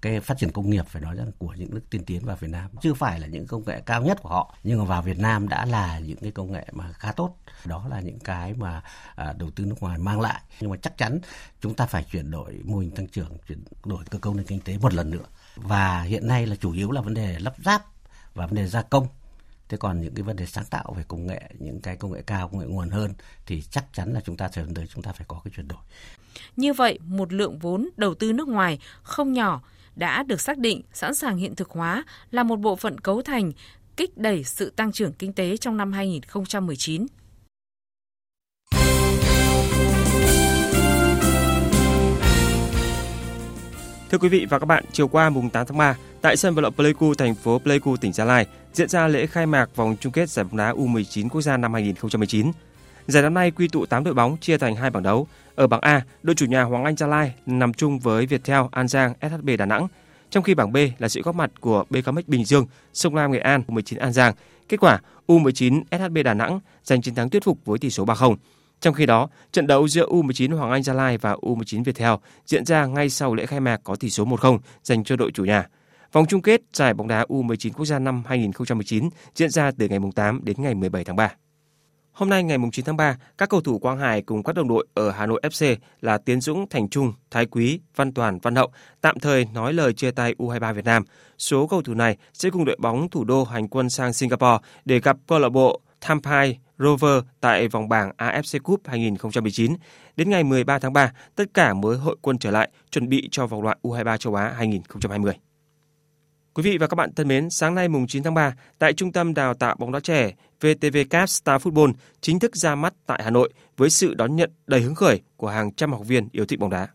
cái 0.05 0.19
phát 0.19 0.37
triển 0.37 0.51
công 0.51 0.69
nghiệp 0.69 0.85
phải 0.87 1.01
nói 1.01 1.15
rằng 1.15 1.31
của 1.37 1.53
những 1.57 1.73
nước 1.73 1.81
tiên 1.89 2.05
tiến 2.05 2.25
vào 2.25 2.37
Việt 2.39 2.47
Nam. 2.47 2.69
Chưa 2.81 2.93
phải 2.93 3.19
là 3.19 3.27
những 3.27 3.47
công 3.47 3.63
nghệ 3.65 3.81
cao 3.85 4.01
nhất 4.01 4.17
của 4.21 4.29
họ 4.29 4.55
nhưng 4.63 4.79
mà 4.79 4.85
vào 4.85 5.01
Việt 5.01 5.19
Nam 5.19 5.49
đã 5.49 5.65
là 5.65 5.99
những 5.99 6.17
cái 6.17 6.31
công 6.31 6.51
nghệ 6.51 6.67
mà 6.71 6.91
khá 6.91 7.11
tốt. 7.11 7.37
Đó 7.65 7.87
là 7.89 7.99
những 7.99 8.19
cái 8.19 8.53
mà 8.53 8.81
à, 9.15 9.33
đầu 9.37 9.51
tư 9.51 9.65
nước 9.65 9.75
ngoài 9.79 9.97
mang 9.97 10.21
lại. 10.21 10.41
Nhưng 10.59 10.69
mà 10.69 10.77
chắc 10.81 10.97
chắn 10.97 11.19
chúng 11.61 11.73
ta 11.73 11.85
phải 11.85 12.03
chuyển 12.11 12.31
đổi 12.31 12.61
mô 12.65 12.77
hình 12.77 12.91
tăng 12.91 13.07
trưởng 13.07 13.37
chuyển 13.47 13.63
đổi 13.85 14.03
cơ 14.09 14.19
cấu 14.19 14.33
nền 14.33 14.45
kinh 14.45 14.59
tế 14.59 14.77
một 14.77 14.93
lần 14.93 15.09
nữa. 15.09 15.25
Và 15.55 16.01
hiện 16.01 16.27
nay 16.27 16.45
là 16.45 16.55
chủ 16.55 16.71
yếu 16.71 16.91
là 16.91 17.01
vấn 17.01 17.13
đề 17.13 17.39
lắp 17.39 17.53
ráp 17.65 17.85
và 18.33 18.47
vấn 18.47 18.55
đề 18.55 18.67
gia 18.67 18.81
công. 18.81 19.07
Thế 19.69 19.77
còn 19.77 20.01
những 20.01 20.13
cái 20.15 20.23
vấn 20.23 20.35
đề 20.35 20.45
sáng 20.45 20.65
tạo 20.65 20.93
về 20.97 21.03
công 21.07 21.27
nghệ 21.27 21.41
những 21.59 21.81
cái 21.81 21.97
công 21.97 22.11
nghệ 22.11 22.21
cao 22.21 22.49
công 22.49 22.59
nghệ 22.59 22.65
nguồn 22.65 22.89
hơn 22.89 23.13
thì 23.45 23.61
chắc 23.61 23.85
chắn 23.93 24.13
là 24.13 24.21
chúng 24.25 24.37
ta 24.37 24.47
thời 24.47 24.65
gian 24.65 24.73
tới 24.73 24.87
chúng 24.87 25.03
ta 25.03 25.11
phải 25.11 25.25
có 25.27 25.41
cái 25.43 25.51
chuyển 25.55 25.67
đổi. 25.67 25.79
Như 26.55 26.73
vậy 26.73 26.99
một 27.03 27.33
lượng 27.33 27.59
vốn 27.59 27.89
đầu 27.97 28.15
tư 28.15 28.33
nước 28.33 28.47
ngoài 28.47 28.79
không 29.03 29.33
nhỏ 29.33 29.61
đã 29.95 30.23
được 30.23 30.41
xác 30.41 30.57
định 30.57 30.81
sẵn 30.93 31.15
sàng 31.15 31.37
hiện 31.37 31.55
thực 31.55 31.69
hóa 31.69 32.03
là 32.31 32.43
một 32.43 32.59
bộ 32.59 32.75
phận 32.75 32.99
cấu 32.99 33.21
thành 33.21 33.51
kích 33.97 34.17
đẩy 34.17 34.43
sự 34.43 34.69
tăng 34.69 34.91
trưởng 34.91 35.13
kinh 35.13 35.33
tế 35.33 35.57
trong 35.57 35.77
năm 35.77 35.93
2019. 35.93 37.05
Thưa 44.11 44.17
quý 44.17 44.29
vị 44.29 44.45
và 44.49 44.59
các 44.59 44.65
bạn, 44.65 44.83
chiều 44.91 45.07
qua 45.07 45.29
mùng 45.29 45.49
8 45.49 45.65
tháng 45.67 45.77
3, 45.77 45.97
tại 46.21 46.37
sân 46.37 46.55
vận 46.55 46.63
động 46.63 46.73
Pleiku, 46.73 47.13
thành 47.13 47.35
phố 47.35 47.59
Pleiku, 47.59 47.97
tỉnh 47.97 48.13
Gia 48.13 48.25
Lai, 48.25 48.45
diễn 48.73 48.89
ra 48.89 49.07
lễ 49.07 49.27
khai 49.27 49.45
mạc 49.45 49.75
vòng 49.75 49.95
chung 49.99 50.11
kết 50.11 50.29
giải 50.29 50.45
bóng 50.45 50.57
đá 50.57 50.73
U19 50.73 51.29
quốc 51.29 51.41
gia 51.41 51.57
năm 51.57 51.73
2019. 51.73 52.51
Giải 53.07 53.23
năm 53.23 53.33
nay 53.33 53.51
quy 53.51 53.67
tụ 53.67 53.85
8 53.85 54.03
đội 54.03 54.13
bóng 54.13 54.37
chia 54.37 54.57
thành 54.57 54.75
hai 54.75 54.89
bảng 54.89 55.03
đấu. 55.03 55.27
Ở 55.55 55.67
bảng 55.67 55.79
A, 55.81 56.01
đội 56.23 56.35
chủ 56.35 56.45
nhà 56.45 56.63
Hoàng 56.63 56.83
Anh 56.83 56.95
Gia 56.95 57.07
Lai 57.07 57.33
nằm 57.45 57.73
chung 57.73 57.99
với 57.99 58.25
Viettel, 58.25 58.61
An 58.71 58.87
Giang, 58.87 59.13
SHB 59.21 59.49
Đà 59.57 59.65
Nẵng. 59.65 59.87
Trong 60.29 60.43
khi 60.43 60.53
bảng 60.53 60.71
B 60.71 60.77
là 60.97 61.09
sự 61.09 61.21
góp 61.21 61.35
mặt 61.35 61.51
của 61.59 61.83
BKMX 61.89 62.27
Bình 62.27 62.45
Dương, 62.45 62.65
Sông 62.93 63.15
Lam 63.15 63.31
Nghệ 63.31 63.39
An, 63.39 63.63
U19 63.67 63.99
An 63.99 64.13
Giang. 64.13 64.33
Kết 64.69 64.79
quả, 64.79 64.99
U19 65.27 65.83
SHB 65.91 66.17
Đà 66.25 66.33
Nẵng 66.33 66.59
giành 66.83 67.01
chiến 67.01 67.15
thắng 67.15 67.29
thuyết 67.29 67.43
phục 67.43 67.65
với 67.65 67.79
tỷ 67.79 67.89
số 67.89 68.05
3-0. 68.05 68.35
Trong 68.81 68.93
khi 68.93 69.05
đó, 69.05 69.29
trận 69.51 69.67
đấu 69.67 69.87
giữa 69.87 70.07
U19 70.07 70.57
Hoàng 70.57 70.71
Anh 70.71 70.83
Gia 70.83 70.93
Lai 70.93 71.17
và 71.17 71.33
U19 71.33 71.83
Viettel 71.83 72.13
diễn 72.45 72.65
ra 72.65 72.85
ngay 72.85 73.09
sau 73.09 73.35
lễ 73.35 73.45
khai 73.45 73.59
mạc 73.59 73.81
có 73.83 73.95
tỷ 73.95 74.09
số 74.09 74.25
1-0 74.25 74.59
dành 74.83 75.03
cho 75.03 75.15
đội 75.15 75.31
chủ 75.31 75.45
nhà. 75.45 75.67
Vòng 76.11 76.25
chung 76.29 76.41
kết 76.41 76.61
giải 76.73 76.93
bóng 76.93 77.07
đá 77.07 77.25
U19 77.29 77.71
quốc 77.71 77.85
gia 77.85 77.99
năm 77.99 78.23
2019 78.27 79.09
diễn 79.35 79.49
ra 79.49 79.71
từ 79.77 79.87
ngày 79.87 79.99
8 80.15 80.39
đến 80.43 80.55
ngày 80.59 80.75
17 80.75 81.03
tháng 81.03 81.15
3. 81.15 81.31
Hôm 82.15 82.29
nay 82.29 82.43
ngày 82.43 82.57
9 82.71 82.85
tháng 82.85 82.97
3, 82.97 83.17
các 83.37 83.49
cầu 83.49 83.61
thủ 83.61 83.79
Quang 83.79 83.97
Hải 83.97 84.21
cùng 84.21 84.43
các 84.43 84.55
đồng 84.55 84.67
đội 84.67 84.87
ở 84.93 85.11
Hà 85.11 85.25
Nội 85.25 85.41
FC 85.43 85.75
là 86.01 86.17
Tiến 86.17 86.41
Dũng, 86.41 86.69
Thành 86.69 86.89
Trung, 86.89 87.13
Thái 87.31 87.45
Quý, 87.45 87.79
Văn 87.95 88.13
Toàn, 88.13 88.39
Văn 88.39 88.55
Hậu 88.55 88.71
tạm 89.01 89.19
thời 89.19 89.45
nói 89.45 89.73
lời 89.73 89.93
chia 89.93 90.11
tay 90.11 90.35
U23 90.37 90.73
Việt 90.73 90.85
Nam. 90.85 91.03
Số 91.37 91.67
cầu 91.67 91.81
thủ 91.81 91.93
này 91.93 92.17
sẽ 92.33 92.49
cùng 92.49 92.65
đội 92.65 92.77
bóng 92.79 93.09
thủ 93.09 93.23
đô 93.23 93.43
hành 93.43 93.67
quân 93.67 93.89
sang 93.89 94.13
Singapore 94.13 94.57
để 94.85 94.99
gặp 94.99 95.17
câu 95.27 95.39
lạc 95.39 95.49
bộ 95.49 95.81
Tampai 96.07 96.59
Rover 96.79 97.23
tại 97.41 97.67
vòng 97.67 97.89
bảng 97.89 98.11
AFC 98.17 98.59
Cup 98.59 98.81
2019. 98.85 99.73
Đến 100.15 100.29
ngày 100.29 100.43
13 100.43 100.79
tháng 100.79 100.93
3, 100.93 101.11
tất 101.35 101.45
cả 101.53 101.73
mới 101.73 101.97
hội 101.97 102.15
quân 102.21 102.37
trở 102.37 102.51
lại, 102.51 102.69
chuẩn 102.91 103.09
bị 103.09 103.29
cho 103.31 103.47
vòng 103.47 103.63
loại 103.63 103.77
U23 103.83 104.17
châu 104.17 104.35
Á 104.35 104.53
2020. 104.57 105.33
Quý 106.53 106.63
vị 106.63 106.77
và 106.77 106.87
các 106.87 106.95
bạn 106.95 107.13
thân 107.13 107.27
mến, 107.27 107.49
sáng 107.49 107.75
nay 107.75 107.87
mùng 107.87 108.07
9 108.07 108.23
tháng 108.23 108.33
3, 108.33 108.55
tại 108.79 108.93
Trung 108.93 109.11
tâm 109.11 109.33
Đào 109.33 109.53
tạo 109.53 109.75
bóng 109.79 109.91
đá 109.91 109.99
trẻ 109.99 110.31
VTV 110.65 110.97
Cup 111.09 111.29
Star 111.29 111.61
Football 111.61 111.93
chính 112.21 112.39
thức 112.39 112.55
ra 112.55 112.75
mắt 112.75 112.93
tại 113.05 113.21
Hà 113.23 113.29
Nội 113.29 113.53
với 113.77 113.89
sự 113.89 114.13
đón 114.13 114.35
nhận 114.35 114.51
đầy 114.67 114.81
hứng 114.81 114.95
khởi 114.95 115.21
của 115.37 115.47
hàng 115.47 115.73
trăm 115.73 115.91
học 115.91 116.07
viên 116.07 116.29
yêu 116.31 116.45
thích 116.45 116.59
bóng 116.59 116.69
đá. 116.69 116.87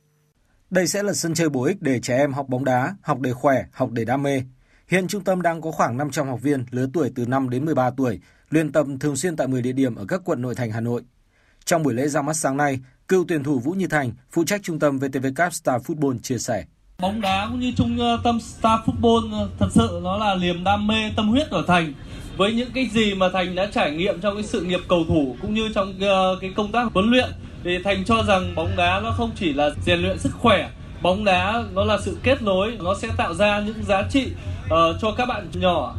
Đây 0.70 0.86
sẽ 0.86 1.02
là 1.02 1.12
sân 1.12 1.34
chơi 1.34 1.48
bổ 1.48 1.64
ích 1.64 1.82
để 1.82 2.00
trẻ 2.00 2.16
em 2.16 2.32
học 2.32 2.48
bóng 2.48 2.64
đá, 2.64 2.96
học 3.02 3.20
để 3.20 3.32
khỏe, 3.32 3.64
học 3.72 3.90
để 3.92 4.04
đam 4.04 4.22
mê. 4.22 4.42
Hiện 4.88 5.08
trung 5.08 5.24
tâm 5.24 5.42
đang 5.42 5.60
có 5.60 5.70
khoảng 5.70 5.96
500 5.96 6.28
học 6.28 6.42
viên 6.42 6.64
lứa 6.70 6.86
tuổi 6.92 7.10
từ 7.14 7.26
5 7.26 7.50
đến 7.50 7.64
13 7.64 7.90
tuổi, 7.90 8.20
luyện 8.50 8.72
tập 8.72 8.86
thường 9.00 9.16
xuyên 9.16 9.36
tại 9.36 9.46
10 9.46 9.62
địa 9.62 9.72
điểm 9.72 9.94
ở 9.94 10.04
các 10.08 10.20
quận 10.24 10.42
nội 10.42 10.54
thành 10.54 10.70
Hà 10.70 10.80
Nội. 10.80 11.02
Trong 11.64 11.82
buổi 11.82 11.94
lễ 11.94 12.08
ra 12.08 12.22
mắt 12.22 12.34
sáng 12.34 12.56
nay, 12.56 12.80
cựu 13.08 13.24
tuyển 13.28 13.42
thủ 13.42 13.58
Vũ 13.58 13.72
Như 13.72 13.86
Thành, 13.86 14.12
phụ 14.30 14.44
trách 14.44 14.60
trung 14.62 14.78
tâm 14.78 14.98
VTV 14.98 15.26
Cup 15.36 15.52
Star 15.52 15.82
Football 15.82 16.18
chia 16.18 16.38
sẻ 16.38 16.64
bóng 17.00 17.20
đá 17.20 17.46
cũng 17.50 17.60
như 17.60 17.72
trung 17.76 17.98
ờ, 17.98 18.18
tâm 18.24 18.40
Star 18.40 18.80
Football 18.80 19.32
ờ, 19.32 19.48
thật 19.58 19.68
sự 19.70 20.00
nó 20.02 20.16
là 20.16 20.34
niềm 20.34 20.64
đam 20.64 20.86
mê 20.86 21.12
tâm 21.16 21.28
huyết 21.28 21.50
của 21.50 21.62
Thành 21.66 21.92
với 22.40 22.52
những 22.52 22.70
cái 22.74 22.86
gì 22.86 23.14
mà 23.14 23.28
Thành 23.28 23.54
đã 23.54 23.66
trải 23.66 23.90
nghiệm 23.90 24.20
trong 24.20 24.34
cái 24.34 24.44
sự 24.44 24.60
nghiệp 24.60 24.80
cầu 24.88 25.04
thủ 25.08 25.36
cũng 25.42 25.54
như 25.54 25.68
trong 25.74 25.94
ờ, 26.00 26.38
cái, 26.40 26.52
công 26.56 26.72
tác 26.72 26.92
huấn 26.94 27.10
luyện 27.10 27.30
thì 27.64 27.78
Thành 27.84 28.04
cho 28.04 28.22
rằng 28.22 28.54
bóng 28.54 28.76
đá 28.76 29.00
nó 29.04 29.10
không 29.10 29.30
chỉ 29.36 29.52
là 29.52 29.70
rèn 29.86 30.00
luyện 30.00 30.18
sức 30.18 30.32
khỏe 30.38 30.70
bóng 31.02 31.24
đá 31.24 31.62
nó 31.74 31.84
là 31.84 31.98
sự 32.04 32.16
kết 32.22 32.42
nối 32.42 32.76
nó 32.80 32.94
sẽ 32.94 33.08
tạo 33.16 33.34
ra 33.34 33.60
những 33.60 33.84
giá 33.84 34.02
trị 34.10 34.26
uh, 34.64 34.70
cho 35.00 35.12
các 35.16 35.26
bạn 35.26 35.48
nhỏ 35.54 35.94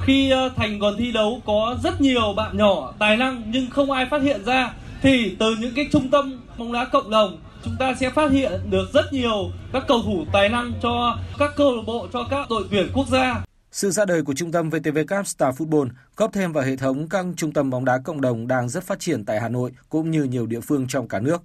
khi 0.00 0.32
uh, 0.46 0.56
Thành 0.56 0.80
còn 0.80 0.96
thi 0.96 1.12
đấu 1.12 1.42
có 1.46 1.76
rất 1.82 2.00
nhiều 2.00 2.32
bạn 2.36 2.56
nhỏ 2.56 2.92
tài 2.98 3.16
năng 3.16 3.42
nhưng 3.46 3.70
không 3.70 3.90
ai 3.90 4.06
phát 4.06 4.22
hiện 4.22 4.44
ra 4.44 4.72
thì 5.02 5.36
từ 5.38 5.56
những 5.60 5.74
cái 5.74 5.88
trung 5.92 6.08
tâm 6.08 6.40
bóng 6.58 6.72
đá 6.72 6.84
cộng 6.84 7.10
đồng 7.10 7.38
chúng 7.64 7.76
ta 7.78 7.94
sẽ 7.94 8.10
phát 8.10 8.30
hiện 8.30 8.52
được 8.70 8.92
rất 8.92 9.12
nhiều 9.12 9.50
các 9.72 9.84
cầu 9.88 10.02
thủ 10.02 10.24
tài 10.32 10.48
năng 10.48 10.72
cho 10.82 11.16
các 11.38 11.56
câu 11.56 11.76
lạc 11.76 11.82
bộ 11.86 12.06
cho 12.12 12.24
các 12.30 12.50
đội 12.50 12.64
tuyển 12.70 12.88
quốc 12.94 13.06
gia. 13.08 13.47
Sự 13.78 13.90
ra 13.90 14.04
đời 14.04 14.22
của 14.22 14.34
trung 14.34 14.52
tâm 14.52 14.70
VTV 14.70 14.98
Cup 15.08 15.26
Star 15.26 15.54
Football 15.54 15.88
góp 16.16 16.32
thêm 16.32 16.52
vào 16.52 16.64
hệ 16.64 16.76
thống 16.76 17.08
các 17.08 17.26
trung 17.36 17.52
tâm 17.52 17.70
bóng 17.70 17.84
đá 17.84 17.98
cộng 17.98 18.20
đồng 18.20 18.46
đang 18.46 18.68
rất 18.68 18.84
phát 18.84 19.00
triển 19.00 19.24
tại 19.24 19.40
Hà 19.40 19.48
Nội 19.48 19.72
cũng 19.88 20.10
như 20.10 20.24
nhiều 20.24 20.46
địa 20.46 20.60
phương 20.60 20.86
trong 20.88 21.08
cả 21.08 21.20
nước. 21.20 21.42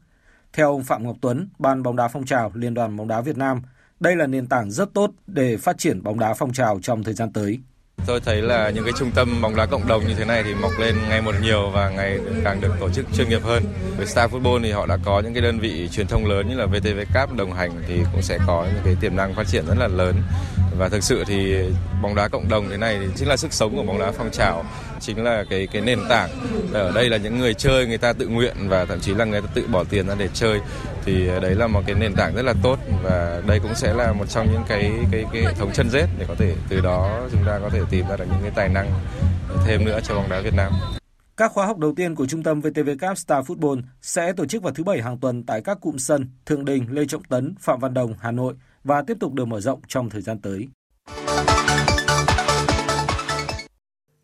Theo 0.53 0.71
ông 0.71 0.83
Phạm 0.83 1.03
Ngọc 1.03 1.15
Tuấn, 1.21 1.49
Ban 1.59 1.83
bóng 1.83 1.95
đá 1.95 2.07
phong 2.07 2.25
trào 2.25 2.51
Liên 2.55 2.73
đoàn 2.73 2.97
bóng 2.97 3.07
đá 3.07 3.21
Việt 3.21 3.37
Nam, 3.37 3.61
đây 3.99 4.15
là 4.15 4.27
nền 4.27 4.47
tảng 4.47 4.71
rất 4.71 4.93
tốt 4.93 5.11
để 5.27 5.57
phát 5.57 5.77
triển 5.77 6.03
bóng 6.03 6.19
đá 6.19 6.33
phong 6.33 6.53
trào 6.53 6.79
trong 6.81 7.03
thời 7.03 7.13
gian 7.13 7.33
tới. 7.33 7.59
Tôi 8.05 8.19
thấy 8.19 8.41
là 8.41 8.69
những 8.69 8.83
cái 8.83 8.93
trung 8.99 9.11
tâm 9.11 9.41
bóng 9.41 9.55
đá 9.55 9.65
cộng 9.65 9.87
đồng 9.87 10.07
như 10.07 10.13
thế 10.13 10.25
này 10.25 10.43
thì 10.43 10.53
mọc 10.53 10.71
lên 10.79 10.95
ngày 11.09 11.21
một 11.21 11.35
nhiều 11.41 11.69
và 11.69 11.89
ngày 11.89 12.19
càng 12.43 12.61
được 12.61 12.73
tổ 12.79 12.89
chức 12.89 13.05
chuyên 13.17 13.29
nghiệp 13.29 13.43
hơn. 13.43 13.63
Với 13.97 14.05
Star 14.05 14.31
Football 14.31 14.63
thì 14.63 14.71
họ 14.71 14.85
đã 14.85 14.97
có 15.05 15.19
những 15.19 15.33
cái 15.33 15.41
đơn 15.41 15.59
vị 15.59 15.89
truyền 15.91 16.07
thông 16.07 16.25
lớn 16.25 16.49
như 16.49 16.55
là 16.55 16.65
VTV 16.65 16.99
Cup 17.13 17.37
đồng 17.37 17.53
hành 17.53 17.71
thì 17.87 17.99
cũng 18.11 18.21
sẽ 18.21 18.37
có 18.47 18.65
những 18.73 18.81
cái 18.85 18.95
tiềm 19.01 19.15
năng 19.15 19.35
phát 19.35 19.47
triển 19.47 19.65
rất 19.67 19.77
là 19.77 19.87
lớn. 19.87 20.15
Và 20.77 20.89
thực 20.89 21.03
sự 21.03 21.23
thì 21.27 21.55
bóng 22.01 22.15
đá 22.15 22.27
cộng 22.27 22.49
đồng 22.49 22.69
thế 22.69 22.77
này 22.77 22.99
thì 23.01 23.07
chính 23.15 23.27
là 23.27 23.37
sức 23.37 23.53
sống 23.53 23.75
của 23.75 23.83
bóng 23.83 23.99
đá 23.99 24.11
phong 24.17 24.31
trào, 24.31 24.65
chính 25.05 25.23
là 25.23 25.43
cái 25.49 25.67
cái 25.67 25.81
nền 25.81 25.99
tảng. 26.09 26.29
Ở 26.73 26.91
đây 26.91 27.09
là 27.09 27.17
những 27.17 27.39
người 27.39 27.53
chơi 27.53 27.87
người 27.87 27.97
ta 27.97 28.13
tự 28.13 28.27
nguyện 28.27 28.55
và 28.67 28.85
thậm 28.85 28.99
chí 28.99 29.13
là 29.13 29.25
người 29.25 29.41
ta 29.41 29.47
tự 29.53 29.67
bỏ 29.71 29.83
tiền 29.83 30.07
ra 30.07 30.15
để 30.15 30.29
chơi 30.33 30.59
thì 31.05 31.27
ờ, 31.27 31.39
đấy 31.39 31.55
là 31.55 31.67
một 31.67 31.81
cái 31.85 31.95
nền 31.95 32.13
tảng 32.15 32.35
rất 32.35 32.41
là 32.41 32.53
tốt 32.63 32.79
và 33.03 33.41
đây 33.47 33.59
cũng 33.59 33.75
sẽ 33.75 33.93
là 33.93 34.13
một 34.13 34.25
trong 34.29 34.51
những 34.51 34.63
cái 34.67 34.91
cái 35.11 35.25
cái 35.33 35.41
hệ 35.41 35.53
thống 35.53 35.71
chân 35.73 35.89
rết 35.89 36.09
để 36.19 36.25
có 36.27 36.35
thể 36.37 36.55
từ 36.69 36.81
đó 36.81 37.21
chúng 37.31 37.43
ta 37.45 37.59
có 37.59 37.69
thể 37.69 37.81
tìm 37.89 38.05
ra 38.09 38.17
được 38.17 38.25
những 38.31 38.41
cái 38.41 38.51
tài 38.55 38.69
năng 38.69 38.91
thêm 39.65 39.85
nữa 39.85 39.99
cho 40.03 40.15
bóng 40.15 40.29
đá 40.29 40.41
Việt 40.41 40.53
Nam. 40.53 40.71
Các 41.37 41.51
khóa 41.51 41.65
học 41.65 41.77
đầu 41.77 41.93
tiên 41.95 42.15
của 42.15 42.25
trung 42.25 42.43
tâm 42.43 42.61
VTV 42.61 42.89
Cup 43.01 43.17
Star 43.17 43.45
Football 43.45 43.81
sẽ 44.01 44.33
tổ 44.33 44.45
chức 44.45 44.63
vào 44.63 44.73
thứ 44.73 44.83
Bảy 44.83 45.01
hàng 45.01 45.19
tuần 45.19 45.43
tại 45.43 45.61
các 45.61 45.77
cụm 45.81 45.97
sân 45.97 46.27
Thượng 46.45 46.65
Đình, 46.65 46.85
Lê 46.89 47.05
Trọng 47.05 47.23
Tấn, 47.23 47.55
Phạm 47.59 47.79
Văn 47.79 47.93
Đồng, 47.93 48.13
Hà 48.19 48.31
Nội 48.31 48.53
và 48.83 49.03
tiếp 49.07 49.17
tục 49.19 49.33
được 49.33 49.45
mở 49.45 49.59
rộng 49.59 49.79
trong 49.87 50.09
thời 50.09 50.21
gian 50.21 50.41
tới. 50.41 50.67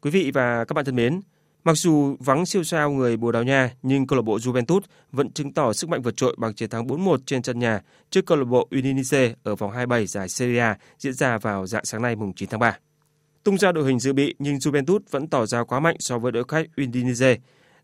Quý 0.02 0.12
vị 0.12 0.32
và 0.34 0.66
các 0.66 0.74
bạn 0.74 0.86
thân 0.86 0.95
mến, 0.95 1.22
Mặc 1.64 1.78
dù 1.78 2.16
vắng 2.20 2.45
siêu 2.45 2.64
sao 2.64 2.91
người 2.91 3.18
Bồ 3.18 3.32
Đào 3.32 3.43
Nha, 3.43 3.72
nhưng 3.82 4.08
câu 4.08 4.18
lạc 4.18 4.22
bộ 4.22 4.38
Juventus 4.38 4.82
vẫn 5.12 5.32
chứng 5.32 5.54
tỏ 5.54 5.74
sức 5.74 5.89
mạnh 5.89 6.02
vượt 6.02 6.18
trội 6.18 6.36
bằng 6.38 6.54
chiến 6.54 6.70
thắng 6.70 6.88
4-1 6.88 7.18
trên 7.26 7.43
sân 7.43 7.60
nhà 7.60 7.82
trước 8.10 8.26
câu 8.26 8.38
lạc 8.38 8.45
bộ 8.45 8.68
Udinese 8.78 9.34
ở 9.43 9.56
vòng 9.56 9.72
27 9.72 10.06
giải 10.06 10.30
Serie 10.30 10.60
A 10.60 10.78
diễn 10.97 11.14
ra 11.14 11.38
vào 11.38 11.68
dạng 11.68 11.86
sáng 11.86 12.02
nay 12.02 12.16
mùng 12.16 12.34
9 12.34 12.50
tháng 12.50 12.60
3. 12.60 12.78
Tung 13.43 13.58
ra 13.58 13.72
đội 13.72 13.86
hình 13.86 14.00
dự 14.00 14.14
bị 14.14 14.36
nhưng 14.39 14.56
Juventus 14.56 15.00
vẫn 15.12 15.28
tỏ 15.28 15.45
ra 15.45 15.64
quá 15.64 15.80
mạnh 15.80 15.95
so 16.00 16.20
với 16.20 16.32
đội 16.32 16.43
khách 16.47 16.66
Udinese. 16.82 17.38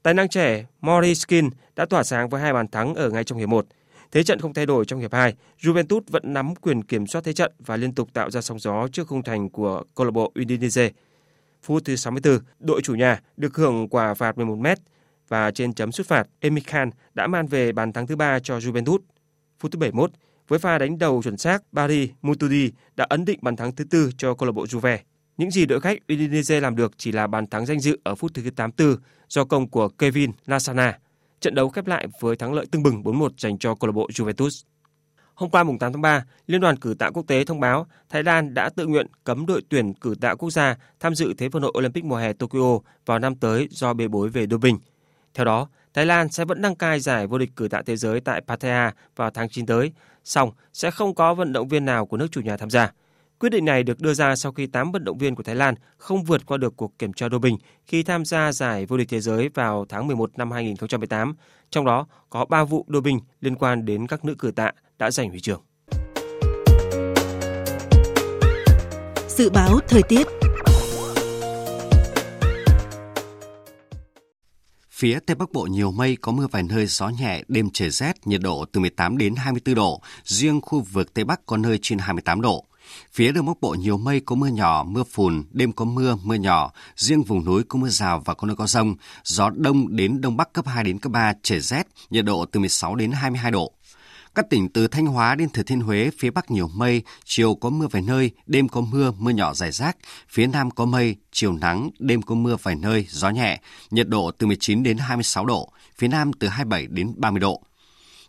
Tài 0.03 0.13
năng 0.13 0.29
trẻ 0.29 0.65
Moriskin 0.81 1.49
đã 1.75 1.85
tỏa 1.85 2.03
sáng 2.03 2.29
với 2.29 2.41
hai 2.41 2.53
bàn 2.53 2.67
thắng 2.67 2.95
ở 2.95 3.09
ngay 3.09 3.23
trong 3.23 3.39
hiệp 3.39 3.49
1. 3.49 3.65
Thế 4.11 4.23
trận 4.23 4.39
không 4.39 4.53
thay 4.53 4.65
đổi 4.65 4.85
trong 4.85 4.99
hiệp 4.99 5.13
2, 5.13 5.35
Juventus 5.61 6.01
vẫn 6.07 6.33
nắm 6.33 6.55
quyền 6.55 6.83
kiểm 6.83 7.07
soát 7.07 7.23
thế 7.23 7.33
trận 7.33 7.51
và 7.59 7.77
liên 7.77 7.93
tục 7.93 8.09
tạo 8.13 8.31
ra 8.31 8.41
sóng 8.41 8.59
gió 8.59 8.87
trước 8.87 9.07
khung 9.07 9.23
thành 9.23 9.49
của 9.49 9.83
câu 9.95 10.05
lạc 10.05 10.11
bộ 10.11 10.31
Udinese. 10.41 10.91
Phút 11.65 11.85
thứ 11.85 11.95
64, 11.95 12.39
đội 12.59 12.81
chủ 12.81 12.95
nhà 12.95 13.21
được 13.37 13.55
hưởng 13.55 13.89
quả 13.89 14.13
phạt 14.13 14.37
11 14.37 14.55
m 14.55 14.67
và 15.27 15.51
trên 15.51 15.73
chấm 15.73 15.91
xuất 15.91 16.07
phạt, 16.07 16.27
Emil 16.39 16.63
Khan 16.63 16.89
đã 17.13 17.27
mang 17.27 17.47
về 17.47 17.71
bàn 17.71 17.93
thắng 17.93 18.07
thứ 18.07 18.15
ba 18.15 18.39
cho 18.39 18.57
Juventus. 18.57 18.99
Phút 19.59 19.71
thứ 19.71 19.79
71, 19.79 20.11
với 20.47 20.59
pha 20.59 20.77
đánh 20.77 20.99
đầu 20.99 21.21
chuẩn 21.23 21.37
xác, 21.37 21.73
Bari 21.73 22.11
Mutudi 22.21 22.71
đã 22.95 23.05
ấn 23.09 23.25
định 23.25 23.39
bàn 23.41 23.55
thắng 23.55 23.75
thứ 23.75 23.83
tư 23.83 24.09
cho 24.17 24.33
câu 24.33 24.45
lạc 24.45 24.51
bộ 24.51 24.65
Juve. 24.65 24.97
Những 25.37 25.51
gì 25.51 25.65
đội 25.65 25.79
khách 25.81 25.97
Udinese 26.13 26.59
làm 26.59 26.75
được 26.75 26.91
chỉ 26.97 27.11
là 27.11 27.27
bàn 27.27 27.47
thắng 27.47 27.65
danh 27.65 27.79
dự 27.79 27.97
ở 28.03 28.15
phút 28.15 28.33
thứ 28.33 28.49
84 28.55 28.97
do 29.29 29.45
công 29.45 29.69
của 29.69 29.87
Kevin 29.87 30.31
Lasana. 30.45 30.99
Trận 31.39 31.55
đấu 31.55 31.69
khép 31.69 31.87
lại 31.87 32.07
với 32.19 32.35
thắng 32.35 32.53
lợi 32.53 32.65
tưng 32.71 32.83
bừng 32.83 33.03
4-1 33.03 33.29
dành 33.37 33.57
cho 33.57 33.75
câu 33.75 33.87
lạc 33.87 33.93
bộ 33.93 34.07
Juventus. 34.13 34.63
Hôm 35.35 35.49
qua 35.49 35.63
mùng 35.63 35.79
8 35.79 35.93
tháng 35.93 36.01
3, 36.01 36.23
Liên 36.47 36.61
đoàn 36.61 36.77
cử 36.77 36.95
tạ 36.99 37.09
quốc 37.09 37.23
tế 37.27 37.43
thông 37.45 37.59
báo 37.59 37.87
Thái 38.09 38.23
Lan 38.23 38.53
đã 38.53 38.69
tự 38.69 38.87
nguyện 38.87 39.07
cấm 39.23 39.45
đội 39.45 39.61
tuyển 39.69 39.93
cử 39.93 40.15
tạ 40.21 40.35
quốc 40.35 40.49
gia 40.49 40.75
tham 40.99 41.15
dự 41.15 41.33
Thế 41.33 41.47
vận 41.47 41.63
hội 41.63 41.71
Olympic 41.77 42.05
mùa 42.05 42.15
hè 42.15 42.33
Tokyo 42.33 42.79
vào 43.05 43.19
năm 43.19 43.35
tới 43.35 43.67
do 43.71 43.93
bê 43.93 44.07
bối 44.07 44.29
về 44.29 44.47
doping. 44.51 44.79
Theo 45.33 45.45
đó, 45.45 45.67
Thái 45.93 46.05
Lan 46.05 46.29
sẽ 46.29 46.45
vẫn 46.45 46.61
đăng 46.61 46.75
cai 46.75 46.99
giải 46.99 47.27
vô 47.27 47.37
địch 47.37 47.49
cử 47.55 47.67
tạ 47.67 47.81
thế 47.85 47.95
giới 47.95 48.19
tại 48.19 48.41
Pattaya 48.47 48.91
vào 49.15 49.29
tháng 49.29 49.49
9 49.49 49.65
tới, 49.65 49.91
song 50.23 50.51
sẽ 50.73 50.91
không 50.91 51.15
có 51.15 51.33
vận 51.33 51.53
động 51.53 51.67
viên 51.67 51.85
nào 51.85 52.05
của 52.05 52.17
nước 52.17 52.27
chủ 52.31 52.41
nhà 52.41 52.57
tham 52.57 52.69
gia. 52.69 52.91
Quyết 53.39 53.49
định 53.49 53.65
này 53.65 53.83
được 53.83 54.01
đưa 54.01 54.13
ra 54.13 54.35
sau 54.35 54.51
khi 54.51 54.67
8 54.67 54.91
vận 54.91 55.03
động 55.03 55.17
viên 55.17 55.35
của 55.35 55.43
Thái 55.43 55.55
Lan 55.55 55.75
không 55.97 56.23
vượt 56.23 56.45
qua 56.45 56.57
được 56.57 56.77
cuộc 56.77 56.99
kiểm 56.99 57.13
tra 57.13 57.29
doping 57.29 57.57
khi 57.85 58.03
tham 58.03 58.25
gia 58.25 58.51
giải 58.51 58.85
vô 58.85 58.97
địch 58.97 59.09
thế 59.09 59.19
giới 59.19 59.49
vào 59.49 59.85
tháng 59.89 60.07
11 60.07 60.37
năm 60.37 60.51
2018, 60.51 61.35
trong 61.69 61.85
đó 61.85 62.07
có 62.29 62.45
3 62.45 62.63
vụ 62.63 62.85
doping 62.87 63.19
liên 63.41 63.55
quan 63.55 63.85
đến 63.85 64.07
các 64.07 64.25
nữ 64.25 64.35
cử 64.39 64.51
tạ 64.51 64.71
đã 64.97 65.11
giành 65.11 65.29
huy 65.29 65.39
chương. 65.39 65.61
Dự 69.27 69.49
báo 69.49 69.79
thời 69.87 70.03
tiết 70.03 70.27
Phía 74.91 75.19
Tây 75.25 75.35
Bắc 75.35 75.51
Bộ 75.51 75.63
nhiều 75.63 75.91
mây, 75.91 76.17
có 76.21 76.31
mưa 76.31 76.47
vài 76.51 76.63
nơi, 76.63 76.85
gió 76.85 77.09
nhẹ, 77.09 77.41
đêm 77.47 77.69
trời 77.73 77.89
rét, 77.89 78.27
nhiệt 78.27 78.41
độ 78.41 78.65
từ 78.71 78.79
18 78.79 79.17
đến 79.17 79.35
24 79.35 79.75
độ, 79.75 80.01
riêng 80.23 80.61
khu 80.61 80.81
vực 80.81 81.13
Tây 81.13 81.25
Bắc 81.25 81.45
có 81.45 81.57
nơi 81.57 81.79
trên 81.81 81.99
28 81.99 82.41
độ. 82.41 82.65
Phía 83.13 83.31
Đông 83.31 83.45
Bắc 83.45 83.61
Bộ 83.61 83.75
nhiều 83.79 83.97
mây 83.97 84.19
có 84.19 84.35
mưa 84.35 84.47
nhỏ, 84.47 84.83
mưa 84.87 85.03
phùn, 85.03 85.43
đêm 85.51 85.71
có 85.71 85.85
mưa, 85.85 86.17
mưa 86.23 86.35
nhỏ, 86.35 86.71
riêng 86.95 87.23
vùng 87.23 87.45
núi 87.45 87.63
có 87.63 87.79
mưa 87.79 87.89
rào 87.89 88.21
và 88.25 88.33
có 88.33 88.47
nơi 88.47 88.55
có 88.55 88.67
rông, 88.67 88.95
gió 89.23 89.49
đông 89.55 89.95
đến 89.95 90.21
đông 90.21 90.37
bắc 90.37 90.53
cấp 90.53 90.67
2 90.67 90.83
đến 90.83 90.99
cấp 90.99 91.11
3, 91.11 91.33
trời 91.43 91.59
rét, 91.59 91.87
nhiệt 92.09 92.25
độ 92.25 92.45
từ 92.45 92.59
16 92.59 92.95
đến 92.95 93.11
22 93.11 93.51
độ. 93.51 93.71
Các 94.35 94.49
tỉnh 94.49 94.69
từ 94.69 94.87
Thanh 94.87 95.05
Hóa 95.05 95.35
đến 95.35 95.49
Thừa 95.49 95.63
Thiên 95.63 95.79
Huế, 95.79 96.09
phía 96.17 96.29
Bắc 96.29 96.51
nhiều 96.51 96.67
mây, 96.67 97.03
chiều 97.25 97.55
có 97.55 97.69
mưa 97.69 97.87
vài 97.91 98.01
nơi, 98.01 98.31
đêm 98.45 98.67
có 98.67 98.81
mưa, 98.81 99.11
mưa 99.19 99.31
nhỏ 99.31 99.53
rải 99.53 99.71
rác. 99.71 99.97
Phía 100.29 100.47
Nam 100.47 100.71
có 100.71 100.85
mây, 100.85 101.15
chiều 101.31 101.53
nắng, 101.53 101.89
đêm 101.99 102.21
có 102.21 102.35
mưa 102.35 102.55
vài 102.63 102.75
nơi, 102.75 103.05
gió 103.09 103.29
nhẹ, 103.29 103.59
nhiệt 103.91 104.07
độ 104.07 104.31
từ 104.31 104.47
19 104.47 104.83
đến 104.83 104.97
26 104.97 105.45
độ, 105.45 105.69
phía 105.97 106.07
Nam 106.07 106.33
từ 106.33 106.47
27 106.47 106.87
đến 106.87 107.13
30 107.17 107.39
độ. 107.39 107.61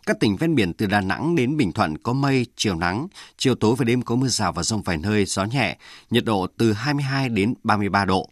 Các 0.05 0.19
tỉnh 0.19 0.35
ven 0.35 0.55
biển 0.55 0.73
từ 0.73 0.85
Đà 0.85 1.01
Nẵng 1.01 1.35
đến 1.35 1.57
Bình 1.57 1.71
Thuận 1.71 1.97
có 1.97 2.13
mây, 2.13 2.45
chiều 2.55 2.75
nắng, 2.75 3.07
chiều 3.37 3.55
tối 3.55 3.75
và 3.77 3.85
đêm 3.85 4.01
có 4.01 4.15
mưa 4.15 4.27
rào 4.27 4.53
và 4.53 4.63
rông 4.63 4.81
vài 4.81 4.97
nơi, 4.97 5.25
gió 5.25 5.43
nhẹ, 5.45 5.77
nhiệt 6.09 6.25
độ 6.25 6.47
từ 6.57 6.73
22 6.73 7.29
đến 7.29 7.53
33 7.63 8.05
độ. 8.05 8.29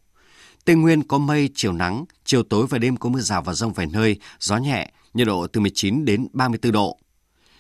Tây 0.66 0.76
Nguyên 0.76 1.04
có 1.04 1.18
mây, 1.18 1.50
chiều 1.56 1.74
nắng, 1.74 2.06
chiều 2.26 2.44
tối 2.44 2.68
và 2.70 2.78
đêm 2.78 2.98
có 2.98 3.10
mưa 3.10 3.22
rào 3.22 3.42
và 3.42 3.54
rông 3.54 3.74
vài 3.74 3.86
nơi, 3.86 4.20
gió 4.40 4.58
nhẹ, 4.58 4.92
nhiệt 5.14 5.28
độ 5.28 5.48
từ 5.48 5.62
19 5.62 6.06
đến 6.06 6.28
34 6.34 6.72
độ. 6.72 7.00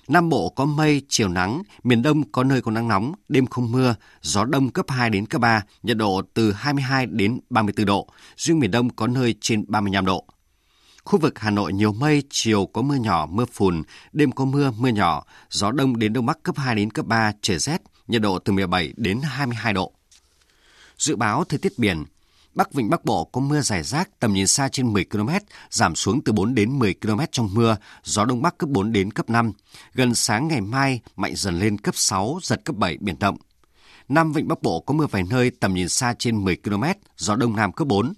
Nam 0.08 0.30
Bộ 0.30 0.50
có 0.50 0.66
mây, 0.66 1.02
chiều 1.10 1.28
nắng, 1.28 1.62
miền 1.84 2.02
Đông 2.02 2.32
có 2.32 2.44
nơi 2.44 2.62
có 2.62 2.72
nắng 2.72 2.88
nóng, 2.88 3.14
đêm 3.30 3.46
không 3.46 3.72
mưa, 3.72 3.96
gió 4.22 4.46
đông 4.46 4.70
cấp 4.70 4.86
2 4.90 5.10
đến 5.10 5.26
cấp 5.26 5.42
3, 5.42 5.64
nhiệt 5.84 5.98
độ 5.98 6.22
từ 6.34 6.52
22 6.52 7.06
đến 7.06 7.40
34 7.50 7.86
độ, 7.86 8.08
riêng 8.38 8.60
miền 8.60 8.72
Đông 8.72 8.90
có 8.90 9.08
nơi 9.08 9.36
trên 9.42 9.66
35 9.68 10.06
độ. 10.06 10.26
Khu 11.04 11.20
vực 11.20 11.40
Hà 11.40 11.52
Nội 11.52 11.74
nhiều 11.74 11.94
mây, 11.94 12.24
chiều 12.30 12.66
có 12.66 12.82
mưa 12.82 12.96
nhỏ, 12.96 13.28
mưa 13.32 13.46
phùn, 13.46 13.84
đêm 14.14 14.32
có 14.32 14.46
mưa, 14.46 14.72
mưa 14.78 14.90
nhỏ, 14.90 15.26
gió 15.50 15.72
đông 15.72 16.00
đến 16.00 16.14
đông 16.14 16.26
bắc 16.26 16.44
cấp 16.44 16.58
2 16.58 16.76
đến 16.76 16.92
cấp 16.92 17.06
3, 17.06 17.32
trời 17.42 17.60
rét, 17.60 17.82
nhiệt 18.08 18.22
độ 18.22 18.40
từ 18.40 18.54
17 18.54 18.94
đến 18.98 19.22
22 19.24 19.74
độ. 19.74 19.92
Dự 20.98 21.16
báo 21.16 21.44
thời 21.44 21.60
tiết 21.60 21.80
biển, 21.80 22.04
Bắc 22.56 22.74
Vịnh 22.74 22.90
Bắc 22.90 23.06
Bộ 23.06 23.26
có 23.26 23.42
mưa 23.42 23.62
rải 23.62 23.84
rác, 23.84 24.20
tầm 24.20 24.34
nhìn 24.34 24.48
xa 24.48 24.70
trên 24.70 24.94
10 24.94 25.06
km, 25.06 25.30
giảm 25.70 25.96
xuống 25.96 26.24
từ 26.24 26.32
4 26.32 26.56
đến 26.56 26.80
10 26.80 26.94
km 26.94 27.20
trong 27.32 27.50
mưa, 27.54 27.78
gió 28.04 28.26
Đông 28.26 28.42
Bắc 28.42 28.58
cấp 28.58 28.70
4 28.70 28.92
đến 28.92 29.12
cấp 29.12 29.30
5. 29.30 29.52
Gần 29.94 30.16
sáng 30.16 30.48
ngày 30.48 30.62
mai, 30.62 31.02
mạnh 31.16 31.34
dần 31.36 31.60
lên 31.60 31.78
cấp 31.78 31.96
6, 31.96 32.40
giật 32.42 32.62
cấp 32.66 32.76
7, 32.76 32.98
biển 33.00 33.16
động. 33.20 33.38
Nam 34.10 34.34
Vịnh 34.34 34.48
Bắc 34.48 34.62
Bộ 34.62 34.80
có 34.80 34.94
mưa 34.94 35.08
vài 35.12 35.24
nơi, 35.30 35.52
tầm 35.60 35.74
nhìn 35.74 35.90
xa 35.90 36.14
trên 36.20 36.44
10 36.44 36.56
km, 36.56 36.84
gió 37.18 37.36
Đông 37.36 37.56
Nam 37.56 37.72
cấp 37.72 37.88
4. 37.88 38.14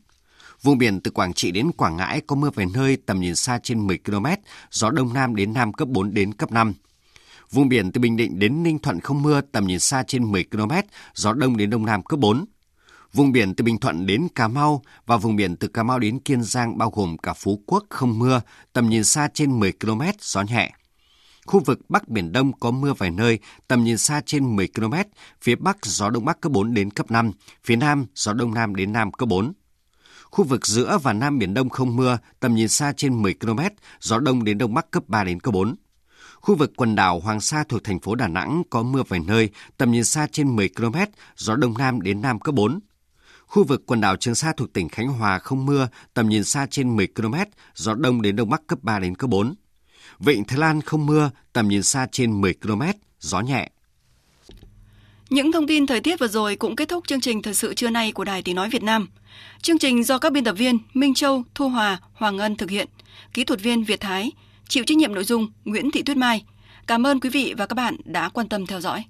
Vùng 0.62 0.78
biển 0.78 1.02
từ 1.02 1.12
Quảng 1.12 1.34
Trị 1.34 1.52
đến 1.52 1.72
Quảng 1.78 1.98
Ngãi 1.98 2.22
có 2.28 2.36
mưa 2.36 2.50
vài 2.50 2.66
nơi, 2.74 2.98
tầm 3.06 3.20
nhìn 3.20 3.36
xa 3.36 3.60
trên 3.64 3.88
10 3.88 3.98
km, 3.98 4.26
gió 4.72 4.90
Đông 4.90 5.14
Nam 5.14 5.36
đến 5.36 5.54
Nam 5.54 5.74
cấp 5.74 5.88
4 5.88 6.14
đến 6.14 6.34
cấp 6.34 6.52
5. 6.52 6.74
Vùng 7.52 7.70
biển 7.70 7.92
từ 7.92 8.02
Bình 8.02 8.18
Định 8.18 8.40
đến 8.40 8.64
Ninh 8.64 8.80
Thuận 8.80 9.00
không 9.00 9.22
mưa, 9.22 9.42
tầm 9.42 9.68
nhìn 9.68 9.80
xa 9.80 10.04
trên 10.08 10.32
10 10.32 10.44
km, 10.44 10.72
gió 11.14 11.34
Đông 11.34 11.58
đến 11.58 11.70
Đông 11.70 11.86
Nam 11.86 12.04
cấp 12.04 12.20
4. 12.20 12.46
Vùng 13.18 13.32
biển 13.32 13.56
từ 13.56 13.64
Bình 13.64 13.78
Thuận 13.78 14.06
đến 14.06 14.28
Cà 14.36 14.48
Mau 14.48 14.82
và 15.06 15.18
vùng 15.18 15.36
biển 15.36 15.56
từ 15.56 15.68
Cà 15.68 15.84
Mau 15.84 16.00
đến 16.00 16.20
Kiên 16.20 16.44
Giang 16.44 16.78
bao 16.78 16.90
gồm 16.90 17.18
cả 17.18 17.34
Phú 17.34 17.64
Quốc 17.66 17.84
không 17.90 18.20
mưa, 18.20 18.42
tầm 18.74 18.90
nhìn 18.90 19.04
xa 19.04 19.30
trên 19.34 19.60
10 19.60 19.72
km, 19.72 20.02
gió 20.20 20.42
nhẹ. 20.42 20.72
Khu 21.46 21.60
vực 21.60 21.80
Bắc 21.90 22.08
Biển 22.08 22.32
Đông 22.32 22.60
có 22.60 22.72
mưa 22.72 22.94
vài 22.94 23.12
nơi, 23.12 23.40
tầm 23.68 23.84
nhìn 23.84 23.98
xa 23.98 24.22
trên 24.26 24.56
10 24.56 24.68
km, 24.68 24.94
phía 25.42 25.56
Bắc 25.56 25.78
gió 25.86 26.10
Đông 26.10 26.26
Bắc 26.26 26.42
cấp 26.42 26.52
4 26.52 26.74
đến 26.74 26.92
cấp 26.92 27.12
5, 27.12 27.32
phía 27.64 27.76
Nam 27.76 28.06
gió 28.16 28.34
Đông 28.34 28.54
Nam 28.54 28.76
đến 28.76 28.94
Nam 28.94 29.12
cấp 29.12 29.30
4. 29.30 29.54
Khu 30.24 30.44
vực 30.44 30.68
giữa 30.68 30.98
và 31.04 31.14
Nam 31.14 31.40
Biển 31.40 31.54
Đông 31.54 31.70
không 31.70 31.96
mưa, 31.96 32.18
tầm 32.40 32.56
nhìn 32.56 32.68
xa 32.68 32.94
trên 32.98 33.22
10 33.22 33.34
km, 33.34 33.60
gió 34.02 34.20
Đông 34.20 34.44
đến 34.44 34.58
Đông 34.58 34.74
Bắc 34.74 34.92
cấp 34.92 35.04
3 35.08 35.24
đến 35.24 35.40
cấp 35.40 35.54
4. 35.54 35.76
Khu 36.42 36.56
vực 36.56 36.72
quần 36.76 36.96
đảo 36.96 37.20
Hoàng 37.20 37.42
Sa 37.42 37.64
thuộc 37.70 37.84
thành 37.84 38.00
phố 38.00 38.16
Đà 38.16 38.28
Nẵng 38.28 38.64
có 38.70 38.84
mưa 38.84 39.04
vài 39.08 39.20
nơi, 39.28 39.50
tầm 39.78 39.92
nhìn 39.92 40.04
xa 40.04 40.28
trên 40.32 40.56
10 40.56 40.70
km, 40.70 40.96
gió 41.38 41.56
Đông 41.56 41.78
Nam 41.78 42.02
đến 42.02 42.22
Nam 42.22 42.40
cấp 42.40 42.56
4. 42.56 42.80
Khu 43.48 43.64
vực 43.64 43.84
quần 43.86 44.02
đảo 44.02 44.16
Trường 44.16 44.36
Sa 44.36 44.54
thuộc 44.58 44.74
tỉnh 44.74 44.90
Khánh 44.90 45.08
Hòa 45.08 45.40
không 45.40 45.66
mưa, 45.66 45.88
tầm 46.14 46.30
nhìn 46.30 46.44
xa 46.44 46.68
trên 46.70 46.96
10 46.96 47.08
km, 47.08 47.36
gió 47.76 47.94
đông 47.94 48.22
đến 48.22 48.36
đông 48.36 48.50
bắc 48.50 48.68
cấp 48.68 48.80
3 48.82 49.00
đến 49.00 49.16
cấp 49.16 49.30
4. 49.30 49.56
Vịnh 50.20 50.44
Thái 50.44 50.60
Lan 50.60 50.82
không 50.82 51.06
mưa, 51.06 51.32
tầm 51.54 51.68
nhìn 51.68 51.84
xa 51.84 52.08
trên 52.12 52.42
10 52.42 52.54
km, 52.54 52.82
gió 53.20 53.40
nhẹ. 53.40 53.70
Những 55.30 55.52
thông 55.52 55.68
tin 55.68 55.88
thời 55.88 56.02
tiết 56.02 56.20
vừa 56.20 56.28
rồi 56.28 56.56
cũng 56.56 56.76
kết 56.76 56.90
thúc 56.90 57.08
chương 57.08 57.22
trình 57.22 57.42
thời 57.42 57.54
sự 57.54 57.74
trưa 57.74 57.90
nay 57.90 58.12
của 58.12 58.24
Đài 58.24 58.42
Tiếng 58.42 58.56
Nói 58.56 58.70
Việt 58.70 58.84
Nam. 58.84 59.10
Chương 59.62 59.78
trình 59.78 60.04
do 60.04 60.18
các 60.18 60.32
biên 60.32 60.44
tập 60.44 60.56
viên 60.58 60.78
Minh 60.94 61.14
Châu, 61.14 61.44
Thu 61.56 61.70
Hòa, 61.70 62.00
Hoàng 62.14 62.38
Ngân 62.38 62.56
thực 62.56 62.70
hiện, 62.70 62.88
kỹ 63.34 63.44
thuật 63.44 63.62
viên 63.62 63.84
Việt 63.84 64.00
Thái, 64.00 64.32
chịu 64.68 64.84
trách 64.88 64.98
nhiệm 64.98 65.14
nội 65.14 65.24
dung 65.24 65.52
Nguyễn 65.66 65.92
Thị 65.92 66.04
Tuyết 66.04 66.18
Mai. 66.18 66.46
Cảm 66.88 67.08
ơn 67.08 67.20
quý 67.20 67.30
vị 67.30 67.54
và 67.58 67.66
các 67.66 67.74
bạn 67.74 67.98
đã 68.06 68.30
quan 68.30 68.50
tâm 68.50 68.66
theo 68.66 68.82
dõi. 68.82 69.04